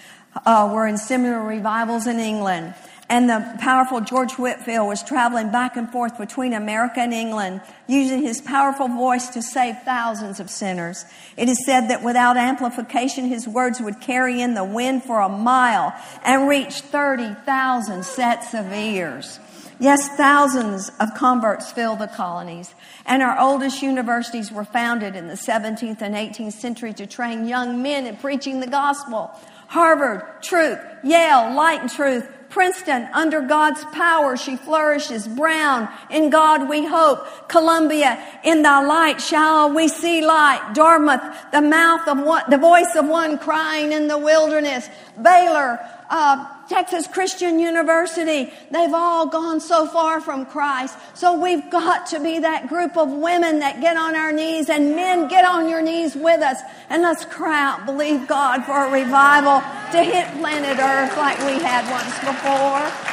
uh, 0.47 0.71
were 0.73 0.87
in 0.87 0.99
similar 0.99 1.43
revivals 1.43 2.07
in 2.07 2.19
England 2.19 2.75
and 3.13 3.29
the 3.29 3.59
powerful 3.61 4.01
George 4.01 4.33
Whitefield 4.33 4.89
was 4.89 5.03
traveling 5.03 5.53
back 5.53 5.77
and 5.77 5.87
forth 5.93 6.17
between 6.17 6.55
America 6.55 7.01
and 7.01 7.13
England, 7.13 7.61
using 7.87 8.23
his 8.23 8.41
powerful 8.41 8.89
voice 8.89 9.29
to 9.29 9.43
save 9.43 9.77
thousands 9.85 10.41
of 10.41 10.49
sinners. 10.49 11.05
It 11.37 11.51
is 11.51 11.63
said 11.67 11.89
that 11.89 12.03
without 12.03 12.39
amplification, 12.39 13.27
his 13.27 13.47
words 13.47 13.83
would 13.83 14.01
carry 14.01 14.41
in 14.41 14.55
the 14.55 14.65
wind 14.65 15.03
for 15.03 15.21
a 15.21 15.29
mile 15.29 15.95
and 16.25 16.49
reach 16.49 16.81
30,000 16.81 18.03
sets 18.03 18.55
of 18.55 18.73
ears. 18.73 19.39
Yes, 19.79 20.09
thousands 20.17 20.91
of 20.99 21.13
converts 21.15 21.71
fill 21.71 21.97
the 21.97 22.07
colonies. 22.07 22.75
And 23.05 23.23
our 23.23 23.39
oldest 23.39 23.83
universities 23.83 24.51
were 24.51 24.65
founded 24.65 25.17
in 25.17 25.29
the 25.29 25.35
17th 25.35 26.01
and 26.01 26.15
18th 26.15 26.55
century 26.55 26.95
to 26.95 27.07
train 27.07 27.47
young 27.47 27.83
men 27.83 28.07
in 28.07 28.17
preaching 28.17 28.61
the 28.61 28.69
gospel. 28.69 29.31
Harvard, 29.67 30.43
Truth, 30.43 30.79
Yale, 31.03 31.55
Light 31.55 31.81
and 31.81 31.91
Truth, 31.91 32.29
Princeton, 32.53 33.09
under 33.15 33.41
God's 33.41 33.83
power, 33.87 34.37
she 34.37 34.57
flourishes. 34.57 35.27
Brown, 35.27 35.89
in 36.11 36.29
God 36.29 36.69
we 36.69 36.85
hope. 36.85 37.49
Columbia, 37.49 38.23
in 38.45 38.61
thy 38.61 38.85
light 38.85 39.23
shall 39.23 39.73
we 39.73 39.89
see 39.89 40.25
light. 40.25 40.75
Dartmouth, 40.75 41.23
the 41.51 41.63
mouth 41.63 42.07
of 42.07 42.21
one, 42.21 42.43
the 42.51 42.59
voice 42.59 42.95
of 42.95 43.09
one 43.09 43.39
crying 43.39 43.91
in 43.91 44.07
the 44.07 44.19
wilderness. 44.19 44.87
Baylor, 45.17 45.79
uh, 46.11 46.52
Texas 46.69 47.07
Christian 47.07 47.59
University, 47.59 48.53
they've 48.71 48.95
all 48.95 49.27
gone 49.27 49.61
so 49.61 49.87
far 49.87 50.21
from 50.21 50.47
Christ. 50.47 50.97
So 51.15 51.39
we've 51.39 51.69
got 51.71 52.07
to 52.09 52.21
be 52.21 52.39
that 52.39 52.69
group 52.69 52.97
of 52.97 53.11
women 53.11 53.59
that 53.59 53.81
get 53.81 53.97
on 53.97 54.17
our 54.17 54.33
knees 54.33 54.69
and 54.71 54.97
men 54.97 55.29
get 55.29 55.45
on 55.45 55.69
your 55.69 55.83
knees 55.83 56.15
with 56.15 56.41
us 56.41 56.61
and 56.89 57.03
let's 57.03 57.25
cry 57.25 57.61
out, 57.61 57.85
believe 57.85 58.27
God 58.27 58.65
for 58.65 58.87
a 58.87 58.91
revival 58.91 59.61
to 59.93 60.03
hit 60.03 60.27
planet 60.39 60.79
Earth 60.79 61.17
like 61.17 61.39
we 61.41 61.63
had 61.63 61.89
once 61.91 62.19
before. 62.21 63.13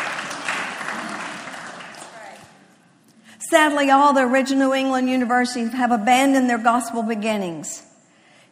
Sadly, 3.49 3.89
all 3.89 4.13
the 4.13 4.21
original 4.21 4.69
New 4.69 4.75
England 4.75 5.09
universities 5.09 5.71
have 5.71 5.91
abandoned 5.91 6.49
their 6.49 6.59
gospel 6.59 7.01
beginnings. 7.01 7.81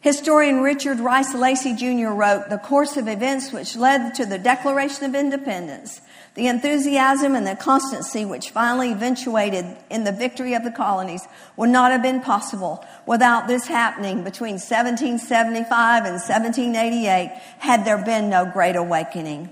Historian 0.02 0.62
Richard 0.62 1.00
Rice 1.00 1.34
Lacey 1.34 1.76
Jr. 1.76 2.10
wrote, 2.10 2.50
The 2.50 2.60
course 2.60 2.98
of 2.98 3.08
events 3.08 3.52
which 3.52 3.76
led 3.76 4.14
to 4.16 4.26
the 4.26 4.38
Declaration 4.38 5.06
of 5.06 5.16
Independence, 5.16 6.02
the 6.36 6.48
enthusiasm 6.48 7.34
and 7.34 7.48
the 7.48 7.56
constancy 7.56 8.24
which 8.24 8.52
finally 8.52 8.92
eventuated 8.92 9.66
in 9.90 10.04
the 10.04 10.12
victory 10.12 10.54
of 10.54 10.64
the 10.64 10.72
colonies 10.72 11.28
would 11.56 11.72
not 11.72 11.92
have 11.92 12.04
been 12.04 12.22
possible 12.22 12.86
without 13.08 13.48
this 13.48 13.66
happening 13.66 14.24
between 14.24 14.54
1775 14.54 16.06
and 16.06 16.14
1788 16.14 17.30
had 17.58 17.84
there 17.84 17.98
been 17.98 18.30
no 18.30 18.46
Great 18.46 18.76
Awakening. 18.76 19.50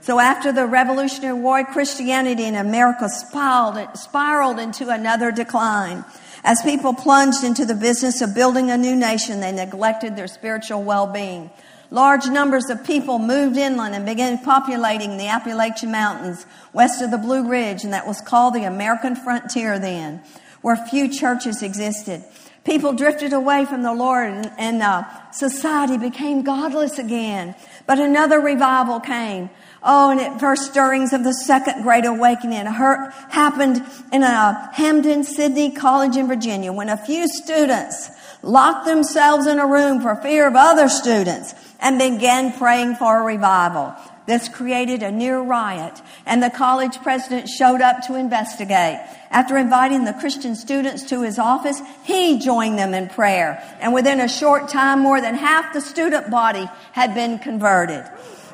So 0.00 0.20
after 0.20 0.52
the 0.52 0.66
Revolutionary 0.66 1.38
War, 1.38 1.64
Christianity 1.64 2.44
in 2.44 2.54
America 2.54 3.08
spiraled, 3.08 3.98
spiraled 3.98 4.60
into 4.60 4.90
another 4.90 5.32
decline. 5.32 6.04
As 6.44 6.62
people 6.62 6.94
plunged 6.94 7.44
into 7.44 7.64
the 7.64 7.74
business 7.74 8.20
of 8.20 8.34
building 8.34 8.70
a 8.70 8.78
new 8.78 8.96
nation, 8.96 9.40
they 9.40 9.52
neglected 9.52 10.16
their 10.16 10.28
spiritual 10.28 10.82
well-being. 10.82 11.50
Large 11.90 12.26
numbers 12.26 12.68
of 12.68 12.84
people 12.84 13.18
moved 13.18 13.56
inland 13.56 13.94
and 13.94 14.04
began 14.04 14.38
populating 14.44 15.16
the 15.16 15.28
Appalachian 15.28 15.90
Mountains 15.90 16.44
west 16.72 17.00
of 17.00 17.10
the 17.10 17.18
Blue 17.18 17.48
Ridge, 17.48 17.82
and 17.82 17.92
that 17.92 18.06
was 18.06 18.20
called 18.20 18.54
the 18.54 18.64
American 18.64 19.16
frontier 19.16 19.78
then, 19.78 20.22
where 20.60 20.76
few 20.76 21.08
churches 21.08 21.62
existed. 21.62 22.22
People 22.64 22.92
drifted 22.92 23.32
away 23.32 23.64
from 23.64 23.82
the 23.82 23.94
Lord 23.94 24.28
and, 24.28 24.52
and 24.58 24.82
uh, 24.82 25.04
society 25.30 25.96
became 25.96 26.42
godless 26.42 26.98
again. 26.98 27.54
But 27.86 27.98
another 27.98 28.40
revival 28.40 29.00
came. 29.00 29.48
Oh, 29.82 30.10
and 30.10 30.20
at 30.20 30.40
first 30.40 30.70
stirrings 30.70 31.12
of 31.12 31.22
the 31.22 31.32
second 31.32 31.82
great 31.82 32.04
awakening 32.04 32.66
her, 32.66 33.10
happened 33.30 33.82
in 34.12 34.22
a 34.22 34.70
Hampden 34.72 35.22
Sydney 35.22 35.70
College 35.70 36.16
in 36.16 36.26
Virginia 36.26 36.72
when 36.72 36.88
a 36.88 36.96
few 36.96 37.28
students 37.28 38.10
locked 38.42 38.86
themselves 38.86 39.46
in 39.46 39.58
a 39.58 39.66
room 39.66 40.00
for 40.00 40.16
fear 40.16 40.46
of 40.46 40.56
other 40.56 40.88
students 40.88 41.54
and 41.80 41.98
began 41.98 42.52
praying 42.52 42.96
for 42.96 43.20
a 43.20 43.24
revival. 43.24 43.94
This 44.26 44.48
created 44.48 45.02
a 45.02 45.10
near 45.10 45.40
riot 45.40 46.02
and 46.26 46.42
the 46.42 46.50
college 46.50 47.00
president 47.02 47.48
showed 47.48 47.80
up 47.80 48.06
to 48.08 48.14
investigate. 48.14 49.00
After 49.30 49.56
inviting 49.56 50.04
the 50.04 50.12
Christian 50.12 50.54
students 50.54 51.04
to 51.04 51.22
his 51.22 51.38
office, 51.38 51.80
he 52.04 52.38
joined 52.38 52.78
them 52.78 52.92
in 52.92 53.08
prayer. 53.08 53.62
And 53.80 53.94
within 53.94 54.20
a 54.20 54.28
short 54.28 54.68
time, 54.68 55.00
more 55.00 55.20
than 55.22 55.34
half 55.34 55.72
the 55.72 55.80
student 55.80 56.30
body 56.30 56.68
had 56.92 57.14
been 57.14 57.38
converted. 57.38 58.04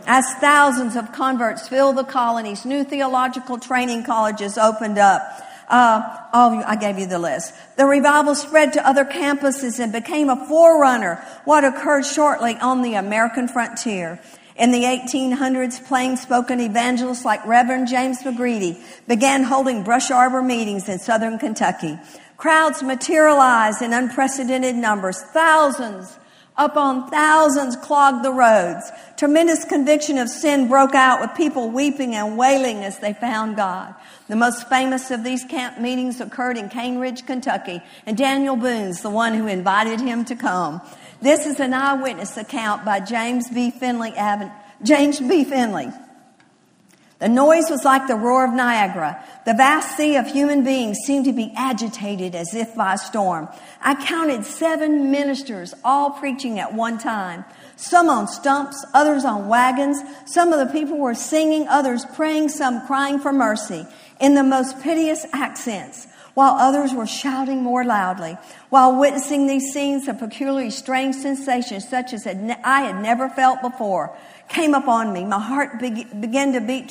As 0.06 0.26
thousands 0.34 0.96
of 0.96 1.12
converts 1.12 1.68
filled 1.68 1.96
the 1.96 2.04
colonies, 2.04 2.64
new 2.64 2.84
theological 2.84 3.58
training 3.58 4.04
colleges 4.04 4.58
opened 4.58 4.98
up. 4.98 5.22
Uh, 5.66 6.02
oh, 6.34 6.62
I 6.66 6.76
gave 6.76 6.98
you 6.98 7.06
the 7.06 7.18
list. 7.18 7.54
The 7.76 7.86
revival 7.86 8.34
spread 8.34 8.74
to 8.74 8.86
other 8.86 9.06
campuses 9.06 9.80
and 9.80 9.92
became 9.92 10.28
a 10.28 10.46
forerunner 10.46 11.24
what 11.46 11.64
occurred 11.64 12.04
shortly 12.04 12.56
on 12.56 12.82
the 12.82 12.94
American 12.94 13.48
frontier. 13.48 14.20
In 14.56 14.72
the 14.72 14.82
1800s, 14.82 15.84
plain 15.86 16.16
spoken 16.16 16.60
evangelists 16.60 17.24
like 17.24 17.44
Reverend 17.46 17.88
James 17.88 18.22
McGready 18.22 18.80
began 19.08 19.42
holding 19.42 19.82
brush 19.82 20.10
arbor 20.10 20.42
meetings 20.42 20.88
in 20.88 20.98
southern 20.98 21.38
Kentucky. 21.38 21.98
Crowds 22.36 22.82
materialized 22.82 23.80
in 23.80 23.92
unprecedented 23.92 24.76
numbers. 24.76 25.20
Thousands 25.32 26.18
upon 26.56 27.10
thousands 27.10 27.76
clogged 27.76 28.24
the 28.24 28.32
roads. 28.32 28.90
Tremendous 29.16 29.64
conviction 29.64 30.18
of 30.18 30.28
sin 30.28 30.68
broke 30.68 30.94
out 30.94 31.20
with 31.20 31.34
people 31.36 31.70
weeping 31.70 32.14
and 32.14 32.38
wailing 32.38 32.84
as 32.84 32.98
they 32.98 33.12
found 33.12 33.56
God. 33.56 33.94
The 34.28 34.36
most 34.36 34.68
famous 34.68 35.10
of 35.10 35.24
these 35.24 35.44
camp 35.44 35.78
meetings 35.78 36.20
occurred 36.20 36.56
in 36.56 36.68
Cane 36.68 36.98
Ridge, 36.98 37.26
Kentucky, 37.26 37.82
and 38.06 38.16
Daniel 38.16 38.56
Boone's 38.56 39.02
the 39.02 39.10
one 39.10 39.34
who 39.34 39.46
invited 39.46 40.00
him 40.00 40.24
to 40.26 40.36
come. 40.36 40.80
This 41.20 41.46
is 41.46 41.60
an 41.60 41.74
eyewitness 41.74 42.36
account 42.36 42.84
by 42.84 43.00
James 43.00 43.48
B. 43.50 43.70
Finley, 43.70 44.14
James 44.82 45.20
B. 45.20 45.44
Finley. 45.44 45.92
The 47.24 47.30
noise 47.30 47.70
was 47.70 47.86
like 47.86 48.06
the 48.06 48.16
roar 48.16 48.44
of 48.44 48.52
Niagara. 48.52 49.24
The 49.46 49.54
vast 49.54 49.96
sea 49.96 50.16
of 50.16 50.26
human 50.26 50.62
beings 50.62 50.98
seemed 51.06 51.24
to 51.24 51.32
be 51.32 51.54
agitated 51.56 52.34
as 52.34 52.52
if 52.54 52.74
by 52.74 52.92
a 52.92 52.98
storm. 52.98 53.48
I 53.80 53.94
counted 53.94 54.44
seven 54.44 55.10
ministers 55.10 55.72
all 55.82 56.10
preaching 56.10 56.58
at 56.58 56.74
one 56.74 56.98
time. 56.98 57.46
Some 57.76 58.10
on 58.10 58.28
stumps, 58.28 58.84
others 58.92 59.24
on 59.24 59.48
wagons. 59.48 60.02
Some 60.26 60.52
of 60.52 60.58
the 60.58 60.70
people 60.70 60.98
were 60.98 61.14
singing, 61.14 61.66
others 61.66 62.04
praying, 62.14 62.50
some 62.50 62.86
crying 62.86 63.18
for 63.18 63.32
mercy 63.32 63.86
in 64.20 64.34
the 64.34 64.44
most 64.44 64.82
piteous 64.82 65.24
accents, 65.32 66.06
while 66.34 66.54
others 66.54 66.92
were 66.92 67.06
shouting 67.06 67.62
more 67.62 67.84
loudly. 67.84 68.36
While 68.68 68.98
witnessing 68.98 69.46
these 69.46 69.72
scenes, 69.72 70.08
a 70.08 70.14
peculiarly 70.14 70.70
strange 70.70 71.14
sensation 71.14 71.80
such 71.80 72.12
as 72.12 72.26
I 72.26 72.82
had 72.82 73.00
never 73.00 73.28
felt 73.28 73.62
before 73.62 74.16
came 74.48 74.74
upon 74.74 75.12
me. 75.12 75.24
My 75.24 75.40
heart 75.40 75.78
began 75.78 76.52
to 76.52 76.60
beat 76.60 76.88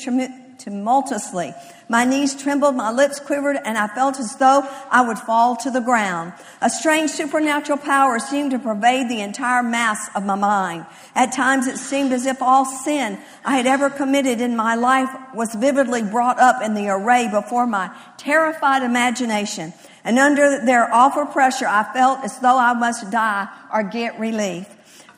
tumultuously. 0.64 1.54
My 1.88 2.04
knees 2.04 2.34
trembled, 2.34 2.74
my 2.74 2.90
lips 2.90 3.20
quivered, 3.20 3.58
and 3.64 3.76
I 3.76 3.86
felt 3.88 4.18
as 4.18 4.36
though 4.36 4.66
I 4.90 5.06
would 5.06 5.18
fall 5.18 5.56
to 5.56 5.70
the 5.70 5.80
ground. 5.80 6.32
A 6.62 6.70
strange 6.70 7.10
supernatural 7.10 7.78
power 7.78 8.18
seemed 8.18 8.52
to 8.52 8.58
pervade 8.58 9.10
the 9.10 9.20
entire 9.20 9.62
mass 9.62 10.08
of 10.14 10.24
my 10.24 10.34
mind. 10.34 10.86
At 11.14 11.32
times 11.32 11.66
it 11.66 11.76
seemed 11.76 12.12
as 12.12 12.24
if 12.24 12.40
all 12.40 12.64
sin 12.64 13.18
I 13.44 13.56
had 13.56 13.66
ever 13.66 13.90
committed 13.90 14.40
in 14.40 14.56
my 14.56 14.74
life 14.74 15.10
was 15.34 15.54
vividly 15.54 16.02
brought 16.02 16.38
up 16.38 16.62
in 16.62 16.74
the 16.74 16.88
array 16.88 17.28
before 17.28 17.66
my 17.66 17.90
terrified 18.16 18.82
imagination. 18.82 19.74
And 20.04 20.18
under 20.18 20.64
their 20.64 20.92
awful 20.92 21.26
pressure, 21.26 21.66
I 21.68 21.84
felt 21.92 22.24
as 22.24 22.38
though 22.38 22.58
I 22.58 22.72
must 22.72 23.10
die 23.10 23.48
or 23.72 23.82
get 23.82 24.18
relief. 24.18 24.66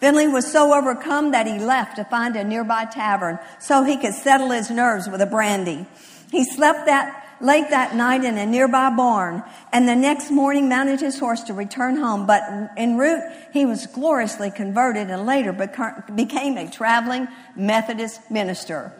Finley 0.00 0.26
was 0.26 0.50
so 0.50 0.74
overcome 0.74 1.32
that 1.32 1.46
he 1.46 1.58
left 1.58 1.96
to 1.96 2.04
find 2.04 2.36
a 2.36 2.44
nearby 2.44 2.84
tavern 2.84 3.38
so 3.58 3.82
he 3.82 3.96
could 3.96 4.14
settle 4.14 4.50
his 4.50 4.70
nerves 4.70 5.08
with 5.08 5.20
a 5.20 5.26
brandy. 5.26 5.86
He 6.30 6.44
slept 6.44 6.86
that 6.86 7.22
late 7.40 7.68
that 7.70 7.94
night 7.94 8.24
in 8.24 8.38
a 8.38 8.46
nearby 8.46 8.90
barn 8.90 9.42
and 9.72 9.88
the 9.88 9.94
next 9.94 10.30
morning 10.30 10.68
mounted 10.68 11.00
his 11.00 11.18
horse 11.18 11.42
to 11.44 11.54
return 11.54 11.96
home. 11.96 12.26
But 12.26 12.42
en 12.76 12.96
route, 12.96 13.22
he 13.52 13.66
was 13.66 13.86
gloriously 13.86 14.50
converted 14.50 15.10
and 15.10 15.26
later 15.26 15.52
became 16.14 16.56
a 16.56 16.70
traveling 16.70 17.28
Methodist 17.54 18.30
minister. 18.30 18.92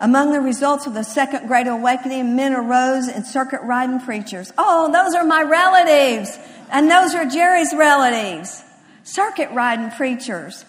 Among 0.00 0.32
the 0.32 0.40
results 0.40 0.88
of 0.88 0.94
the 0.94 1.04
Second 1.04 1.46
Great 1.46 1.68
Awakening, 1.68 2.34
men 2.34 2.54
arose 2.54 3.06
and 3.06 3.24
circuit 3.24 3.62
riding 3.62 4.00
preachers. 4.00 4.52
Oh, 4.58 4.90
those 4.90 5.14
are 5.14 5.24
my 5.24 5.42
relatives. 5.42 6.36
And 6.72 6.90
those 6.90 7.14
are 7.14 7.26
Jerry's 7.26 7.74
relatives. 7.74 8.64
Circuit 9.04 9.50
riding 9.52 9.90
preachers. 9.90 10.64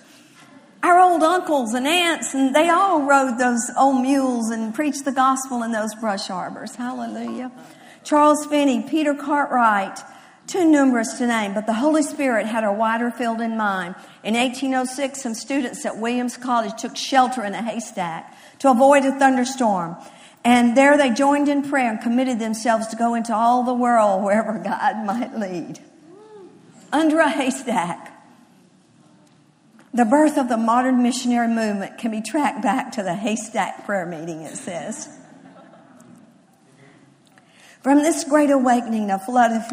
Our 0.84 1.00
old 1.00 1.24
uncles 1.24 1.74
and 1.74 1.88
aunts, 1.88 2.34
and 2.34 2.54
they 2.54 2.68
all 2.68 3.04
rode 3.04 3.40
those 3.40 3.72
old 3.80 4.02
mules 4.02 4.50
and 4.50 4.76
preached 4.76 5.06
the 5.06 5.14
gospel 5.14 5.64
in 5.64 5.72
those 5.72 5.96
brush 5.96 6.30
arbors. 6.30 6.76
Hallelujah. 6.76 7.54
Charles 8.04 8.46
Finney, 8.46 8.84
Peter 8.84 9.14
Cartwright, 9.14 9.98
too 10.46 10.70
numerous 10.70 11.14
to 11.20 11.28
name, 11.28 11.54
but 11.54 11.68
the 11.68 11.74
Holy 11.74 12.04
Spirit 12.04 12.48
had 12.48 12.66
a 12.66 12.74
wider 12.74 13.10
field 13.10 13.40
in 13.40 13.56
mind. 13.56 13.96
In 14.26 14.34
1806, 14.34 15.22
some 15.22 15.34
students 15.34 15.86
at 15.86 15.98
Williams 15.98 16.36
College 16.36 16.82
took 16.82 16.98
shelter 16.98 17.46
in 17.46 17.54
a 17.54 17.62
haystack 17.62 18.38
to 18.60 18.70
avoid 18.70 19.06
a 19.06 19.18
thunderstorm. 19.18 19.96
And 20.44 20.76
there 20.76 20.98
they 20.98 21.12
joined 21.12 21.48
in 21.48 21.62
prayer 21.62 21.92
and 21.92 22.02
committed 22.02 22.40
themselves 22.40 22.88
to 22.88 22.98
go 22.98 23.14
into 23.14 23.34
all 23.34 23.64
the 23.64 23.74
world 23.74 24.22
wherever 24.26 24.60
God 24.60 25.06
might 25.06 25.40
lead. 25.40 25.80
Under 26.94 27.20
a 27.20 27.30
haystack. 27.30 28.12
The 29.96 30.06
birth 30.06 30.38
of 30.38 30.48
the 30.48 30.58
modern 30.58 31.04
missionary 31.04 31.48
movement 31.48 31.98
can 31.98 32.12
be 32.12 32.22
tracked 32.22 32.62
back 32.62 32.92
to 32.94 33.04
the 33.04 33.16
haystack 33.16 33.86
prayer 33.86 34.06
meeting, 34.06 34.44
it 34.44 34.56
says. 34.56 35.10
From 37.82 37.98
this 37.98 38.24
great 38.24 38.52
awakening, 38.52 39.10
a 39.12 39.20
flood 39.20 39.52
of 39.52 39.64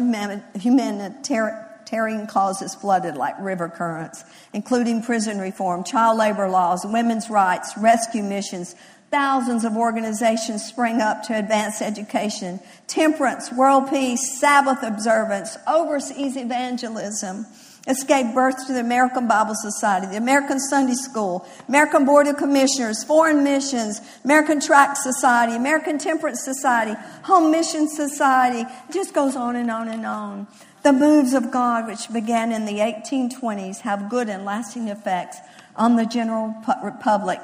humanitarian 0.59 2.27
causes 2.27 2.75
flooded 2.75 3.15
like 3.15 3.39
river 3.39 3.69
currents, 3.69 4.23
including 4.51 5.01
prison 5.03 5.39
reform, 5.39 5.83
child 5.83 6.17
labor 6.17 6.49
laws, 6.49 6.83
women's 6.85 7.29
rights, 7.29 7.71
rescue 7.77 8.23
missions. 8.23 8.75
Thousands 9.11 9.65
of 9.65 9.75
organizations 9.75 10.63
spring 10.63 11.01
up 11.01 11.23
to 11.23 11.37
advance 11.37 11.81
education, 11.81 12.61
temperance, 12.87 13.51
world 13.51 13.89
peace, 13.89 14.39
Sabbath 14.39 14.83
observance, 14.83 15.57
overseas 15.67 16.37
evangelism. 16.37 17.45
This 17.85 18.05
gave 18.05 18.33
birth 18.33 18.67
to 18.67 18.73
the 18.73 18.79
American 18.79 19.27
Bible 19.27 19.55
Society, 19.55 20.07
the 20.07 20.15
American 20.15 20.61
Sunday 20.61 20.93
School, 20.93 21.45
American 21.67 22.05
Board 22.05 22.27
of 22.27 22.37
Commissioners, 22.37 23.03
Foreign 23.03 23.43
Missions, 23.43 23.99
American 24.23 24.61
Tract 24.61 24.97
Society, 24.97 25.57
American 25.57 25.97
Temperance 25.97 26.45
Society, 26.45 26.93
Home 27.23 27.51
Mission 27.51 27.89
Society. 27.89 28.61
It 28.61 28.93
just 28.93 29.13
goes 29.13 29.35
on 29.35 29.57
and 29.57 29.69
on 29.69 29.89
and 29.89 30.05
on. 30.05 30.47
The 30.83 30.93
moves 30.93 31.33
of 31.33 31.51
God, 31.51 31.85
which 31.85 32.11
began 32.13 32.53
in 32.53 32.65
the 32.65 32.77
1820s, 32.77 33.79
have 33.79 34.09
good 34.09 34.29
and 34.29 34.45
lasting 34.45 34.87
effects 34.87 35.37
on 35.75 35.97
the 35.97 36.05
general 36.05 36.55
public. 37.01 37.41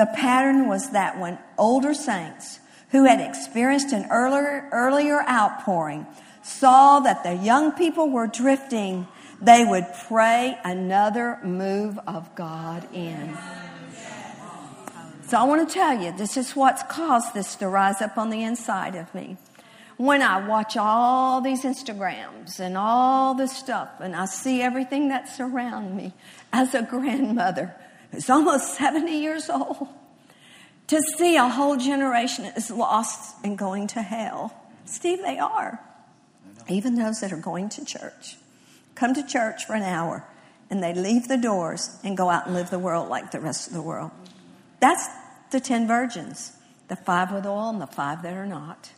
The 0.00 0.06
pattern 0.06 0.66
was 0.66 0.92
that 0.92 1.20
when 1.20 1.38
older 1.58 1.92
saints 1.92 2.58
who 2.88 3.04
had 3.04 3.20
experienced 3.20 3.92
an 3.92 4.06
earlier, 4.10 4.66
earlier 4.72 5.20
outpouring 5.28 6.06
saw 6.40 7.00
that 7.00 7.22
the 7.22 7.34
young 7.34 7.72
people 7.72 8.08
were 8.08 8.26
drifting, 8.26 9.06
they 9.42 9.62
would 9.62 9.84
pray 10.08 10.56
another 10.64 11.38
move 11.42 11.98
of 12.06 12.34
God 12.34 12.88
in. 12.94 13.36
So 15.26 15.36
I 15.36 15.42
want 15.42 15.68
to 15.68 15.74
tell 15.74 16.02
you, 16.02 16.16
this 16.16 16.38
is 16.38 16.56
what's 16.56 16.82
caused 16.84 17.34
this 17.34 17.54
to 17.56 17.68
rise 17.68 18.00
up 18.00 18.16
on 18.16 18.30
the 18.30 18.42
inside 18.42 18.94
of 18.94 19.14
me 19.14 19.36
when 19.98 20.22
I 20.22 20.48
watch 20.48 20.78
all 20.78 21.42
these 21.42 21.62
Instagrams 21.62 22.58
and 22.58 22.78
all 22.78 23.34
this 23.34 23.54
stuff 23.54 23.90
and 24.00 24.16
I 24.16 24.24
see 24.24 24.62
everything 24.62 25.10
that's 25.10 25.38
around 25.40 25.94
me 25.94 26.14
as 26.54 26.74
a 26.74 26.80
grandmother 26.80 27.74
who's 28.10 28.30
almost 28.30 28.74
70 28.78 29.12
years 29.20 29.48
old, 29.48 29.88
to 30.88 31.00
see 31.18 31.36
a 31.36 31.48
whole 31.48 31.76
generation 31.76 32.46
is 32.56 32.70
lost 32.70 33.36
and 33.44 33.56
going 33.56 33.86
to 33.88 34.02
hell. 34.02 34.54
Steve, 34.84 35.20
they 35.22 35.38
are. 35.38 35.80
Even 36.68 36.96
those 36.96 37.20
that 37.20 37.32
are 37.32 37.36
going 37.36 37.68
to 37.70 37.84
church. 37.84 38.36
Come 38.94 39.14
to 39.14 39.26
church 39.26 39.64
for 39.66 39.74
an 39.74 39.82
hour 39.82 40.24
and 40.68 40.82
they 40.82 40.94
leave 40.94 41.26
the 41.28 41.36
doors 41.36 41.98
and 42.04 42.16
go 42.16 42.28
out 42.28 42.46
and 42.46 42.54
live 42.54 42.70
the 42.70 42.78
world 42.78 43.08
like 43.08 43.30
the 43.30 43.40
rest 43.40 43.66
of 43.68 43.72
the 43.72 43.82
world. 43.82 44.10
That's 44.80 45.08
the 45.50 45.60
10 45.60 45.86
virgins 45.86 46.52
the 46.88 46.96
five 46.96 47.30
with 47.30 47.46
oil 47.46 47.70
and 47.70 47.80
the 47.80 47.86
five 47.86 48.22
that 48.22 48.34
are 48.34 48.46
not 48.46 48.90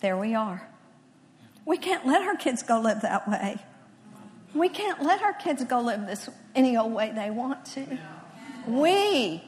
there 0.00 0.16
we 0.16 0.34
are. 0.34 0.68
We 1.64 1.76
can't 1.76 2.06
let 2.06 2.22
our 2.22 2.36
kids 2.36 2.62
go 2.62 2.80
live 2.80 3.02
that 3.02 3.28
way. 3.28 3.58
We 4.54 4.68
can't 4.68 5.02
let 5.02 5.22
our 5.22 5.34
kids 5.34 5.64
go 5.64 5.80
live 5.80 6.06
this 6.06 6.28
any 6.54 6.76
old 6.76 6.92
way 6.92 7.12
they 7.14 7.30
want 7.30 7.66
to. 7.66 7.98
We, 8.68 9.42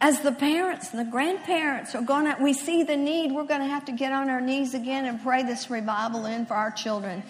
as 0.00 0.20
the 0.20 0.32
parents 0.32 0.90
and 0.90 0.98
the 0.98 1.10
grandparents, 1.10 1.94
are 1.94 2.02
going 2.02 2.24
to, 2.24 2.42
we 2.42 2.52
see 2.52 2.82
the 2.82 2.96
need. 2.96 3.32
We're 3.32 3.44
going 3.44 3.60
to 3.60 3.68
have 3.68 3.84
to 3.86 3.92
get 3.92 4.12
on 4.12 4.28
our 4.28 4.40
knees 4.40 4.74
again 4.74 5.04
and 5.04 5.22
pray 5.22 5.44
this 5.44 5.70
revival 5.70 6.26
in 6.26 6.46
for 6.46 6.54
our 6.54 6.70
children, 6.70 7.22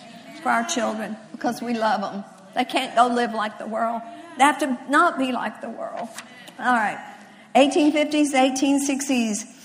for 0.42 0.48
our 0.48 0.64
children, 0.64 1.16
because 1.32 1.60
we 1.60 1.74
love 1.74 2.00
them. 2.00 2.24
They 2.54 2.64
can't 2.64 2.94
go 2.94 3.08
live 3.08 3.34
like 3.34 3.58
the 3.58 3.66
world. 3.66 4.02
They 4.38 4.44
have 4.44 4.58
to 4.58 4.78
not 4.88 5.18
be 5.18 5.32
like 5.32 5.60
the 5.60 5.70
world. 5.70 6.08
All 6.58 6.74
right. 6.74 6.98
1850s, 7.54 8.32
1860s. 8.32 9.61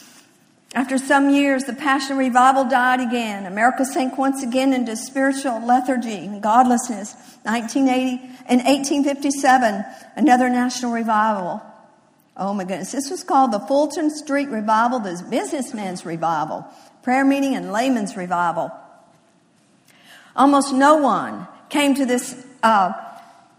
After 0.74 0.98
some 0.98 1.30
years, 1.30 1.64
the 1.64 1.74
Passion 1.74 2.18
Revival 2.18 2.66
died 2.66 3.00
again. 3.00 3.46
America 3.46 3.86
sank 3.86 4.18
once 4.18 4.44
again 4.44 4.74
into 4.74 4.96
spiritual 4.96 5.66
lethargy 5.66 6.26
and 6.26 6.42
godlessness. 6.44 7.16
1980 7.44 8.24
and 8.48 8.62
1857, 8.64 9.86
another 10.18 10.50
national 10.50 10.92
revival. 10.92 11.62
Oh 12.36 12.54
my 12.54 12.66
goodness. 12.66 12.92
This 12.92 13.10
was 13.10 13.24
called 13.24 13.52
the 13.52 13.60
Fulton 13.62 14.10
Street 14.10 14.50
Revival, 14.50 15.00
the 15.00 15.24
businessman's 15.30 16.06
revival, 16.06 16.66
prayer 17.02 17.26
meeting 17.26 17.56
and 17.56 17.72
layman's 17.72 18.18
revival. 18.18 18.72
Almost 20.36 20.74
no 20.74 20.98
one 20.98 21.48
came 21.70 21.96
to 21.96 22.06
this, 22.06 22.46
uh, 22.62 22.94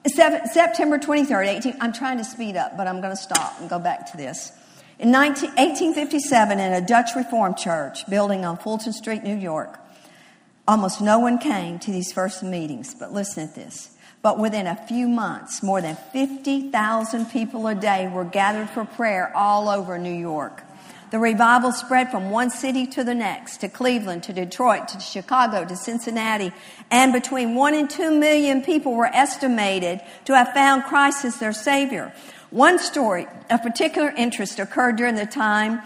September 0.06 0.98
23rd, 0.98 1.46
18, 1.46 1.76
I'm 1.80 1.92
trying 1.92 2.18
to 2.18 2.24
speed 2.24 2.56
up, 2.56 2.76
but 2.76 2.86
I'm 2.86 3.00
going 3.00 3.16
to 3.16 3.20
stop 3.20 3.58
and 3.60 3.68
go 3.68 3.78
back 3.78 4.10
to 4.12 4.16
this. 4.16 4.52
In 4.98 5.12
19, 5.12 5.50
1857, 5.50 6.58
in 6.58 6.72
a 6.72 6.80
Dutch 6.84 7.10
Reformed 7.14 7.56
church 7.56 8.04
building 8.08 8.44
on 8.44 8.56
Fulton 8.56 8.92
Street, 8.92 9.22
New 9.22 9.36
York, 9.36 9.78
almost 10.66 11.00
no 11.00 11.20
one 11.20 11.38
came 11.38 11.78
to 11.78 11.92
these 11.92 12.10
first 12.10 12.42
meetings. 12.42 12.94
But 12.94 13.12
listen 13.12 13.48
to 13.48 13.54
this. 13.54 13.96
But 14.22 14.40
within 14.40 14.66
a 14.66 14.74
few 14.74 15.06
months, 15.06 15.62
more 15.62 15.80
than 15.80 15.96
50,000 16.12 17.26
people 17.26 17.68
a 17.68 17.76
day 17.76 18.08
were 18.08 18.24
gathered 18.24 18.68
for 18.70 18.84
prayer 18.84 19.30
all 19.36 19.68
over 19.68 19.98
New 19.98 20.12
York. 20.12 20.64
The 21.12 21.20
revival 21.20 21.70
spread 21.70 22.10
from 22.10 22.30
one 22.30 22.50
city 22.50 22.84
to 22.88 23.04
the 23.04 23.14
next, 23.14 23.58
to 23.58 23.68
Cleveland, 23.68 24.24
to 24.24 24.32
Detroit, 24.32 24.88
to 24.88 25.00
Chicago, 25.00 25.64
to 25.64 25.76
Cincinnati, 25.76 26.52
and 26.90 27.12
between 27.12 27.54
one 27.54 27.74
and 27.74 27.88
two 27.88 28.10
million 28.10 28.62
people 28.62 28.94
were 28.94 29.06
estimated 29.06 30.02
to 30.24 30.34
have 30.34 30.52
found 30.52 30.84
Christ 30.84 31.24
as 31.24 31.38
their 31.38 31.52
Savior. 31.52 32.12
One 32.50 32.78
story 32.78 33.26
of 33.50 33.62
particular 33.62 34.08
interest 34.08 34.58
occurred 34.58 34.96
during 34.96 35.16
the 35.16 35.26
time 35.26 35.82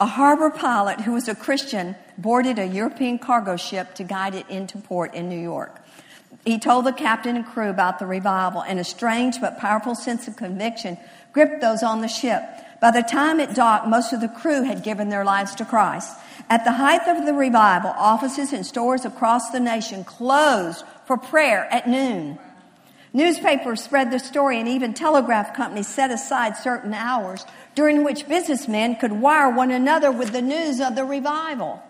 a 0.00 0.06
harbor 0.06 0.48
pilot 0.48 1.00
who 1.02 1.12
was 1.12 1.28
a 1.28 1.34
Christian 1.34 1.94
boarded 2.16 2.58
a 2.58 2.66
European 2.66 3.18
cargo 3.18 3.56
ship 3.56 3.94
to 3.96 4.04
guide 4.04 4.34
it 4.34 4.48
into 4.48 4.78
port 4.78 5.14
in 5.14 5.28
New 5.28 5.38
York. 5.38 5.82
He 6.46 6.58
told 6.58 6.86
the 6.86 6.92
captain 6.92 7.36
and 7.36 7.44
crew 7.44 7.68
about 7.68 7.98
the 7.98 8.06
revival, 8.06 8.62
and 8.62 8.78
a 8.78 8.84
strange 8.84 9.40
but 9.40 9.58
powerful 9.58 9.94
sense 9.94 10.28
of 10.28 10.36
conviction 10.36 10.96
gripped 11.32 11.60
those 11.60 11.82
on 11.82 12.00
the 12.00 12.08
ship. 12.08 12.42
By 12.80 12.92
the 12.92 13.02
time 13.02 13.40
it 13.40 13.54
docked, 13.54 13.88
most 13.88 14.12
of 14.12 14.20
the 14.20 14.28
crew 14.28 14.62
had 14.62 14.82
given 14.82 15.08
their 15.08 15.24
lives 15.24 15.54
to 15.56 15.64
Christ. 15.64 16.16
At 16.48 16.64
the 16.64 16.72
height 16.72 17.06
of 17.08 17.26
the 17.26 17.34
revival, 17.34 17.90
offices 17.90 18.52
and 18.52 18.64
stores 18.64 19.04
across 19.04 19.50
the 19.50 19.60
nation 19.60 20.04
closed 20.04 20.84
for 21.04 21.16
prayer 21.16 21.66
at 21.70 21.88
noon. 21.88 22.38
Newspapers 23.16 23.82
spread 23.82 24.10
the 24.10 24.18
story, 24.18 24.60
and 24.60 24.68
even 24.68 24.92
telegraph 24.92 25.56
companies 25.56 25.86
set 25.86 26.10
aside 26.10 26.54
certain 26.54 26.92
hours 26.92 27.46
during 27.74 28.04
which 28.04 28.28
businessmen 28.28 28.94
could 28.96 29.10
wire 29.10 29.48
one 29.48 29.70
another 29.70 30.12
with 30.12 30.32
the 30.32 30.42
news 30.42 30.82
of 30.82 30.94
the 30.94 31.02
revival. 31.02 31.82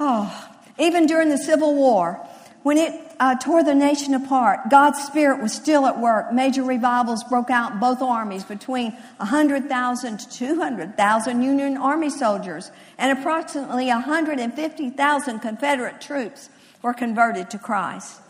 Oh, 0.00 0.48
even 0.78 1.04
during 1.04 1.28
the 1.28 1.36
Civil 1.36 1.74
War, 1.74 2.26
when 2.62 2.78
it 2.78 2.98
uh, 3.20 3.34
tore 3.34 3.62
the 3.62 3.74
nation 3.74 4.14
apart, 4.14 4.70
God's 4.70 4.98
Spirit 5.02 5.42
was 5.42 5.52
still 5.52 5.84
at 5.84 6.00
work. 6.00 6.32
Major 6.32 6.62
revivals 6.62 7.22
broke 7.24 7.50
out 7.50 7.72
in 7.72 7.78
both 7.78 8.00
armies 8.00 8.44
between 8.44 8.92
100,000 9.18 10.20
to 10.20 10.30
200,000 10.30 11.42
Union 11.42 11.76
Army 11.76 12.08
soldiers, 12.08 12.70
and 12.96 13.18
approximately 13.18 13.88
150,000 13.88 15.38
Confederate 15.40 16.00
troops 16.00 16.48
were 16.80 16.94
converted 16.94 17.50
to 17.50 17.58
Christ. 17.58 18.21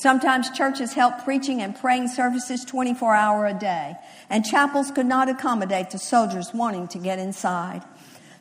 Sometimes 0.00 0.48
churches 0.52 0.94
held 0.94 1.12
preaching 1.24 1.60
and 1.60 1.78
praying 1.78 2.08
services 2.08 2.64
24 2.64 3.14
hour 3.14 3.44
a 3.44 3.52
day, 3.52 3.96
and 4.30 4.46
chapels 4.46 4.90
could 4.90 5.04
not 5.04 5.28
accommodate 5.28 5.90
the 5.90 5.98
soldiers 5.98 6.54
wanting 6.54 6.88
to 6.88 6.98
get 6.98 7.18
inside. 7.18 7.82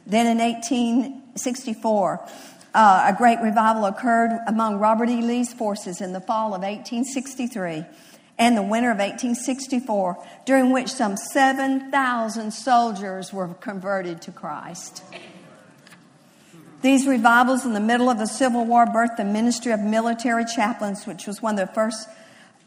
Then 0.07 0.25
in 0.25 0.37
1864, 0.37 2.29
uh, 2.73 3.05
a 3.09 3.13
great 3.13 3.41
revival 3.41 3.83
occurred 3.83 4.39
among 4.47 4.79
Robert 4.79 5.09
E. 5.09 5.21
Lee's 5.21 5.53
forces 5.53 5.99
in 5.99 6.13
the 6.13 6.21
fall 6.21 6.55
of 6.55 6.61
1863 6.61 7.83
and 8.37 8.55
the 8.55 8.63
winter 8.63 8.89
of 8.89 8.99
1864, 8.99 10.25
during 10.45 10.71
which 10.71 10.87
some 10.87 11.17
7,000 11.17 12.51
soldiers 12.51 13.33
were 13.33 13.49
converted 13.55 14.21
to 14.21 14.31
Christ. 14.31 15.03
These 16.81 17.07
revivals 17.07 17.65
in 17.65 17.73
the 17.73 17.81
middle 17.81 18.09
of 18.09 18.19
the 18.19 18.25
Civil 18.25 18.65
War 18.65 18.85
birthed 18.85 19.17
the 19.17 19.25
ministry 19.25 19.73
of 19.73 19.81
military 19.81 20.45
chaplains, 20.45 21.05
which 21.05 21.27
was 21.27 21.41
one 21.41 21.59
of 21.59 21.67
the 21.67 21.73
first, 21.73 22.07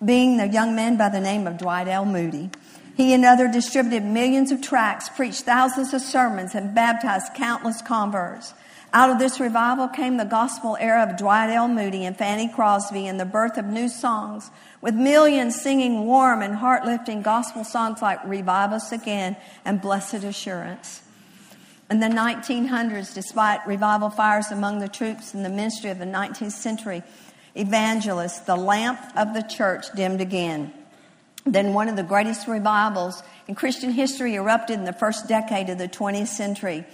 being 0.04 0.36
the 0.36 0.48
young 0.48 0.76
man 0.76 0.98
by 0.98 1.08
the 1.08 1.20
name 1.20 1.46
of 1.46 1.56
Dwight 1.56 1.88
L. 1.88 2.04
Moody. 2.04 2.50
He 2.94 3.14
and 3.14 3.24
others 3.24 3.54
distributed 3.54 4.04
millions 4.04 4.52
of 4.52 4.60
tracts, 4.60 5.08
preached 5.08 5.44
thousands 5.44 5.94
of 5.94 6.02
sermons, 6.02 6.54
and 6.54 6.74
baptized 6.74 7.32
countless 7.34 7.80
converts. 7.80 8.52
Out 8.92 9.08
of 9.08 9.18
this 9.18 9.40
revival 9.40 9.88
came 9.88 10.18
the 10.18 10.26
gospel 10.26 10.76
era 10.78 11.04
of 11.04 11.16
Dwight 11.16 11.48
L. 11.48 11.66
Moody 11.66 12.04
and 12.04 12.14
Fanny 12.14 12.48
Crosby 12.48 13.06
and 13.06 13.18
the 13.18 13.24
birth 13.24 13.56
of 13.56 13.64
new 13.64 13.88
songs, 13.88 14.50
with 14.82 14.94
millions 14.94 15.58
singing 15.58 16.04
warm 16.04 16.42
and 16.42 16.56
heart 16.56 16.84
lifting 16.84 17.22
gospel 17.22 17.64
songs 17.64 18.02
like 18.02 18.22
Revive 18.26 18.72
Us 18.72 18.92
Again 18.92 19.36
and 19.64 19.80
Blessed 19.80 20.24
Assurance. 20.24 21.00
In 21.92 22.00
the 22.00 22.06
1900s, 22.06 23.12
despite 23.12 23.66
revival 23.66 24.08
fires 24.08 24.50
among 24.50 24.78
the 24.78 24.88
troops 24.88 25.34
in 25.34 25.42
the 25.42 25.50
ministry 25.50 25.90
of 25.90 25.98
the 25.98 26.06
19th 26.06 26.52
century 26.52 27.02
evangelists, 27.54 28.38
the 28.38 28.56
lamp 28.56 28.98
of 29.14 29.34
the 29.34 29.42
church 29.42 29.92
dimmed 29.94 30.22
again. 30.22 30.72
Then 31.44 31.74
one 31.74 31.90
of 31.90 31.96
the 31.96 32.02
greatest 32.02 32.48
revivals 32.48 33.22
in 33.46 33.56
Christian 33.56 33.90
history 33.90 34.36
erupted 34.36 34.78
in 34.78 34.86
the 34.86 34.94
first 34.94 35.28
decade 35.28 35.68
of 35.68 35.76
the 35.76 35.86
20th 35.86 36.28
century. 36.28 36.86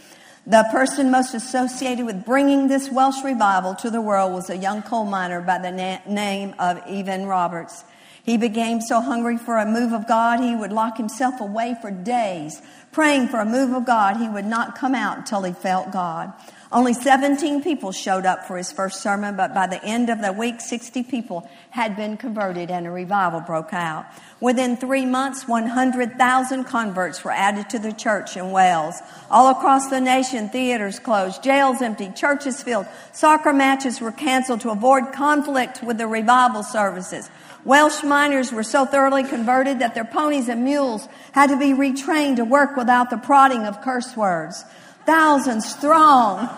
The 0.48 0.66
person 0.72 1.12
most 1.12 1.32
associated 1.32 2.04
with 2.04 2.24
bringing 2.24 2.66
this 2.66 2.90
Welsh 2.90 3.22
revival 3.22 3.76
to 3.76 3.90
the 3.90 4.00
world 4.00 4.32
was 4.32 4.50
a 4.50 4.56
young 4.56 4.82
coal 4.82 5.04
miner 5.04 5.40
by 5.40 5.58
the 5.58 5.70
na- 5.70 6.12
name 6.12 6.56
of 6.58 6.82
Evan 6.88 7.26
Roberts. 7.26 7.84
He 8.24 8.36
became 8.36 8.80
so 8.80 9.00
hungry 9.00 9.38
for 9.38 9.56
a 9.56 9.64
move 9.64 9.94
of 9.94 10.06
God, 10.06 10.40
he 10.40 10.54
would 10.54 10.70
lock 10.72 10.98
himself 10.98 11.40
away 11.40 11.76
for 11.80 11.90
days, 11.90 12.60
praying 12.98 13.28
for 13.28 13.38
a 13.38 13.44
move 13.44 13.72
of 13.72 13.86
God. 13.86 14.16
He 14.16 14.28
would 14.28 14.44
not 14.44 14.76
come 14.76 14.92
out 14.92 15.18
until 15.18 15.44
he 15.44 15.52
felt 15.52 15.92
God. 15.92 16.32
Only 16.72 16.92
17 16.92 17.62
people 17.62 17.92
showed 17.92 18.26
up 18.26 18.44
for 18.44 18.56
his 18.56 18.72
first 18.72 19.00
sermon, 19.00 19.36
but 19.36 19.54
by 19.54 19.68
the 19.68 19.80
end 19.84 20.10
of 20.10 20.20
the 20.20 20.32
week, 20.32 20.60
60 20.60 21.04
people 21.04 21.48
had 21.70 21.94
been 21.94 22.16
converted 22.16 22.72
and 22.72 22.88
a 22.88 22.90
revival 22.90 23.38
broke 23.38 23.72
out. 23.72 24.04
Within 24.40 24.76
three 24.76 25.06
months, 25.06 25.46
100,000 25.46 26.64
converts 26.64 27.22
were 27.22 27.30
added 27.30 27.70
to 27.70 27.78
the 27.78 27.92
church 27.92 28.36
in 28.36 28.50
Wales. 28.50 28.96
All 29.30 29.48
across 29.48 29.88
the 29.88 30.00
nation, 30.00 30.48
theaters 30.48 30.98
closed, 30.98 31.44
jails 31.44 31.80
emptied, 31.80 32.16
churches 32.16 32.64
filled, 32.64 32.86
soccer 33.12 33.52
matches 33.52 34.00
were 34.00 34.10
canceled 34.10 34.62
to 34.62 34.70
avoid 34.70 35.12
conflict 35.12 35.84
with 35.84 35.98
the 35.98 36.08
revival 36.08 36.64
services. 36.64 37.30
Welsh 37.68 38.02
miners 38.02 38.50
were 38.50 38.62
so 38.62 38.86
thoroughly 38.86 39.24
converted 39.24 39.80
that 39.80 39.94
their 39.94 40.06
ponies 40.06 40.48
and 40.48 40.64
mules 40.64 41.06
had 41.32 41.50
to 41.50 41.58
be 41.58 41.74
retrained 41.74 42.36
to 42.36 42.44
work 42.46 42.78
without 42.78 43.10
the 43.10 43.18
prodding 43.18 43.66
of 43.66 43.82
curse 43.82 44.16
words 44.16 44.64
thousands 45.04 45.74
throng 45.74 46.48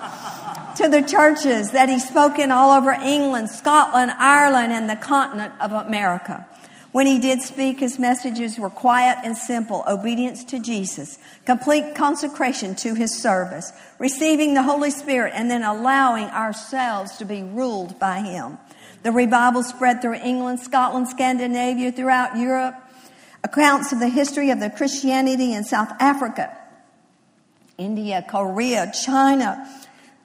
to 0.76 0.88
the 0.88 1.02
churches 1.02 1.72
that 1.72 1.88
he 1.88 1.98
spoke 1.98 2.38
in 2.38 2.52
all 2.52 2.70
over 2.70 2.92
England, 2.92 3.50
Scotland, 3.50 4.12
Ireland, 4.18 4.72
and 4.72 4.88
the 4.88 4.94
continent 4.94 5.52
of 5.60 5.72
America. 5.72 6.46
When 6.92 7.06
he 7.06 7.18
did 7.18 7.42
speak, 7.42 7.80
his 7.80 7.98
messages 7.98 8.56
were 8.58 8.70
quiet 8.70 9.18
and 9.24 9.36
simple 9.36 9.84
obedience 9.88 10.44
to 10.44 10.60
Jesus, 10.60 11.18
complete 11.44 11.94
consecration 11.94 12.76
to 12.76 12.94
his 12.94 13.20
service, 13.20 13.72
receiving 13.98 14.54
the 14.54 14.62
Holy 14.62 14.90
Spirit, 14.90 15.32
and 15.36 15.50
then 15.50 15.62
allowing 15.64 16.26
ourselves 16.26 17.16
to 17.18 17.24
be 17.24 17.42
ruled 17.42 17.98
by 17.98 18.20
him. 18.20 18.58
The 19.02 19.12
revival 19.12 19.62
spread 19.62 20.02
through 20.02 20.16
England, 20.16 20.60
Scotland, 20.60 21.08
Scandinavia, 21.08 21.92
throughout 21.92 22.36
Europe. 22.36 22.76
Accounts 23.42 23.92
of 23.92 24.00
the 24.00 24.08
history 24.08 24.50
of 24.50 24.60
the 24.60 24.68
Christianity 24.68 25.54
in 25.54 25.64
South 25.64 25.90
Africa 25.98 26.56
India, 27.78 28.22
Korea, 28.28 28.92
China. 28.92 29.66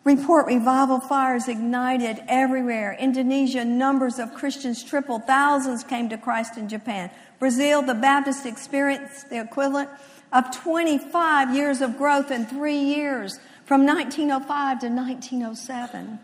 Report 0.03 0.45
revival 0.45 0.99
fires 0.99 1.47
ignited 1.47 2.21
everywhere. 2.27 2.95
Indonesia, 2.99 3.63
numbers 3.65 4.19
of 4.19 4.33
Christians 4.33 4.83
tripled. 4.83 5.25
Thousands 5.25 5.83
came 5.83 6.09
to 6.09 6.17
Christ 6.17 6.57
in 6.57 6.69
Japan. 6.69 7.09
Brazil, 7.39 7.81
the 7.81 7.95
Baptists 7.95 8.45
experienced 8.45 9.29
the 9.29 9.41
equivalent 9.41 9.89
of 10.31 10.51
25 10.55 11.55
years 11.55 11.81
of 11.81 11.97
growth 11.97 12.29
in 12.29 12.45
three 12.45 12.77
years 12.77 13.39
from 13.65 13.85
1905 13.85 14.81
to 14.81 14.89
1907. 14.89 16.19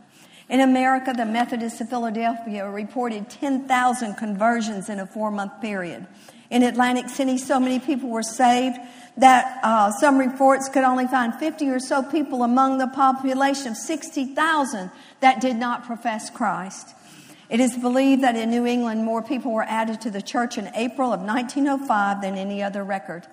In 0.52 0.60
America, 0.60 1.14
the 1.14 1.26
Methodists 1.26 1.80
of 1.80 1.88
Philadelphia 1.88 2.70
reported 2.70 3.30
10,000 3.30 4.16
conversions 4.16 4.90
in 4.90 5.00
a 5.00 5.06
four 5.06 5.32
month 5.32 5.62
period. 5.62 6.06
In 6.50 6.62
Atlantic 6.64 7.08
City, 7.08 7.38
so 7.38 7.58
many 7.58 7.80
people 7.80 8.10
were 8.10 8.22
saved 8.22 8.78
that 9.16 9.62
uh, 9.64 9.92
some 9.92 10.18
reports 10.18 10.68
could 10.68 10.84
only 10.84 11.08
find 11.08 11.34
50 11.34 11.70
or 11.70 11.80
so 11.80 12.04
people 12.04 12.44
among 12.44 12.80
the 12.80 12.88
population 12.88 13.70
of 13.70 13.78
60,000 13.78 14.92
that 15.22 15.40
did 15.40 15.56
not 15.56 15.86
profess 15.86 16.30
Christ. 16.30 16.96
It 17.50 17.62
is 17.62 17.78
believed 17.78 18.22
that 18.24 18.36
in 18.36 18.50
New 18.50 18.66
England, 18.66 19.06
more 19.06 19.22
people 19.22 19.54
were 19.54 19.64
added 19.64 20.02
to 20.02 20.12
the 20.12 20.22
church 20.22 20.58
in 20.58 20.70
April 20.76 21.14
of 21.14 21.22
1905 21.22 22.22
than 22.22 22.36
any 22.36 22.62
other 22.62 22.84
record, 22.84 23.26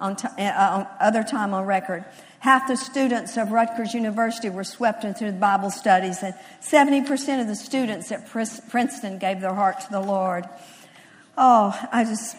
on, 0.00 0.16
t- 0.16 0.28
uh, 0.38 0.76
on 0.78 0.86
other 1.00 1.22
time 1.22 1.54
on 1.54 1.66
record. 1.66 2.04
Half 2.40 2.68
the 2.68 2.76
students 2.76 3.36
of 3.36 3.50
Rutgers 3.50 3.94
University 3.94 4.50
were 4.50 4.64
swept 4.64 5.04
into 5.04 5.26
the 5.26 5.32
Bible 5.32 5.70
studies, 5.70 6.22
and 6.22 6.34
70% 6.62 7.40
of 7.40 7.48
the 7.48 7.56
students 7.56 8.12
at 8.12 8.28
Princeton 8.28 9.18
gave 9.18 9.40
their 9.40 9.54
heart 9.54 9.80
to 9.80 9.90
the 9.90 10.00
Lord. 10.00 10.44
Oh, 11.36 11.78
I 11.92 12.04
just 12.04 12.36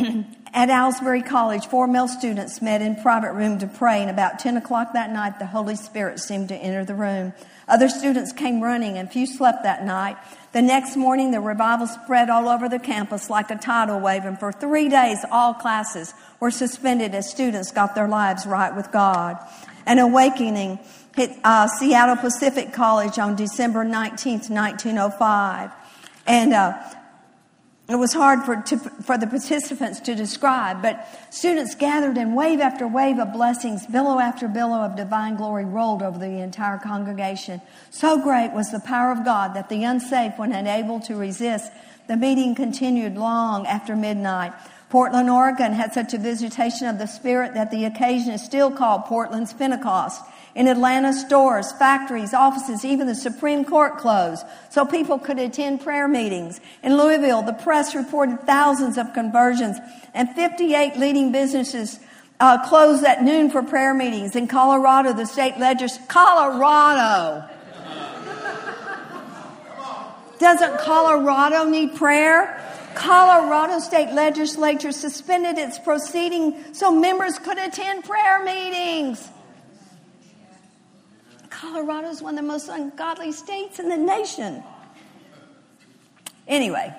At 0.52 0.68
Asbury 0.68 1.22
College, 1.22 1.66
four 1.66 1.86
male 1.86 2.08
students 2.08 2.60
met 2.60 2.82
in 2.82 2.96
private 2.96 3.32
room 3.34 3.58
to 3.58 3.66
pray, 3.66 4.00
and 4.00 4.10
about 4.10 4.38
10 4.38 4.56
o'clock 4.56 4.94
that 4.94 5.12
night, 5.12 5.38
the 5.38 5.46
Holy 5.46 5.76
Spirit 5.76 6.18
seemed 6.18 6.48
to 6.48 6.56
enter 6.56 6.84
the 6.84 6.94
room. 6.94 7.32
Other 7.68 7.88
students 7.88 8.32
came 8.32 8.60
running, 8.60 8.98
and 8.98 9.10
few 9.10 9.26
slept 9.26 9.62
that 9.62 9.84
night. 9.84 10.16
The 10.52 10.62
next 10.62 10.96
morning, 10.96 11.30
the 11.30 11.40
revival 11.40 11.86
spread 11.86 12.30
all 12.30 12.48
over 12.48 12.68
the 12.68 12.78
campus 12.78 13.30
like 13.30 13.50
a 13.50 13.56
tidal 13.56 14.00
wave, 14.00 14.24
and 14.24 14.38
for 14.38 14.52
three 14.52 14.88
days, 14.88 15.24
all 15.30 15.54
classes 15.54 16.14
were 16.40 16.50
suspended 16.50 17.14
as 17.14 17.30
students 17.30 17.70
got 17.70 17.94
their 17.94 18.08
lives 18.08 18.46
right 18.46 18.74
with 18.74 18.90
God. 18.90 19.36
An 19.86 19.98
awakening 19.98 20.80
hit 21.14 21.38
uh, 21.44 21.68
Seattle 21.68 22.16
Pacific 22.16 22.72
College 22.72 23.18
on 23.18 23.36
December 23.36 23.84
19th, 23.84 24.50
1905. 24.50 25.70
And 26.26 26.52
uh, 26.52 26.80
it 27.90 27.96
was 27.96 28.12
hard 28.12 28.44
for, 28.44 28.56
to, 28.56 28.78
for 28.78 29.18
the 29.18 29.26
participants 29.26 30.00
to 30.00 30.14
describe, 30.14 30.80
but 30.80 31.08
students 31.30 31.74
gathered 31.74 32.16
and 32.18 32.36
wave 32.36 32.60
after 32.60 32.86
wave 32.86 33.18
of 33.18 33.32
blessings, 33.32 33.86
billow 33.86 34.18
after 34.18 34.46
billow 34.48 34.80
of 34.80 34.96
divine 34.96 35.36
glory 35.36 35.64
rolled 35.64 36.02
over 36.02 36.18
the 36.18 36.40
entire 36.40 36.78
congregation. 36.78 37.60
So 37.90 38.22
great 38.22 38.52
was 38.52 38.70
the 38.70 38.80
power 38.80 39.10
of 39.10 39.24
God 39.24 39.54
that 39.54 39.68
the 39.68 39.82
unsaved, 39.82 40.38
when 40.38 40.52
unable 40.52 41.00
to 41.00 41.16
resist, 41.16 41.72
the 42.06 42.16
meeting 42.16 42.54
continued 42.54 43.16
long 43.16 43.66
after 43.66 43.96
midnight. 43.96 44.52
Portland, 44.88 45.30
Oregon 45.30 45.72
had 45.72 45.92
such 45.92 46.14
a 46.14 46.18
visitation 46.18 46.88
of 46.88 46.98
the 46.98 47.06
Spirit 47.06 47.54
that 47.54 47.70
the 47.70 47.84
occasion 47.84 48.32
is 48.32 48.44
still 48.44 48.70
called 48.70 49.04
Portland's 49.04 49.52
Pentecost. 49.52 50.20
In 50.54 50.66
Atlanta, 50.66 51.12
stores, 51.12 51.70
factories, 51.72 52.34
offices, 52.34 52.84
even 52.84 53.06
the 53.06 53.14
Supreme 53.14 53.64
Court 53.64 53.98
closed 53.98 54.44
so 54.70 54.84
people 54.84 55.18
could 55.18 55.38
attend 55.38 55.80
prayer 55.80 56.08
meetings. 56.08 56.60
In 56.82 56.96
Louisville, 56.96 57.42
the 57.42 57.52
press 57.52 57.94
reported 57.94 58.40
thousands 58.42 58.98
of 58.98 59.12
conversions 59.14 59.78
and 60.12 60.28
58 60.30 60.96
leading 60.96 61.30
businesses 61.30 62.00
uh, 62.40 62.66
closed 62.66 63.04
at 63.04 63.22
noon 63.22 63.50
for 63.50 63.62
prayer 63.62 63.94
meetings. 63.94 64.34
In 64.34 64.48
Colorado, 64.48 65.12
the 65.12 65.26
state 65.26 65.58
legislature, 65.58 66.04
Colorado. 66.08 67.48
Doesn't 70.40 70.78
Colorado 70.80 71.64
need 71.64 71.94
prayer? 71.94 72.58
Colorado 72.94 73.78
state 73.78 74.12
legislature 74.12 74.90
suspended 74.90 75.58
its 75.58 75.78
proceeding 75.78 76.74
so 76.74 76.90
members 76.90 77.38
could 77.38 77.58
attend 77.58 78.04
prayer 78.04 78.42
meetings. 78.42 79.28
Colorado 81.60 82.08
is 82.08 82.22
one 82.22 82.38
of 82.38 82.42
the 82.42 82.48
most 82.48 82.70
ungodly 82.70 83.32
states 83.32 83.78
in 83.78 83.90
the 83.90 83.96
nation. 83.98 84.64
Anyway, 86.48 86.90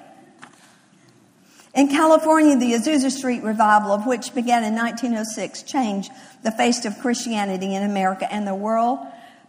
in 1.73 1.87
California, 1.87 2.55
the 2.55 2.73
Azusa 2.73 3.09
Street 3.09 3.41
revival, 3.41 3.91
of 3.91 4.05
which 4.05 4.35
began 4.35 4.63
in 4.63 4.75
1906, 4.75 5.63
changed 5.63 6.11
the 6.43 6.51
face 6.51 6.85
of 6.85 6.99
Christianity 6.99 7.73
in 7.73 7.81
America 7.81 8.31
and 8.31 8.45
the 8.45 8.53
world 8.53 8.99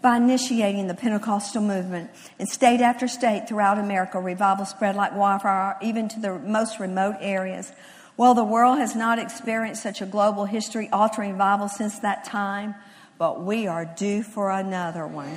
by 0.01 0.17
initiating 0.17 0.87
the 0.87 0.95
Pentecostal 0.95 1.61
movement. 1.61 2.09
In 2.39 2.47
state 2.47 2.81
after 2.81 3.07
state 3.07 3.47
throughout 3.47 3.79
America, 3.79 4.19
revival 4.19 4.65
spread 4.65 4.97
like 4.97 5.15
wildfire, 5.15 5.77
even 5.83 6.09
to 6.09 6.21
the 6.21 6.39
most 6.39 6.81
remote 6.81 7.17
areas. 7.21 7.71
Well, 8.17 8.33
the 8.33 8.45
world 8.45 8.79
has 8.79 8.97
not 8.97 9.19
experienced 9.19 9.83
such 9.83 10.01
a 10.01 10.07
global 10.07 10.47
history 10.47 10.89
altering 10.91 11.33
revival 11.33 11.69
since 11.69 11.99
that 11.99 12.25
time, 12.25 12.77
but 13.23 13.41
we 13.41 13.69
are 13.69 13.85
due 13.85 14.21
for 14.21 14.51
another 14.51 15.07
one. 15.07 15.33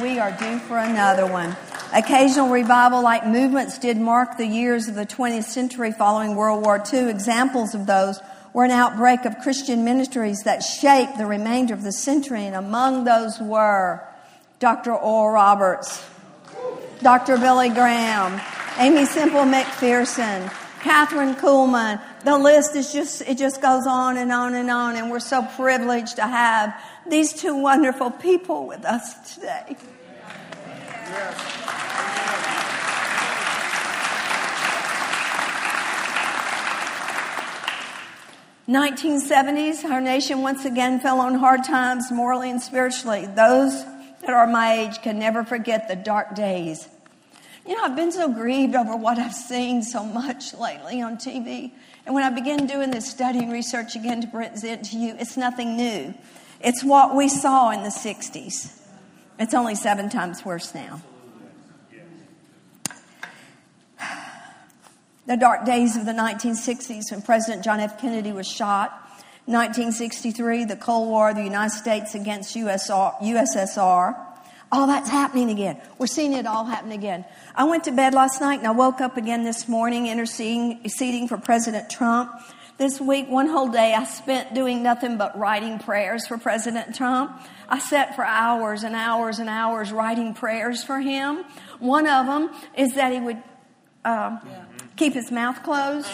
We 0.00 0.20
are 0.20 0.30
due 0.30 0.60
for 0.60 0.78
another 0.78 1.26
one. 1.26 1.56
Occasional 1.92 2.48
revival 2.48 3.02
like 3.02 3.26
movements 3.26 3.76
did 3.76 3.96
mark 3.96 4.36
the 4.36 4.46
years 4.46 4.86
of 4.86 4.94
the 4.94 5.04
20th 5.04 5.46
century 5.46 5.90
following 5.90 6.36
World 6.36 6.64
War 6.64 6.80
II. 6.92 7.10
Examples 7.10 7.74
of 7.74 7.86
those 7.86 8.20
were 8.52 8.64
an 8.64 8.70
outbreak 8.70 9.24
of 9.24 9.40
Christian 9.40 9.84
ministries 9.84 10.44
that 10.44 10.62
shaped 10.62 11.18
the 11.18 11.26
remainder 11.26 11.74
of 11.74 11.82
the 11.82 11.90
century, 11.90 12.46
and 12.46 12.54
among 12.54 13.02
those 13.02 13.40
were 13.40 14.06
Dr. 14.60 14.94
Oral 14.94 15.34
Roberts, 15.34 16.06
Dr. 17.02 17.36
Billy 17.36 17.68
Graham, 17.68 18.40
Aimee 18.78 19.06
Semple 19.06 19.40
McPherson, 19.40 20.50
Kathryn 20.82 21.34
Kuhlman. 21.34 22.00
The 22.24 22.36
list 22.36 22.76
is 22.76 22.92
just, 22.92 23.22
it 23.22 23.38
just 23.38 23.62
goes 23.62 23.86
on 23.86 24.18
and 24.18 24.30
on 24.30 24.54
and 24.54 24.70
on, 24.70 24.96
and 24.96 25.10
we're 25.10 25.20
so 25.20 25.42
privileged 25.56 26.16
to 26.16 26.22
have 26.22 26.74
these 27.08 27.32
two 27.32 27.56
wonderful 27.56 28.10
people 28.10 28.66
with 28.66 28.84
us 28.84 29.34
today. 29.34 29.76
Yes. 31.08 31.60
1970s, 38.70 39.84
our 39.84 40.00
nation 40.00 40.42
once 40.42 40.64
again 40.64 41.00
fell 41.00 41.18
on 41.18 41.34
hard 41.34 41.64
times 41.64 42.12
morally 42.12 42.50
and 42.50 42.62
spiritually. 42.62 43.26
Those 43.26 43.84
that 44.20 44.30
are 44.30 44.46
my 44.46 44.74
age 44.74 45.02
can 45.02 45.18
never 45.18 45.42
forget 45.42 45.88
the 45.88 45.96
dark 45.96 46.36
days. 46.36 46.86
You 47.66 47.76
know, 47.76 47.82
I've 47.82 47.96
been 47.96 48.12
so 48.12 48.32
grieved 48.32 48.76
over 48.76 48.94
what 48.94 49.18
I've 49.18 49.34
seen 49.34 49.82
so 49.82 50.04
much 50.04 50.54
lately 50.54 51.02
on 51.02 51.16
TV. 51.16 51.72
And 52.06 52.14
when 52.14 52.24
I 52.24 52.30
began 52.30 52.66
doing 52.66 52.90
this 52.90 53.08
study 53.08 53.40
and 53.40 53.52
research 53.52 53.94
again 53.94 54.20
to 54.22 54.26
present 54.26 54.86
to 54.86 54.98
you, 54.98 55.14
it's 55.18 55.36
nothing 55.36 55.76
new. 55.76 56.14
It's 56.60 56.82
what 56.84 57.14
we 57.14 57.28
saw 57.28 57.70
in 57.70 57.82
the 57.82 57.90
60s. 57.90 58.76
It's 59.38 59.54
only 59.54 59.74
seven 59.74 60.10
times 60.10 60.44
worse 60.44 60.74
now. 60.74 61.00
the 65.26 65.36
dark 65.36 65.64
days 65.64 65.96
of 65.96 66.06
the 66.06 66.12
1960s 66.12 67.10
when 67.10 67.22
President 67.22 67.64
John 67.64 67.80
F. 67.80 68.00
Kennedy 68.00 68.32
was 68.32 68.48
shot. 68.48 68.90
1963, 69.46 70.64
the 70.64 70.76
Cold 70.76 71.08
War, 71.08 71.32
the 71.32 71.42
United 71.42 71.74
States 71.74 72.14
against 72.14 72.54
USR, 72.56 73.18
USSR. 73.20 74.29
All 74.72 74.86
that's 74.86 75.10
happening 75.10 75.50
again. 75.50 75.80
We're 75.98 76.06
seeing 76.06 76.32
it 76.32 76.46
all 76.46 76.64
happen 76.64 76.92
again. 76.92 77.24
I 77.54 77.64
went 77.64 77.84
to 77.84 77.92
bed 77.92 78.14
last 78.14 78.40
night 78.40 78.58
and 78.58 78.66
I 78.66 78.70
woke 78.70 79.00
up 79.00 79.16
again 79.16 79.44
this 79.44 79.68
morning 79.68 80.06
interceding 80.06 81.28
for 81.28 81.38
President 81.38 81.90
Trump. 81.90 82.30
This 82.78 83.00
week, 83.00 83.28
one 83.28 83.48
whole 83.48 83.68
day, 83.68 83.92
I 83.94 84.04
spent 84.04 84.54
doing 84.54 84.82
nothing 84.82 85.18
but 85.18 85.38
writing 85.38 85.78
prayers 85.78 86.26
for 86.26 86.38
President 86.38 86.94
Trump. 86.94 87.32
I 87.68 87.78
sat 87.78 88.16
for 88.16 88.24
hours 88.24 88.84
and 88.84 88.96
hours 88.96 89.38
and 89.38 89.50
hours 89.50 89.92
writing 89.92 90.32
prayers 90.32 90.82
for 90.82 90.98
him. 91.00 91.44
One 91.78 92.06
of 92.06 92.26
them 92.26 92.50
is 92.76 92.94
that 92.94 93.12
he 93.12 93.20
would 93.20 93.42
uh, 94.04 94.38
yeah 94.46 94.64
keep 95.00 95.14
his 95.14 95.30
mouth 95.32 95.62
closed. 95.62 96.10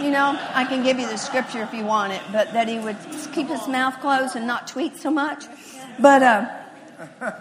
You 0.00 0.10
know, 0.10 0.34
I 0.54 0.64
can 0.64 0.82
give 0.82 0.98
you 0.98 1.06
the 1.06 1.18
scripture 1.18 1.62
if 1.62 1.74
you 1.74 1.84
want 1.84 2.14
it, 2.14 2.22
but 2.32 2.54
that 2.54 2.68
he 2.68 2.78
would 2.78 2.96
keep 3.34 3.48
his 3.48 3.68
mouth 3.68 4.00
closed 4.00 4.34
and 4.34 4.46
not 4.46 4.66
tweet 4.66 4.96
so 4.96 5.10
much. 5.10 5.44
But 5.98 6.22
uh, 6.22 7.40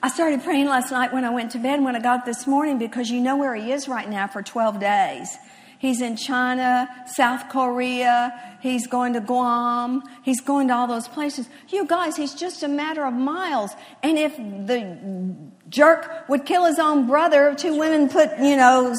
I 0.00 0.08
started 0.08 0.44
praying 0.44 0.66
last 0.66 0.92
night 0.92 1.12
when 1.12 1.24
I 1.24 1.30
went 1.30 1.50
to 1.52 1.58
bed, 1.58 1.82
when 1.82 1.96
I 1.96 2.00
got 2.00 2.24
this 2.24 2.46
morning, 2.46 2.78
because 2.78 3.10
you 3.10 3.20
know 3.20 3.36
where 3.36 3.56
he 3.56 3.72
is 3.72 3.88
right 3.88 4.08
now 4.08 4.28
for 4.28 4.42
12 4.42 4.78
days. 4.78 5.36
He's 5.80 6.00
in 6.00 6.16
China, 6.16 6.88
South 7.06 7.48
Korea. 7.48 8.58
He's 8.60 8.86
going 8.86 9.12
to 9.14 9.20
Guam. 9.20 10.02
He's 10.22 10.40
going 10.40 10.68
to 10.68 10.74
all 10.74 10.86
those 10.86 11.08
places. 11.08 11.48
You 11.68 11.84
guys, 11.84 12.16
he's 12.16 12.34
just 12.34 12.62
a 12.62 12.68
matter 12.68 13.04
of 13.04 13.14
miles. 13.14 13.72
And 14.02 14.18
if 14.18 14.36
the 14.36 15.34
jerk 15.68 16.28
would 16.28 16.46
kill 16.46 16.64
his 16.64 16.78
own 16.78 17.08
brother, 17.08 17.54
two 17.56 17.76
women 17.76 18.08
put, 18.08 18.38
you 18.38 18.56
know, 18.56 18.94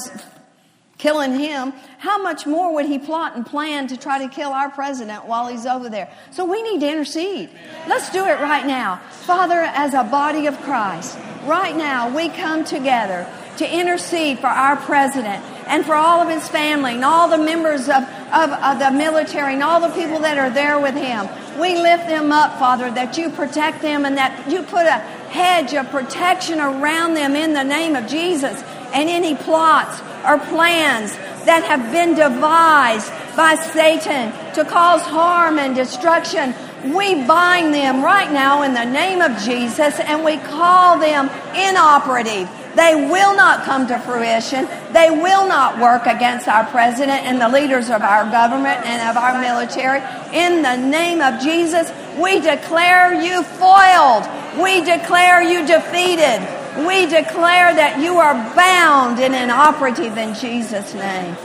killing 1.00 1.38
him, 1.38 1.72
how 1.96 2.22
much 2.22 2.46
more 2.46 2.74
would 2.74 2.84
he 2.84 2.98
plot 2.98 3.34
and 3.34 3.44
plan 3.44 3.86
to 3.88 3.96
try 3.96 4.18
to 4.18 4.28
kill 4.28 4.50
our 4.50 4.70
president 4.70 5.24
while 5.24 5.48
he's 5.48 5.64
over 5.64 5.88
there? 5.88 6.12
So 6.30 6.44
we 6.44 6.62
need 6.62 6.80
to 6.80 6.90
intercede. 6.90 7.48
Let's 7.88 8.10
do 8.10 8.24
it 8.26 8.38
right 8.38 8.66
now. 8.66 9.00
Father, 9.10 9.60
as 9.60 9.94
a 9.94 10.04
body 10.04 10.46
of 10.46 10.60
Christ, 10.60 11.18
right 11.44 11.74
now 11.74 12.14
we 12.14 12.28
come 12.28 12.64
together 12.64 13.26
to 13.56 13.78
intercede 13.78 14.38
for 14.40 14.48
our 14.48 14.76
president 14.76 15.42
and 15.66 15.86
for 15.86 15.94
all 15.94 16.20
of 16.20 16.28
his 16.28 16.46
family 16.48 16.94
and 16.94 17.04
all 17.04 17.28
the 17.28 17.38
members 17.38 17.88
of, 17.88 18.02
of, 18.32 18.50
of, 18.50 18.78
the 18.78 18.90
military 18.90 19.54
and 19.54 19.62
all 19.62 19.80
the 19.80 19.94
people 19.94 20.18
that 20.20 20.36
are 20.36 20.50
there 20.50 20.78
with 20.78 20.94
him. 20.94 21.28
We 21.58 21.76
lift 21.76 22.08
them 22.08 22.30
up, 22.30 22.58
Father, 22.58 22.90
that 22.90 23.16
you 23.16 23.30
protect 23.30 23.80
them 23.80 24.04
and 24.04 24.18
that 24.18 24.50
you 24.50 24.62
put 24.62 24.86
a 24.86 24.98
hedge 25.30 25.74
of 25.74 25.88
protection 25.90 26.60
around 26.60 27.14
them 27.14 27.36
in 27.36 27.54
the 27.54 27.62
name 27.62 27.96
of 27.96 28.06
Jesus 28.06 28.62
and 28.92 29.08
any 29.08 29.34
plots 29.34 30.00
or 30.26 30.38
plans 30.48 31.12
that 31.46 31.64
have 31.64 31.90
been 31.90 32.14
devised 32.14 33.10
by 33.36 33.54
Satan 33.72 34.32
to 34.54 34.64
cause 34.64 35.02
harm 35.02 35.58
and 35.58 35.74
destruction. 35.74 36.54
We 36.84 37.24
bind 37.26 37.74
them 37.74 38.02
right 38.02 38.30
now 38.30 38.62
in 38.62 38.74
the 38.74 38.84
name 38.84 39.20
of 39.20 39.38
Jesus 39.42 39.98
and 40.00 40.24
we 40.24 40.38
call 40.38 40.98
them 40.98 41.28
inoperative. 41.54 42.48
They 42.76 42.94
will 42.94 43.34
not 43.34 43.64
come 43.64 43.86
to 43.88 43.98
fruition. 43.98 44.68
They 44.92 45.10
will 45.10 45.46
not 45.46 45.78
work 45.80 46.06
against 46.06 46.46
our 46.46 46.64
president 46.66 47.24
and 47.26 47.40
the 47.40 47.48
leaders 47.48 47.90
of 47.90 48.02
our 48.02 48.24
government 48.30 48.86
and 48.86 49.08
of 49.08 49.22
our 49.22 49.40
military. 49.40 50.00
In 50.32 50.62
the 50.62 50.76
name 50.76 51.20
of 51.20 51.40
Jesus, 51.40 51.90
we 52.18 52.40
declare 52.40 53.20
you 53.20 53.42
foiled. 53.42 54.28
We 54.62 54.82
declare 54.84 55.42
you 55.42 55.66
defeated. 55.66 56.59
We 56.76 57.06
declare 57.06 57.74
that 57.74 58.00
you 58.00 58.18
are 58.18 58.34
bound 58.54 59.18
and 59.18 59.34
inoperative 59.34 60.16
in 60.16 60.34
Jesus' 60.34 60.94
name. 60.94 61.36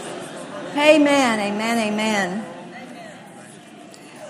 Amen, 0.78 1.40
amen, 1.40 1.94
amen. 1.94 2.46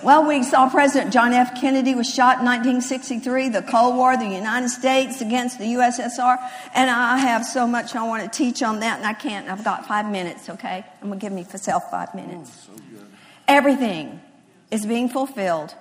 Well, 0.06 0.28
we 0.28 0.44
saw 0.44 0.70
President 0.70 1.12
John 1.12 1.34
F. 1.34 1.60
Kennedy 1.60 1.96
was 1.96 2.08
shot 2.08 2.38
in 2.40 2.46
1963, 2.46 3.50
the 3.50 3.64
Cold 3.64 3.96
War, 3.96 4.16
the 4.16 4.28
United 4.28 4.70
States 4.70 5.20
against 5.20 5.58
the 5.58 5.66
USSR, 5.66 6.38
and 6.76 6.92
I 6.92 7.18
have 7.18 7.44
so 7.44 7.66
much 7.66 7.96
I 7.96 8.08
want 8.08 8.22
to 8.24 8.30
teach 8.30 8.62
on 8.62 8.82
that, 8.82 9.00
and 9.00 9.08
I 9.08 9.14
can't. 9.14 9.50
I've 9.50 9.64
got 9.64 9.88
five 9.88 10.10
minutes, 10.10 10.48
okay? 10.48 10.86
I'm 11.02 11.08
going 11.08 11.20
to 11.20 11.26
give 11.26 11.34
myself 11.34 11.90
five 11.90 12.14
minutes. 12.14 12.68
Oh, 12.72 12.76
so 12.76 13.04
Everything 13.48 14.22
is 14.70 14.86
being 14.86 15.10
fulfilled. 15.10 15.74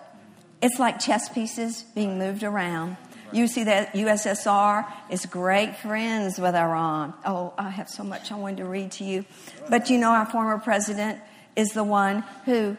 It's 0.62 0.78
like 0.78 0.98
chess 0.98 1.28
pieces 1.28 1.82
being 1.94 2.18
moved 2.18 2.42
around. 2.42 2.96
You 3.34 3.48
see 3.48 3.64
that 3.64 3.94
USSR 3.94 4.86
is 5.10 5.26
great 5.26 5.76
friends 5.76 6.38
with 6.38 6.54
Iran. 6.54 7.12
Oh, 7.26 7.52
I 7.58 7.68
have 7.68 7.88
so 7.88 8.04
much 8.04 8.30
I 8.30 8.36
wanted 8.36 8.58
to 8.58 8.64
read 8.64 8.92
to 8.92 9.04
you. 9.04 9.24
But 9.68 9.90
you 9.90 9.98
know, 9.98 10.10
our 10.10 10.24
former 10.24 10.56
president 10.58 11.20
is 11.56 11.70
the 11.70 11.82
one 11.82 12.22
who 12.44 12.76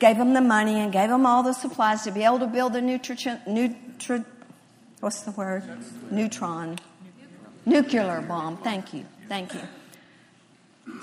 gave 0.00 0.18
them 0.18 0.34
the 0.34 0.40
money 0.40 0.80
and 0.80 0.92
gave 0.92 1.08
them 1.08 1.24
all 1.24 1.44
the 1.44 1.52
supplies 1.52 2.02
to 2.02 2.10
be 2.10 2.24
able 2.24 2.40
to 2.40 2.48
build 2.48 2.72
the 2.72 2.82
nutrition, 2.82 3.40
nutri, 3.46 4.24
what's 4.98 5.22
the 5.22 5.30
word? 5.30 5.62
Neutron. 6.10 6.80
Nuclear 7.64 8.20
bomb. 8.26 8.56
Thank 8.56 8.92
you. 8.92 9.06
Thank 9.28 9.54
you. 9.54 9.60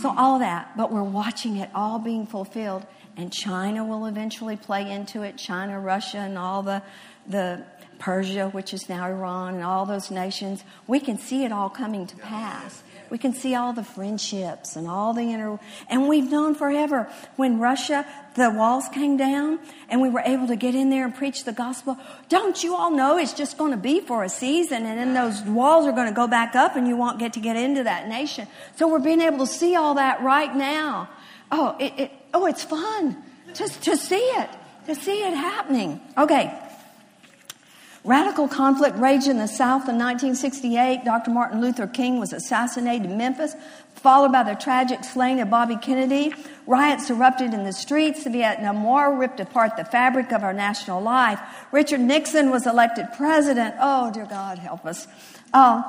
So 0.02 0.14
all 0.18 0.40
that, 0.40 0.76
but 0.76 0.92
we're 0.92 1.04
watching 1.04 1.56
it 1.56 1.70
all 1.74 2.00
being 2.00 2.28
fulfilled 2.28 2.86
and 3.18 3.32
China 3.32 3.84
will 3.86 4.06
eventually 4.06 4.58
play 4.58 4.90
into 4.90 5.22
it. 5.22 5.38
China, 5.38 5.80
Russia, 5.80 6.18
and 6.18 6.38
all 6.38 6.64
the, 6.64 6.82
the 7.28 7.64
Persia, 8.06 8.50
which 8.50 8.72
is 8.72 8.88
now 8.88 9.08
Iran, 9.08 9.56
and 9.56 9.64
all 9.64 9.88
those 9.88 10.12
nations, 10.12 10.64
we 10.86 11.00
can 11.00 11.18
see 11.18 11.44
it 11.44 11.52
all 11.52 11.72
coming 11.72 12.06
to 12.06 12.16
pass. 12.18 12.84
We 13.10 13.18
can 13.18 13.34
see 13.34 13.56
all 13.56 13.74
the 13.74 13.84
friendships 13.84 14.76
and 14.76 14.88
all 14.88 15.16
the 15.16 15.24
inner, 15.24 15.60
and 15.90 16.08
we've 16.08 16.30
known 16.30 16.54
forever 16.54 17.10
when 17.36 17.58
Russia, 17.58 18.06
the 18.36 18.52
walls 18.52 18.88
came 18.90 19.18
down 19.18 19.58
and 19.90 20.02
we 20.02 20.10
were 20.12 20.20
able 20.20 20.46
to 20.50 20.56
get 20.56 20.76
in 20.76 20.92
there 20.92 21.04
and 21.04 21.16
preach 21.16 21.46
the 21.46 21.52
gospel. 21.52 21.98
Don't 22.30 22.64
you 22.64 22.76
all 22.76 22.92
know 22.92 23.18
it's 23.18 23.34
just 23.34 23.58
going 23.58 23.72
to 23.72 23.78
be 23.78 24.02
for 24.02 24.24
a 24.24 24.30
season 24.30 24.86
and 24.86 25.00
then 25.00 25.16
those 25.16 25.42
walls 25.42 25.88
are 25.88 25.92
going 25.92 26.08
to 26.08 26.14
go 26.14 26.28
back 26.28 26.56
up 26.56 26.76
and 26.76 26.88
you 26.88 26.96
won't 26.96 27.18
get 27.18 27.34
to 27.34 27.40
get 27.40 27.56
into 27.56 27.86
that 27.86 28.08
nation. 28.08 28.48
So 28.76 28.88
we're 28.88 29.00
being 29.00 29.22
able 29.22 29.48
to 29.48 29.52
see 29.52 29.76
all 29.76 29.96
that 29.96 30.22
right 30.22 30.56
now. 30.56 31.10
Oh, 31.52 31.76
it, 31.80 31.94
it 31.98 32.12
oh, 32.36 32.46
it's 32.46 32.64
fun 32.64 33.18
to, 33.56 33.68
to 33.68 33.98
see 33.98 34.16
it, 34.16 34.50
to 34.86 34.94
see 34.94 35.24
it 35.24 35.34
happening. 35.34 36.02
Okay. 36.16 36.62
Radical 38.06 38.48
conflict 38.48 39.00
raged 39.00 39.28
in 39.28 39.38
the 39.38 39.48
South 39.48 39.90
in 39.90 39.98
1968. 39.98 41.04
Dr. 41.04 41.32
Martin 41.32 41.60
Luther 41.60 41.88
King 41.88 42.20
was 42.20 42.34
assassinated 42.34 43.10
in 43.10 43.18
Memphis, 43.18 43.56
followed 43.96 44.32
by 44.32 44.44
the 44.44 44.54
tragic 44.54 45.04
slaying 45.04 45.42
of 45.42 45.50
Bobby 45.50 45.76
Kennedy. 45.76 46.32
Riots 46.68 47.10
erupted 47.10 47.52
in 47.52 47.64
the 47.64 47.74
streets. 47.74 48.24
The 48.24 48.30
Vietnam 48.30 48.84
War 48.84 49.18
ripped 49.18 49.40
apart 49.40 49.76
the 49.76 49.86
fabric 49.86 50.32
of 50.32 50.44
our 50.44 50.54
national 50.54 51.02
life. 51.02 51.40
Richard 51.72 52.00
Nixon 52.00 52.52
was 52.52 52.68
elected 52.68 53.08
president. 53.18 53.74
Oh, 53.80 54.12
dear 54.12 54.28
God, 54.28 54.60
help 54.60 54.86
us. 54.86 55.08
Uh, 55.52 55.82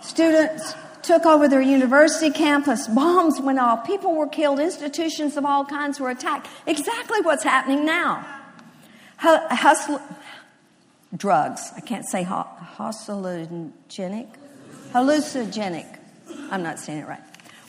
students 0.00 0.74
took 1.02 1.26
over 1.26 1.46
their 1.46 1.60
university 1.60 2.30
campus. 2.30 2.88
Bombs 2.88 3.38
went 3.38 3.58
off. 3.58 3.86
People 3.86 4.14
were 4.14 4.28
killed. 4.28 4.60
Institutions 4.60 5.36
of 5.36 5.44
all 5.44 5.66
kinds 5.66 6.00
were 6.00 6.08
attacked. 6.08 6.48
Exactly 6.66 7.20
what's 7.20 7.44
happening 7.44 7.84
now. 7.84 8.26
Hustle, 9.18 10.00
drugs. 11.16 11.72
I 11.76 11.80
can't 11.80 12.06
say 12.06 12.24
hallucinogenic. 12.24 14.28
Hallucinogenic. 14.92 15.98
I'm 16.50 16.62
not 16.62 16.78
saying 16.78 17.00
it 17.00 17.08
right. 17.08 17.20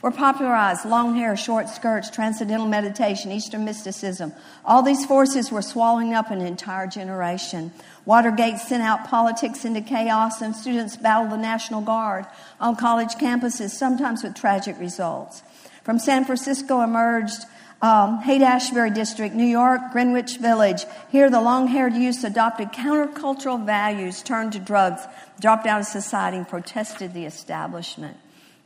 Were 0.02 0.10
popularized 0.10 0.84
long 0.84 1.14
hair, 1.14 1.36
short 1.36 1.68
skirts, 1.68 2.10
transcendental 2.10 2.66
meditation, 2.66 3.30
Eastern 3.30 3.64
mysticism. 3.64 4.32
All 4.64 4.82
these 4.82 5.06
forces 5.06 5.52
were 5.52 5.62
swallowing 5.62 6.12
up 6.12 6.32
an 6.32 6.40
entire 6.40 6.88
generation. 6.88 7.70
Watergate 8.04 8.58
sent 8.58 8.82
out 8.82 9.06
politics 9.06 9.64
into 9.64 9.80
chaos, 9.80 10.42
and 10.42 10.56
students 10.56 10.96
battled 10.96 11.30
the 11.30 11.36
National 11.36 11.82
Guard 11.82 12.26
on 12.60 12.74
college 12.74 13.14
campuses, 13.14 13.70
sometimes 13.70 14.24
with 14.24 14.34
tragic 14.34 14.76
results. 14.80 15.44
From 15.84 16.00
San 16.00 16.24
Francisco 16.24 16.80
emerged 16.80 17.44
um, 17.82 18.20
Haight-Ashbury 18.20 18.90
District, 18.90 19.34
New 19.34 19.44
York, 19.44 19.80
Greenwich 19.90 20.38
Village. 20.38 20.84
Here, 21.10 21.28
the 21.28 21.40
long-haired 21.40 21.94
youth 21.94 22.22
adopted 22.22 22.68
countercultural 22.72 23.66
values, 23.66 24.22
turned 24.22 24.52
to 24.52 24.60
drugs, 24.60 25.02
dropped 25.40 25.66
out 25.66 25.80
of 25.80 25.86
society, 25.86 26.36
and 26.36 26.48
protested 26.48 27.12
the 27.12 27.26
establishment. 27.26 28.16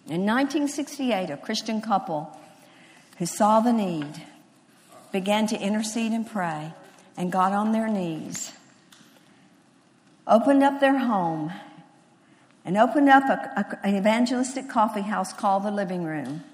In 0.07 0.27
1968, 0.27 1.31
a 1.31 1.37
Christian 1.39 1.81
couple 1.81 2.39
who 3.19 3.25
saw 3.25 3.61
the 3.61 3.73
need 3.73 4.23
began 5.13 5.47
to 5.47 5.59
intercede 5.59 6.13
and 6.13 6.27
pray 6.27 6.75
and 7.17 7.33
got 7.33 7.53
on 7.53 7.73
their 7.73 7.89
knees, 7.89 8.53
opened 10.27 10.63
up 10.63 10.79
their 10.79 10.99
home, 10.99 11.51
and 12.67 12.77
opened 12.77 13.09
up 13.09 13.25
a, 13.25 13.79
a, 13.83 13.87
an 13.87 13.97
evangelistic 13.97 14.69
coffee 14.69 15.01
house 15.01 15.33
called 15.33 15.63
the 15.63 15.71
Living 15.71 16.05
Room. 16.05 16.45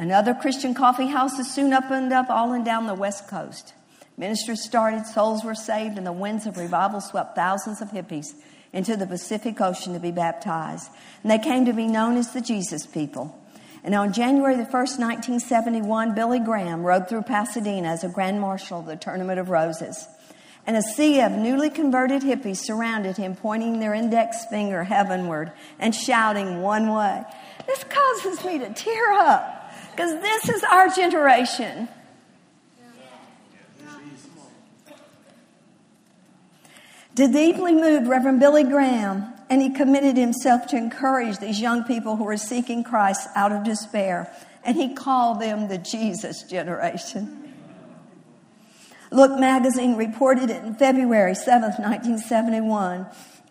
Another 0.00 0.32
Christian 0.32 0.72
coffee 0.72 1.08
house 1.08 1.38
is 1.38 1.52
soon 1.52 1.74
opened 1.74 2.10
up 2.10 2.30
all 2.30 2.54
and 2.54 2.64
down 2.64 2.86
the 2.86 2.94
West 2.94 3.28
Coast. 3.28 3.74
Ministries 4.16 4.62
started, 4.62 5.04
souls 5.04 5.44
were 5.44 5.54
saved, 5.54 5.98
and 5.98 6.06
the 6.06 6.10
winds 6.10 6.46
of 6.46 6.56
revival 6.56 7.02
swept 7.02 7.36
thousands 7.36 7.82
of 7.82 7.90
hippies 7.90 8.32
into 8.72 8.96
the 8.96 9.06
Pacific 9.06 9.60
Ocean 9.60 9.92
to 9.92 10.00
be 10.00 10.10
baptized. 10.10 10.90
And 11.22 11.30
they 11.30 11.36
came 11.36 11.66
to 11.66 11.74
be 11.74 11.86
known 11.86 12.16
as 12.16 12.32
the 12.32 12.40
Jesus 12.40 12.86
people. 12.86 13.38
And 13.84 13.94
on 13.94 14.14
January 14.14 14.56
the 14.56 14.62
1st, 14.62 14.98
1971, 15.00 16.14
Billy 16.14 16.38
Graham 16.38 16.82
rode 16.82 17.06
through 17.06 17.24
Pasadena 17.24 17.88
as 17.88 18.02
a 18.02 18.08
Grand 18.08 18.40
Marshal 18.40 18.80
of 18.80 18.86
the 18.86 18.96
Tournament 18.96 19.38
of 19.38 19.50
Roses. 19.50 20.08
And 20.66 20.78
a 20.78 20.82
sea 20.82 21.20
of 21.20 21.32
newly 21.32 21.68
converted 21.68 22.22
hippies 22.22 22.56
surrounded 22.56 23.18
him, 23.18 23.36
pointing 23.36 23.80
their 23.80 23.92
index 23.92 24.46
finger 24.46 24.82
heavenward 24.82 25.52
and 25.78 25.94
shouting 25.94 26.62
one 26.62 26.88
way. 26.88 27.22
This 27.66 27.84
causes 27.84 28.42
me 28.46 28.60
to 28.60 28.72
tear 28.72 29.12
up. 29.12 29.58
Because 29.90 30.20
this 30.20 30.48
is 30.48 30.64
our 30.64 30.88
generation. 30.88 31.88
The 37.14 37.28
deeply 37.28 37.74
moved 37.74 38.06
Reverend 38.06 38.40
Billy 38.40 38.64
Graham, 38.64 39.32
and 39.50 39.60
he 39.60 39.70
committed 39.70 40.16
himself 40.16 40.66
to 40.68 40.76
encourage 40.76 41.38
these 41.38 41.60
young 41.60 41.84
people 41.84 42.16
who 42.16 42.24
were 42.24 42.36
seeking 42.36 42.84
Christ 42.84 43.28
out 43.34 43.52
of 43.52 43.64
despair. 43.64 44.32
And 44.64 44.76
he 44.76 44.94
called 44.94 45.40
them 45.40 45.68
the 45.68 45.78
Jesus 45.78 46.44
generation. 46.44 47.52
Look 49.10 49.38
magazine 49.38 49.96
reported 49.96 50.50
it 50.50 50.62
in 50.64 50.76
February 50.76 51.32
7th, 51.32 51.80
1971 51.80 53.06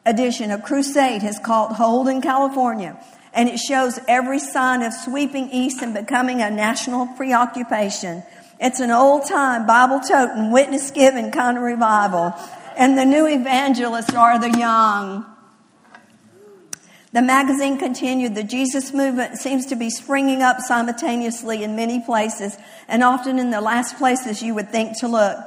edition. 0.05 0.51
A 0.51 0.61
crusade 0.61 1.21
has 1.21 1.37
caught 1.37 1.75
hold 1.75 2.07
in 2.07 2.21
California 2.21 2.97
and 3.39 3.47
it 3.47 3.57
shows 3.57 3.97
every 4.09 4.37
sign 4.37 4.83
of 4.83 4.91
sweeping 4.91 5.49
east 5.51 5.81
and 5.81 5.93
becoming 5.93 6.41
a 6.41 6.51
national 6.51 7.07
preoccupation. 7.15 8.21
It's 8.59 8.81
an 8.81 8.91
old 8.91 9.29
time 9.29 9.65
Bible 9.65 10.01
toting, 10.01 10.51
witness 10.51 10.91
giving 10.91 11.31
kind 11.31 11.55
of 11.55 11.63
revival. 11.63 12.33
And 12.75 12.97
the 12.97 13.05
new 13.05 13.25
evangelists 13.27 14.13
are 14.13 14.37
the 14.37 14.59
young. 14.59 15.25
The 17.13 17.21
magazine 17.21 17.77
continued, 17.77 18.35
the 18.35 18.43
Jesus 18.43 18.93
movement 18.93 19.37
seems 19.37 19.67
to 19.67 19.77
be 19.77 19.89
springing 19.89 20.41
up 20.41 20.59
simultaneously 20.59 21.63
in 21.63 21.77
many 21.77 22.01
places 22.01 22.57
and 22.89 23.05
often 23.05 23.39
in 23.39 23.51
the 23.51 23.61
last 23.61 23.95
places 23.97 24.43
you 24.43 24.53
would 24.53 24.69
think 24.69 24.99
to 24.99 25.07
look. 25.07 25.37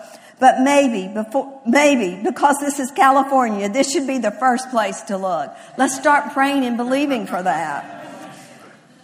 But 0.41 0.61
maybe, 0.61 1.13
before, 1.13 1.61
maybe, 1.67 2.21
because 2.23 2.59
this 2.59 2.81
is 2.81 2.91
California, 2.91 3.69
this 3.69 3.93
should 3.93 4.07
be 4.07 4.19
the 4.19 4.31
first 4.31 4.71
place 4.71 5.01
to 5.03 5.17
look. 5.17 5.55
Let's 5.79 5.95
start 5.95 6.33
praying 6.33 6.65
and 6.65 6.77
believing 6.77 7.27
for 7.27 7.43
that. 7.43 8.03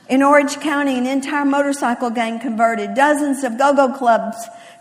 In 0.08 0.22
Orange 0.22 0.58
County, 0.60 0.96
an 0.96 1.06
entire 1.06 1.44
motorcycle 1.44 2.10
gang 2.10 2.40
converted. 2.40 2.94
Dozens 2.94 3.44
of 3.44 3.58
go-go 3.58 3.92
clubs 3.92 4.36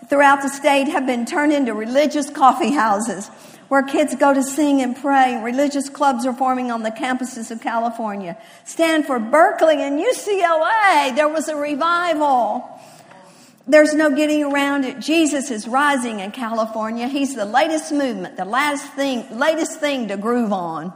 throughout 0.08 0.42
the 0.42 0.50
state 0.50 0.88
have 0.88 1.06
been 1.06 1.26
turned 1.26 1.52
into 1.52 1.74
religious 1.74 2.30
coffee 2.30 2.72
houses 2.72 3.30
where 3.68 3.84
kids 3.84 4.16
go 4.16 4.34
to 4.34 4.42
sing 4.42 4.82
and 4.82 4.96
pray. 4.96 5.42
Religious 5.44 5.90
clubs 5.90 6.26
are 6.26 6.34
forming 6.34 6.72
on 6.72 6.84
the 6.84 6.92
campuses 6.92 7.52
of 7.52 7.62
California. 7.62 8.38
Stanford, 8.64 9.30
Berkeley, 9.30 9.82
and 9.82 10.00
UCLA, 10.00 11.16
there 11.16 11.28
was 11.28 11.50
a 11.50 11.56
revival. 11.56 12.64
There's 13.68 13.94
no 13.94 14.16
getting 14.16 14.44
around 14.44 14.86
it. 14.86 15.00
Jesus 15.00 15.52
is 15.52 15.68
rising 15.68 16.22
in 16.22 16.32
California. 16.32 17.08
He's 17.10 17.36
the 17.36 17.46
latest 17.46 17.92
movement, 17.92 18.38
the 18.38 18.46
latest 18.46 18.94
thing, 18.94 19.38
latest 19.38 19.80
thing 19.80 20.08
to 20.08 20.16
groove 20.16 20.54
on. 20.54 20.94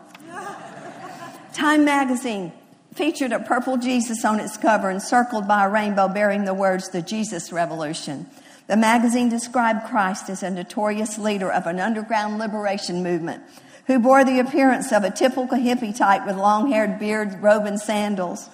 Time 1.54 1.84
magazine 1.84 2.54
featured 2.94 3.34
a 3.34 3.40
purple 3.40 3.76
Jesus 3.78 4.24
on 4.24 4.40
its 4.40 4.56
cover 4.56 4.90
encircled 4.90 5.48
by 5.48 5.66
a 5.66 5.70
rainbow 5.70 6.08
bearing 6.08 6.46
the 6.46 6.54
words, 6.54 6.90
the 6.90 7.02
Jesus 7.02 7.52
Revolution. 7.52 8.26
The 8.68 8.78
magazine 8.78 9.28
described 9.28 9.90
Christ 9.90 10.30
as 10.30 10.44
a 10.44 10.50
notorious 10.50 11.18
leader 11.18 11.52
of 11.52 11.68
an 11.68 11.80
underground 11.80 12.40
liberation 12.40 13.04
movement 13.04 13.44
who 13.88 14.00
bore 14.00 14.24
the 14.24 14.40
appearance 14.40 14.94
of 14.94 15.04
a 15.04 15.12
typical 15.12 15.58
hippie 15.58 15.96
type 15.96 16.26
with 16.26 16.38
long 16.38 16.72
haired 16.72 17.00
beard, 17.00 17.42
robe, 17.42 17.66
and 17.66 17.82
sandals. 17.82 18.50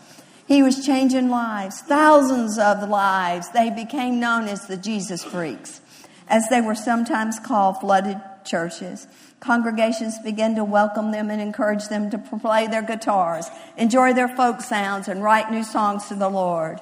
He 0.47 0.63
was 0.63 0.85
changing 0.85 1.29
lives, 1.29 1.81
thousands 1.81 2.57
of 2.57 2.87
lives. 2.87 3.49
They 3.51 3.69
became 3.69 4.19
known 4.19 4.47
as 4.47 4.65
the 4.65 4.77
Jesus 4.77 5.21
freaks, 5.21 5.81
as 6.29 6.47
they 6.47 6.61
were 6.61 6.75
sometimes 6.75 7.37
called 7.37 7.81
flooded 7.81 8.21
churches. 8.45 9.07
Congregations 9.41 10.17
began 10.19 10.55
to 10.55 10.63
welcome 10.63 11.11
them 11.11 11.29
and 11.29 11.41
encourage 11.41 11.89
them 11.89 12.09
to 12.11 12.17
play 12.17 12.65
their 12.67 12.81
guitars, 12.81 13.49
enjoy 13.75 14.13
their 14.13 14.29
folk 14.29 14.61
sounds, 14.61 15.09
and 15.09 15.21
write 15.21 15.51
new 15.51 15.63
songs 15.63 16.07
to 16.07 16.15
the 16.15 16.29
Lord. 16.29 16.79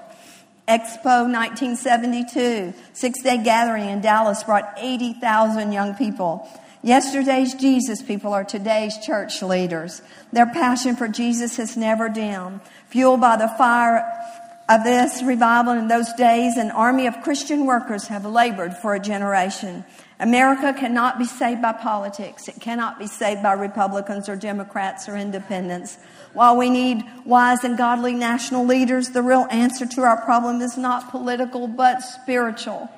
Explo 0.67 1.31
1972, 1.31 2.73
six 2.93 3.21
day 3.21 3.43
gathering 3.43 3.89
in 3.89 4.01
Dallas 4.01 4.43
brought 4.43 4.73
80,000 4.77 5.71
young 5.71 5.95
people. 5.95 6.47
Yesterday's 6.81 7.55
Jesus 7.55 8.03
people 8.03 8.31
are 8.31 8.43
today's 8.43 8.97
church 8.99 9.41
leaders. 9.41 10.03
Their 10.31 10.45
passion 10.45 10.95
for 10.95 11.07
Jesus 11.07 11.57
has 11.57 11.75
never 11.75 12.09
dimmed. 12.09 12.61
Fueled 12.95 13.19
by 13.19 13.35
the 13.35 13.49
fire 13.49 14.09
of 14.69 14.85
this 14.85 15.21
revival 15.21 15.73
in 15.73 15.89
those 15.89 16.13
days, 16.13 16.55
an 16.55 16.71
army 16.71 17.07
of 17.07 17.21
Christian 17.23 17.65
workers 17.65 18.07
have 18.07 18.23
labored 18.23 18.73
for 18.77 18.95
a 18.95 19.01
generation. 19.01 19.83
America 20.17 20.73
cannot 20.73 21.19
be 21.19 21.25
saved 21.25 21.61
by 21.61 21.73
politics. 21.73 22.47
It 22.47 22.61
cannot 22.61 22.97
be 22.97 23.07
saved 23.07 23.43
by 23.43 23.51
Republicans 23.51 24.29
or 24.29 24.37
Democrats 24.37 25.09
or 25.09 25.17
independents. 25.17 25.97
While 26.31 26.55
we 26.55 26.69
need 26.69 27.03
wise 27.25 27.65
and 27.65 27.77
godly 27.77 28.13
national 28.13 28.65
leaders, 28.65 29.09
the 29.09 29.21
real 29.21 29.45
answer 29.51 29.85
to 29.85 30.03
our 30.03 30.21
problem 30.21 30.61
is 30.61 30.77
not 30.77 31.11
political 31.11 31.67
but 31.67 31.99
spiritual. 31.99 32.89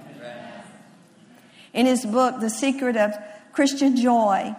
In 1.73 1.87
his 1.87 2.05
book, 2.05 2.39
The 2.39 2.51
Secret 2.51 2.97
of 2.97 3.15
Christian 3.51 3.97
Joy, 3.97 4.55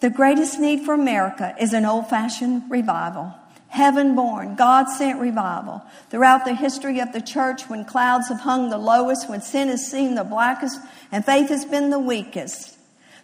the 0.00 0.10
greatest 0.10 0.58
need 0.58 0.84
for 0.84 0.94
America 0.94 1.54
is 1.58 1.72
an 1.72 1.86
old 1.86 2.08
fashioned 2.08 2.70
revival. 2.70 3.34
heaven 3.68 4.14
born, 4.14 4.54
God 4.54 4.88
sent 4.88 5.20
revival. 5.20 5.82
Throughout 6.08 6.44
the 6.44 6.54
history 6.54 7.00
of 7.00 7.12
the 7.12 7.20
church, 7.20 7.68
when 7.68 7.84
clouds 7.84 8.28
have 8.28 8.40
hung 8.40 8.70
the 8.70 8.78
lowest, 8.78 9.28
when 9.28 9.42
sin 9.42 9.68
has 9.68 9.86
seemed 9.90 10.16
the 10.16 10.24
blackest, 10.24 10.80
and 11.12 11.24
faith 11.24 11.50
has 11.50 11.64
been 11.66 11.90
the 11.90 11.98
weakest, 11.98 12.76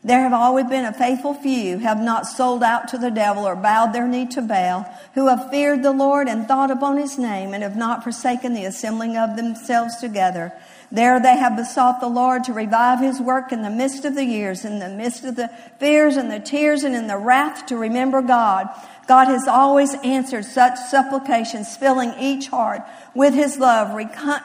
there 0.05 0.21
have 0.21 0.33
always 0.33 0.67
been 0.67 0.85
a 0.85 0.93
faithful 0.93 1.33
few 1.33 1.79
who 1.79 1.85
have 1.85 2.01
not 2.01 2.27
sold 2.27 2.63
out 2.63 2.89
to 2.89 2.99
the 2.99 3.11
devil 3.11 3.47
or 3.47 3.55
bowed 3.55 3.93
their 3.93 4.09
knee 4.09 4.27
to 4.27 4.43
Baal, 4.43 4.85
who 5.15 5.29
have 5.29 5.49
feared 5.51 5.83
the 5.83 5.93
Lord 5.93 6.27
and 6.29 6.47
thought 6.47 6.73
upon 6.73 6.97
his 6.97 7.19
name 7.19 7.55
and 7.55 7.63
have 7.63 7.77
not 7.77 8.03
forsaken 8.03 8.53
the 8.53 8.65
assembling 8.65 9.17
of 9.17 9.37
themselves 9.37 9.97
together. 9.97 10.53
There 10.93 11.19
they 11.19 11.37
have 11.37 11.57
besought 11.57 12.01
the 12.01 12.09
Lord 12.09 12.45
to 12.45 12.53
revive 12.53 13.01
his 13.01 13.21
work 13.21 13.51
in 13.51 13.63
the 13.63 13.71
midst 13.71 14.05
of 14.05 14.15
the 14.15 14.25
years, 14.25 14.65
in 14.65 14.79
the 14.79 14.91
midst 14.91 15.25
of 15.25 15.35
the 15.35 15.49
fears 15.81 16.17
and 16.17 16.31
the 16.31 16.39
tears 16.39 16.85
and 16.85 16.95
in 16.95 17.09
the 17.09 17.17
wrath 17.17 17.67
to 17.67 17.77
remember 17.77 18.23
God. 18.23 18.69
God 19.09 19.25
has 19.25 19.49
always 19.49 19.95
answered 20.05 20.45
such 20.45 20.77
supplications, 20.77 21.77
filling 21.77 22.13
each 22.21 22.49
heart 22.49 22.83
with 23.15 23.35
his 23.35 23.59
love, 23.59 23.95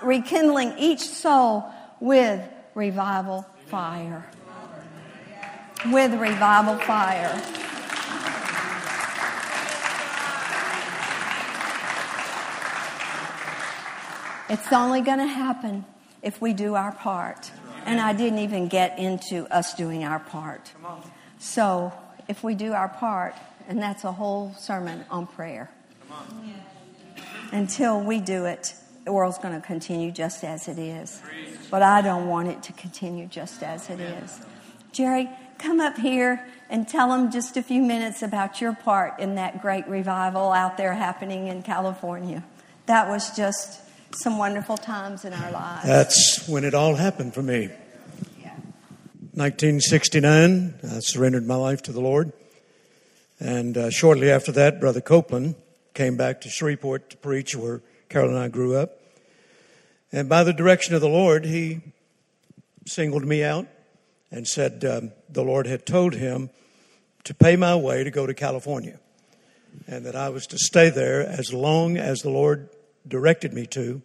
rekindling 0.02 0.74
each 0.80 1.02
soul 1.02 1.66
with 2.00 2.42
revival 2.74 3.46
fire 3.68 4.26
with 5.86 6.14
revival 6.20 6.78
fire. 6.80 7.42
It's 14.50 14.72
only 14.72 15.02
going 15.02 15.20
to 15.20 15.28
happen 15.28 15.86
if 16.22 16.42
we 16.42 16.54
do 16.54 16.76
our 16.76 16.92
part. 16.92 17.52
And 17.86 18.02
I 18.02 18.14
didn't 18.14 18.40
even 18.40 18.68
get 18.68 19.00
into 19.00 19.46
us 19.54 19.74
doing 19.74 20.04
our 20.04 20.20
part. 20.20 20.72
So, 21.40 21.94
if 22.28 22.44
we 22.44 22.56
do 22.56 22.74
our 22.74 22.90
part, 22.90 23.36
and 23.68 23.82
that's 23.82 24.04
a 24.04 24.12
whole 24.12 24.54
sermon 24.58 25.06
on 25.10 25.28
prayer. 25.28 25.70
Until 27.52 28.02
we 28.02 28.20
do 28.20 28.46
it, 28.46 28.74
the 29.06 29.14
world's 29.14 29.38
going 29.38 29.54
to 29.54 29.66
continue 29.66 30.12
just 30.12 30.44
as 30.44 30.68
it 30.68 30.78
is. 30.78 31.22
But 31.72 31.82
I 31.82 32.02
don't 32.02 32.28
want 32.28 32.50
it 32.50 32.62
to 32.64 32.74
continue 32.74 33.28
just 33.28 33.64
as 33.64 33.90
it 33.90 34.02
is. 34.02 34.42
Jerry, 34.92 35.30
come 35.58 35.80
up 35.80 35.98
here 35.98 36.46
and 36.70 36.88
tell 36.88 37.10
them 37.10 37.32
just 37.32 37.56
a 37.56 37.64
few 37.64 37.82
minutes 37.82 38.22
about 38.22 38.60
your 38.60 38.74
part 38.74 39.20
in 39.20 39.36
that 39.36 39.62
great 39.62 39.88
revival 39.88 40.52
out 40.52 40.78
there 40.78 40.94
happening 40.94 41.48
in 41.48 41.64
California. 41.64 42.44
That 42.88 43.08
was 43.08 43.36
just 43.36 43.82
some 44.12 44.38
wonderful 44.38 44.78
times 44.78 45.26
in 45.26 45.34
our 45.34 45.52
lives. 45.52 45.86
That's 45.86 46.48
when 46.48 46.64
it 46.64 46.74
all 46.74 46.96
happened 46.96 47.34
for 47.34 47.42
me. 47.42 47.70
Yeah. 48.40 48.56
1969, 49.34 50.80
I 50.84 51.00
surrendered 51.00 51.46
my 51.46 51.56
life 51.56 51.82
to 51.84 51.92
the 51.92 52.02
Lord. 52.02 52.32
And 53.40 53.78
uh, 53.78 53.90
shortly 53.90 54.32
after 54.32 54.52
that, 54.54 54.80
Brother 54.80 55.02
Copeland 55.02 55.56
came 55.94 56.18
back 56.18 56.42
to 56.42 56.50
Shreveport 56.50 57.10
to 57.12 57.18
preach 57.18 57.56
where 57.56 57.82
Carol 58.10 58.30
and 58.30 58.40
I 58.40 58.48
grew 58.48 58.76
up. 58.76 59.00
And 60.12 60.30
by 60.30 60.44
the 60.44 60.54
direction 60.54 60.96
of 60.96 61.02
the 61.02 61.10
Lord, 61.10 61.46
he 61.46 61.82
singled 62.86 63.26
me 63.26 63.44
out 63.44 63.68
and 64.32 64.48
said 64.48 64.84
um, 64.86 65.12
the 65.30 65.44
Lord 65.44 65.68
had 65.68 65.86
told 65.86 66.14
him 66.14 66.50
to 67.26 67.34
pay 67.34 67.56
my 67.56 67.76
way 67.76 68.04
to 68.04 68.12
go 68.12 68.26
to 68.26 68.34
California 68.34 69.00
and 69.86 70.06
that 70.06 70.16
I 70.16 70.30
was 70.30 70.48
to 70.48 70.58
stay 70.58 70.90
there 70.90 71.22
as 71.22 71.54
long 71.54 71.98
as 71.98 72.22
the 72.22 72.30
Lord 72.30 72.70
directed 73.08 73.54
me 73.54 73.66
to. 73.68 74.02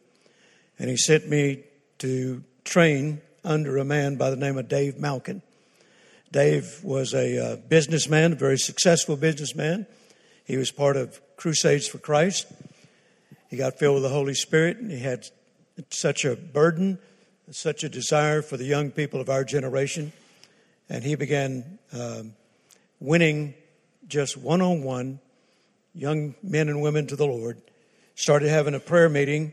And 0.79 0.91
he 0.91 0.97
sent 0.97 1.29
me 1.29 1.65
to 1.99 2.43
train 2.65 3.21
under 3.45 3.79
a 3.79 3.85
man 3.85 4.17
by 4.17 4.31
the 4.31 4.37
name 4.37 4.59
of 4.59 4.69
Dave 4.69 4.99
Malkin. 4.99 5.43
Dave 6.31 6.81
was 6.83 7.13
a 7.13 7.39
uh, 7.39 7.57
businessman, 7.57 8.33
a 8.33 8.37
very 8.37 8.59
successful 8.59 9.17
businessman. 9.17 9.87
He 10.45 10.57
was 10.57 10.71
part 10.71 10.97
of 10.97 11.21
Crusades 11.37 11.87
for 11.87 11.99
Christ. 11.99 12.47
He 13.49 13.57
got 13.57 13.79
filled 13.79 13.95
with 13.95 14.05
the 14.05 14.09
Holy 14.09 14.35
Spirit 14.35 14.79
and 14.79 14.91
he 14.91 15.01
had 15.01 15.27
such 15.91 16.25
a 16.25 16.37
burden 16.37 16.99
such 17.53 17.85
a 17.85 17.89
desire 17.89 18.43
for 18.43 18.57
the 18.57 18.65
young 18.65 18.91
people 18.91 19.21
of 19.21 19.29
our 19.29 19.45
generation. 19.45 20.13
And 20.89 21.05
he 21.05 21.15
began 21.15 21.79
um, 21.93 22.35
winning 23.01 23.55
just 24.09 24.37
one 24.37 24.61
on 24.61 24.83
one 24.83 25.21
young 25.95 26.35
men 26.43 26.69
and 26.69 26.83
women 26.83 27.07
to 27.09 27.17
the 27.17 27.27
Lord. 27.27 27.61
Started 28.15 28.49
having 28.49 28.75
a 28.75 28.81
prayer 28.81 29.09
meeting 29.09 29.53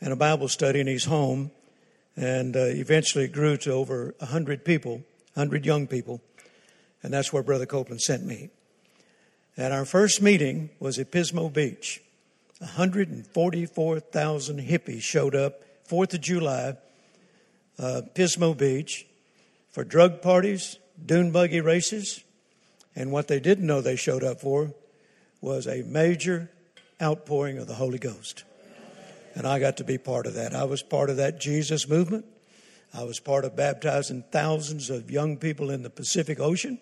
and 0.00 0.12
a 0.12 0.16
Bible 0.16 0.48
study 0.48 0.80
in 0.80 0.86
his 0.86 1.04
home. 1.04 1.50
And 2.16 2.56
uh, 2.56 2.66
eventually 2.66 3.24
it 3.24 3.32
grew 3.32 3.56
to 3.58 3.72
over 3.72 4.14
100 4.18 4.64
people, 4.64 5.02
100 5.34 5.64
young 5.64 5.86
people. 5.86 6.20
And 7.02 7.12
that's 7.12 7.32
where 7.32 7.42
Brother 7.42 7.66
Copeland 7.66 8.00
sent 8.00 8.24
me. 8.24 8.50
And 9.56 9.72
our 9.72 9.84
first 9.84 10.22
meeting 10.22 10.70
was 10.80 10.98
at 10.98 11.10
Pismo 11.10 11.52
Beach. 11.52 12.02
144,000 12.58 14.60
hippies 14.60 15.02
showed 15.02 15.34
up, 15.34 15.60
4th 15.88 16.14
of 16.14 16.20
July, 16.20 16.76
uh, 17.78 18.02
Pismo 18.14 18.56
Beach 18.56 19.06
for 19.70 19.84
drug 19.84 20.22
parties, 20.22 20.78
dune 21.04 21.32
buggy 21.32 21.60
races, 21.60 22.22
and 22.94 23.10
what 23.10 23.28
they 23.28 23.40
didn't 23.40 23.66
know 23.66 23.80
they 23.80 23.96
showed 23.96 24.22
up 24.22 24.40
for 24.40 24.72
was 25.40 25.66
a 25.66 25.82
major 25.82 26.50
outpouring 27.02 27.58
of 27.58 27.66
the 27.66 27.74
Holy 27.74 27.98
Ghost. 27.98 28.44
And 29.34 29.46
I 29.46 29.58
got 29.58 29.78
to 29.78 29.84
be 29.84 29.98
part 29.98 30.26
of 30.26 30.34
that. 30.34 30.54
I 30.54 30.64
was 30.64 30.82
part 30.82 31.10
of 31.10 31.16
that 31.16 31.40
Jesus 31.40 31.88
movement. 31.88 32.26
I 32.94 33.04
was 33.04 33.18
part 33.18 33.44
of 33.44 33.56
baptizing 33.56 34.24
thousands 34.30 34.90
of 34.90 35.10
young 35.10 35.38
people 35.38 35.70
in 35.70 35.82
the 35.82 35.90
Pacific 35.90 36.38
Ocean. 36.38 36.78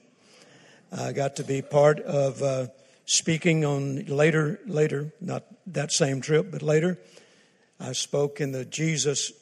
I 0.91 1.13
got 1.13 1.37
to 1.37 1.45
be 1.45 1.63
part 1.63 2.01
of 2.01 2.43
uh, 2.43 2.67
speaking 3.05 3.65
on 3.65 4.05
later, 4.07 4.59
later, 4.67 5.13
not 5.21 5.45
that 5.69 5.93
same 5.93 6.21
trip, 6.21 6.51
but 6.51 6.63
later. 6.63 6.99
I 7.79 7.93
spoke 7.93 8.41
in 8.41 8.51
the 8.51 8.65
Jesus 8.65 9.33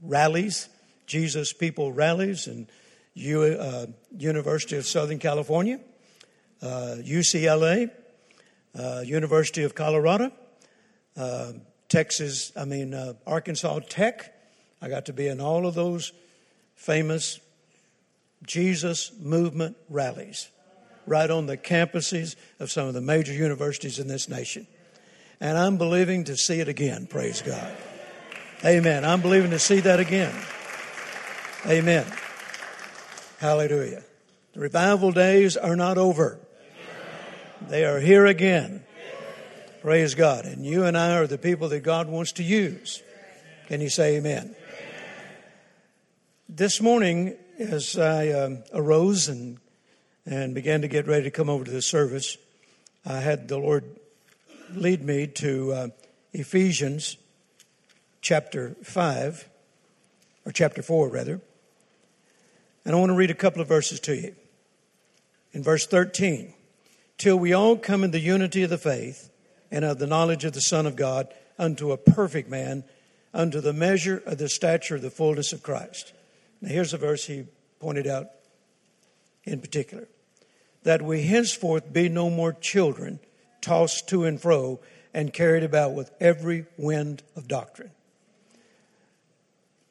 rallies 0.00 0.68
Jesus 1.12 1.52
People 1.52 1.92
rallies 1.92 2.46
and 2.46 2.66
U, 3.14 3.42
uh, 3.42 3.86
University 4.16 4.76
of 4.78 4.86
Southern 4.86 5.18
California, 5.18 5.78
uh, 6.62 6.96
UCLA, 7.00 7.90
uh, 8.78 9.02
University 9.04 9.62
of 9.62 9.74
Colorado, 9.74 10.32
uh, 11.16 11.52
Texas, 11.88 12.52
I 12.56 12.64
mean, 12.64 12.94
uh, 12.94 13.14
Arkansas 13.26 13.80
Tech. 13.88 14.34
I 14.80 14.88
got 14.88 15.06
to 15.06 15.12
be 15.12 15.28
in 15.28 15.40
all 15.40 15.66
of 15.66 15.74
those 15.74 16.12
famous 16.74 17.38
Jesus 18.44 19.12
movement 19.20 19.76
rallies 19.88 20.50
right 21.06 21.30
on 21.30 21.46
the 21.46 21.56
campuses 21.56 22.36
of 22.58 22.70
some 22.70 22.88
of 22.88 22.94
the 22.94 23.00
major 23.00 23.32
universities 23.32 23.98
in 23.98 24.08
this 24.08 24.28
nation. 24.28 24.66
And 25.40 25.58
I'm 25.58 25.76
believing 25.76 26.24
to 26.24 26.36
see 26.36 26.60
it 26.60 26.68
again, 26.68 27.06
praise 27.06 27.42
God. 27.42 27.76
Amen. 28.64 29.04
I'm 29.04 29.20
believing 29.20 29.50
to 29.50 29.58
see 29.58 29.80
that 29.80 29.98
again. 29.98 30.34
Amen. 31.66 32.06
Hallelujah. 33.38 34.04
The 34.52 34.60
revival 34.60 35.10
days 35.10 35.56
are 35.56 35.74
not 35.74 35.98
over. 35.98 36.38
They 37.68 37.84
are 37.84 38.00
here 38.00 38.26
again. 38.26 38.84
Praise 39.80 40.14
God. 40.14 40.44
And 40.44 40.64
you 40.64 40.84
and 40.84 40.96
I 40.96 41.16
are 41.16 41.26
the 41.26 41.38
people 41.38 41.68
that 41.70 41.80
God 41.80 42.08
wants 42.08 42.32
to 42.32 42.42
use. 42.42 43.02
Can 43.68 43.80
you 43.80 43.88
say 43.88 44.16
amen? 44.16 44.54
This 46.48 46.80
morning, 46.80 47.36
as 47.58 47.96
I 47.96 48.28
um, 48.30 48.64
arose 48.74 49.28
and, 49.28 49.58
and 50.26 50.54
began 50.54 50.82
to 50.82 50.88
get 50.88 51.06
ready 51.06 51.24
to 51.24 51.30
come 51.30 51.48
over 51.48 51.64
to 51.64 51.70
the 51.70 51.82
service, 51.82 52.36
I 53.06 53.20
had 53.20 53.48
the 53.48 53.58
Lord 53.58 53.84
lead 54.74 55.02
me 55.02 55.26
to 55.26 55.72
uh, 55.72 55.88
Ephesians 56.32 57.16
chapter 58.20 58.76
5, 58.82 59.48
or 60.44 60.52
chapter 60.52 60.82
4, 60.82 61.08
rather. 61.08 61.40
And 62.84 62.94
I 62.94 62.98
want 62.98 63.10
to 63.10 63.16
read 63.16 63.30
a 63.30 63.34
couple 63.34 63.62
of 63.62 63.68
verses 63.68 64.00
to 64.00 64.14
you. 64.14 64.34
In 65.52 65.62
verse 65.62 65.86
13, 65.86 66.54
till 67.22 67.38
we 67.38 67.52
all 67.52 67.76
come 67.76 68.02
in 68.02 68.10
the 68.10 68.18
unity 68.18 68.64
of 68.64 68.70
the 68.70 68.76
faith 68.76 69.30
and 69.70 69.84
of 69.84 70.00
the 70.00 70.08
knowledge 70.08 70.44
of 70.44 70.54
the 70.54 70.60
Son 70.60 70.86
of 70.86 70.96
God 70.96 71.32
unto 71.56 71.92
a 71.92 71.96
perfect 71.96 72.50
man, 72.50 72.82
unto 73.32 73.60
the 73.60 73.72
measure 73.72 74.20
of 74.26 74.38
the 74.38 74.48
stature 74.48 74.96
of 74.96 75.02
the 75.02 75.10
fullness 75.10 75.52
of 75.52 75.62
Christ. 75.62 76.12
Now, 76.60 76.70
here's 76.70 76.92
a 76.92 76.98
verse 76.98 77.26
he 77.26 77.44
pointed 77.78 78.08
out 78.08 78.26
in 79.44 79.60
particular 79.60 80.08
that 80.82 81.00
we 81.00 81.22
henceforth 81.22 81.92
be 81.92 82.08
no 82.08 82.28
more 82.28 82.54
children, 82.54 83.20
tossed 83.60 84.08
to 84.08 84.24
and 84.24 84.42
fro, 84.42 84.80
and 85.14 85.32
carried 85.32 85.62
about 85.62 85.94
with 85.94 86.10
every 86.20 86.66
wind 86.76 87.22
of 87.36 87.46
doctrine. 87.46 87.92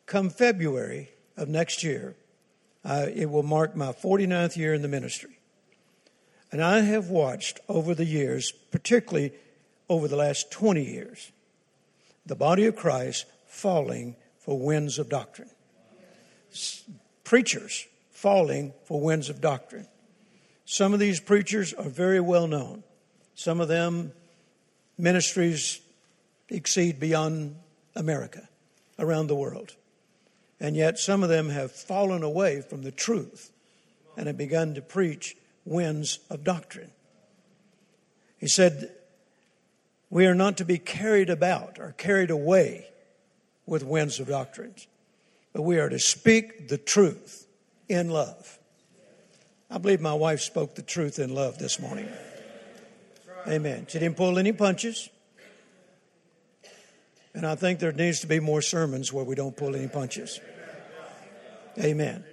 Come 0.05 0.29
February 0.29 1.11
of 1.37 1.47
next 1.47 1.81
year, 1.81 2.13
uh, 2.83 3.05
it 3.15 3.29
will 3.29 3.41
mark 3.41 3.73
my 3.73 3.93
49th 3.93 4.57
year 4.57 4.73
in 4.73 4.81
the 4.81 4.89
ministry. 4.89 5.37
And 6.51 6.61
I 6.61 6.81
have 6.81 7.09
watched 7.09 7.59
over 7.69 7.95
the 7.95 8.05
years, 8.05 8.51
particularly 8.71 9.31
over 9.89 10.07
the 10.07 10.17
last 10.17 10.51
20 10.51 10.83
years, 10.83 11.31
the 12.25 12.35
body 12.35 12.65
of 12.65 12.75
Christ 12.75 13.25
falling 13.47 14.15
for 14.39 14.59
winds 14.59 14.99
of 14.99 15.09
doctrine. 15.09 15.49
Preachers 17.23 17.87
falling 18.11 18.73
for 18.83 18.99
winds 18.99 19.29
of 19.29 19.39
doctrine. 19.39 19.87
Some 20.65 20.93
of 20.93 20.99
these 20.99 21.19
preachers 21.19 21.73
are 21.73 21.89
very 21.89 22.19
well 22.19 22.47
known. 22.47 22.83
Some 23.35 23.59
of 23.59 23.67
them 23.67 24.11
ministries 24.97 25.81
exceed 26.49 26.99
beyond 26.99 27.55
America, 27.95 28.47
around 28.99 29.27
the 29.27 29.35
world. 29.35 29.75
And 30.59 30.75
yet 30.75 30.99
some 30.99 31.23
of 31.23 31.29
them 31.29 31.49
have 31.49 31.71
fallen 31.71 32.23
away 32.23 32.61
from 32.61 32.83
the 32.83 32.91
truth 32.91 33.51
and 34.15 34.27
have 34.27 34.37
begun 34.37 34.75
to 34.75 34.81
preach 34.81 35.35
winds 35.65 36.19
of 36.29 36.43
doctrine. 36.43 36.91
He 38.37 38.47
said, 38.47 38.91
We 40.09 40.25
are 40.25 40.35
not 40.35 40.57
to 40.57 40.65
be 40.65 40.77
carried 40.77 41.29
about 41.29 41.79
or 41.79 41.93
carried 41.97 42.31
away 42.31 42.87
with 43.65 43.83
winds 43.83 44.19
of 44.19 44.27
doctrines, 44.27 44.87
but 45.53 45.61
we 45.61 45.79
are 45.79 45.89
to 45.89 45.99
speak 45.99 46.67
the 46.67 46.77
truth 46.77 47.47
in 47.87 48.09
love. 48.09 48.57
I 49.69 49.77
believe 49.77 50.01
my 50.01 50.13
wife 50.13 50.41
spoke 50.41 50.75
the 50.75 50.81
truth 50.81 51.19
in 51.19 51.33
love 51.33 51.57
this 51.57 51.79
morning. 51.79 52.09
Amen. 53.47 53.85
She 53.87 53.99
didn't 53.99 54.17
pull 54.17 54.37
any 54.37 54.51
punches. 54.51 55.09
And 57.33 57.45
I 57.45 57.55
think 57.55 57.79
there 57.79 57.93
needs 57.93 58.19
to 58.21 58.27
be 58.27 58.39
more 58.39 58.61
sermons 58.61 59.13
where 59.13 59.23
we 59.23 59.35
don't 59.35 59.55
pull 59.55 59.75
any 59.75 59.87
punches. 59.87 60.39
Amen. 61.79 62.25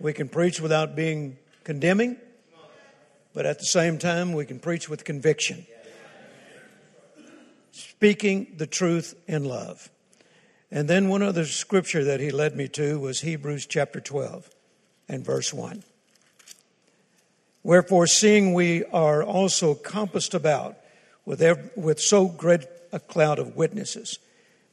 We 0.00 0.12
can 0.12 0.28
preach 0.28 0.60
without 0.60 0.96
being 0.96 1.38
condemning, 1.62 2.16
but 3.34 3.44
at 3.44 3.58
the 3.58 3.66
same 3.66 3.98
time, 3.98 4.32
we 4.32 4.46
can 4.46 4.60
preach 4.60 4.88
with 4.88 5.04
conviction. 5.04 5.66
Speaking 7.72 8.54
the 8.56 8.66
truth 8.68 9.14
in 9.26 9.44
love. 9.44 9.90
And 10.70 10.88
then 10.88 11.08
one 11.08 11.22
other 11.22 11.44
scripture 11.44 12.04
that 12.04 12.20
he 12.20 12.30
led 12.30 12.56
me 12.56 12.68
to 12.68 12.98
was 12.98 13.20
Hebrews 13.20 13.66
chapter 13.66 14.00
12 14.00 14.48
and 15.08 15.24
verse 15.24 15.52
1. 15.52 15.82
Wherefore, 17.62 18.06
seeing 18.06 18.54
we 18.54 18.84
are 18.86 19.22
also 19.22 19.74
compassed 19.74 20.34
about 20.34 20.76
with, 21.24 21.42
every, 21.42 21.70
with 21.76 21.98
so 21.98 22.28
great 22.28 22.60
a 22.92 23.00
cloud 23.00 23.38
of 23.38 23.56
witnesses, 23.56 24.18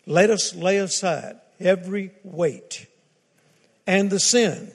let 0.05 0.29
us 0.29 0.53
lay 0.53 0.77
aside 0.77 1.39
every 1.59 2.11
weight 2.23 2.87
and 3.87 4.09
the 4.09 4.19
sin 4.19 4.71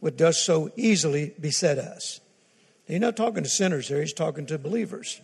which 0.00 0.16
does 0.16 0.44
so 0.44 0.70
easily 0.76 1.32
beset 1.40 1.78
us. 1.78 2.20
He's 2.86 3.00
not 3.00 3.16
talking 3.16 3.42
to 3.42 3.48
sinners 3.48 3.88
here, 3.88 4.00
he's 4.00 4.12
talking 4.12 4.46
to 4.46 4.58
believers. 4.58 5.20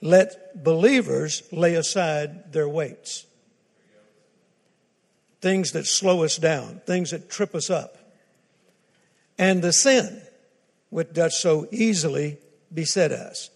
Let 0.00 0.62
believers 0.62 1.42
lay 1.52 1.74
aside 1.74 2.52
their 2.52 2.68
weights. 2.68 3.26
Things 5.40 5.72
that 5.72 5.86
slow 5.86 6.22
us 6.22 6.36
down, 6.36 6.80
things 6.86 7.10
that 7.10 7.30
trip 7.30 7.54
us 7.54 7.70
up. 7.70 7.96
And 9.38 9.62
the 9.62 9.72
sin 9.72 10.22
which 10.90 11.12
does 11.12 11.38
so 11.38 11.66
easily 11.70 12.38
beset 12.72 13.12
us. 13.12 13.50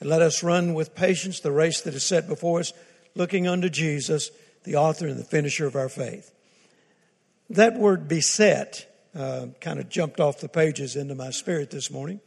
And 0.00 0.08
let 0.08 0.22
us 0.22 0.42
run 0.42 0.74
with 0.74 0.94
patience 0.94 1.40
the 1.40 1.52
race 1.52 1.82
that 1.82 1.94
is 1.94 2.04
set 2.04 2.26
before 2.26 2.60
us, 2.60 2.72
looking 3.14 3.46
unto 3.46 3.68
Jesus, 3.68 4.30
the 4.64 4.76
author 4.76 5.06
and 5.06 5.18
the 5.18 5.24
finisher 5.24 5.66
of 5.66 5.76
our 5.76 5.88
faith. 5.88 6.32
That 7.50 7.76
word 7.76 8.08
beset 8.08 8.89
uh, 9.14 9.46
kind 9.60 9.80
of 9.80 9.88
jumped 9.88 10.20
off 10.20 10.40
the 10.40 10.48
pages 10.48 10.96
into 10.96 11.14
my 11.14 11.30
spirit 11.30 11.70
this 11.70 11.90
morning. 11.90 12.20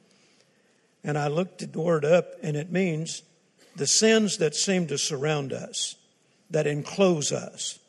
And 1.03 1.18
I 1.18 1.27
looked 1.27 1.72
the 1.72 1.80
word 1.80 2.05
up, 2.05 2.34
and 2.41 2.55
it 2.55 2.72
means 2.72 3.23
the 3.76 3.88
sins 3.88 4.38
that 4.38 4.55
seem 4.55 4.88
to 4.88 4.97
surround 4.97 5.51
us, 5.51 5.95
that 6.49 6.68
enclose 6.68 7.31
us, 7.31 7.80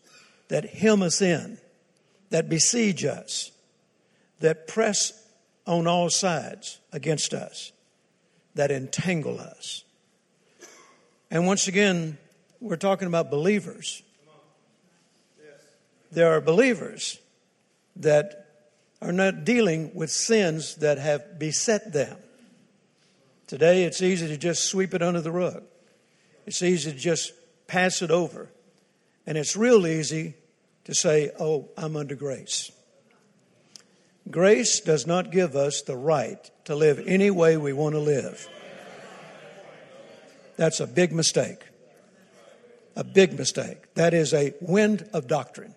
that 0.48 0.64
hem 0.64 1.02
us 1.02 1.20
in, 1.20 1.58
that 2.30 2.48
besiege 2.48 3.04
us, 3.04 3.52
that 4.40 4.66
press 4.66 5.12
on 5.66 5.86
all 5.86 6.10
sides 6.10 6.78
against 6.92 7.32
us 7.34 7.72
that 8.54 8.70
entangle 8.70 9.38
us. 9.38 9.84
And 11.30 11.46
once 11.46 11.68
again, 11.68 12.18
we're 12.60 12.76
talking 12.76 13.08
about 13.08 13.30
believers. 13.30 14.02
There 16.12 16.32
are 16.32 16.40
believers 16.40 17.18
that 17.96 18.43
are 19.00 19.12
not 19.12 19.44
dealing 19.44 19.94
with 19.94 20.10
sins 20.10 20.76
that 20.76 20.98
have 20.98 21.38
beset 21.38 21.92
them. 21.92 22.16
Today, 23.46 23.84
it's 23.84 24.02
easy 24.02 24.26
to 24.28 24.36
just 24.36 24.64
sweep 24.64 24.94
it 24.94 25.02
under 25.02 25.20
the 25.20 25.30
rug. 25.30 25.62
It's 26.46 26.62
easy 26.62 26.92
to 26.92 26.98
just 26.98 27.32
pass 27.66 28.02
it 28.02 28.10
over. 28.10 28.48
And 29.26 29.38
it's 29.38 29.56
real 29.56 29.86
easy 29.86 30.34
to 30.84 30.94
say, 30.94 31.30
oh, 31.38 31.68
I'm 31.76 31.96
under 31.96 32.14
grace. 32.14 32.70
Grace 34.30 34.80
does 34.80 35.06
not 35.06 35.30
give 35.30 35.54
us 35.54 35.82
the 35.82 35.96
right 35.96 36.50
to 36.64 36.74
live 36.74 37.02
any 37.06 37.30
way 37.30 37.56
we 37.56 37.72
want 37.72 37.94
to 37.94 38.00
live. 38.00 38.48
That's 40.56 40.80
a 40.80 40.86
big 40.86 41.12
mistake. 41.12 41.60
A 42.96 43.04
big 43.04 43.36
mistake. 43.36 43.92
That 43.94 44.14
is 44.14 44.32
a 44.32 44.54
wind 44.60 45.08
of 45.12 45.26
doctrine. 45.26 45.74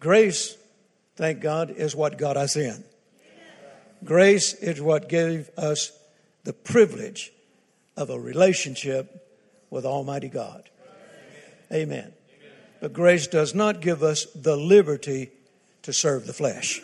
Grace, 0.00 0.56
thank 1.20 1.40
God, 1.40 1.68
is 1.68 1.94
what 1.94 2.16
got 2.16 2.38
us 2.38 2.56
in. 2.56 2.82
Grace 4.02 4.54
is 4.54 4.80
what 4.80 5.10
gave 5.10 5.50
us 5.58 5.92
the 6.44 6.54
privilege 6.54 7.30
of 7.94 8.08
a 8.08 8.18
relationship 8.18 9.28
with 9.68 9.84
Almighty 9.84 10.30
God. 10.30 10.70
Amen. 11.70 12.14
But 12.80 12.94
grace 12.94 13.26
does 13.26 13.54
not 13.54 13.82
give 13.82 14.02
us 14.02 14.24
the 14.34 14.56
liberty 14.56 15.30
to 15.82 15.92
serve 15.92 16.26
the 16.26 16.32
flesh. 16.32 16.80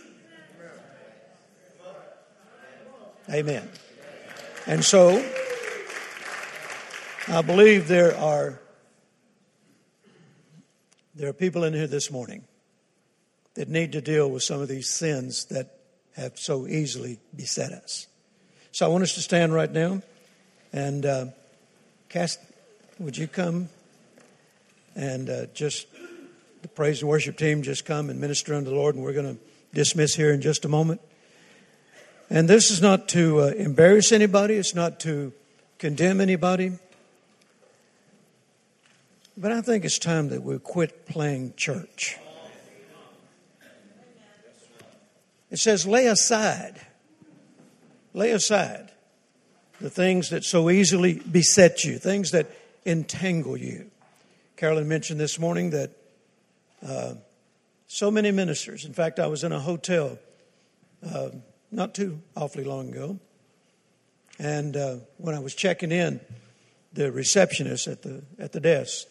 Amen. 3.31 3.67
And 4.67 4.85
so, 4.85 5.25
I 7.27 7.41
believe 7.41 7.89
there 7.89 8.15
are 8.19 8.61
there 11.15 11.31
are 11.31 11.33
people 11.33 11.65
in 11.65 11.73
here 11.73 11.87
this 11.87 12.11
morning 12.11 12.45
that 13.57 13.69
need 13.69 13.93
to 13.93 14.01
deal 14.01 14.31
with 14.31 14.43
some 14.43 14.61
of 14.61 14.69
these 14.69 14.89
sins 14.89 15.47
that 15.47 15.79
have 16.15 16.39
so 16.39 16.67
easily 16.67 17.19
beset 17.35 17.73
us. 17.73 18.07
So 18.73 18.87
I 18.87 18.89
want 18.89 19.03
us 19.03 19.15
to 19.15 19.21
stand 19.21 19.53
right 19.53 19.71
now 19.71 20.03
and 20.73 21.05
uh, 21.05 21.27
cast. 22.09 22.39
Would 22.99 23.17
you 23.17 23.27
come 23.27 23.69
and 24.95 25.29
uh, 25.29 25.47
just 25.53 25.87
the 26.63 26.69
praise 26.69 27.01
and 27.01 27.09
worship 27.09 27.37
team 27.37 27.63
just 27.63 27.85
come 27.85 28.11
and 28.11 28.21
minister 28.21 28.55
unto 28.55 28.71
the 28.71 28.77
Lord, 28.77 28.95
and 28.95 29.05
we're 29.05 29.13
going 29.13 29.37
to 29.37 29.43
dismiss 29.75 30.15
here 30.15 30.33
in 30.33 30.41
just 30.41 30.65
a 30.65 30.69
moment. 30.69 31.01
And 32.29 32.49
this 32.49 32.71
is 32.71 32.83
not 32.83 33.09
to 33.11 33.41
uh, 33.41 33.47
embarrass 33.49 34.11
anybody, 34.13 34.55
it's 34.55 34.75
not 34.75 34.99
to 35.01 35.33
condemn 35.79 36.21
anybody. 36.21 36.73
But 39.37 39.53
I 39.53 39.61
think 39.61 39.85
it's 39.85 39.99
time 39.99 40.31
that 40.31 40.43
we 40.43 40.59
quit 40.59 41.07
playing 41.07 41.55
church. 41.57 42.17
It 45.57 45.61
says, 45.61 45.87
lay 45.87 46.07
aside, 46.07 46.79
lay 48.13 48.33
aside 48.33 48.91
the 49.81 49.89
things 49.89 50.29
that 50.29 50.45
so 50.45 50.69
easily 50.69 51.15
beset 51.15 51.83
you, 51.83 51.97
things 51.99 52.33
that 52.33 52.49
entangle 52.85 53.57
you. 53.57 53.91
Carolyn 54.59 54.87
mentioned 54.87 55.19
this 55.19 55.39
morning 55.39 55.71
that 55.71 55.93
uh, 56.87 57.15
so 57.87 58.11
many 58.11 58.33
ministers. 58.33 58.85
In 58.85 58.93
fact, 58.93 59.19
I 59.19 59.29
was 59.29 59.45
in 59.45 59.53
a 59.53 59.59
hotel 59.59 60.19
uh, 61.03 61.31
not 61.71 61.95
too 61.95 62.21
awfully 62.37 62.65
long 62.65 62.91
ago, 62.91 63.19
and 64.39 64.77
uh, 64.77 64.97
when 65.17 65.35
I 65.35 65.39
was 65.39 65.55
checking 65.55 65.91
in, 65.91 66.21
the 66.93 67.11
receptionist 67.11 67.87
at 67.87 68.03
the 68.03 68.23
at 68.39 68.53
the 68.53 68.61
desk 68.61 69.07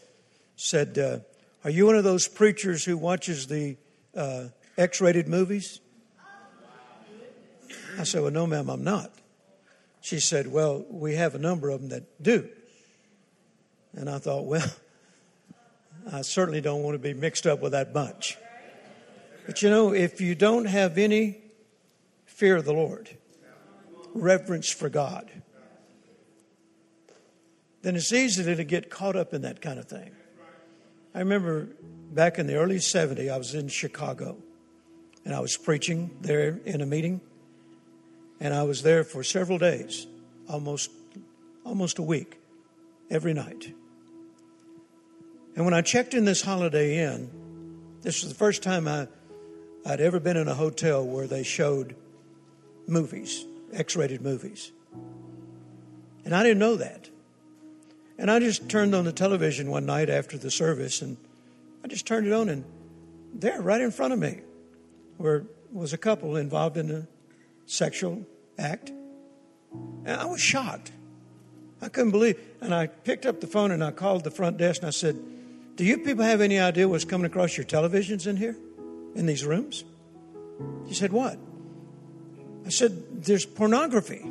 said, 0.57 0.99
uh, 0.99 1.17
"Are 1.63 1.72
you 1.72 1.88
one 1.88 1.95
of 1.95 2.03
those 2.03 2.27
preachers 2.27 2.85
who 2.85 2.97
watches 2.97 3.47
the 3.47 3.77
uh, 4.15 4.49
X-rated 4.77 5.27
movies?" 5.27 5.80
I 7.97 8.03
said, 8.03 8.22
"Well, 8.22 8.31
no, 8.31 8.47
ma'am, 8.47 8.69
I'm 8.69 8.84
not." 8.84 9.11
She 10.01 10.19
said, 10.19 10.47
"Well, 10.47 10.85
we 10.89 11.15
have 11.15 11.35
a 11.35 11.39
number 11.39 11.69
of 11.69 11.81
them 11.81 11.89
that 11.89 12.22
do." 12.22 12.49
And 13.93 14.09
I 14.09 14.19
thought, 14.19 14.45
well. 14.45 14.67
I 16.11 16.22
certainly 16.22 16.61
don't 16.61 16.84
want 16.84 16.93
to 16.93 16.99
be 16.99 17.13
mixed 17.13 17.47
up 17.47 17.61
with 17.61 17.72
that 17.72 17.93
bunch. 17.93 18.38
But 19.45 19.61
you 19.61 19.69
know, 19.69 19.93
if 19.93 20.22
you 20.22 20.35
don't 20.35 20.65
have 20.65 20.97
any 20.97 21.39
fear 22.26 22.57
of 22.57 22.65
the 22.65 22.73
Lord, 22.73 23.09
reverence 24.13 24.69
for 24.69 24.89
God, 24.89 25.30
then 27.81 27.95
it's 27.95 28.11
easy 28.11 28.55
to 28.55 28.63
get 28.63 28.89
caught 28.89 29.15
up 29.15 29.34
in 29.34 29.41
that 29.43 29.61
kind 29.61 29.80
of 29.80 29.88
thing. 29.88 30.11
I 31.13 31.19
remember 31.19 31.69
back 32.11 32.39
in 32.39 32.47
the 32.47 32.55
early 32.55 32.77
70s, 32.77 33.31
I 33.31 33.38
was 33.38 33.55
in 33.55 33.67
Chicago 33.67 34.38
and 35.23 35.34
I 35.34 35.39
was 35.39 35.57
preaching 35.57 36.17
there 36.22 36.59
in 36.65 36.81
a 36.81 36.85
meeting. 36.85 37.22
And 38.39 38.53
I 38.53 38.63
was 38.63 38.83
there 38.83 39.03
for 39.03 39.23
several 39.23 39.57
days, 39.57 40.07
almost, 40.49 40.91
almost 41.65 41.99
a 41.99 42.03
week, 42.03 42.37
every 43.09 43.33
night. 43.33 43.71
And 45.55 45.63
when 45.63 45.73
I 45.73 45.81
checked 45.81 46.13
in 46.13 46.25
this 46.25 46.41
Holiday 46.41 46.97
Inn, 46.97 47.29
this 48.01 48.21
was 48.23 48.31
the 48.31 48.37
first 48.37 48.61
time 48.61 48.87
I, 48.87 49.07
I'd 49.85 50.01
ever 50.01 50.19
been 50.19 50.37
in 50.37 50.47
a 50.47 50.53
hotel 50.53 51.05
where 51.05 51.27
they 51.27 51.43
showed 51.43 51.95
movies, 52.87 53.45
X 53.73 53.95
rated 53.95 54.21
movies. 54.21 54.71
And 56.25 56.35
I 56.35 56.43
didn't 56.43 56.59
know 56.59 56.75
that. 56.75 57.09
And 58.17 58.29
I 58.31 58.39
just 58.39 58.69
turned 58.69 58.95
on 58.95 59.05
the 59.05 59.11
television 59.11 59.69
one 59.69 59.85
night 59.85 60.09
after 60.09 60.37
the 60.37 60.51
service, 60.51 61.01
and 61.01 61.17
I 61.83 61.87
just 61.87 62.05
turned 62.05 62.27
it 62.27 62.33
on, 62.33 62.49
and 62.49 62.63
there, 63.33 63.61
right 63.61 63.81
in 63.81 63.91
front 63.91 64.13
of 64.13 64.19
me, 64.19 64.41
were, 65.17 65.45
was 65.71 65.93
a 65.93 65.97
couple 65.97 66.35
involved 66.37 66.77
in 66.77 66.91
a 66.91 67.07
sexual 67.65 68.25
act. 68.57 68.89
And 70.05 70.21
I 70.21 70.25
was 70.25 70.39
shocked. 70.39 70.91
I 71.81 71.89
couldn't 71.89 72.11
believe. 72.11 72.39
And 72.61 72.73
I 72.73 72.87
picked 72.87 73.25
up 73.25 73.41
the 73.41 73.47
phone 73.47 73.71
and 73.71 73.83
I 73.83 73.91
called 73.91 74.23
the 74.23 74.31
front 74.31 74.57
desk 74.57 74.81
and 74.81 74.87
I 74.87 74.91
said, 74.91 75.17
"Do 75.75 75.83
you 75.83 75.97
people 75.97 76.23
have 76.23 76.41
any 76.41 76.59
idea 76.59 76.87
what's 76.87 77.05
coming 77.05 77.25
across 77.25 77.57
your 77.57 77.65
televisions 77.65 78.27
in 78.27 78.37
here, 78.37 78.55
in 79.15 79.25
these 79.25 79.45
rooms?" 79.45 79.83
She 80.87 80.93
said, 80.93 81.11
"What?" 81.11 81.37
I 82.65 82.69
said, 82.69 83.23
"There's 83.25 83.45
pornography." 83.45 84.25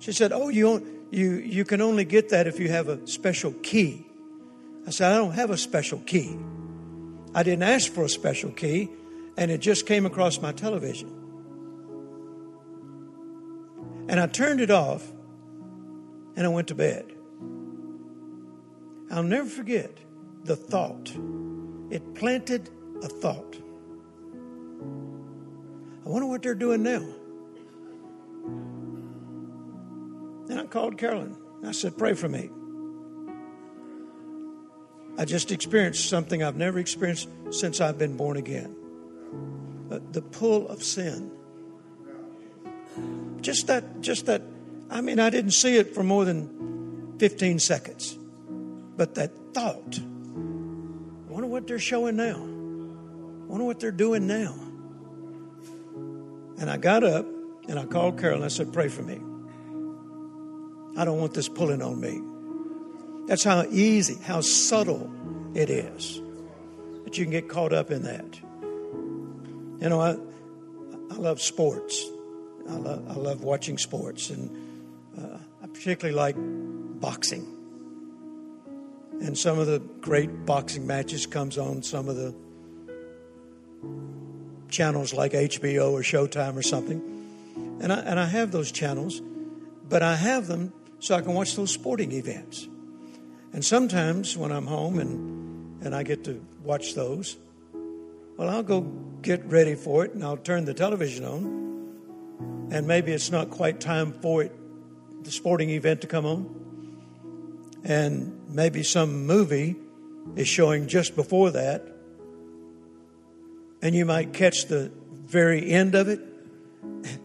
She 0.00 0.12
said, 0.12 0.32
"Oh, 0.32 0.48
you 0.48 1.06
you 1.10 1.36
you 1.36 1.64
can 1.64 1.80
only 1.80 2.04
get 2.04 2.28
that 2.28 2.46
if 2.46 2.60
you 2.60 2.68
have 2.68 2.88
a 2.88 3.06
special 3.06 3.52
key." 3.62 4.04
I 4.86 4.90
said, 4.90 5.12
"I 5.12 5.16
don't 5.16 5.32
have 5.32 5.50
a 5.50 5.56
special 5.56 5.98
key. 6.00 6.36
I 7.34 7.42
didn't 7.42 7.62
ask 7.62 7.90
for 7.90 8.04
a 8.04 8.08
special 8.08 8.50
key, 8.50 8.90
and 9.36 9.50
it 9.50 9.58
just 9.58 9.86
came 9.86 10.04
across 10.04 10.42
my 10.42 10.52
television." 10.52 11.13
And 14.08 14.20
I 14.20 14.26
turned 14.26 14.60
it 14.60 14.70
off 14.70 15.10
and 16.36 16.46
I 16.46 16.48
went 16.48 16.68
to 16.68 16.74
bed. 16.74 17.12
I'll 19.10 19.22
never 19.22 19.48
forget 19.48 19.96
the 20.44 20.56
thought. 20.56 21.12
It 21.90 22.14
planted 22.14 22.70
a 23.02 23.08
thought. 23.08 23.56
I 26.04 26.08
wonder 26.08 26.26
what 26.26 26.42
they're 26.42 26.54
doing 26.54 26.82
now. 26.82 27.06
And 30.48 30.60
I 30.60 30.66
called 30.66 30.98
Carolyn. 30.98 31.36
I 31.64 31.72
said, 31.72 31.96
Pray 31.96 32.14
for 32.14 32.28
me. 32.28 32.50
I 35.16 35.24
just 35.24 35.52
experienced 35.52 36.08
something 36.08 36.42
I've 36.42 36.56
never 36.56 36.78
experienced 36.78 37.28
since 37.50 37.80
I've 37.80 37.98
been 37.98 38.16
born 38.16 38.36
again 38.36 38.74
uh, 39.90 40.00
the 40.12 40.22
pull 40.22 40.68
of 40.68 40.82
sin. 40.82 41.30
Just 43.44 43.66
that, 43.66 44.00
just 44.00 44.24
that. 44.24 44.40
I 44.88 45.02
mean, 45.02 45.20
I 45.20 45.28
didn't 45.28 45.50
see 45.50 45.76
it 45.76 45.94
for 45.94 46.02
more 46.02 46.24
than 46.24 47.14
15 47.18 47.58
seconds, 47.58 48.16
but 48.96 49.16
that 49.16 49.32
thought. 49.52 49.98
I 49.98 51.30
wonder 51.30 51.46
what 51.46 51.66
they're 51.66 51.78
showing 51.78 52.16
now. 52.16 52.36
I 52.36 53.46
wonder 53.46 53.66
what 53.66 53.80
they're 53.80 53.90
doing 53.90 54.26
now. 54.26 54.54
And 56.58 56.70
I 56.70 56.78
got 56.78 57.04
up 57.04 57.26
and 57.68 57.78
I 57.78 57.84
called 57.84 58.18
Carol 58.18 58.36
and 58.36 58.44
I 58.46 58.48
said, 58.48 58.72
Pray 58.72 58.88
for 58.88 59.02
me. 59.02 59.20
I 60.98 61.04
don't 61.04 61.20
want 61.20 61.34
this 61.34 61.50
pulling 61.50 61.82
on 61.82 62.00
me. 62.00 62.22
That's 63.28 63.44
how 63.44 63.64
easy, 63.64 64.14
how 64.22 64.40
subtle 64.40 65.12
it 65.54 65.68
is 65.68 66.22
that 67.04 67.18
you 67.18 67.26
can 67.26 67.32
get 67.32 67.50
caught 67.50 67.74
up 67.74 67.90
in 67.90 68.04
that. 68.04 68.40
You 69.82 69.90
know, 69.90 70.00
I, 70.00 70.16
I 71.12 71.16
love 71.18 71.42
sports. 71.42 72.06
I 72.68 72.76
love, 72.76 73.08
I 73.08 73.14
love 73.14 73.44
watching 73.44 73.78
sports, 73.78 74.30
and 74.30 74.50
uh, 75.18 75.38
I 75.62 75.66
particularly 75.66 76.16
like 76.16 76.36
boxing. 76.38 77.46
And 79.20 79.36
some 79.38 79.58
of 79.58 79.66
the 79.66 79.80
great 80.00 80.44
boxing 80.44 80.86
matches 80.86 81.26
comes 81.26 81.56
on 81.58 81.82
some 81.82 82.08
of 82.08 82.16
the 82.16 82.34
channels 84.68 85.14
like 85.14 85.32
HBO 85.32 85.92
or 85.92 86.00
Showtime 86.00 86.56
or 86.56 86.62
something. 86.62 87.00
And 87.80 87.92
I, 87.92 87.98
and 88.00 88.18
I 88.18 88.26
have 88.26 88.50
those 88.50 88.72
channels, 88.72 89.20
but 89.88 90.02
I 90.02 90.16
have 90.16 90.46
them 90.46 90.72
so 90.98 91.14
I 91.14 91.20
can 91.20 91.34
watch 91.34 91.54
those 91.54 91.70
sporting 91.70 92.12
events. 92.12 92.66
And 93.52 93.64
sometimes 93.64 94.36
when 94.36 94.50
I'm 94.50 94.66
home 94.66 94.98
and, 94.98 95.84
and 95.84 95.94
I 95.94 96.02
get 96.02 96.24
to 96.24 96.44
watch 96.62 96.94
those, 96.94 97.36
well, 98.36 98.48
I'll 98.48 98.64
go 98.64 98.80
get 99.22 99.44
ready 99.44 99.76
for 99.76 100.04
it 100.04 100.14
and 100.14 100.24
I'll 100.24 100.36
turn 100.36 100.64
the 100.64 100.74
television 100.74 101.24
on 101.24 101.63
and 102.70 102.86
maybe 102.86 103.12
it's 103.12 103.30
not 103.30 103.50
quite 103.50 103.80
time 103.80 104.12
for 104.20 104.42
it, 104.42 104.52
the 105.24 105.30
sporting 105.30 105.70
event 105.70 106.00
to 106.02 106.06
come 106.06 106.26
on. 106.26 106.60
And 107.84 108.48
maybe 108.48 108.82
some 108.82 109.26
movie 109.26 109.76
is 110.36 110.48
showing 110.48 110.86
just 110.86 111.16
before 111.16 111.50
that. 111.52 111.86
And 113.82 113.94
you 113.94 114.06
might 114.06 114.32
catch 114.32 114.66
the 114.66 114.90
very 115.12 115.70
end 115.70 115.94
of 115.94 116.08
it. 116.08 116.20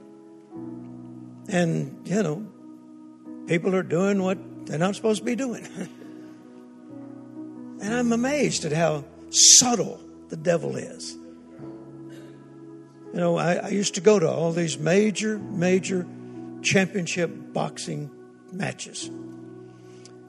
And, 1.52 2.08
you 2.08 2.22
know, 2.22 2.46
people 3.48 3.76
are 3.76 3.82
doing 3.82 4.22
what 4.22 4.38
they're 4.68 4.78
not 4.78 4.96
supposed 4.96 5.22
to 5.22 5.26
be 5.26 5.36
doing. 5.36 5.66
and 7.82 7.92
I'm 7.92 8.12
amazed 8.12 8.66
at 8.66 8.72
how 8.72 9.04
subtle 9.32 10.00
the 10.28 10.38
devil 10.38 10.76
is. 10.76 11.18
You 13.14 13.20
know, 13.20 13.38
I, 13.38 13.56
I 13.56 13.70
used 13.70 13.96
to 13.96 14.02
go 14.02 14.20
to 14.20 14.30
all 14.30 14.52
these 14.52 14.78
major, 14.78 15.40
major 15.40 16.06
championship 16.62 17.32
boxing 17.54 18.12
matches. 18.52 19.10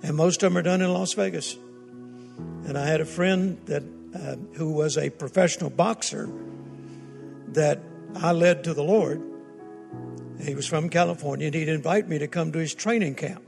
And 0.03 0.17
most 0.17 0.43
of 0.43 0.51
them 0.51 0.59
are 0.59 0.63
done 0.63 0.81
in 0.81 0.93
Las 0.93 1.13
Vegas. 1.13 1.57
And 2.67 2.79
I 2.79 2.87
had 2.87 3.01
a 3.01 3.05
friend 3.05 3.59
that 3.67 3.83
uh, 4.15 4.37
who 4.55 4.73
was 4.73 4.97
a 4.97 5.11
professional 5.11 5.71
boxer 5.71 6.29
that 7.49 7.81
I 8.17 8.33
led 8.33 8.65
to 8.65 8.75
the 8.75 8.83
Lord. 8.83 9.23
He 10.41 10.55
was 10.55 10.67
from 10.67 10.89
California, 10.89 11.47
and 11.47 11.55
he'd 11.55 11.69
invite 11.69 12.09
me 12.09 12.19
to 12.19 12.27
come 12.27 12.53
to 12.53 12.59
his 12.59 12.75
training 12.75 13.15
camp. 13.15 13.43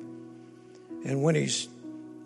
And 1.04 1.22
when 1.22 1.34
his 1.34 1.68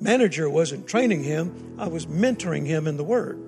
manager 0.00 0.50
wasn't 0.50 0.86
training 0.86 1.22
him, 1.22 1.76
I 1.78 1.88
was 1.88 2.06
mentoring 2.06 2.66
him 2.66 2.86
in 2.86 2.96
the 2.96 3.04
Word. 3.04 3.40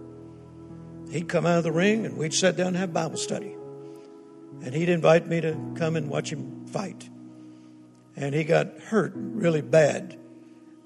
He'd 1.11 1.29
come 1.29 1.47
out 1.47 1.59
of 1.59 1.65
the 1.65 1.73
ring 1.73 2.05
and 2.05 2.17
we'd 2.17 2.35
sit 2.35 2.57
down 2.57 2.69
and 2.69 2.77
have 2.77 2.93
Bible 2.93 3.17
study. 3.17 3.55
And 4.63 4.75
he'd 4.75 4.89
invite 4.89 5.27
me 5.27 5.41
to 5.41 5.57
come 5.77 5.97
and 5.97 6.09
watch 6.09 6.31
him 6.31 6.67
fight. 6.67 7.09
And 8.17 8.35
he 8.35 8.45
got 8.45 8.79
hurt 8.79 9.13
really 9.15 9.63
bad 9.63 10.19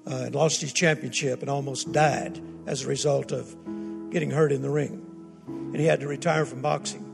uh, 0.05 0.23
and 0.25 0.35
lost 0.35 0.61
his 0.61 0.71
championship 0.71 1.41
and 1.41 1.49
almost 1.49 1.91
died 1.91 2.39
as 2.67 2.83
a 2.83 2.87
result 2.87 3.31
of 3.31 3.55
getting 4.11 4.29
hurt 4.29 4.51
in 4.51 4.61
the 4.61 4.69
ring. 4.69 5.05
And 5.47 5.75
he 5.75 5.85
had 5.85 6.01
to 6.01 6.07
retire 6.07 6.45
from 6.45 6.61
boxing. 6.61 7.09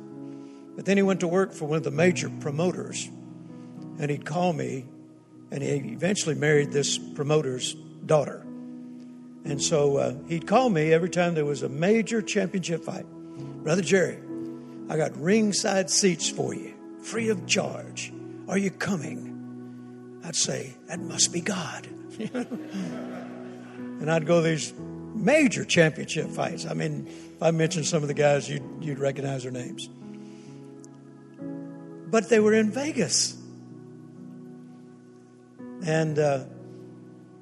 But 0.76 0.86
then 0.86 0.98
he 0.98 1.04
went 1.04 1.22
to 1.22 1.28
work 1.28 1.54
for 1.54 1.66
one 1.66 1.78
of 1.78 1.84
the 1.84 1.92
major 1.92 2.30
promoters. 2.42 3.10
And 4.00 4.10
he'd 4.10 4.26
call 4.26 4.54
me, 4.54 4.86
and 5.52 5.64
he 5.64 5.70
eventually 5.70 6.36
married 6.36 6.72
this 6.72 6.98
promoter's 6.98 7.74
daughter. 8.06 8.46
And 9.46 9.62
so 9.62 9.98
uh, 9.98 10.16
he'd 10.28 10.48
call 10.48 10.70
me 10.70 10.94
every 10.94 11.10
time 11.10 11.34
there 11.34 11.46
was 11.46 11.64
a 11.64 11.70
major 11.70 12.22
championship 12.22 12.84
fight. 12.84 13.06
Brother 13.64 13.82
Jerry, 13.82 14.20
I 14.90 14.98
got 14.98 15.16
ringside 15.18 15.90
seats 15.90 16.30
for 16.30 16.54
you, 16.54 16.74
free 17.02 17.30
of 17.30 17.46
charge. 17.48 18.12
Are 18.48 18.58
you 18.58 18.72
coming? 18.72 20.22
I'd 20.24 20.36
say, 20.36 20.76
That 20.88 21.00
must 21.00 21.32
be 21.32 21.42
God. 21.42 21.88
and 22.34 24.12
I'd 24.12 24.26
go 24.26 24.42
these 24.42 24.74
major 25.14 25.64
championship 25.64 26.30
fights. 26.30 26.66
I 26.66 26.74
mean, 26.74 27.08
if 27.08 27.42
I 27.42 27.52
mentioned 27.52 27.86
some 27.86 28.02
of 28.02 28.08
the 28.08 28.14
guys, 28.14 28.50
you'd, 28.50 28.64
you'd 28.82 29.00
recognize 29.00 29.44
their 29.44 29.52
names. 29.52 29.90
But 32.08 32.30
they 32.30 32.40
were 32.40 32.54
in 32.54 32.72
Vegas. 32.72 33.38
And 35.86 36.18
uh, 36.20 36.46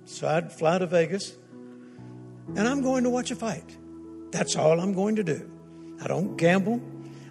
so 0.06 0.28
I'd 0.28 0.52
fly 0.52 0.78
to 0.78 0.86
Vegas 0.86 1.36
and 2.56 2.68
I'm 2.68 2.82
going 2.82 3.04
to 3.04 3.10
watch 3.10 3.32
a 3.32 3.36
fight. 3.36 3.78
That's 4.32 4.56
all 4.56 4.80
I'm 4.80 4.94
going 4.94 5.18
to 5.18 5.24
do. 5.24 5.50
I 6.02 6.08
don't 6.08 6.38
gamble. 6.38 6.82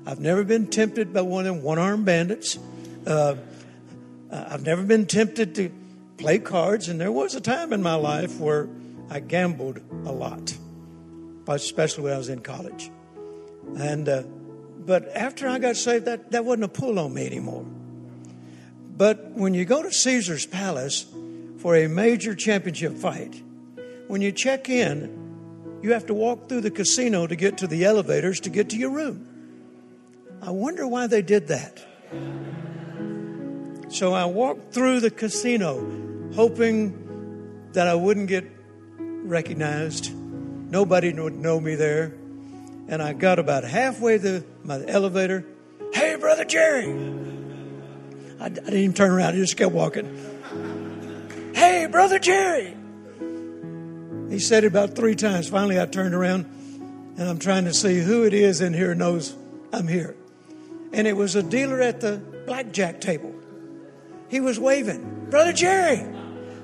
I've 0.07 0.21
never 0.21 0.45
been 0.45 0.69
tempted 0.69 1.13
by 1.13 1.23
one 1.23 1.47
of 1.47 1.55
them 1.55 1.65
one 1.65 1.79
armed 1.79 2.05
bandits. 2.05 2.59
Uh, 3.07 3.37
I've 4.31 4.63
never 4.63 4.83
been 4.83 5.07
tempted 5.07 5.55
to 5.57 5.71
play 6.17 6.39
cards, 6.39 6.89
and 6.89 7.01
there 7.01 7.13
was 7.13 7.35
a 7.35 7.41
time 7.41 7.73
in 7.73 7.83
my 7.83 7.95
life 7.95 8.39
where 8.39 8.69
I 9.11 9.21
gambled 9.21 9.81
a 10.05 10.13
lot, 10.13 10.57
especially 11.49 12.05
when 12.05 12.13
I 12.13 12.19
was 12.19 12.29
in 12.29 12.41
college. 12.41 12.91
And 13.77 14.09
uh, 14.09 14.23
but 14.87 15.09
after 15.17 15.49
I 15.49 15.59
got 15.59 15.77
saved, 15.77 16.05
that, 16.05 16.31
that 16.31 16.45
wasn't 16.45 16.65
a 16.65 16.69
pull 16.69 16.99
on 17.01 17.13
me 17.13 17.27
anymore. 17.27 17.67
But 18.97 19.33
when 19.33 19.53
you 19.53 19.65
go 19.65 19.83
to 19.83 19.93
Caesar's 19.93 20.47
Palace 20.47 21.07
for 21.59 21.75
a 21.77 21.89
major 21.89 22.35
championship 22.35 22.95
fight, 22.97 23.43
when 24.09 24.23
you 24.23 24.33
check 24.33 24.69
in, 24.69 25.79
you 25.83 25.93
have 25.93 26.07
to 26.07 26.15
walk 26.15 26.49
through 26.49 26.63
the 26.63 26.71
casino 26.71 27.27
to 27.27 27.37
get 27.37 27.59
to 27.59 27.67
the 27.67 27.85
elevators 27.85 28.41
to 28.41 28.51
get 28.51 28.71
to 28.71 28.77
your 28.77 28.91
room. 28.91 29.27
I 30.43 30.51
wonder 30.51 30.87
why 30.87 31.07
they 31.07 31.23
did 31.23 31.49
that. 31.49 31.85
So 33.89 34.13
I 34.13 34.25
walked 34.27 34.73
through 34.73 35.01
the 35.01 35.11
casino 35.11 36.05
hoping 36.35 37.71
that 37.73 37.89
I 37.89 37.95
wouldn't 37.95 38.29
get 38.29 38.45
recognized. 38.99 40.15
Nobody 40.15 41.13
would 41.13 41.35
know 41.35 41.61
me 41.61 41.75
there. 41.75 42.15
And 42.89 43.03
I 43.03 43.13
got 43.13 43.39
about 43.39 43.65
halfway 43.65 44.19
to 44.19 44.45
my 44.63 44.85
elevator. 44.87 45.45
Hey, 45.93 46.17
Brother 46.17 46.45
Jerry. 46.45 46.87
I, 48.39 48.45
I 48.45 48.49
didn't 48.49 48.75
even 48.75 48.95
turn 48.95 49.11
around, 49.11 49.35
I 49.35 49.39
just 49.39 49.57
kept 49.57 49.73
walking. 49.73 51.53
Hey, 51.55 51.87
Brother 51.87 52.19
Jerry. 52.19 52.76
He 54.29 54.39
said 54.39 54.65
it 54.65 54.69
about 54.69 54.95
three 54.95 55.15
times. 55.15 55.49
Finally, 55.49 55.81
I 55.81 55.87
turned 55.87 56.15
around 56.15 56.47
and 57.19 57.29
I'm 57.29 57.39
trying 57.39 57.65
to 57.65 57.75
see 57.75 58.01
who 58.01 58.25
it 58.25 58.35
is 58.35 58.61
in 58.61 58.75
here 58.75 58.95
knows 58.95 59.35
I'm 59.73 59.89
here. 59.89 60.17
And 60.93 61.07
it 61.07 61.17
was 61.17 61.35
a 61.35 61.43
dealer 61.43 61.81
at 61.81 62.01
the 62.01 62.19
blackjack 62.47 63.01
table. 63.01 63.35
He 64.29 64.41
was 64.41 64.59
waving, 64.59 65.29
Brother 65.31 65.53
Jerry, 65.53 66.05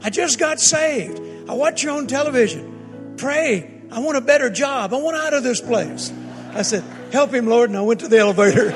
I 0.02 0.10
just 0.10 0.38
got 0.38 0.60
saved. 0.60 1.20
I 1.48 1.54
watch 1.54 1.82
you 1.82 1.90
on 1.90 2.06
television. 2.06 3.14
Pray. 3.16 3.82
I 3.90 4.00
want 4.00 4.16
a 4.16 4.20
better 4.20 4.50
job. 4.50 4.92
I 4.92 4.96
want 4.96 5.16
out 5.16 5.34
of 5.34 5.42
this 5.42 5.60
place. 5.60 6.12
I 6.54 6.62
said, 6.62 6.82
Help 7.12 7.32
him, 7.32 7.46
Lord. 7.46 7.70
And 7.70 7.78
I 7.78 7.82
went 7.82 8.00
to 8.00 8.08
the 8.08 8.18
elevator. 8.18 8.70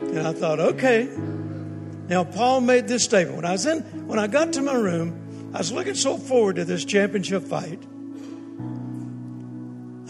and 0.00 0.26
I 0.26 0.32
thought, 0.32 0.60
okay. 0.60 1.08
Now, 2.08 2.24
Paul 2.24 2.62
made 2.62 2.88
this 2.88 3.04
statement. 3.04 3.36
When 3.36 3.44
I 3.44 3.52
was 3.52 3.64
in, 3.64 4.08
when 4.08 4.18
I 4.18 4.26
got 4.26 4.54
to 4.54 4.62
my 4.62 4.74
room, 4.74 5.19
I 5.52 5.58
was 5.58 5.72
looking 5.72 5.94
so 5.94 6.16
forward 6.16 6.56
to 6.56 6.64
this 6.64 6.84
championship 6.84 7.42
fight. 7.42 7.82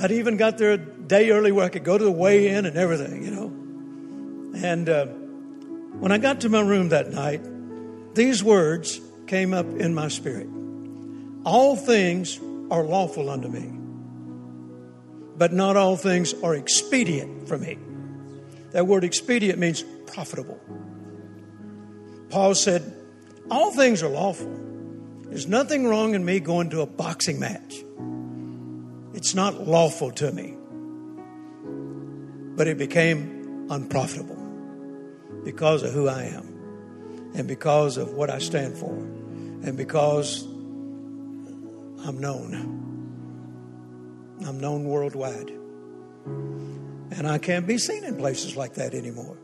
I'd 0.03 0.13
even 0.13 0.37
got 0.37 0.59
there 0.59 0.73
a 0.73 0.79
day 0.79 1.31
early 1.31 1.51
where 1.51 1.65
I 1.65 1.71
could 1.71 1.85
go 1.85 1.97
to 1.97 2.05
the 2.05 2.11
weigh 2.11 2.49
in 2.49 2.67
and 2.67 2.77
everything, 2.77 3.25
you 3.25 3.31
know. 3.31 4.61
And 4.63 4.89
uh, 4.89 5.07
when 5.07 6.13
I 6.13 6.19
got 6.19 6.43
to 6.43 6.49
my 6.49 6.61
room 6.61 6.91
that 6.91 7.11
night, 7.11 7.43
these 8.15 8.45
words 8.45 9.01
came 9.27 9.55
up 9.55 9.67
in 9.67 9.95
my 9.95 10.09
spirit 10.09 10.49
All 11.45 11.77
things 11.77 12.39
are 12.71 12.83
lawful 12.83 13.31
unto 13.31 13.49
me, 13.49 13.71
but 15.37 15.53
not 15.53 15.77
all 15.77 15.97
things 15.97 16.35
are 16.43 16.55
expedient 16.55 17.49
for 17.49 17.57
me. 17.57 17.79
That 18.73 18.87
word 18.87 19.05
expedient 19.05 19.59
means 19.59 19.83
profitable. 20.07 20.61
Paul 22.29 22.55
said, 22.55 22.95
All 23.51 23.73
things 23.73 24.03
are 24.03 24.09
lawful. 24.09 24.70
There's 25.31 25.47
nothing 25.47 25.87
wrong 25.87 26.15
in 26.15 26.25
me 26.25 26.41
going 26.41 26.71
to 26.71 26.81
a 26.81 26.87
boxing 26.87 27.39
match. 27.39 27.85
It's 29.15 29.33
not 29.33 29.65
lawful 29.67 30.11
to 30.11 30.33
me. 30.33 30.57
But 32.57 32.67
it 32.67 32.77
became 32.77 33.69
unprofitable 33.71 34.37
because 35.45 35.85
of 35.85 35.93
who 35.93 36.09
I 36.09 36.25
am 36.25 37.31
and 37.35 37.47
because 37.47 37.97
of 37.97 38.13
what 38.13 38.29
I 38.29 38.39
stand 38.39 38.77
for 38.77 38.93
and 38.93 39.77
because 39.77 40.43
I'm 40.43 42.19
known. 42.19 42.55
I'm 44.45 44.59
known 44.59 44.85
worldwide. 44.85 45.51
And 47.13 47.29
I 47.29 47.39
can't 47.39 47.69
be 47.69 47.79
seen 47.79 48.03
in 48.03 48.17
places 48.17 48.57
like 48.57 48.75
that 48.75 48.95
anymore. 48.95 49.37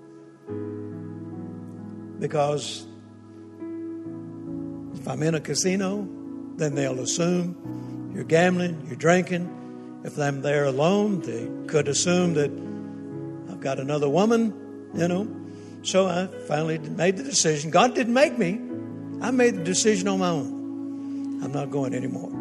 Because 2.18 2.86
if 5.06 5.12
I'm 5.12 5.22
in 5.22 5.36
a 5.36 5.40
casino, 5.40 6.08
then 6.56 6.74
they'll 6.74 6.98
assume 6.98 8.10
you're 8.12 8.24
gambling, 8.24 8.86
you're 8.88 8.96
drinking. 8.96 10.00
If 10.02 10.18
I'm 10.18 10.42
there 10.42 10.64
alone, 10.64 11.20
they 11.20 11.48
could 11.68 11.86
assume 11.86 12.34
that 12.34 12.50
I've 13.48 13.60
got 13.60 13.78
another 13.78 14.08
woman, 14.08 14.52
you 14.94 15.06
know. 15.06 15.28
So 15.82 16.08
I 16.08 16.26
finally 16.48 16.78
made 16.78 17.18
the 17.18 17.22
decision. 17.22 17.70
God 17.70 17.94
didn't 17.94 18.14
make 18.14 18.36
me, 18.36 18.60
I 19.20 19.30
made 19.30 19.54
the 19.54 19.62
decision 19.62 20.08
on 20.08 20.18
my 20.18 20.28
own. 20.30 21.40
I'm 21.40 21.52
not 21.52 21.70
going 21.70 21.94
anymore. 21.94 22.32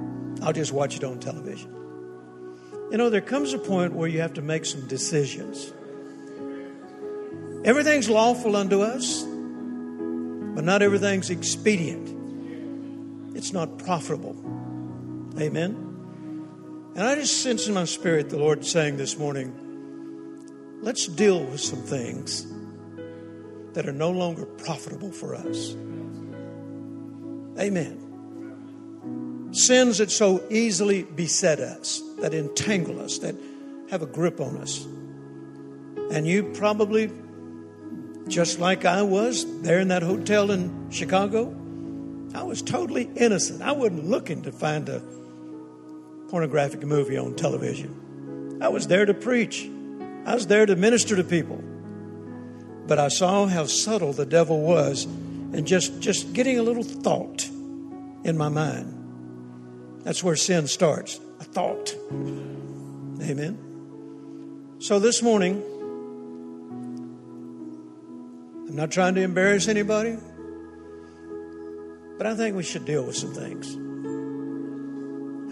I'll 0.41 0.51
just 0.51 0.71
watch 0.71 0.95
it 0.95 1.03
on 1.03 1.19
television. 1.19 1.71
You 2.89 2.97
know, 2.97 3.11
there 3.11 3.21
comes 3.21 3.53
a 3.53 3.59
point 3.59 3.93
where 3.93 4.07
you 4.07 4.21
have 4.21 4.33
to 4.33 4.41
make 4.41 4.65
some 4.65 4.87
decisions. 4.87 5.71
Everything's 7.63 8.09
lawful 8.09 8.55
unto 8.55 8.81
us, 8.81 9.21
but 9.21 10.63
not 10.63 10.81
everything's 10.81 11.29
expedient. 11.29 12.14
It's 13.35 13.51
not 13.51 13.77
profitable. 13.77 14.35
Amen. 15.37 15.75
And 16.95 17.03
I 17.03 17.15
just 17.15 17.43
sense 17.43 17.67
in 17.67 17.73
my 17.73 17.83
spirit 17.83 18.29
the 18.29 18.37
Lord 18.37 18.65
saying 18.65 18.95
this 18.95 19.19
morning, 19.19 19.53
let's 20.81 21.07
deal 21.07 21.43
with 21.43 21.59
some 21.59 21.81
things 21.81 22.47
that 23.73 23.85
are 23.89 23.93
no 23.93 24.09
longer 24.11 24.45
profitable 24.45 25.11
for 25.11 25.35
us. 25.35 25.75
Amen. 27.59 29.49
Sins 29.51 29.97
that 29.97 30.11
so 30.11 30.41
easily 30.49 31.03
beset 31.03 31.59
us, 31.59 32.01
that 32.19 32.33
entangle 32.33 33.01
us, 33.01 33.17
that 33.19 33.35
have 33.91 34.01
a 34.01 34.05
grip 34.05 34.39
on 34.39 34.55
us. 34.57 34.85
And 36.09 36.25
you 36.25 36.43
probably, 36.53 37.11
just 38.29 38.59
like 38.59 38.85
I 38.85 39.01
was 39.01 39.45
there 39.61 39.81
in 39.81 39.89
that 39.89 40.03
hotel 40.03 40.51
in 40.51 40.89
Chicago, 40.89 41.53
I 42.35 42.43
was 42.43 42.61
totally 42.61 43.09
innocent. 43.15 43.61
I 43.61 43.71
wasn't 43.71 44.09
looking 44.09 44.41
to 44.41 44.51
find 44.51 44.89
a 44.89 45.01
pornographic 46.27 46.83
movie 46.83 47.17
on 47.17 47.35
television. 47.35 48.59
I 48.61 48.67
was 48.67 48.87
there 48.87 49.05
to 49.05 49.13
preach, 49.13 49.69
I 50.25 50.35
was 50.35 50.47
there 50.47 50.65
to 50.65 50.75
minister 50.75 51.15
to 51.15 51.23
people. 51.23 51.63
But 52.87 52.99
I 52.99 53.07
saw 53.07 53.47
how 53.47 53.65
subtle 53.67 54.11
the 54.11 54.25
devil 54.25 54.61
was 54.61 55.05
and 55.05 55.65
just, 55.65 56.01
just 56.01 56.33
getting 56.33 56.59
a 56.59 56.61
little 56.61 56.83
thought 56.83 57.47
in 58.25 58.37
my 58.37 58.49
mind. 58.49 58.91
That's 60.03 60.21
where 60.21 60.35
sin 60.35 60.67
starts 60.67 61.21
a 61.39 61.45
thought. 61.45 61.95
Amen. 62.11 63.57
So 64.79 64.99
this 64.99 65.23
morning, 65.23 65.63
I'm 68.67 68.75
not 68.75 68.91
trying 68.91 69.15
to 69.15 69.21
embarrass 69.21 69.69
anybody, 69.69 70.17
but 72.17 72.27
I 72.27 72.35
think 72.35 72.55
we 72.55 72.63
should 72.63 72.85
deal 72.85 73.03
with 73.03 73.15
some 73.15 73.33
things. 73.33 73.73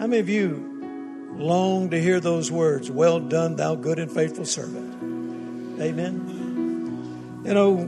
How 0.00 0.06
many 0.06 0.18
of 0.18 0.28
you 0.28 1.32
long 1.36 1.90
to 1.90 2.00
hear 2.00 2.20
those 2.20 2.50
words, 2.50 2.90
Well 2.90 3.20
done, 3.20 3.56
thou 3.56 3.74
good 3.74 3.98
and 3.98 4.10
faithful 4.10 4.44
servant? 4.44 5.80
Amen. 5.80 7.42
You 7.44 7.54
know, 7.54 7.78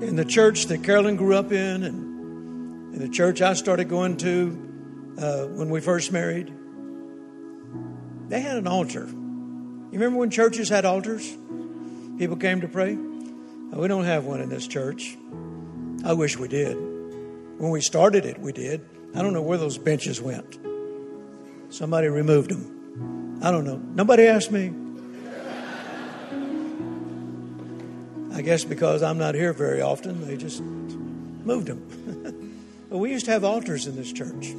in 0.00 0.16
the 0.16 0.24
church 0.24 0.66
that 0.66 0.82
Carolyn 0.82 1.16
grew 1.16 1.36
up 1.36 1.52
in, 1.52 1.84
and 1.84 2.94
in 2.94 3.00
the 3.00 3.08
church 3.08 3.40
I 3.40 3.54
started 3.54 3.88
going 3.88 4.16
to 4.18 5.14
uh, 5.18 5.46
when 5.46 5.70
we 5.70 5.80
first 5.80 6.12
married, 6.12 6.52
they 8.28 8.40
had 8.40 8.56
an 8.56 8.66
altar. 8.66 9.06
You 9.06 9.92
remember 9.92 10.18
when 10.18 10.30
churches 10.30 10.68
had 10.68 10.84
altars? 10.84 11.36
People 12.18 12.36
came 12.36 12.60
to 12.62 12.68
pray. 12.68 12.94
We 12.94 13.88
don't 13.88 14.04
have 14.04 14.24
one 14.24 14.40
in 14.40 14.48
this 14.48 14.66
church. 14.66 15.16
I 16.04 16.14
wish 16.14 16.38
we 16.38 16.48
did. 16.48 16.95
When 17.58 17.70
we 17.70 17.80
started 17.80 18.26
it, 18.26 18.38
we 18.38 18.52
did. 18.52 18.84
I 19.14 19.22
don't 19.22 19.32
know 19.32 19.42
where 19.42 19.56
those 19.56 19.78
benches 19.78 20.20
went. 20.20 20.58
Somebody 21.70 22.08
removed 22.08 22.50
them. 22.50 23.40
I 23.42 23.50
don't 23.50 23.64
know. 23.64 23.76
Nobody 23.76 24.26
asked 24.26 24.50
me. 24.50 24.72
I 28.34 28.42
guess 28.42 28.64
because 28.64 29.02
I'm 29.02 29.16
not 29.16 29.34
here 29.34 29.54
very 29.54 29.80
often, 29.80 30.26
they 30.26 30.36
just 30.36 30.60
moved 30.60 31.68
them. 31.68 32.60
but 32.90 32.98
we 32.98 33.10
used 33.10 33.24
to 33.24 33.30
have 33.30 33.44
altars 33.44 33.86
in 33.86 33.96
this 33.96 34.12
church. 34.12 34.54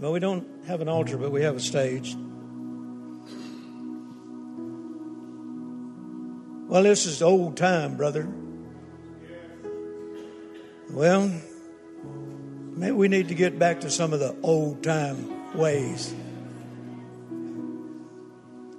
Well, 0.00 0.12
we 0.12 0.20
don't 0.20 0.48
have 0.66 0.80
an 0.80 0.88
altar, 0.88 1.18
but 1.18 1.30
we 1.30 1.42
have 1.42 1.56
a 1.56 1.60
stage. 1.60 2.16
Well, 6.68 6.84
this 6.84 7.04
is 7.04 7.20
old 7.20 7.58
time, 7.58 7.98
brother. 7.98 8.26
Well, 10.92 11.32
maybe 12.76 12.92
we 12.92 13.06
need 13.06 13.28
to 13.28 13.34
get 13.36 13.60
back 13.60 13.82
to 13.82 13.90
some 13.90 14.12
of 14.12 14.18
the 14.18 14.34
old 14.42 14.82
time 14.82 15.56
ways 15.56 16.12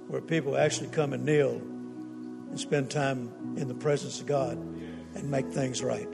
where 0.08 0.20
people 0.20 0.58
actually 0.58 0.88
come 0.88 1.14
and 1.14 1.24
kneel 1.24 1.52
and 1.52 2.60
spend 2.60 2.90
time 2.90 3.56
in 3.56 3.66
the 3.66 3.74
presence 3.74 4.20
of 4.20 4.26
God 4.26 4.58
and 4.58 5.30
make 5.30 5.46
things 5.52 5.82
right. 5.82 6.08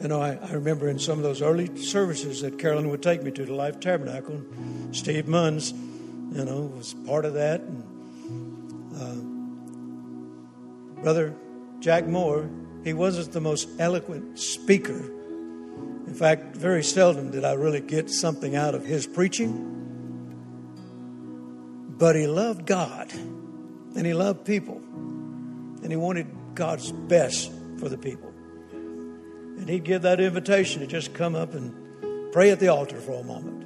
You 0.00 0.06
know, 0.06 0.22
I, 0.22 0.34
I 0.34 0.52
remember 0.52 0.88
in 0.88 1.00
some 1.00 1.18
of 1.18 1.24
those 1.24 1.42
early 1.42 1.76
services 1.78 2.42
that 2.42 2.60
Carolyn 2.60 2.88
would 2.90 3.02
take 3.02 3.24
me 3.24 3.32
to 3.32 3.44
the 3.44 3.54
Life 3.54 3.80
Tabernacle. 3.80 4.40
Steve 4.92 5.24
Munns, 5.24 5.72
you 5.72 6.44
know, 6.44 6.60
was 6.76 6.94
part 7.06 7.24
of 7.24 7.34
that. 7.34 7.60
And, 7.60 7.82
uh, 10.96 11.02
Brother 11.02 11.34
Jack 11.80 12.06
Moore, 12.06 12.48
he 12.86 12.92
wasn't 12.92 13.32
the 13.32 13.40
most 13.40 13.68
eloquent 13.80 14.38
speaker. 14.38 14.94
In 16.06 16.14
fact, 16.14 16.54
very 16.54 16.84
seldom 16.84 17.32
did 17.32 17.44
I 17.44 17.54
really 17.54 17.80
get 17.80 18.08
something 18.08 18.54
out 18.54 18.76
of 18.76 18.86
his 18.86 19.08
preaching. 19.08 19.72
But 21.98 22.14
he 22.14 22.28
loved 22.28 22.64
God 22.64 23.12
and 23.12 24.06
he 24.06 24.14
loved 24.14 24.44
people 24.44 24.76
and 24.76 25.90
he 25.90 25.96
wanted 25.96 26.28
God's 26.54 26.92
best 26.92 27.50
for 27.80 27.88
the 27.88 27.98
people. 27.98 28.32
And 28.70 29.68
he'd 29.68 29.82
give 29.82 30.02
that 30.02 30.20
invitation 30.20 30.80
to 30.80 30.86
just 30.86 31.12
come 31.12 31.34
up 31.34 31.54
and 31.54 32.32
pray 32.32 32.50
at 32.52 32.60
the 32.60 32.68
altar 32.68 33.00
for 33.00 33.20
a 33.20 33.24
moment. 33.24 33.64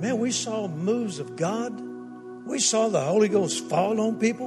Man, 0.00 0.18
we 0.20 0.30
saw 0.30 0.68
moves 0.68 1.18
of 1.18 1.34
God. 1.34 1.76
We 2.46 2.60
saw 2.60 2.88
the 2.88 3.00
Holy 3.00 3.28
Ghost 3.28 3.68
fall 3.68 4.00
on 4.00 4.20
people. 4.20 4.46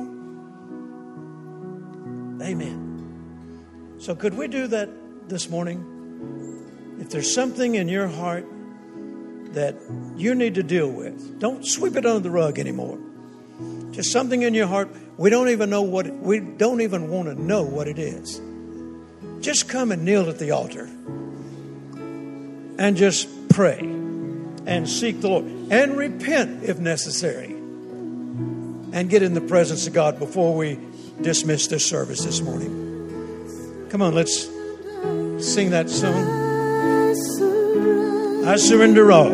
Amen. 2.42 2.85
So, 3.98 4.16
could 4.16 4.36
we 4.36 4.48
do 4.48 4.68
that 4.68 4.90
this 5.30 5.50
morning? 5.50 6.98
If 7.00 7.10
there's 7.10 7.34
something 7.34 7.76
in 7.76 7.88
your 7.88 8.08
heart 8.08 8.46
that 9.54 9.76
you 10.16 10.36
need 10.36 10.56
to 10.56 10.64
deal 10.64 10.90
with, 10.90 11.40
don't 11.40 11.66
sweep 11.66 11.96
it 11.96 12.06
under 12.06 12.20
the 12.20 12.30
rug 12.30 12.60
anymore. 12.60 13.00
Just 13.92 14.12
something 14.12 14.42
in 14.42 14.54
your 14.54 14.68
heart, 14.68 14.90
we 15.18 15.30
don't 15.30 15.50
even 15.50 15.70
know 15.70 15.82
what, 15.82 16.08
we 16.14 16.40
don't 16.40 16.82
even 16.82 17.10
want 17.10 17.30
to 17.30 17.42
know 17.42 17.64
what 17.64 17.88
it 17.88 17.98
is. 17.98 18.42
Just 19.40 19.70
come 19.70 19.92
and 19.92 20.04
kneel 20.04 20.30
at 20.30 20.40
the 20.40 20.52
altar 20.52 20.90
and 22.78 22.98
just 22.98 23.30
pray 23.50 23.80
and 23.80 24.90
seek 24.90 25.22
the 25.22 25.30
Lord 25.30 25.46
and 25.46 25.98
repent 25.98 26.64
if 26.64 26.80
necessary 26.80 27.52
and 27.52 29.10
get 29.10 29.24
in 29.24 29.34
the 29.34 29.42
presence 29.42 29.88
of 29.88 29.94
God 29.94 30.20
before 30.20 30.56
we 30.56 30.80
dismiss 31.22 31.68
this 31.68 31.86
service 31.86 32.24
this 32.24 32.42
morning. 32.42 32.95
Come 33.96 34.02
on, 34.02 34.14
let's 34.14 34.50
sing 35.40 35.70
that 35.70 35.90
song. 35.90 36.28
I 38.46 38.58
surrender 38.58 39.10
all. 39.10 39.30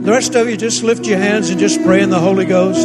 The 0.00 0.10
rest 0.10 0.34
of 0.34 0.48
you 0.48 0.56
just 0.56 0.82
lift 0.82 1.06
your 1.06 1.18
hands 1.18 1.48
and 1.50 1.60
just 1.60 1.80
pray 1.84 2.02
in 2.02 2.10
the 2.10 2.18
Holy 2.18 2.44
Ghost. 2.44 2.82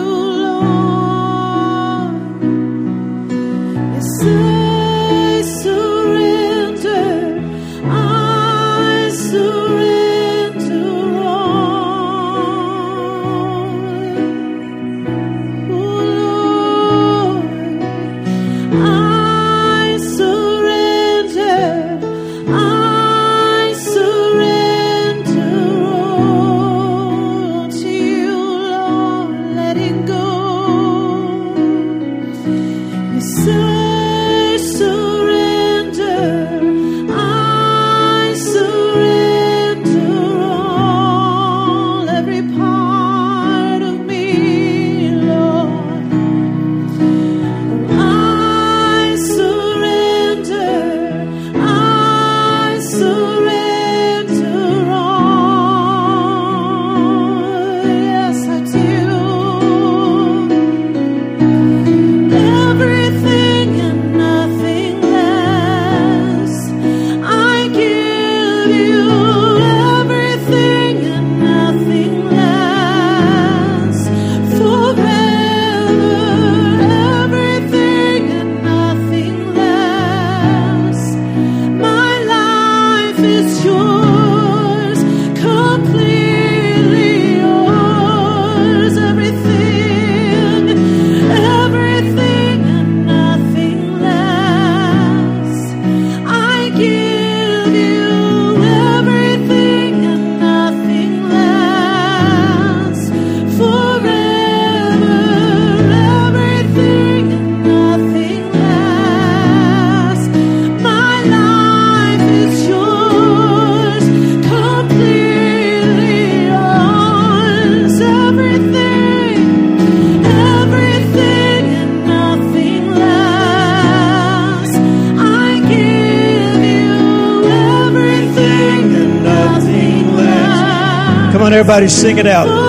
everybody, 131.70 131.88
sing 131.88 132.18
it 132.18 132.26
out. 132.26 132.69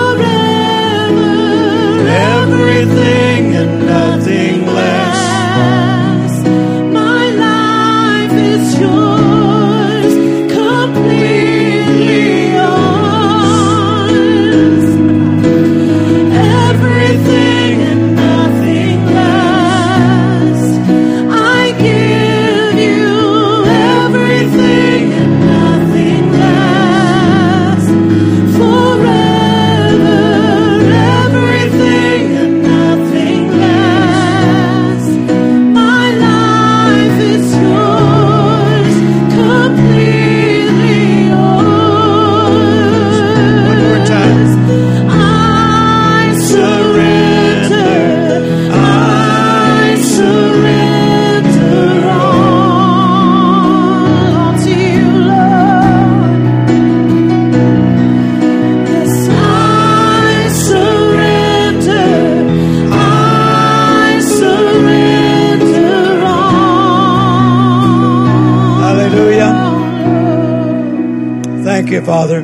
Father. 72.10 72.42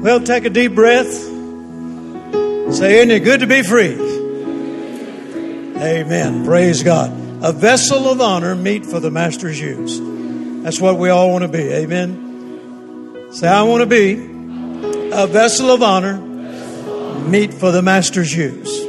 Well, 0.00 0.20
take 0.22 0.46
a 0.46 0.48
deep 0.48 0.74
breath. 0.74 1.12
Say, 2.72 2.96
Isn't 2.96 3.10
it 3.10 3.24
good 3.24 3.40
to 3.40 3.46
be 3.46 3.62
free? 3.62 3.92
Amen. 5.76 6.46
Praise 6.46 6.82
God. 6.82 7.10
A 7.42 7.52
vessel 7.52 8.08
of 8.08 8.22
honor 8.22 8.54
meet 8.54 8.86
for 8.86 9.00
the 9.00 9.10
Master's 9.10 9.60
use. 9.60 10.00
That's 10.62 10.80
what 10.80 10.96
we 10.96 11.10
all 11.10 11.30
want 11.30 11.42
to 11.42 11.48
be. 11.48 11.70
Amen. 11.74 13.26
Say, 13.32 13.46
I 13.46 13.64
want 13.64 13.82
to 13.82 13.86
be 13.86 14.14
a 15.12 15.26
vessel 15.26 15.70
of 15.70 15.82
honor 15.82 16.16
meet 17.28 17.52
for 17.52 17.70
the 17.70 17.82
Master's 17.82 18.34
use. 18.34 18.80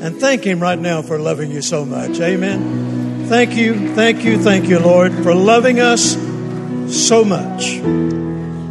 And 0.00 0.20
thank 0.20 0.44
Him 0.44 0.60
right 0.60 0.78
now 0.78 1.02
for 1.02 1.18
loving 1.18 1.50
you 1.50 1.62
so 1.62 1.84
much. 1.84 2.20
Amen. 2.20 3.26
Thank 3.26 3.56
you, 3.56 3.92
thank 3.96 4.22
you, 4.22 4.40
thank 4.40 4.68
you, 4.68 4.78
Lord, 4.78 5.12
for 5.24 5.34
loving 5.34 5.80
us 5.80 6.23
so 7.04 7.22
much. 7.22 7.74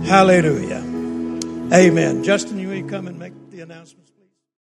Hallelujah. 0.07 0.81
Amen. 1.71 2.23
Justin, 2.23 2.52